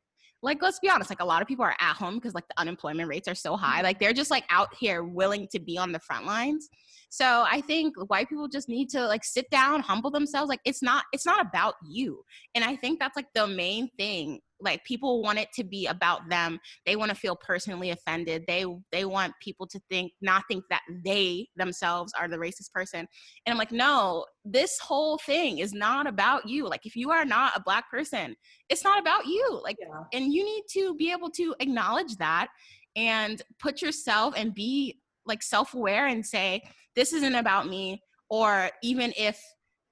like 0.42 0.62
let's 0.62 0.78
be 0.80 0.88
honest 0.88 1.10
like 1.10 1.20
a 1.20 1.24
lot 1.24 1.42
of 1.42 1.48
people 1.48 1.64
are 1.64 1.76
at 1.80 1.96
home 1.96 2.14
because 2.14 2.34
like 2.34 2.48
the 2.48 2.58
unemployment 2.58 3.08
rates 3.08 3.28
are 3.28 3.34
so 3.34 3.56
high. 3.56 3.76
Mm-hmm. 3.76 3.84
Like 3.84 4.00
they're 4.00 4.12
just 4.12 4.30
like 4.30 4.44
out 4.50 4.74
here 4.78 5.04
willing 5.04 5.48
to 5.52 5.60
be 5.60 5.76
on 5.78 5.92
the 5.92 6.00
front 6.00 6.26
lines 6.26 6.68
so 7.10 7.44
i 7.50 7.60
think 7.60 7.94
white 8.08 8.28
people 8.28 8.48
just 8.48 8.68
need 8.68 8.88
to 8.88 9.06
like 9.06 9.24
sit 9.24 9.50
down 9.50 9.80
humble 9.80 10.10
themselves 10.10 10.48
like 10.48 10.60
it's 10.64 10.82
not 10.82 11.04
it's 11.12 11.26
not 11.26 11.44
about 11.44 11.74
you. 11.86 12.22
And 12.54 12.64
i 12.64 12.76
think 12.76 12.98
that's 12.98 13.16
like 13.16 13.26
the 13.34 13.46
main 13.46 13.88
thing 13.98 14.40
like 14.62 14.84
people 14.84 15.22
want 15.22 15.38
it 15.38 15.48
to 15.54 15.64
be 15.64 15.86
about 15.86 16.28
them. 16.28 16.60
They 16.84 16.94
want 16.94 17.10
to 17.10 17.14
feel 17.14 17.34
personally 17.34 17.90
offended. 17.90 18.44
They 18.46 18.64
they 18.92 19.04
want 19.04 19.32
people 19.40 19.66
to 19.68 19.80
think 19.88 20.12
not 20.20 20.44
think 20.48 20.64
that 20.70 20.82
they 21.04 21.48
themselves 21.56 22.12
are 22.18 22.28
the 22.28 22.36
racist 22.36 22.72
person. 22.72 23.00
And 23.00 23.52
i'm 23.52 23.58
like 23.58 23.72
no 23.72 24.26
this 24.44 24.78
whole 24.78 25.18
thing 25.18 25.58
is 25.58 25.72
not 25.72 26.06
about 26.06 26.48
you. 26.48 26.68
Like 26.68 26.86
if 26.86 26.96
you 26.96 27.10
are 27.10 27.24
not 27.24 27.56
a 27.56 27.62
black 27.62 27.90
person 27.90 28.36
it's 28.68 28.84
not 28.84 29.00
about 29.00 29.26
you. 29.26 29.60
Like 29.62 29.76
yeah. 29.80 30.02
and 30.12 30.32
you 30.32 30.44
need 30.44 30.64
to 30.74 30.94
be 30.94 31.10
able 31.10 31.30
to 31.30 31.54
acknowledge 31.60 32.16
that 32.16 32.48
and 32.96 33.42
put 33.58 33.82
yourself 33.82 34.34
and 34.36 34.54
be 34.54 35.00
like 35.30 35.42
self-aware 35.42 36.06
and 36.08 36.24
say 36.24 36.62
this 36.94 37.12
isn't 37.14 37.34
about 37.34 37.66
me 37.68 38.02
or 38.28 38.70
even 38.82 39.12
if 39.16 39.42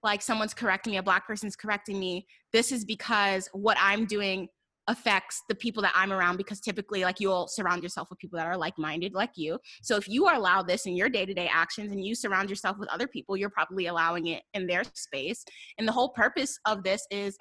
like 0.03 0.20
someone's 0.20 0.55
correcting 0.55 0.93
me 0.93 0.99
a 0.99 1.03
black 1.03 1.26
person's 1.26 1.57
correcting 1.57 1.99
me 1.99 2.26
this 2.53 2.70
is 2.70 2.84
because 2.84 3.49
what 3.53 3.76
i'm 3.80 4.05
doing 4.05 4.49
affects 4.89 5.43
the 5.49 5.55
people 5.55 5.82
that 5.82 5.93
I'm 5.95 6.12
around 6.12 6.39
because 6.39 6.61
typically 6.61 7.03
like 7.03 7.20
you'll 7.20 7.47
surround 7.47 7.82
yourself 7.82 8.09
with 8.11 8.18
people 8.18 8.39
that 8.39 8.47
are 8.47 8.57
like-minded 8.57 9.12
like 9.12 9.32
you. 9.36 9.59
So 9.82 9.97
if 9.97 10.09
you 10.09 10.24
allow 10.24 10.62
this 10.62 10.86
in 10.86 10.97
your 10.97 11.11
day-to-day 11.11 11.49
actions 11.53 11.93
and 11.93 12.05
you 12.05 12.14
surround 12.14 12.49
yourself 12.49 12.78
with 12.78 12.89
other 12.89 13.07
people, 13.07 13.36
you're 13.36 13.51
probably 13.51 13.86
allowing 13.86 14.28
it 14.28 14.43
in 14.55 14.66
their 14.66 14.82
space. 14.95 15.45
And 15.78 15.86
the 15.86 15.93
whole 15.93 16.09
purpose 16.09 16.59
of 16.66 16.82
this 16.82 17.07
is 17.11 17.36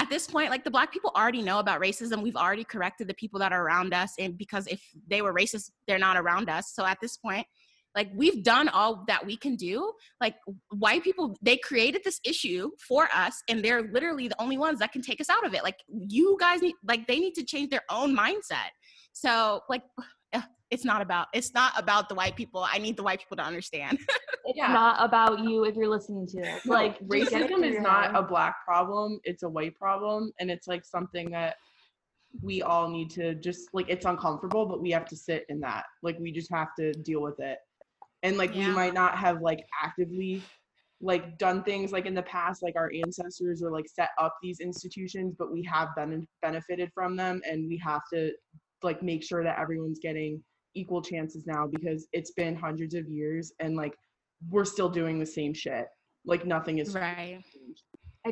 at 0.00 0.08
this 0.08 0.26
point 0.26 0.50
like 0.50 0.64
the 0.64 0.70
black 0.70 0.90
people 0.90 1.12
already 1.14 1.42
know 1.42 1.58
about 1.58 1.80
racism. 1.80 2.22
We've 2.22 2.36
already 2.36 2.64
corrected 2.64 3.06
the 3.06 3.14
people 3.14 3.38
that 3.40 3.52
are 3.52 3.62
around 3.62 3.92
us 3.92 4.14
and 4.18 4.36
because 4.36 4.66
if 4.66 4.82
they 5.06 5.20
were 5.20 5.34
racist 5.34 5.70
they're 5.86 5.98
not 5.98 6.16
around 6.16 6.48
us. 6.48 6.72
So 6.74 6.86
at 6.86 6.98
this 7.02 7.18
point 7.18 7.46
like 7.94 8.08
we've 8.14 8.42
done 8.42 8.68
all 8.68 9.04
that 9.08 9.26
we 9.26 9.36
can 9.36 9.56
do. 9.56 9.92
Like 10.20 10.36
white 10.70 11.04
people 11.04 11.36
they 11.42 11.58
created 11.58 12.02
this 12.02 12.18
issue 12.24 12.70
for 12.88 13.08
us 13.14 13.42
and 13.48 13.62
they're 13.62 13.90
literally 13.92 14.26
the 14.26 14.40
only 14.40 14.56
ones 14.56 14.78
that 14.78 14.92
can 14.92 15.02
take 15.02 15.20
us 15.20 15.28
out 15.28 15.44
of 15.44 15.52
it. 15.52 15.62
Like 15.62 15.76
you 15.88 16.36
guys 16.40 16.62
need 16.62 16.76
like 16.88 17.06
they 17.06 17.18
need 17.18 17.34
to 17.34 17.44
change 17.44 17.68
their 17.68 17.84
own 17.90 18.16
mindset. 18.16 18.70
So 19.12 19.60
like 19.68 19.82
it's 20.70 20.84
not 20.84 21.02
about 21.02 21.28
it's 21.32 21.52
not 21.52 21.72
about 21.76 22.08
the 22.08 22.14
white 22.14 22.36
people. 22.36 22.66
I 22.70 22.78
need 22.78 22.96
the 22.96 23.02
white 23.02 23.20
people 23.20 23.36
to 23.36 23.44
understand. 23.44 23.98
It's 24.46 24.56
yeah. 24.56 24.72
not 24.72 24.96
about 24.98 25.40
you 25.40 25.64
if 25.64 25.76
you're 25.76 25.86
listening 25.86 26.26
to 26.28 26.40
this 26.40 26.66
no, 26.66 26.74
like 26.74 26.98
racism 27.06 27.62
is 27.62 27.78
not 27.78 28.16
a 28.16 28.22
black 28.22 28.64
problem 28.64 29.20
it's 29.22 29.44
a 29.44 29.48
white 29.48 29.76
problem 29.76 30.32
and 30.40 30.50
it's 30.50 30.66
like 30.66 30.84
something 30.84 31.30
that 31.30 31.54
we 32.42 32.62
all 32.62 32.88
need 32.88 33.10
to 33.10 33.34
just 33.36 33.68
like 33.72 33.88
it's 33.88 34.06
uncomfortable 34.06 34.66
but 34.66 34.80
we 34.80 34.90
have 34.90 35.04
to 35.06 35.16
sit 35.16 35.44
in 35.48 35.60
that. 35.60 35.84
Like 36.02 36.18
we 36.18 36.32
just 36.32 36.50
have 36.50 36.68
to 36.78 36.92
deal 36.92 37.20
with 37.20 37.38
it. 37.38 37.58
And 38.22 38.36
like 38.36 38.54
yeah. 38.54 38.68
we 38.68 38.74
might 38.74 38.94
not 38.94 39.16
have 39.18 39.40
like 39.40 39.64
actively 39.82 40.42
like 41.00 41.38
done 41.38 41.62
things 41.62 41.92
like 41.92 42.06
in 42.06 42.14
the 42.14 42.22
past 42.22 42.62
like 42.62 42.76
our 42.76 42.90
ancestors 43.04 43.62
or 43.62 43.70
like 43.70 43.86
set 43.88 44.10
up 44.18 44.36
these 44.42 44.60
institutions 44.60 45.34
but 45.38 45.50
we 45.50 45.62
have 45.62 45.88
been 45.96 46.26
benefited 46.42 46.90
from 46.94 47.16
them 47.16 47.40
and 47.48 47.66
we 47.68 47.78
have 47.78 48.02
to 48.12 48.30
like 48.82 49.02
make 49.02 49.22
sure 49.22 49.42
that 49.42 49.58
everyone's 49.58 49.98
getting 49.98 50.42
equal 50.74 51.02
chances 51.02 51.46
now 51.46 51.66
because 51.66 52.06
it's 52.12 52.30
been 52.32 52.54
hundreds 52.54 52.94
of 52.94 53.08
years 53.08 53.52
and 53.60 53.76
like 53.76 53.94
we're 54.48 54.64
still 54.64 54.88
doing 54.88 55.18
the 55.18 55.26
same 55.26 55.52
shit 55.52 55.86
like 56.24 56.46
nothing 56.46 56.78
is 56.78 56.94
right 56.94 57.42
changed 57.52 57.82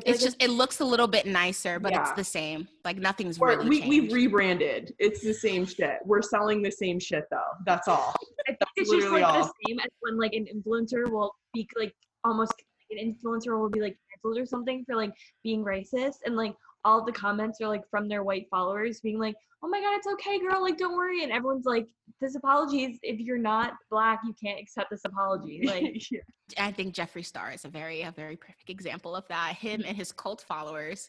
it's 0.05 0.23
just 0.23 0.43
it 0.43 0.51
looks 0.51 0.81
a 0.81 0.85
little 0.85 1.07
bit 1.07 1.27
nicer, 1.27 1.81
but 1.81 1.93
yeah. 1.93 2.03
it's 2.03 2.13
the 2.13 2.25
same. 2.25 2.69
Like 2.85 2.99
nothing's 2.99 3.41
really 3.41 3.69
we, 3.69 3.81
changed. 3.81 3.89
We've 3.89 4.13
rebranded. 4.13 4.95
It's 4.99 5.23
the 5.23 5.33
same 5.33 5.65
shit. 5.65 5.99
We're 6.05 6.21
selling 6.21 6.63
the 6.63 6.71
same 6.71 7.01
shit 7.01 7.25
though. 7.31 7.41
That's 7.65 7.89
all. 7.89 8.15
I 8.47 8.57
That's 8.61 8.71
it's 8.77 8.91
just 8.91 9.09
like 9.09 9.25
all. 9.25 9.45
the 9.45 9.53
same 9.67 9.81
as 9.81 9.89
when 10.01 10.19
like 10.19 10.35
an 10.35 10.47
influencer 10.47 11.11
will 11.11 11.35
be 11.55 11.67
like 11.79 11.95
almost 12.25 12.53
like, 12.91 13.01
an 13.01 13.15
influencer 13.15 13.59
will 13.59 13.71
be 13.71 13.81
like 13.81 13.97
canceled 14.11 14.39
or 14.39 14.47
something 14.47 14.85
for 14.85 14.95
like 14.95 15.13
being 15.43 15.65
racist 15.65 16.17
and 16.27 16.37
like 16.37 16.55
all 16.89 17.05
the 17.05 17.13
comments 17.13 17.61
are 17.61 17.69
like 17.69 17.89
from 17.91 18.09
their 18.09 18.23
white 18.23 18.47
followers 18.51 19.01
being 19.01 19.19
like, 19.19 19.37
oh 19.63 19.69
my 19.69 19.81
god 19.81 19.97
it's 19.97 20.07
okay 20.07 20.39
girl 20.39 20.63
like 20.63 20.79
don't 20.79 20.97
worry 20.97 21.23
and 21.23 21.33
everyone's 21.33 21.67
like 21.67 21.89
this 22.21 22.37
apology 22.37 22.85
is 22.85 22.99
if 23.03 23.19
you're 23.19 23.39
not 23.39 23.73
black 23.91 24.21
you 24.25 24.35
can't 24.43 24.61
accept 24.61 24.89
this 24.91 25.01
apology 25.05 25.61
like 25.65 26.11
yeah. 26.11 26.21
i 26.59 26.71
think 26.71 26.95
jeffree 26.95 27.25
star 27.25 27.51
is 27.53 27.65
a 27.65 27.69
very 27.69 28.03
a 28.03 28.13
very 28.13 28.37
perfect 28.37 28.71
example 28.71 29.17
of 29.17 29.27
that 29.29 29.55
him 29.55 29.83
and 29.87 29.97
his 29.97 30.13
cult 30.13 30.45
followers 30.47 31.09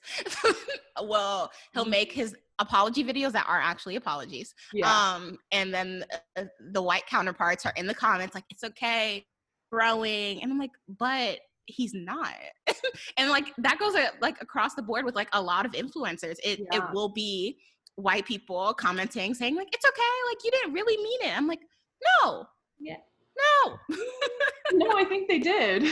well 1.03 1.51
he'll 1.73 1.83
mm-hmm. 1.83 1.91
make 1.91 2.11
his 2.11 2.35
apology 2.57 3.03
videos 3.03 3.31
that 3.31 3.45
are 3.47 3.61
actually 3.61 3.95
apologies 3.95 4.53
yeah. 4.73 5.13
um 5.13 5.37
and 5.51 5.73
then 5.73 6.03
uh, 6.35 6.43
the 6.71 6.81
white 6.81 7.05
counterparts 7.05 7.65
are 7.65 7.73
in 7.77 7.85
the 7.85 7.93
comments 7.93 8.33
like 8.33 8.45
it's 8.49 8.63
okay 8.63 9.23
growing 9.71 10.41
and 10.41 10.51
i'm 10.51 10.57
like 10.57 10.71
but 10.97 11.39
he's 11.69 11.93
not. 11.93 12.33
And 13.17 13.29
like 13.29 13.53
that 13.57 13.79
goes 13.79 13.95
uh, 13.95 14.07
like 14.21 14.41
across 14.41 14.73
the 14.73 14.81
board 14.81 15.05
with 15.05 15.15
like 15.15 15.29
a 15.33 15.41
lot 15.41 15.65
of 15.65 15.73
influencers. 15.73 16.37
It 16.43 16.59
yeah. 16.59 16.77
it 16.77 16.83
will 16.93 17.09
be 17.09 17.57
white 17.95 18.25
people 18.25 18.73
commenting 18.73 19.33
saying 19.33 19.55
like 19.55 19.67
it's 19.73 19.85
okay 19.85 20.01
like 20.29 20.37
you 20.43 20.51
didn't 20.51 20.73
really 20.73 20.97
mean 20.97 21.19
it. 21.21 21.37
I'm 21.37 21.47
like 21.47 21.59
no. 22.23 22.45
Yeah. 22.79 22.97
No. 23.65 23.77
No 24.71 24.91
i 24.95 25.03
think 25.03 25.27
they 25.27 25.39
did. 25.39 25.83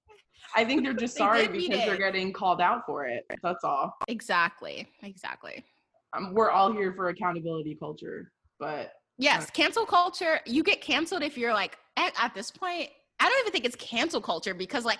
I 0.56 0.64
think 0.64 0.82
they're 0.82 0.94
just 0.94 1.14
they 1.14 1.18
sorry 1.18 1.48
because 1.48 1.84
they're 1.84 1.96
getting 1.96 2.32
called 2.32 2.60
out 2.60 2.84
for 2.86 3.06
it. 3.06 3.24
That's 3.42 3.62
all. 3.62 3.96
Exactly 4.08 4.88
exactly. 5.02 5.64
Um, 6.12 6.34
we're 6.34 6.50
all 6.50 6.72
here 6.72 6.92
for 6.92 7.08
accountability 7.08 7.76
culture 7.78 8.32
but 8.58 8.92
yes 9.18 9.44
uh, 9.44 9.50
cancel 9.52 9.86
culture 9.86 10.40
you 10.46 10.62
get 10.62 10.80
canceled 10.80 11.22
if 11.22 11.36
you're 11.36 11.52
like 11.52 11.76
at, 11.96 12.12
at 12.20 12.34
this 12.34 12.50
point 12.50 12.90
I 13.18 13.28
don't 13.28 13.40
even 13.40 13.52
think 13.52 13.64
it's 13.64 13.76
cancel 13.76 14.20
culture 14.20 14.54
because, 14.54 14.84
like, 14.84 14.98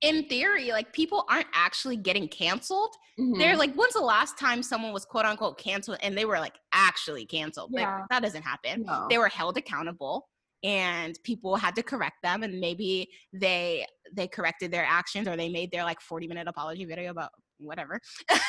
in 0.00 0.26
theory, 0.28 0.70
like 0.70 0.92
people 0.92 1.24
aren't 1.28 1.48
actually 1.52 1.96
getting 1.96 2.28
canceled. 2.28 2.94
Mm-hmm. 3.18 3.38
They're 3.38 3.56
like, 3.56 3.74
when's 3.74 3.94
the 3.94 4.00
last 4.00 4.38
time 4.38 4.62
someone 4.62 4.92
was 4.92 5.04
quote 5.04 5.24
unquote 5.24 5.58
canceled 5.58 5.98
and 6.02 6.16
they 6.16 6.24
were 6.24 6.38
like 6.38 6.54
actually 6.72 7.26
canceled? 7.26 7.70
Yeah. 7.72 8.00
Like, 8.00 8.08
that 8.10 8.22
doesn't 8.22 8.42
happen. 8.42 8.84
No. 8.84 9.06
They 9.10 9.18
were 9.18 9.28
held 9.28 9.56
accountable 9.56 10.28
and 10.62 11.18
people 11.24 11.56
had 11.56 11.74
to 11.76 11.82
correct 11.82 12.16
them 12.22 12.42
and 12.42 12.58
maybe 12.60 13.08
they 13.32 13.86
they 14.14 14.26
corrected 14.26 14.70
their 14.70 14.84
actions 14.84 15.28
or 15.28 15.36
they 15.36 15.50
made 15.50 15.70
their 15.70 15.84
like 15.84 16.00
40 16.00 16.28
minute 16.28 16.48
apology 16.48 16.84
video 16.84 17.10
about 17.10 17.30
whatever. 17.58 18.00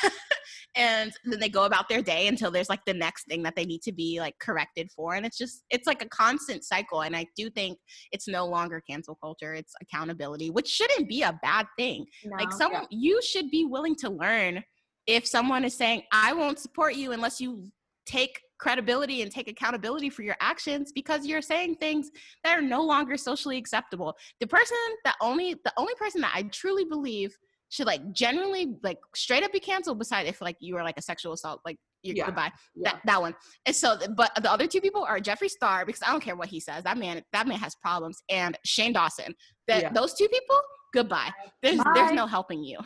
And 0.76 1.12
then 1.26 1.40
they 1.40 1.50
go 1.50 1.66
about 1.66 1.90
their 1.90 2.02
day 2.02 2.28
until 2.28 2.52
there's 2.52 2.70
like 2.70 2.86
the 2.86 2.94
next 2.94 3.26
thing 3.28 3.44
that 3.44 3.56
they 3.56 3.66
need 3.66 3.82
to 3.82 3.92
be 3.92 4.20
like 4.20 4.36
corrected 4.40 4.92
for 4.96 5.16
and 5.16 5.26
it's 5.26 5.38
just 5.38 5.64
it's 5.70 5.88
like 5.88 6.04
a 6.04 6.10
constant 6.10 6.64
cycle 6.64 7.02
and 7.02 7.16
i 7.16 7.26
do 7.36 7.50
think 7.50 7.78
it's 8.12 8.28
no 8.28 8.46
longer 8.46 8.82
cancel 8.88 9.16
culture 9.16 9.54
it's 9.54 9.74
accountability 9.82 10.50
which 10.50 10.68
shouldn't 10.68 11.10
be 11.10 11.24
a 11.24 11.38
bad 11.42 11.66
thing. 11.78 12.06
No, 12.24 12.38
like 12.38 12.52
someone 12.52 12.84
yeah. 12.90 12.98
you 13.00 13.22
should 13.22 13.50
be 13.50 13.66
willing 13.66 13.96
to 13.98 14.10
learn 14.10 14.64
if 15.08 15.26
someone 15.26 15.66
is 15.66 15.76
saying 15.76 16.04
i 16.12 16.34
won't 16.34 16.60
support 16.60 16.96
you 16.96 17.12
unless 17.12 17.42
you 17.42 17.70
take 18.06 18.40
credibility 18.60 19.22
and 19.22 19.32
take 19.32 19.48
accountability 19.48 20.10
for 20.10 20.24
your 20.24 20.36
actions 20.40 20.92
because 20.92 21.26
you're 21.26 21.42
saying 21.42 21.76
things 21.76 22.10
that 22.44 22.58
are 22.58 22.62
no 22.62 22.82
longer 22.82 23.16
socially 23.16 23.58
acceptable. 23.58 24.16
The 24.40 24.48
person 24.48 24.78
that 25.04 25.16
only 25.22 25.54
the 25.64 25.74
only 25.78 25.94
person 25.96 26.22
that 26.22 26.32
i 26.34 26.42
truly 26.44 26.86
believe 26.86 27.38
should 27.70 27.88
like 27.88 28.12
generally 28.12 28.76
like 28.84 28.98
straight 29.16 29.44
up 29.44 29.52
be 29.52 29.60
canceled 29.60 30.00
beside 30.00 30.26
if 30.26 30.42
like 30.42 30.56
you 30.60 30.76
were 30.76 30.84
like 30.84 30.98
a 30.98 31.02
sexual 31.02 31.34
assault 31.34 31.62
like 31.66 31.78
you're 32.04 32.16
yeah. 32.16 32.26
goodbye 32.26 32.52
yeah. 32.76 32.92
that 32.92 33.02
that 33.06 33.22
one 33.22 33.36
and 33.66 33.76
so 33.76 33.98
but 34.16 34.32
the 34.42 34.52
other 34.52 34.68
two 34.68 34.82
people 34.82 35.04
are 35.04 35.20
jeffree 35.20 35.50
star 35.50 35.86
because 35.86 36.02
i 36.04 36.12
don't 36.12 36.24
care 36.24 36.36
what 36.36 36.48
he 36.48 36.60
says 36.60 36.84
that 36.84 36.98
man 36.98 37.22
that 37.34 37.48
man 37.48 37.58
has 37.58 37.76
problems 37.76 38.24
and 38.30 38.58
shane 38.66 38.94
dawson 38.94 39.34
that 39.68 39.82
yeah. 39.82 39.92
those 39.92 40.14
two 40.14 40.28
people 40.28 40.60
goodbye 40.94 41.30
there's 41.62 41.78
Bye. 41.78 41.92
there's 41.94 42.12
no 42.14 42.26
helping 42.26 42.64
you 42.64 42.78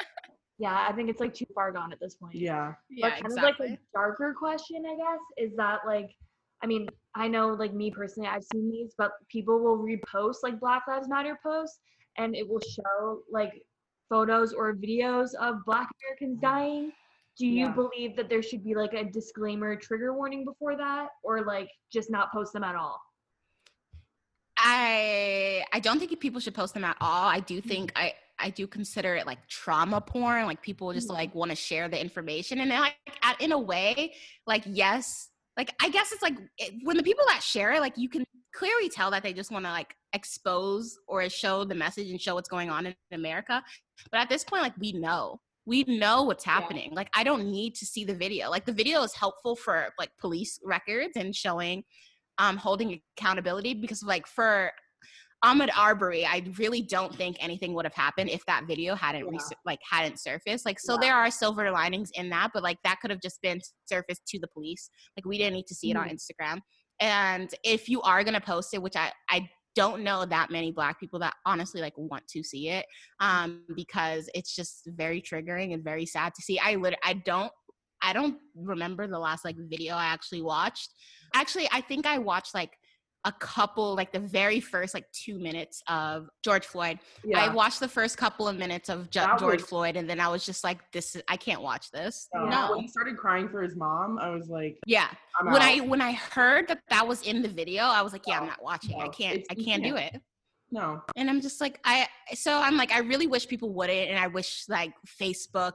yeah 0.58 0.86
i 0.88 0.92
think 0.92 1.08
it's 1.08 1.20
like 1.20 1.34
too 1.34 1.46
far 1.54 1.72
gone 1.72 1.92
at 1.92 1.98
this 2.00 2.14
point 2.14 2.34
yeah 2.34 2.72
yeah 2.90 3.10
kind 3.10 3.24
exactly. 3.24 3.50
of 3.50 3.70
like 3.70 3.78
a 3.78 3.78
darker 3.94 4.34
question 4.38 4.82
i 4.86 4.94
guess 4.94 5.20
is 5.38 5.56
that 5.56 5.80
like 5.86 6.10
i 6.62 6.66
mean 6.66 6.86
i 7.16 7.26
know 7.26 7.48
like 7.48 7.74
me 7.74 7.90
personally 7.90 8.28
i've 8.28 8.44
seen 8.52 8.70
these 8.70 8.92
but 8.96 9.12
people 9.28 9.58
will 9.58 9.78
repost 9.78 10.36
like 10.42 10.60
black 10.60 10.82
lives 10.86 11.08
matter 11.08 11.36
posts 11.42 11.80
and 12.18 12.36
it 12.36 12.48
will 12.48 12.60
show 12.60 13.20
like 13.30 13.52
photos 14.10 14.52
or 14.52 14.74
videos 14.74 15.34
of 15.40 15.64
Black 15.64 15.88
Americans 16.02 16.38
dying, 16.42 16.92
do 17.38 17.46
you 17.46 17.66
yeah. 17.66 17.72
believe 17.72 18.16
that 18.16 18.28
there 18.28 18.42
should 18.42 18.62
be 18.62 18.74
like 18.74 18.92
a 18.92 19.04
disclaimer 19.04 19.74
trigger 19.76 20.12
warning 20.12 20.44
before 20.44 20.76
that 20.76 21.08
or 21.22 21.44
like 21.46 21.70
just 21.90 22.10
not 22.10 22.30
post 22.32 22.52
them 22.52 22.64
at 22.64 22.74
all? 22.74 23.00
I 24.58 25.64
I 25.72 25.80
don't 25.80 25.98
think 25.98 26.18
people 26.20 26.40
should 26.40 26.54
post 26.54 26.74
them 26.74 26.84
at 26.84 26.96
all. 27.00 27.26
I 27.28 27.40
do 27.40 27.60
think 27.62 27.92
I 27.96 28.12
I 28.38 28.50
do 28.50 28.66
consider 28.66 29.14
it 29.16 29.26
like 29.26 29.46
trauma 29.48 30.00
porn. 30.00 30.44
Like 30.44 30.60
people 30.60 30.92
just 30.92 31.08
Mhm. 31.08 31.14
like 31.14 31.34
want 31.34 31.50
to 31.50 31.56
share 31.56 31.88
the 31.88 31.98
information, 31.98 32.60
and 32.60 32.70
then 32.70 32.80
like 32.80 32.96
at, 33.22 33.40
in 33.40 33.52
a 33.52 33.58
way, 33.58 34.14
like 34.46 34.64
yes, 34.66 35.30
like 35.56 35.74
I 35.80 35.88
guess 35.88 36.12
it's 36.12 36.22
like 36.22 36.36
it, 36.58 36.74
when 36.84 36.96
the 36.96 37.02
people 37.02 37.24
that 37.28 37.42
share 37.42 37.72
it, 37.72 37.80
like 37.80 37.96
you 37.96 38.08
can 38.08 38.24
clearly 38.52 38.88
tell 38.88 39.10
that 39.12 39.22
they 39.22 39.32
just 39.32 39.50
want 39.50 39.64
to 39.64 39.70
like 39.70 39.94
expose 40.12 40.98
or 41.06 41.28
show 41.30 41.64
the 41.64 41.74
message 41.74 42.10
and 42.10 42.20
show 42.20 42.34
what's 42.34 42.48
going 42.48 42.68
on 42.68 42.86
in 42.86 42.94
America. 43.12 43.62
But 44.10 44.20
at 44.20 44.28
this 44.28 44.44
point, 44.44 44.62
like 44.62 44.76
we 44.78 44.92
know. 44.92 45.40
We 45.66 45.84
know 45.84 46.22
what's 46.22 46.44
happening. 46.44 46.90
Like 46.94 47.10
I 47.14 47.22
don't 47.22 47.50
need 47.50 47.74
to 47.76 47.86
see 47.86 48.04
the 48.04 48.14
video. 48.14 48.50
Like 48.50 48.64
the 48.64 48.72
video 48.72 49.02
is 49.02 49.14
helpful 49.14 49.54
for 49.54 49.88
like 49.98 50.10
police 50.18 50.58
records 50.64 51.12
and 51.16 51.34
showing 51.36 51.84
um 52.38 52.56
holding 52.56 53.00
accountability 53.18 53.74
because 53.74 54.02
like 54.02 54.26
for 54.26 54.72
Ahmaud 55.44 55.70
Arbery, 55.76 56.26
I 56.26 56.42
really 56.58 56.82
don't 56.82 57.14
think 57.14 57.36
anything 57.40 57.72
would 57.74 57.84
have 57.86 57.94
happened 57.94 58.28
if 58.30 58.44
that 58.46 58.64
video 58.66 58.94
hadn't 58.94 59.26
Yeah. 59.32 59.38
like 59.64 59.78
hadn't 59.88 60.18
surfaced. 60.18 60.66
Like 60.66 60.80
so 60.80 60.94
Yeah. 60.94 61.00
there 61.00 61.14
are 61.14 61.30
silver 61.30 61.70
linings 61.70 62.10
in 62.14 62.30
that, 62.30 62.50
but 62.52 62.62
like 62.62 62.78
that 62.84 63.00
could 63.00 63.10
have 63.10 63.20
just 63.22 63.40
been 63.42 63.60
surfaced 63.86 64.26
to 64.28 64.38
the 64.38 64.48
police. 64.48 64.90
Like 65.16 65.24
we 65.24 65.38
didn't 65.38 65.54
need 65.54 65.66
to 65.68 65.74
see 65.74 65.90
it 65.90 65.96
on 65.96 66.08
Mm-hmm. 66.08 66.14
Instagram. 66.16 66.60
And 67.00 67.54
if 67.64 67.88
you 67.88 68.02
are 68.02 68.24
gonna 68.24 68.40
post 68.40 68.74
it, 68.74 68.82
which 68.82 68.96
I 68.96 69.12
I 69.30 69.48
don't 69.74 70.02
know 70.02 70.24
that 70.24 70.50
many 70.50 70.72
black 70.72 70.98
people 70.98 71.18
that 71.20 71.34
honestly 71.46 71.80
like 71.80 71.92
want 71.96 72.26
to 72.28 72.42
see 72.42 72.68
it 72.68 72.84
um 73.20 73.62
because 73.76 74.28
it's 74.34 74.54
just 74.54 74.82
very 74.86 75.22
triggering 75.22 75.74
and 75.74 75.84
very 75.84 76.06
sad 76.06 76.34
to 76.34 76.42
see. 76.42 76.58
I 76.58 76.74
lit- 76.74 76.98
i 77.04 77.14
don't 77.14 77.52
i 78.02 78.12
don't 78.12 78.36
remember 78.54 79.06
the 79.06 79.18
last 79.18 79.44
like 79.44 79.56
video 79.68 79.94
i 79.94 80.06
actually 80.06 80.42
watched. 80.42 80.90
Actually 81.34 81.68
i 81.72 81.80
think 81.80 82.06
i 82.06 82.18
watched 82.18 82.54
like 82.54 82.72
a 83.24 83.32
couple 83.32 83.94
like 83.94 84.12
the 84.12 84.18
very 84.18 84.60
first 84.60 84.94
like 84.94 85.04
two 85.12 85.38
minutes 85.38 85.82
of 85.88 86.30
george 86.42 86.64
floyd 86.64 86.98
Yeah. 87.22 87.44
i 87.44 87.48
watched 87.52 87.78
the 87.80 87.88
first 87.88 88.16
couple 88.16 88.48
of 88.48 88.56
minutes 88.56 88.88
of 88.88 89.10
Ju- 89.10 89.20
george 89.38 89.60
was- 89.60 89.68
floyd 89.68 89.96
and 89.96 90.08
then 90.08 90.20
i 90.20 90.28
was 90.28 90.44
just 90.46 90.64
like 90.64 90.78
this 90.92 91.16
is, 91.16 91.22
i 91.28 91.36
can't 91.36 91.60
watch 91.60 91.90
this 91.90 92.28
Uh, 92.34 92.46
no 92.46 92.70
When 92.72 92.80
he 92.80 92.88
started 92.88 93.16
crying 93.18 93.48
for 93.48 93.60
his 93.62 93.76
mom, 93.76 94.18
I 94.18 94.30
was 94.30 94.48
like, 94.48 94.78
yeah 94.86 95.08
I'm 95.38 95.46
when 95.52 95.56
out. 95.60 95.62
i 95.62 95.80
when 95.80 96.00
i 96.00 96.12
heard 96.12 96.66
that 96.68 96.80
that 96.88 97.06
was 97.06 97.20
in 97.22 97.42
the 97.42 97.48
video 97.48 97.82
i 97.84 98.00
was 98.00 98.12
like 98.14 98.26
yeah 98.26 98.40
i'm 98.40 98.46
not 98.46 98.62
watching 98.62 99.00
i 99.02 99.08
can't 99.08 99.36
it's- 99.40 99.46
i 99.50 99.54
can't 99.54 99.82
do 99.82 99.94
can't. 99.96 100.14
it 100.14 100.22
no. 100.72 101.02
and 101.16 101.28
i'm 101.28 101.40
just 101.42 101.60
like 101.60 101.78
i 101.84 102.06
so 102.32 102.58
i'm 102.58 102.76
like 102.76 102.90
i 102.92 103.00
really 103.00 103.26
wish 103.26 103.46
people 103.46 103.70
wouldn't 103.74 104.08
and 104.08 104.18
i 104.18 104.28
wish 104.28 104.64
like 104.68 104.92
facebook 105.20 105.74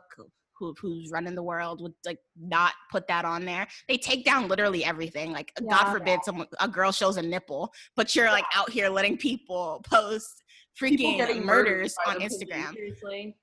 who, 0.58 0.74
who's 0.82 1.12
running 1.12 1.36
the 1.36 1.44
world 1.44 1.82
would 1.82 1.94
like 2.06 2.20
not 2.40 2.74
put 2.92 3.08
that 3.08 3.26
on 3.26 3.46
there 3.46 3.68
they 3.88 3.98
take 3.98 4.24
down 4.26 4.48
literally 4.48 4.84
everything 4.84 5.32
like 5.32 5.52
god 5.60 5.86
Yeah. 5.86 5.92
forbid 5.92 6.20
someone 6.24 6.48
a 6.60 6.68
girl 6.68 6.92
shows 6.92 7.18
a 7.18 7.22
nipple 7.22 7.74
but 7.96 8.16
you're 8.16 8.32
like 8.32 8.46
out 8.54 8.70
here 8.70 8.90
letting 8.90 9.18
people 9.18 9.84
post 9.90 10.44
freaking 10.82 11.18
murdered 11.18 11.46
murders 11.46 11.96
on 12.08 12.18
instagram 12.20 12.74
Seriously. 12.74 13.36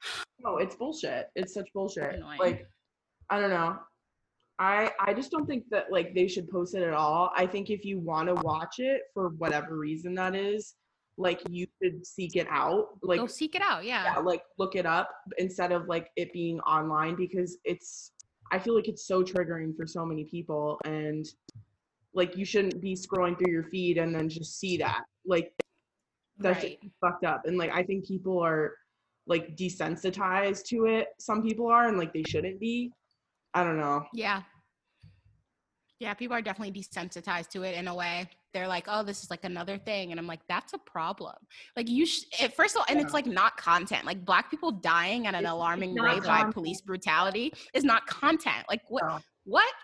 No, 0.45 0.59
it's 0.59 0.75
bullshit. 0.75 1.29
It's 1.37 1.55
such 1.55 1.69
bullshit. 1.73 2.21
Like, 2.39 2.67
I 3.31 3.41
don't 3.41 3.51
know. 3.51 3.79
I 4.59 4.91
I 5.01 5.15
just 5.15 5.31
don't 5.31 5.47
think 5.47 5.65
that 5.71 5.87
like 5.91 6.15
they 6.15 6.27
should 6.29 6.49
post 6.51 6.75
it 6.75 6.83
at 6.83 6.93
all. 6.93 7.31
I 7.37 7.47
think 7.47 7.71
if 7.71 7.85
you 7.85 7.99
want 8.01 8.29
to 8.29 8.35
watch 8.35 8.75
it 8.79 9.03
for 9.15 9.31
whatever 9.39 9.79
reason 9.79 10.15
that 10.17 10.35
is, 10.35 10.75
like 11.19 11.41
you 11.49 11.67
should 11.83 12.07
seek 12.07 12.37
it 12.37 12.47
out. 12.51 12.89
Like 13.03 13.21
go 13.21 13.27
seek 13.27 13.55
it 13.55 13.63
out 13.63 13.85
yeah, 13.85 14.05
yeah, 14.05 14.19
like 14.19 14.43
look 14.59 14.77
it 14.77 14.87
up 14.87 15.11
instead 15.39 15.73
of 15.73 15.87
like 15.89 16.11
it 16.17 16.33
being 16.33 16.61
online 16.61 17.17
because 17.17 17.59
it's 17.65 18.13
I 18.51 18.59
feel 18.59 18.75
like 18.75 18.89
it's 18.89 19.07
so 19.07 19.23
triggering 19.23 19.77
for 19.77 19.87
so 19.87 20.05
many 20.05 20.25
people 20.25 20.79
and 20.85 21.27
like 22.15 22.37
you 22.37 22.45
shouldn't 22.45 22.81
be 22.81 22.95
scrolling 22.95 23.39
through 23.39 23.53
your 23.53 23.65
feed 23.65 23.99
and 23.99 24.15
then 24.15 24.29
just 24.29 24.59
see 24.59 24.77
that. 24.79 25.03
Like 25.27 25.53
that's 26.39 26.65
right 26.65 26.79
fucked 27.01 27.25
up. 27.25 27.43
And 27.47 27.57
like 27.57 27.71
I 27.73 27.83
think 27.83 28.07
people 28.07 28.39
are 28.43 28.75
like 29.27 29.57
desensitized 29.57 30.65
to 30.67 30.87
it. 30.87 31.09
Some 31.19 31.43
people 31.43 31.69
are 31.69 31.89
and 31.89 31.99
like 31.99 32.13
they 32.13 32.25
shouldn't 32.25 32.61
be. 32.61 32.91
I 33.55 33.65
don't 33.65 33.79
know. 33.79 34.05
Yeah. 34.15 34.43
Yeah, 36.01 36.15
people 36.15 36.37
are 36.37 36.43
definitely 36.43 36.81
desensitized 36.81 37.49
to 37.51 37.63
it 37.63 37.77
in 37.77 37.87
a 37.87 37.95
way. 37.95 38.29
They're 38.53 38.69
like, 38.69 38.85
"Oh, 38.89 39.03
this 39.03 39.23
is 39.23 39.31
like 39.31 39.45
another 39.45 39.79
thing," 39.79 40.11
and 40.11 40.21
I'm 40.21 40.27
like, 40.27 40.41
"That's 40.49 40.73
a 40.75 40.79
problem." 40.79 41.35
Like 41.77 41.89
you, 41.89 42.05
sh- 42.07 42.25
it, 42.41 42.55
first 42.55 42.75
of 42.77 42.81
all, 42.81 42.87
and 42.89 43.01
it's 43.01 43.15
like 43.15 43.27
not 43.27 43.57
content. 43.57 44.05
Like 44.05 44.25
black 44.25 44.51
people 44.51 44.71
dying 44.73 45.27
at 45.27 45.35
an 45.35 45.41
It's- 45.41 45.45
it's 45.45 45.53
alarming 45.53 45.95
not 45.95 46.05
rate 46.05 46.23
by 46.25 46.45
police 46.51 46.81
brutality 46.81 47.53
is 47.75 47.85
not 47.85 48.07
content. 48.07 48.65
Like 48.69 48.83
what? 48.89 49.05
No. 49.05 49.19
What? 49.45 49.75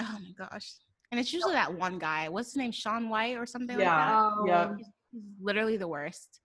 Oh 0.00 0.18
my 0.20 0.46
gosh! 0.46 0.74
And 1.12 1.20
it's 1.20 1.32
usually 1.32 1.54
that 1.54 1.72
one 1.72 1.98
guy. 1.98 2.28
What's 2.28 2.48
his 2.48 2.56
name? 2.56 2.72
Sean 2.72 3.08
White 3.08 3.36
or 3.36 3.46
something 3.46 3.78
Yeah. 3.78 4.24
like 4.24 4.46
that. 4.46 4.48
Yeah. 4.48 4.60
Um, 4.62 4.76
He's 4.78 5.22
literally 5.40 5.76
the 5.76 5.88
worst. 5.88 6.40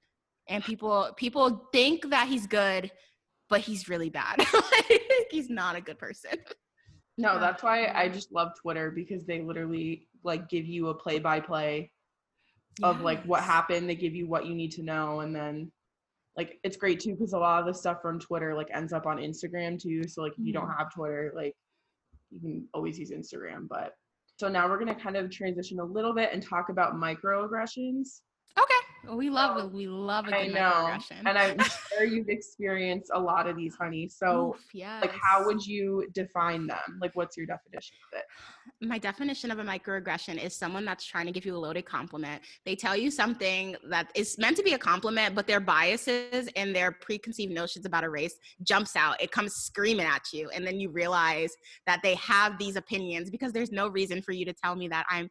And 0.47 0.63
people 0.63 1.11
people 1.17 1.67
think 1.71 2.09
that 2.11 2.27
he's 2.27 2.45
good, 2.47 2.91
but 3.49 3.61
he's 3.61 3.89
really 3.89 4.09
bad. 4.09 4.37
Like, 4.53 5.01
he's 5.31 5.49
not 5.49 5.75
a 5.75 5.81
good 5.81 5.97
person. 5.97 6.31
No, 7.17 7.39
that's 7.39 7.61
why 7.63 7.87
I 7.87 8.09
just 8.09 8.31
love 8.31 8.51
Twitter 8.61 8.91
because 8.91 9.25
they 9.25 9.41
literally 9.41 10.07
like 10.23 10.49
give 10.49 10.65
you 10.65 10.89
a 10.89 10.93
play 10.93 11.19
by 11.19 11.39
play 11.39 11.91
of 12.83 13.01
like 13.01 13.23
what 13.25 13.43
happened. 13.43 13.89
They 13.89 13.95
give 13.95 14.15
you 14.15 14.27
what 14.27 14.45
you 14.45 14.55
need 14.55 14.71
to 14.71 14.83
know, 14.83 15.19
and 15.21 15.35
then 15.35 15.71
like 16.37 16.59
it's 16.63 16.77
great 16.77 16.99
too 16.99 17.11
because 17.13 17.33
a 17.33 17.37
lot 17.37 17.59
of 17.59 17.65
the 17.67 17.73
stuff 17.73 18.01
from 18.01 18.19
Twitter 18.19 18.55
like 18.55 18.69
ends 18.73 18.93
up 18.93 19.05
on 19.05 19.17
Instagram 19.17 19.79
too. 19.81 20.07
So 20.07 20.21
like 20.21 20.33
if 20.37 20.45
you 20.45 20.53
don't 20.53 20.67
Mm-hmm. 20.67 20.77
have 20.77 20.93
Twitter, 20.93 21.33
like 21.35 21.55
you 22.31 22.39
can 22.39 22.67
always 22.73 22.97
use 22.97 23.11
Instagram. 23.11 23.67
But 23.67 23.93
so 24.37 24.47
now 24.47 24.67
we're 24.69 24.79
gonna 24.79 24.95
kind 24.95 25.17
of 25.17 25.29
transition 25.29 25.79
a 25.79 25.83
little 25.83 26.13
bit 26.13 26.29
and 26.31 26.41
talk 26.41 26.69
about 26.69 26.95
microaggressions. 26.95 28.21
We 29.09 29.29
love 29.29 29.57
it. 29.57 29.71
We 29.71 29.87
love 29.87 30.27
a 30.27 30.35
I 30.35 30.45
good 30.45 30.53
know, 30.53 30.97
and 31.25 31.37
I'm 31.37 31.57
sure 31.89 32.05
you've 32.05 32.29
experienced 32.29 33.11
a 33.13 33.19
lot 33.19 33.47
of 33.47 33.55
these, 33.55 33.75
honey. 33.75 34.07
So 34.07 34.55
Oof, 34.55 34.61
yes. 34.73 35.01
like, 35.01 35.13
how 35.13 35.45
would 35.45 35.65
you 35.65 36.07
define 36.13 36.67
them? 36.67 36.99
Like, 36.99 37.15
what's 37.15 37.35
your 37.35 37.45
definition 37.45 37.97
of 38.11 38.19
it? 38.19 38.25
my 38.81 38.97
definition 38.97 39.51
of 39.51 39.59
a 39.59 39.63
microaggression 39.63 40.43
is 40.43 40.55
someone 40.55 40.85
that's 40.85 41.05
trying 41.05 41.25
to 41.27 41.31
give 41.31 41.45
you 41.45 41.55
a 41.55 41.57
loaded 41.57 41.85
compliment. 41.85 42.41
They 42.65 42.75
tell 42.75 42.95
you 42.95 43.11
something 43.11 43.75
that 43.89 44.09
is 44.15 44.37
meant 44.39 44.57
to 44.57 44.63
be 44.63 44.73
a 44.73 44.77
compliment, 44.77 45.35
but 45.35 45.45
their 45.45 45.59
biases 45.59 46.49
and 46.55 46.75
their 46.75 46.91
preconceived 46.91 47.51
notions 47.51 47.85
about 47.85 48.03
a 48.03 48.09
race 48.09 48.35
jumps 48.63 48.95
out. 48.95 49.21
It 49.21 49.31
comes 49.31 49.53
screaming 49.53 50.07
at 50.07 50.33
you, 50.33 50.49
and 50.49 50.65
then 50.65 50.79
you 50.79 50.89
realize 50.89 51.51
that 51.85 52.01
they 52.01 52.15
have 52.15 52.57
these 52.57 52.75
opinions 52.75 53.29
because 53.29 53.51
there's 53.51 53.71
no 53.71 53.87
reason 53.87 54.21
for 54.21 54.31
you 54.31 54.45
to 54.45 54.53
tell 54.53 54.75
me 54.75 54.87
that 54.87 55.05
I'm 55.09 55.29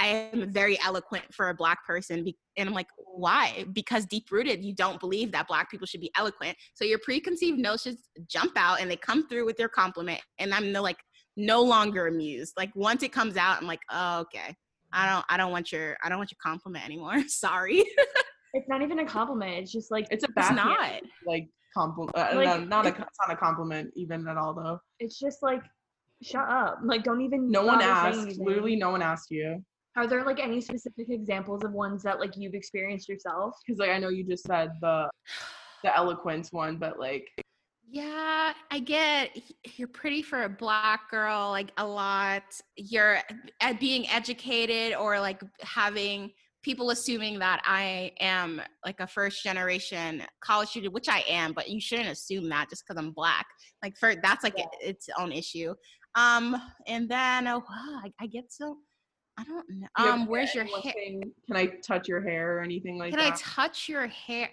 I 0.00 0.30
am 0.32 0.50
very 0.50 0.78
eloquent 0.82 1.24
for 1.32 1.50
a 1.50 1.54
black 1.54 1.84
person. 1.86 2.24
And 2.56 2.68
I'm 2.68 2.74
like, 2.74 2.88
why? 2.96 3.66
Because 3.74 4.06
deep 4.06 4.30
rooted, 4.30 4.64
you 4.64 4.74
don't 4.74 4.98
believe 4.98 5.30
that 5.32 5.46
black 5.46 5.70
people 5.70 5.86
should 5.86 6.00
be 6.00 6.10
eloquent. 6.16 6.56
So 6.74 6.86
your 6.86 6.98
preconceived 7.04 7.58
notions 7.58 8.08
jump 8.26 8.52
out 8.56 8.80
and 8.80 8.90
they 8.90 8.96
come 8.96 9.28
through 9.28 9.44
with 9.44 9.58
their 9.58 9.68
compliment. 9.68 10.20
And 10.38 10.54
I'm 10.54 10.72
like, 10.72 10.96
no 11.36 11.62
longer 11.62 12.06
amused. 12.06 12.54
Like 12.56 12.74
once 12.74 13.02
it 13.02 13.12
comes 13.12 13.36
out, 13.36 13.60
I'm 13.60 13.66
like, 13.66 13.80
oh, 13.90 14.20
okay. 14.20 14.54
I 14.92 15.08
don't 15.12 15.24
I 15.28 15.36
don't 15.36 15.52
want 15.52 15.70
your 15.70 15.96
I 16.02 16.08
don't 16.08 16.18
want 16.18 16.32
your 16.32 16.38
compliment 16.42 16.84
anymore. 16.84 17.22
Sorry. 17.28 17.84
It's 18.54 18.68
not 18.68 18.82
even 18.82 18.98
a 19.00 19.06
compliment. 19.06 19.52
It's 19.58 19.70
just 19.70 19.90
like 19.90 20.06
It's 20.10 20.24
a 20.24 20.28
bad 20.32 20.56
not. 20.56 21.00
like 21.26 21.48
compliment. 21.76 22.16
Uh, 22.16 22.30
Like, 22.34 22.46
no, 22.46 22.64
not 22.64 22.86
a, 22.86 22.88
it's 22.88 23.18
not 23.26 23.30
a 23.32 23.36
compliment 23.36 23.92
even 23.94 24.26
at 24.26 24.36
all 24.36 24.54
though. 24.54 24.80
it's 24.98 25.18
just 25.18 25.42
like 25.42 25.62
shut 26.22 26.48
up. 26.48 26.78
Like 26.84 27.04
don't 27.04 27.20
even 27.20 27.50
No 27.50 27.64
one 27.64 27.80
asked. 27.82 28.38
Literally, 28.38 28.76
no 28.76 28.90
one 28.90 29.02
asked 29.02 29.30
you 29.30 29.62
Are 30.00 30.06
there 30.06 30.24
like 30.24 30.40
any 30.40 30.62
specific 30.62 31.10
examples 31.10 31.62
of 31.62 31.72
ones 31.72 32.02
that 32.04 32.18
like 32.18 32.34
you've 32.34 32.54
experienced 32.54 33.06
yourself? 33.06 33.54
because 33.62 33.78
like 33.78 33.90
I 33.90 33.98
know 33.98 34.08
you 34.08 34.24
just 34.24 34.44
said 34.44 34.70
the 34.80 35.10
the 35.82 35.94
eloquence 35.94 36.54
one, 36.54 36.78
but 36.78 36.98
like 36.98 37.28
Yeah, 37.86 38.54
I 38.70 38.78
get 38.78 39.38
you're 39.76 39.88
pretty 39.88 40.22
for 40.22 40.44
a 40.44 40.48
black 40.48 41.10
girl, 41.10 41.50
like 41.50 41.70
a 41.76 41.86
lot. 41.86 42.44
You're 42.76 43.18
at 43.60 43.78
being 43.78 44.08
educated 44.08 44.96
or 44.96 45.20
like 45.20 45.42
having 45.60 46.30
people 46.62 46.88
assuming 46.88 47.38
that 47.40 47.60
I 47.66 48.12
am 48.20 48.62
like 48.86 49.00
a 49.00 49.06
first 49.06 49.44
generation 49.44 50.22
college 50.40 50.70
student, 50.70 50.94
which 50.94 51.10
I 51.10 51.24
am, 51.28 51.52
but 51.52 51.68
you 51.68 51.78
shouldn't 51.78 52.08
assume 52.08 52.48
that 52.48 52.70
just 52.70 52.84
because 52.88 52.98
I'm 52.98 53.12
black. 53.12 53.44
Like 53.82 53.98
for 53.98 54.14
that's 54.22 54.44
like 54.44 54.54
its 54.80 55.10
own 55.18 55.30
issue. 55.30 55.74
Um, 56.14 56.56
and 56.86 57.06
then 57.06 57.46
oh, 57.48 57.58
wow, 57.58 58.00
I, 58.02 58.12
I 58.18 58.26
get 58.28 58.50
so 58.50 58.78
I 59.40 59.44
don't 59.44 59.70
know. 59.70 59.86
you 59.98 60.04
Um, 60.04 60.26
where's 60.26 60.54
your 60.54 60.64
hair? 60.64 60.92
Can 60.94 61.56
I 61.56 61.66
touch 61.86 62.08
your 62.08 62.20
hair 62.20 62.58
or 62.58 62.60
anything 62.60 62.98
like 62.98 63.12
that? 63.12 63.18
Can 63.18 63.32
I 63.32 63.36
touch 63.36 63.88
your 63.88 64.06
hair? 64.06 64.50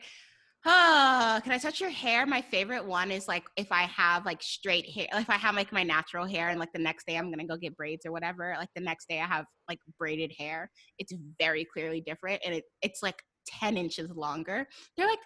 Ah, 0.65 1.39
can 1.43 1.51
I 1.53 1.57
touch 1.57 1.79
your 1.79 1.89
hair? 1.89 2.25
My 2.25 2.41
favorite 2.41 2.85
one 2.85 3.11
is 3.11 3.27
like 3.27 3.43
if 3.55 3.71
I 3.71 3.83
have 3.83 4.25
like 4.25 4.41
straight 4.41 4.89
hair, 4.89 5.07
if 5.13 5.29
I 5.29 5.35
have 5.35 5.55
like 5.55 5.71
my 5.71 5.83
natural 5.83 6.25
hair 6.25 6.49
and 6.49 6.59
like 6.59 6.73
the 6.73 6.79
next 6.79 7.05
day 7.07 7.17
I'm 7.17 7.29
gonna 7.29 7.47
go 7.47 7.57
get 7.57 7.77
braids 7.77 8.05
or 8.05 8.11
whatever, 8.11 8.55
like 8.57 8.69
the 8.75 8.81
next 8.81 9.07
day 9.07 9.21
I 9.21 9.25
have 9.25 9.45
like 9.69 9.79
braided 9.97 10.33
hair, 10.37 10.69
it's 10.99 11.13
very 11.39 11.65
clearly 11.65 12.01
different 12.01 12.41
and 12.45 12.55
it, 12.55 12.63
it's 12.81 13.01
like 13.01 13.21
10 13.47 13.77
inches 13.77 14.09
longer. 14.09 14.67
They're 14.95 15.07
like, 15.07 15.19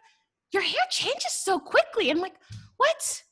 your 0.54 0.64
hair 0.64 0.84
changes 0.90 1.32
so 1.32 1.60
quickly. 1.60 2.10
I'm 2.10 2.20
like, 2.20 2.36
what? 2.78 3.24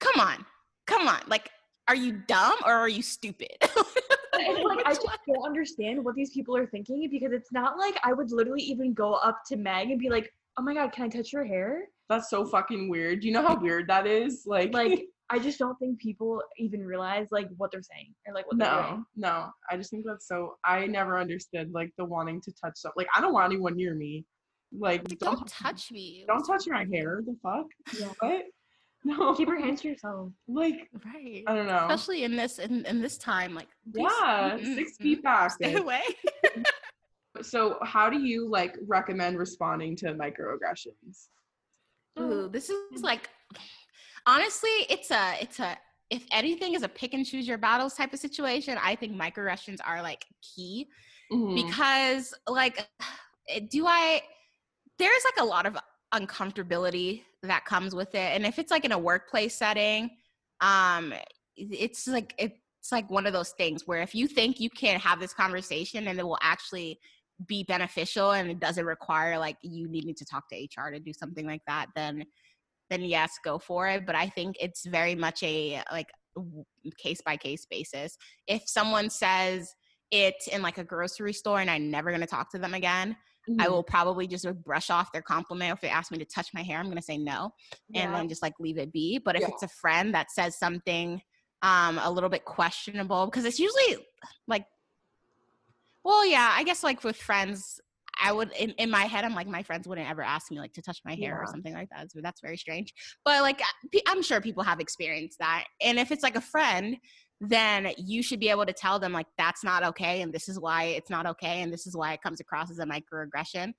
Come 0.00 0.20
on, 0.20 0.46
come 0.86 1.08
on. 1.08 1.20
Like, 1.26 1.50
are 1.88 1.96
you 1.96 2.12
dumb 2.26 2.56
or 2.64 2.72
are 2.72 2.88
you 2.88 3.02
stupid? 3.02 3.56
And 4.34 4.64
like 4.64 4.84
I 4.86 4.94
just 4.94 5.06
don't 5.26 5.44
understand 5.44 6.04
what 6.04 6.14
these 6.14 6.30
people 6.30 6.56
are 6.56 6.66
thinking 6.66 7.08
because 7.10 7.32
it's 7.32 7.52
not 7.52 7.78
like 7.78 7.98
I 8.02 8.12
would 8.12 8.30
literally 8.30 8.62
even 8.62 8.94
go 8.94 9.14
up 9.14 9.40
to 9.48 9.56
Meg 9.56 9.90
and 9.90 9.98
be 9.98 10.08
like, 10.10 10.32
"Oh 10.58 10.62
my 10.62 10.74
god, 10.74 10.92
can 10.92 11.04
I 11.04 11.08
touch 11.08 11.32
your 11.32 11.44
hair?" 11.44 11.84
That's 12.08 12.28
so 12.30 12.44
fucking 12.46 12.88
weird. 12.88 13.20
Do 13.20 13.28
you 13.28 13.32
know 13.34 13.42
how 13.46 13.56
weird 13.58 13.88
that 13.88 14.06
is? 14.06 14.42
Like, 14.46 14.72
Like 14.74 15.04
I 15.30 15.38
just 15.38 15.58
don't 15.58 15.78
think 15.78 15.98
people 15.98 16.42
even 16.58 16.84
realize 16.84 17.28
like 17.30 17.48
what 17.56 17.70
they're 17.72 17.80
saying 17.82 18.14
or 18.26 18.34
like 18.34 18.46
what 18.46 18.58
they're 18.58 18.68
no, 18.68 19.04
no. 19.16 19.50
I 19.70 19.76
just 19.78 19.90
think 19.90 20.04
that's 20.06 20.28
so. 20.28 20.56
I 20.64 20.86
never 20.86 21.18
understood 21.18 21.70
like 21.72 21.90
the 21.96 22.04
wanting 22.04 22.40
to 22.42 22.52
touch 22.62 22.76
stuff. 22.76 22.92
Like, 22.96 23.08
I 23.16 23.20
don't 23.20 23.32
want 23.32 23.50
anyone 23.52 23.76
near 23.76 23.94
me. 23.94 24.26
Like, 24.78 25.00
Like, 25.08 25.18
don't 25.18 25.36
don't 25.36 25.48
touch 25.48 25.90
me. 25.90 26.24
don't 26.26 26.44
touch 26.44 26.66
my 26.66 26.86
hair. 26.92 27.22
The 27.24 27.36
fuck? 27.42 27.66
Yeah. 27.98 28.08
What? 28.20 28.42
No. 29.04 29.34
Keep 29.34 29.48
your 29.48 29.60
hands 29.60 29.80
to 29.80 29.88
yourself. 29.88 30.30
Like, 30.46 30.88
Right. 31.04 31.42
I 31.48 31.54
don't 31.56 31.66
know. 31.66 31.86
Especially 31.90 32.22
in 32.22 32.36
this 32.36 32.58
in, 32.60 32.86
in 32.86 33.02
this 33.02 33.18
time, 33.18 33.52
like 33.52 33.66
please- 33.92 34.06
yeah, 34.20 34.56
mm, 34.60 34.74
six 34.76 34.92
mm, 34.92 35.02
feet 35.02 35.18
mm. 35.18 35.22
back. 35.24 35.50
Stay 35.50 35.74
away. 35.74 36.02
So, 37.40 37.78
how 37.82 38.08
do 38.10 38.20
you 38.20 38.48
like 38.48 38.76
recommend 38.86 39.38
responding 39.38 39.96
to 39.96 40.14
microaggressions? 40.14 41.28
Ooh, 42.20 42.48
this 42.48 42.70
is 42.70 43.02
like 43.02 43.28
honestly, 44.26 44.70
it's 44.88 45.10
a 45.10 45.34
it's 45.40 45.58
a 45.58 45.76
if 46.10 46.24
anything 46.30 46.74
is 46.74 46.82
a 46.82 46.88
pick 46.88 47.14
and 47.14 47.24
choose 47.24 47.48
your 47.48 47.58
battles 47.58 47.94
type 47.94 48.12
of 48.12 48.18
situation, 48.20 48.78
I 48.80 48.94
think 48.94 49.16
microaggressions 49.16 49.78
are 49.84 50.02
like 50.02 50.26
key 50.42 50.88
Mhm. 51.32 51.66
because 51.66 52.34
like 52.46 52.86
do 53.70 53.86
I 53.86 54.20
there's 54.98 55.24
like 55.24 55.40
a 55.42 55.44
lot 55.44 55.66
of 55.66 55.76
uncomfortability 56.14 57.22
that 57.42 57.64
comes 57.64 57.94
with 57.94 58.14
it. 58.14 58.36
And 58.36 58.46
if 58.46 58.58
it's 58.58 58.70
like 58.70 58.84
in 58.84 58.92
a 58.92 58.98
workplace 58.98 59.54
setting, 59.54 60.10
um 60.60 61.12
it's 61.56 62.06
like 62.06 62.34
it's 62.38 62.92
like 62.92 63.10
one 63.10 63.26
of 63.26 63.32
those 63.32 63.50
things 63.50 63.86
where 63.86 64.00
if 64.00 64.14
you 64.14 64.26
think 64.26 64.58
you 64.58 64.70
can 64.70 64.98
have 64.98 65.20
this 65.20 65.34
conversation 65.34 66.08
and 66.08 66.18
it 66.18 66.26
will 66.26 66.38
actually 66.42 66.98
be 67.46 67.64
beneficial 67.64 68.32
and 68.32 68.50
it 68.50 68.60
doesn't 68.60 68.84
require 68.84 69.38
like 69.38 69.56
you 69.62 69.88
needing 69.88 70.14
to 70.14 70.24
talk 70.24 70.48
to 70.48 70.56
HR 70.56 70.90
to 70.90 71.00
do 71.00 71.12
something 71.12 71.46
like 71.46 71.62
that, 71.66 71.86
then 71.94 72.24
then 72.90 73.02
yes, 73.02 73.32
go 73.42 73.58
for 73.58 73.88
it. 73.88 74.04
But 74.06 74.14
I 74.14 74.28
think 74.28 74.56
it's 74.60 74.84
very 74.86 75.14
much 75.14 75.42
a 75.42 75.82
like 75.90 76.08
case 76.98 77.20
by 77.24 77.36
case 77.36 77.66
basis. 77.70 78.16
If 78.46 78.62
someone 78.66 79.10
says 79.10 79.74
it 80.10 80.34
in 80.52 80.62
like 80.62 80.78
a 80.78 80.84
grocery 80.84 81.32
store 81.32 81.60
and 81.60 81.70
I'm 81.70 81.90
never 81.90 82.10
gonna 82.10 82.26
talk 82.26 82.50
to 82.52 82.58
them 82.58 82.74
again, 82.74 83.16
I 83.58 83.66
Mhm. 83.66 83.70
will 83.70 83.82
probably 83.82 84.26
just 84.26 84.46
brush 84.62 84.90
off 84.90 85.12
their 85.12 85.22
compliment. 85.22 85.72
If 85.72 85.80
they 85.80 85.88
ask 85.88 86.12
me 86.12 86.18
to 86.18 86.24
touch 86.24 86.48
my 86.54 86.62
hair, 86.62 86.78
I'm 86.78 86.88
gonna 86.88 87.02
say 87.02 87.18
no 87.18 87.52
and 87.94 88.14
then 88.14 88.28
just 88.28 88.42
like 88.42 88.54
leave 88.60 88.78
it 88.78 88.92
be. 88.92 89.18
But 89.18 89.36
if 89.36 89.42
Yeah. 89.42 89.48
it's 89.48 89.62
a 89.62 89.68
friend 89.68 90.14
that 90.14 90.30
says 90.30 90.58
something 90.58 91.20
um 91.62 91.98
a 91.98 92.10
little 92.10 92.30
bit 92.30 92.44
questionable, 92.44 93.26
because 93.26 93.44
it's 93.44 93.58
usually 93.58 94.06
like 94.46 94.66
well, 96.04 96.26
yeah, 96.26 96.52
I 96.52 96.64
guess 96.64 96.82
like 96.82 97.04
with 97.04 97.16
friends, 97.16 97.80
I 98.20 98.32
would 98.32 98.52
in, 98.58 98.70
in 98.70 98.90
my 98.90 99.04
head, 99.04 99.24
I'm 99.24 99.34
like, 99.34 99.46
my 99.46 99.62
friends 99.62 99.86
wouldn't 99.86 100.08
ever 100.08 100.22
ask 100.22 100.50
me 100.50 100.58
like 100.58 100.72
to 100.74 100.82
touch 100.82 101.00
my 101.04 101.14
hair 101.14 101.40
or 101.40 101.46
something 101.46 101.72
like 101.72 101.88
that. 101.90 102.10
So 102.10 102.20
that's 102.22 102.40
very 102.40 102.56
strange. 102.56 102.92
But 103.24 103.42
like, 103.42 103.60
I'm 104.06 104.22
sure 104.22 104.40
people 104.40 104.62
have 104.62 104.80
experienced 104.80 105.38
that. 105.38 105.66
And 105.80 105.98
if 105.98 106.10
it's 106.10 106.22
like 106.22 106.36
a 106.36 106.40
friend, 106.40 106.96
then 107.42 107.92
you 107.98 108.22
should 108.22 108.38
be 108.38 108.48
able 108.50 108.64
to 108.64 108.72
tell 108.72 109.00
them 109.00 109.12
like 109.12 109.26
that's 109.36 109.64
not 109.64 109.82
okay, 109.82 110.22
and 110.22 110.32
this 110.32 110.48
is 110.48 110.60
why 110.60 110.84
it's 110.84 111.10
not 111.10 111.26
okay, 111.26 111.62
and 111.62 111.72
this 111.72 111.88
is 111.88 111.96
why 111.96 112.12
it 112.12 112.22
comes 112.22 112.40
across 112.40 112.70
as 112.70 112.78
a 112.78 112.86
microaggression, 112.86 113.72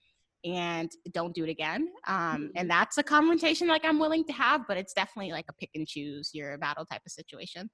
and 0.43 0.91
don't 1.13 1.33
do 1.33 1.45
it 1.45 1.49
again. 1.49 1.87
Um, 2.05 2.51
and 2.57 2.69
that's 2.69 2.97
a 2.97 3.03
confrontation 3.03 3.69
like 3.69 3.85
I'm 3.85 3.99
willing 3.99 4.25
to 4.25 4.33
have, 4.33 4.67
but 4.67 4.75
it's 4.75 4.93
definitely 4.93 5.31
like 5.31 5.45
a 5.49 5.53
pick 5.53 5.69
and 5.75 5.87
choose 5.87 6.31
your 6.33 6.57
battle 6.57 6.85
type 6.85 7.01
of 7.05 7.11
situation. 7.13 7.69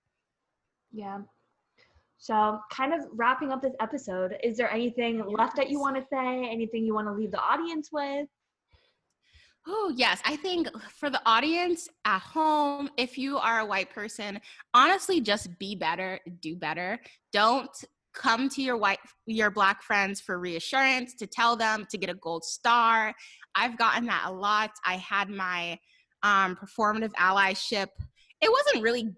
Yeah. 0.92 1.20
So, 2.20 2.60
kind 2.72 2.94
of 2.94 3.00
wrapping 3.14 3.52
up 3.52 3.62
this 3.62 3.74
episode, 3.80 4.36
is 4.44 4.58
there 4.58 4.72
anything 4.72 5.24
left 5.26 5.56
that 5.56 5.72
you 5.72 5.80
want 5.80 5.96
to 5.96 6.04
say? 6.14 6.48
Anything 6.52 6.86
you 6.86 6.94
want 6.94 7.08
to 7.08 7.14
leave 7.14 7.32
the 7.32 7.40
audience 7.40 7.90
with? 7.92 8.28
Oh, 9.72 9.94
yes. 9.96 10.20
I 10.26 10.36
think 10.36 10.68
for 10.98 11.12
the 11.12 11.22
audience 11.28 11.88
at 12.04 12.22
home, 12.22 12.90
if 12.98 13.20
you 13.20 13.38
are 13.38 13.60
a 13.60 13.66
white 13.66 13.92
person, 13.92 14.40
honestly, 14.74 15.22
just 15.22 15.60
be 15.60 15.76
better, 15.76 16.20
do 16.42 16.56
better. 16.56 17.00
Don't 17.32 17.70
come 18.16 18.50
to 18.50 18.64
your 18.64 18.76
white 18.78 18.98
your 19.28 19.52
black 19.52 19.84
friends 19.84 20.20
for 20.20 20.40
reassurance 20.40 21.14
to 21.14 21.28
tell 21.28 21.56
them 21.56 21.86
to 21.90 21.98
get 21.98 22.10
a 22.10 22.16
gold 22.16 22.44
star 22.44 23.14
i've 23.56 23.78
gotten 23.78 24.08
that 24.08 24.24
a 24.26 24.32
lot 24.32 24.72
i 24.84 24.96
had 24.96 25.30
my 25.30 25.78
um 26.24 26.56
performative 26.56 27.12
allyship 27.14 27.88
it 28.42 28.52
wasn't 28.52 28.84
really 28.84 29.14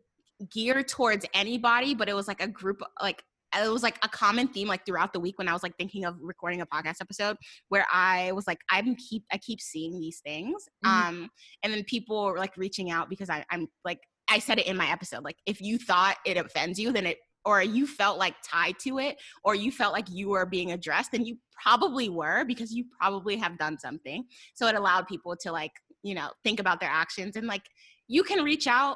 geared 0.49 0.89
towards 0.89 1.25
anybody 1.33 1.95
but 1.95 2.09
it 2.09 2.13
was 2.13 2.27
like 2.27 2.41
a 2.41 2.47
group 2.47 2.81
like 3.01 3.23
it 3.55 3.69
was 3.71 3.83
like 3.83 3.97
a 4.03 4.09
common 4.09 4.47
theme 4.47 4.67
like 4.67 4.85
throughout 4.85 5.13
the 5.13 5.19
week 5.19 5.37
when 5.37 5.47
i 5.47 5.53
was 5.53 5.63
like 5.63 5.75
thinking 5.77 6.05
of 6.05 6.15
recording 6.21 6.61
a 6.61 6.65
podcast 6.65 7.01
episode 7.01 7.35
where 7.69 7.85
i 7.91 8.31
was 8.33 8.47
like 8.47 8.59
i'm 8.71 8.95
keep 8.95 9.23
i 9.31 9.37
keep 9.37 9.59
seeing 9.59 9.99
these 9.99 10.19
things 10.25 10.63
Mhm. 10.85 10.89
um 10.89 11.29
and 11.63 11.73
then 11.73 11.83
people 11.83 12.23
were 12.25 12.37
like 12.37 12.55
reaching 12.57 12.91
out 12.91 13.09
because 13.09 13.29
I, 13.29 13.43
i'm 13.51 13.67
like 13.83 13.99
i 14.29 14.39
said 14.39 14.59
it 14.59 14.67
in 14.67 14.77
my 14.77 14.89
episode 14.91 15.23
like 15.23 15.37
if 15.45 15.61
you 15.61 15.77
thought 15.77 16.15
it 16.25 16.37
offends 16.37 16.79
you 16.79 16.91
then 16.91 17.05
it 17.05 17.17
or 17.43 17.61
you 17.63 17.87
felt 17.87 18.19
like 18.19 18.35
tied 18.47 18.77
to 18.79 18.99
it 18.99 19.17
or 19.43 19.55
you 19.55 19.71
felt 19.71 19.93
like 19.93 20.05
you 20.09 20.29
were 20.29 20.45
being 20.45 20.71
addressed 20.71 21.13
and 21.13 21.25
you 21.27 21.37
probably 21.61 22.07
were 22.07 22.45
because 22.45 22.71
you 22.71 22.85
probably 22.99 23.35
have 23.35 23.57
done 23.57 23.77
something 23.79 24.23
so 24.53 24.67
it 24.67 24.75
allowed 24.75 25.07
people 25.07 25.35
to 25.35 25.51
like 25.51 25.71
you 26.03 26.13
know 26.13 26.29
think 26.43 26.59
about 26.59 26.79
their 26.79 26.89
actions 26.89 27.35
and 27.35 27.47
like 27.47 27.63
you 28.07 28.23
can 28.23 28.43
reach 28.43 28.67
out 28.67 28.95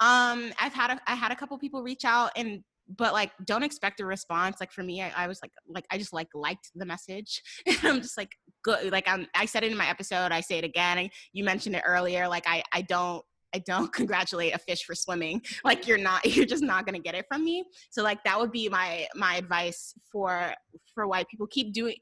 um 0.00 0.50
i've 0.60 0.74
had 0.74 0.90
a 0.90 1.00
i 1.06 1.14
had 1.14 1.30
a 1.30 1.36
couple 1.36 1.56
people 1.58 1.82
reach 1.82 2.04
out 2.04 2.30
and 2.36 2.62
but 2.88 3.12
like 3.12 3.32
don't 3.44 3.62
expect 3.62 4.00
a 4.00 4.06
response 4.06 4.56
like 4.60 4.72
for 4.72 4.82
me 4.82 5.02
i, 5.02 5.12
I 5.16 5.26
was 5.26 5.40
like 5.42 5.52
like 5.68 5.86
i 5.90 5.98
just 5.98 6.12
like 6.12 6.28
liked 6.34 6.70
the 6.74 6.84
message 6.84 7.42
and 7.66 7.78
i'm 7.82 8.00
just 8.00 8.18
like 8.18 8.32
good 8.62 8.92
like 8.92 9.08
i'm 9.08 9.26
i 9.34 9.46
said 9.46 9.64
it 9.64 9.72
in 9.72 9.78
my 9.78 9.88
episode 9.88 10.32
i 10.32 10.40
say 10.40 10.58
it 10.58 10.64
again 10.64 10.98
I, 10.98 11.10
you 11.32 11.44
mentioned 11.44 11.76
it 11.76 11.82
earlier 11.86 12.28
like 12.28 12.44
i 12.46 12.62
i 12.72 12.82
don't 12.82 13.24
I 13.54 13.58
don't 13.60 13.92
congratulate 13.92 14.52
a 14.52 14.58
fish 14.58 14.84
for 14.84 14.96
swimming. 14.96 15.40
Like 15.62 15.86
you're 15.86 15.98
not 15.98 16.24
you're 16.26 16.44
just 16.44 16.64
not 16.64 16.86
to 16.86 16.98
get 16.98 17.14
it 17.14 17.24
from 17.28 17.44
me. 17.44 17.64
So 17.90 18.02
like 18.02 18.22
that 18.24 18.38
would 18.38 18.50
be 18.50 18.68
my 18.68 19.06
my 19.14 19.36
advice 19.36 19.94
for 20.10 20.52
for 20.92 21.06
white 21.06 21.28
people 21.28 21.46
keep 21.46 21.72
doing 21.72 21.94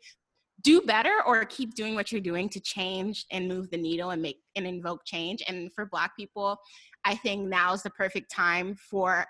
do 0.62 0.80
better 0.80 1.22
or 1.26 1.44
keep 1.44 1.74
doing 1.74 1.94
what 1.94 2.10
you're 2.10 2.20
doing 2.20 2.48
to 2.48 2.60
change 2.60 3.26
and 3.30 3.48
move 3.48 3.70
the 3.70 3.76
needle 3.76 4.10
and 4.10 4.22
make 4.22 4.38
and 4.56 4.66
invoke 4.66 5.04
change. 5.04 5.42
And 5.46 5.72
for 5.74 5.86
black 5.86 6.16
people, 6.16 6.56
I 7.04 7.16
think 7.16 7.48
now 7.48 7.72
is 7.72 7.82
the 7.82 7.90
perfect 7.90 8.30
time 8.30 8.76
for 8.76 9.26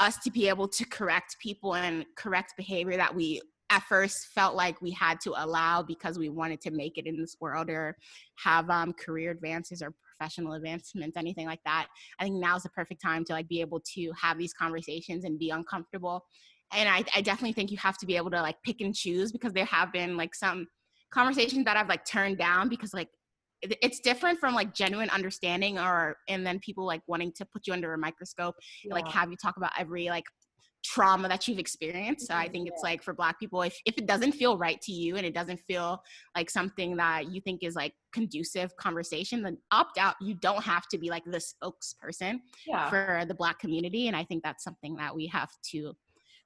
us 0.00 0.18
to 0.18 0.30
be 0.30 0.48
able 0.48 0.68
to 0.68 0.84
correct 0.86 1.36
people 1.40 1.74
and 1.74 2.04
correct 2.16 2.54
behavior 2.56 2.96
that 2.96 3.14
we 3.14 3.40
at 3.70 3.82
first 3.82 4.28
felt 4.34 4.54
like 4.54 4.80
we 4.80 4.90
had 4.90 5.20
to 5.20 5.34
allow 5.36 5.82
because 5.82 6.18
we 6.18 6.30
wanted 6.30 6.60
to 6.60 6.70
make 6.70 6.96
it 6.96 7.06
in 7.06 7.18
this 7.18 7.36
world 7.40 7.68
or 7.68 7.96
have 8.42 8.70
um, 8.70 8.94
career 8.94 9.30
advances 9.30 9.82
or 9.82 9.92
professional 10.16 10.54
advancements 10.54 11.16
anything 11.16 11.46
like 11.46 11.60
that. 11.64 11.86
I 12.18 12.24
think 12.24 12.36
now's 12.36 12.62
the 12.62 12.70
perfect 12.70 13.02
time 13.02 13.24
to 13.26 13.34
like 13.34 13.48
be 13.48 13.60
able 13.60 13.80
to 13.94 14.10
have 14.20 14.38
these 14.38 14.54
conversations 14.54 15.24
and 15.24 15.38
be 15.38 15.50
uncomfortable. 15.50 16.24
And 16.72 16.88
I, 16.88 17.04
I 17.14 17.20
definitely 17.20 17.52
think 17.52 17.70
you 17.70 17.78
have 17.78 17.98
to 17.98 18.06
be 18.06 18.16
able 18.16 18.30
to 18.30 18.40
like 18.40 18.56
pick 18.64 18.80
and 18.80 18.94
choose 18.94 19.32
because 19.32 19.52
there 19.52 19.66
have 19.66 19.92
been 19.92 20.16
like 20.16 20.34
some 20.34 20.66
conversations 21.10 21.64
that 21.64 21.76
i've 21.76 21.88
like 21.88 22.04
turned 22.04 22.38
down 22.38 22.68
because 22.68 22.92
like 22.92 23.08
it's 23.62 24.00
different 24.00 24.38
from 24.38 24.54
like 24.54 24.74
genuine 24.74 25.10
understanding 25.10 25.78
or 25.78 26.16
and 26.28 26.46
then 26.46 26.58
people 26.60 26.86
like 26.86 27.02
wanting 27.06 27.32
to 27.32 27.44
put 27.44 27.66
you 27.66 27.72
under 27.72 27.92
a 27.94 27.98
microscope 27.98 28.54
like 28.90 29.08
have 29.08 29.30
you 29.30 29.36
talk 29.36 29.56
about 29.56 29.72
every 29.78 30.08
like 30.08 30.24
trauma 30.84 31.28
that 31.28 31.46
you've 31.46 31.58
experienced. 31.58 32.28
So 32.28 32.34
i 32.34 32.48
think 32.48 32.68
it's 32.68 32.82
like 32.82 33.02
for 33.02 33.12
black 33.12 33.38
people 33.38 33.62
if, 33.62 33.76
if 33.84 33.98
it 33.98 34.06
doesn't 34.06 34.32
feel 34.32 34.56
right 34.56 34.80
to 34.82 34.92
you 34.92 35.16
and 35.16 35.26
it 35.26 35.34
doesn't 35.34 35.60
feel 35.66 36.00
like 36.36 36.50
something 36.50 36.96
that 36.96 37.30
you 37.30 37.40
think 37.40 37.62
is 37.62 37.74
like 37.74 37.92
conducive 38.12 38.74
conversation 38.76 39.42
then 39.42 39.58
opt 39.70 39.98
out. 39.98 40.14
You 40.20 40.34
don't 40.34 40.62
have 40.62 40.86
to 40.88 40.98
be 40.98 41.10
like 41.10 41.24
the 41.24 41.38
spokesperson 41.38 42.40
yeah. 42.66 42.88
for 42.88 43.24
the 43.26 43.34
black 43.34 43.58
community 43.58 44.06
and 44.06 44.16
i 44.16 44.24
think 44.24 44.42
that's 44.42 44.64
something 44.64 44.96
that 44.96 45.14
we 45.14 45.26
have 45.26 45.50
to 45.72 45.94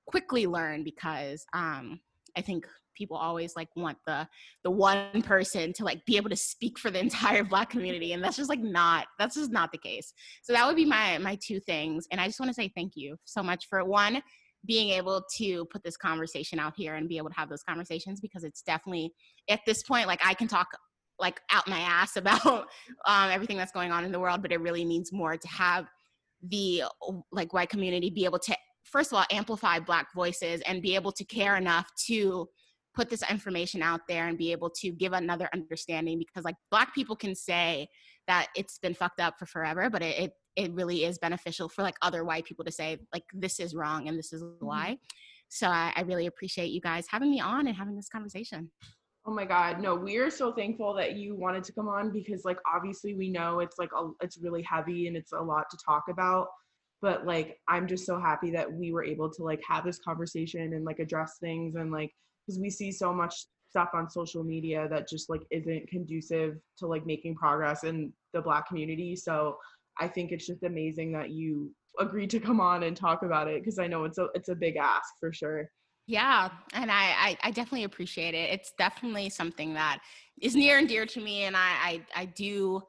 quickly 0.06 0.47
learn 0.47 0.82
because 0.82 1.44
um 1.52 2.01
i 2.36 2.40
think 2.40 2.66
people 2.94 3.16
always 3.16 3.55
like 3.56 3.69
want 3.77 3.98
the 4.06 4.27
the 4.64 4.70
one 4.70 5.23
person 5.23 5.73
to 5.74 5.85
like 5.85 6.05
be 6.06 6.16
able 6.16 6.31
to 6.31 6.36
speak 6.36 6.78
for 6.78 6.90
the 6.90 7.01
entire 7.01 7.44
black 7.44 7.70
community 7.70 8.12
and 8.12 8.23
that's 8.23 8.36
just 8.36 8.51
like 8.51 8.60
not 8.60 9.06
that's 9.19 9.36
just 9.36 9.52
not 9.52 9.73
the 9.73 9.78
case. 9.78 10.12
So 10.43 10.52
that 10.52 10.66
would 10.66 10.77
be 10.77 10.85
my 10.85 11.19
my 11.19 11.39
two 11.43 11.60
things 11.60 12.06
and 12.10 12.20
i 12.20 12.27
just 12.27 12.40
want 12.40 12.51
to 12.51 12.55
say 12.55 12.70
thank 12.74 12.93
you 12.94 13.16
so 13.24 13.43
much 13.43 13.66
for 13.69 13.85
one 13.85 14.23
being 14.66 14.90
able 14.90 15.24
to 15.36 15.64
put 15.66 15.82
this 15.82 15.97
conversation 15.97 16.59
out 16.59 16.74
here 16.77 16.94
and 16.94 17.09
be 17.09 17.16
able 17.16 17.28
to 17.28 17.36
have 17.36 17.48
those 17.48 17.62
conversations 17.62 18.20
because 18.20 18.44
it's 18.44 18.62
definitely 18.62 19.12
at 19.48 19.60
this 19.66 19.82
point 19.82 20.06
like 20.06 20.20
i 20.24 20.35
can 20.35 20.48
talk 20.48 20.69
like 21.19 21.40
out 21.51 21.69
my 21.69 21.78
ass 21.78 22.16
about 22.16 22.66
um, 23.06 23.31
everything 23.31 23.56
that's 23.56 23.73
going 23.73 23.93
on 23.93 24.05
in 24.05 24.12
the 24.12 24.20
world 24.20 24.43
but 24.43 24.52
it 24.52 24.60
really 24.60 24.85
means 24.85 25.12
more 25.12 25.36
to 25.36 25.48
have 25.48 25.86
the 26.48 26.82
like 27.31 27.52
white 27.52 27.69
community 27.69 28.10
be 28.10 28.24
able 28.24 28.39
to 28.39 28.56
first 28.85 29.12
of 29.12 29.19
all 29.19 29.24
amplify 29.31 29.78
black 29.78 30.09
voices 30.14 30.60
and 30.66 30.82
be 30.82 30.94
able 30.94 31.12
to 31.12 31.24
care 31.24 31.56
enough 31.56 31.89
to 32.06 32.48
put 32.94 33.09
this 33.09 33.23
information 33.31 33.82
out 33.82 34.01
there 34.09 34.28
and 34.28 34.39
be 34.39 34.52
able 34.52 34.70
to 34.70 34.90
give 34.90 35.12
another 35.12 35.48
understanding 35.55 36.19
because 36.19 36.44
like 36.44 36.56
black 36.70 36.94
people 36.94 37.16
can 37.16 37.35
say 37.35 37.89
that 38.27 38.48
it's 38.55 38.78
been 38.78 38.94
fucked 38.94 39.20
up 39.20 39.39
for 39.39 39.47
forever 39.47 39.89
but 39.90 40.02
it, 40.02 40.19
it 40.19 40.32
it 40.55 40.73
really 40.73 41.05
is 41.05 41.19
beneficial 41.19 41.69
for 41.69 41.82
like 41.82 41.97
other 42.02 42.24
white 42.24 42.44
people 42.44 42.64
to 42.64 42.73
say 42.73 42.98
like 43.12 43.24
this 43.32 43.59
is 43.59 43.74
wrong 43.74 44.09
and 44.09 44.19
this 44.19 44.32
is 44.32 44.44
why 44.60 44.90
mm-hmm. 44.90 44.94
so 45.48 45.66
I, 45.69 45.93
I 45.97 46.02
really 46.02 46.27
appreciate 46.27 46.70
you 46.70 46.81
guys 46.81 47.06
having 47.09 47.31
me 47.31 47.40
on 47.40 47.66
and 47.66 47.77
having 47.77 47.97
this 47.97 48.09
conversation. 48.09 48.70
Oh 49.24 49.32
my 49.32 49.44
god, 49.44 49.81
no, 49.81 49.94
we 49.94 50.16
are 50.16 50.31
so 50.31 50.52
thankful 50.52 50.94
that 50.94 51.14
you 51.14 51.36
wanted 51.36 51.62
to 51.64 51.73
come 51.73 51.89
on 51.89 52.10
because 52.10 52.44
like 52.44 52.59
obviously 52.66 53.14
we 53.14 53.31
know 53.31 53.60
it's 53.60 53.78
like 53.78 53.90
a, 53.97 54.09
it's 54.20 54.36
really 54.39 54.62
heavy 54.62 55.06
and 55.06 55.16
it's 55.16 55.31
a 55.32 55.40
lot 55.40 55.70
to 55.70 55.78
talk 55.85 56.05
about, 56.10 56.48
but 57.01 57.24
like 57.24 57.60
I'm 57.69 57.86
just 57.86 58.05
so 58.05 58.19
happy 58.19 58.51
that 58.51 58.70
we 58.70 58.93
were 58.93 59.05
able 59.05 59.31
to 59.31 59.44
like 59.44 59.60
have 59.69 59.85
this 59.85 60.01
conversation 60.01 60.73
and 60.73 60.85
like 60.85 60.98
address 60.98 61.36
things 61.40 61.77
and 61.77 61.93
like 61.93 62.10
cuz 62.47 62.59
we 62.59 62.70
see 62.70 62.93
so 62.93 63.12
much 63.12 63.47
stuff 63.73 63.90
on 63.94 64.10
social 64.10 64.44
media 64.44 64.86
that 64.89 65.09
just 65.09 65.31
like 65.31 65.43
isn't 65.51 65.89
conducive 65.89 66.59
to 66.78 66.86
like 66.86 67.06
making 67.06 67.35
progress 67.35 67.85
in 67.85 68.12
the 68.35 68.40
black 68.40 68.69
community. 68.69 69.16
So 69.16 69.56
I 69.98 70.09
think 70.09 70.31
it's 70.31 70.47
just 70.47 70.62
amazing 70.62 71.12
that 71.12 71.31
you 71.31 71.74
agreed 71.98 72.31
to 72.31 72.40
come 72.40 72.60
on 72.60 72.82
and 72.82 72.97
talk 72.97 73.23
about 73.23 73.48
it 73.48 73.62
because 73.62 73.78
I 73.78 73.86
know 73.86 74.05
it's 74.05 74.19
a 74.19 74.28
it's 74.35 74.48
a 74.48 74.55
big 74.55 74.77
ask 74.77 75.09
for 75.20 75.32
sure. 75.32 75.70
Yeah, 76.06 76.51
and 76.74 76.90
I, 76.90 77.14
I, 77.16 77.39
I 77.44 77.51
definitely 77.52 77.85
appreciate 77.85 78.35
it. 78.35 78.51
It's 78.51 78.73
definitely 78.77 79.31
something 79.31 79.74
that 79.74 80.01
is 80.40 80.56
near 80.56 80.78
and 80.78 80.89
dear 80.89 81.06
to 81.06 81.20
me, 81.20 81.44
and 81.44 81.56
I 81.56 81.60
I, 81.60 82.06
I 82.16 82.24
do 82.27 82.82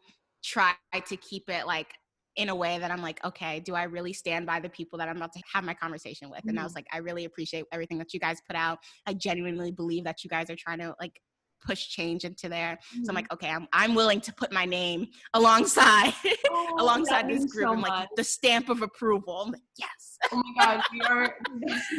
try 0.44 0.74
to 0.94 1.18
keep 1.18 1.50
it 1.50 1.66
like 1.66 1.94
in 2.35 2.49
a 2.49 2.55
way 2.55 2.80
that 2.80 2.91
I'm 2.91 3.01
like, 3.01 3.23
okay, 3.23 3.60
do 3.60 3.76
I 3.76 3.84
really 3.84 4.14
stand 4.14 4.45
by 4.45 4.60
the 4.60 4.69
people 4.69 4.97
that 4.99 5.07
I'm 5.07 5.18
about 5.18 5.34
to 5.34 5.41
have 5.53 5.64
my 5.64 5.73
conversation 5.73 6.30
with? 6.30 6.39
Mm-hmm. 6.39 6.49
And 6.49 6.60
I 6.60 6.61
mm-hmm. 6.61 6.65
was 6.65 6.76
like, 6.76 6.88
I 6.91 6.97
really 6.97 7.26
appreciate 7.26 7.65
everything 7.72 7.97
that 7.99 8.14
you 8.14 8.19
guys 8.19 8.38
put 8.47 8.55
out. 8.55 8.80
I 9.05 9.14
genuinely 9.14 9.72
believe 9.72 10.03
that 10.05 10.23
you 10.23 10.30
guys 10.30 10.49
are 10.49 10.55
trying 10.55 10.80
to 10.80 10.95
like 10.99 11.19
push 11.65 11.88
change 11.88 12.26
into 12.26 12.49
there. 12.49 12.77
Mm-hmm. 12.93 13.05
So 13.05 13.10
I'm 13.10 13.15
like, 13.15 13.26
mm-hmm. 13.26 13.45
okay, 13.45 13.49
I'm 13.49 13.68
I'm 13.73 13.95
willing 13.95 14.22
to 14.22 14.34
put 14.34 14.51
my 14.51 14.65
name 14.65 15.07
alongside 15.34 16.14
oh, 16.51 16.76
alongside 16.80 17.30
this 17.30 17.45
group. 17.45 17.68
So 17.68 17.73
I'm 17.73 17.81
like 17.81 18.10
the 18.15 18.23
stamp 18.23 18.69
of 18.69 18.81
approval. 18.81 19.49
Like, 19.51 19.61
yes. 19.77 20.18
Oh 20.31 20.41
my 20.55 20.65
god, 20.65 20.84
we 20.91 21.01
are 21.01 21.35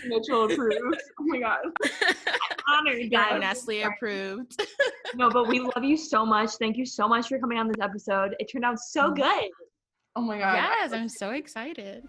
Mitchell 0.06 0.44
approved. 0.51 1.01
Oh 1.20 1.24
my 1.24 1.39
god. 1.39 1.59
I'm 2.66 2.86
honored. 2.86 3.02
Yeah, 3.11 3.39
Nestle 3.39 3.82
approved. 3.82 4.61
no, 5.15 5.31
but 5.31 5.48
we 5.48 5.61
love 5.61 5.85
you 5.85 5.97
so 5.97 6.24
much. 6.24 6.51
Thank 6.59 6.77
you 6.77 6.86
so 6.86 7.09
much 7.09 7.28
for 7.28 7.39
coming 7.39 7.59
on 7.59 7.69
this 7.69 7.81
episode. 7.81 8.35
It 8.39 8.51
turned 8.51 8.65
out 8.65 8.78
so 8.78 9.11
mm. 9.11 9.16
good. 9.16 9.51
Oh 10.16 10.23
my 10.23 10.39
god. 10.39 10.55
Yes, 10.55 10.93
I'm 10.93 11.09
so 11.09 11.31
excited. 11.31 12.07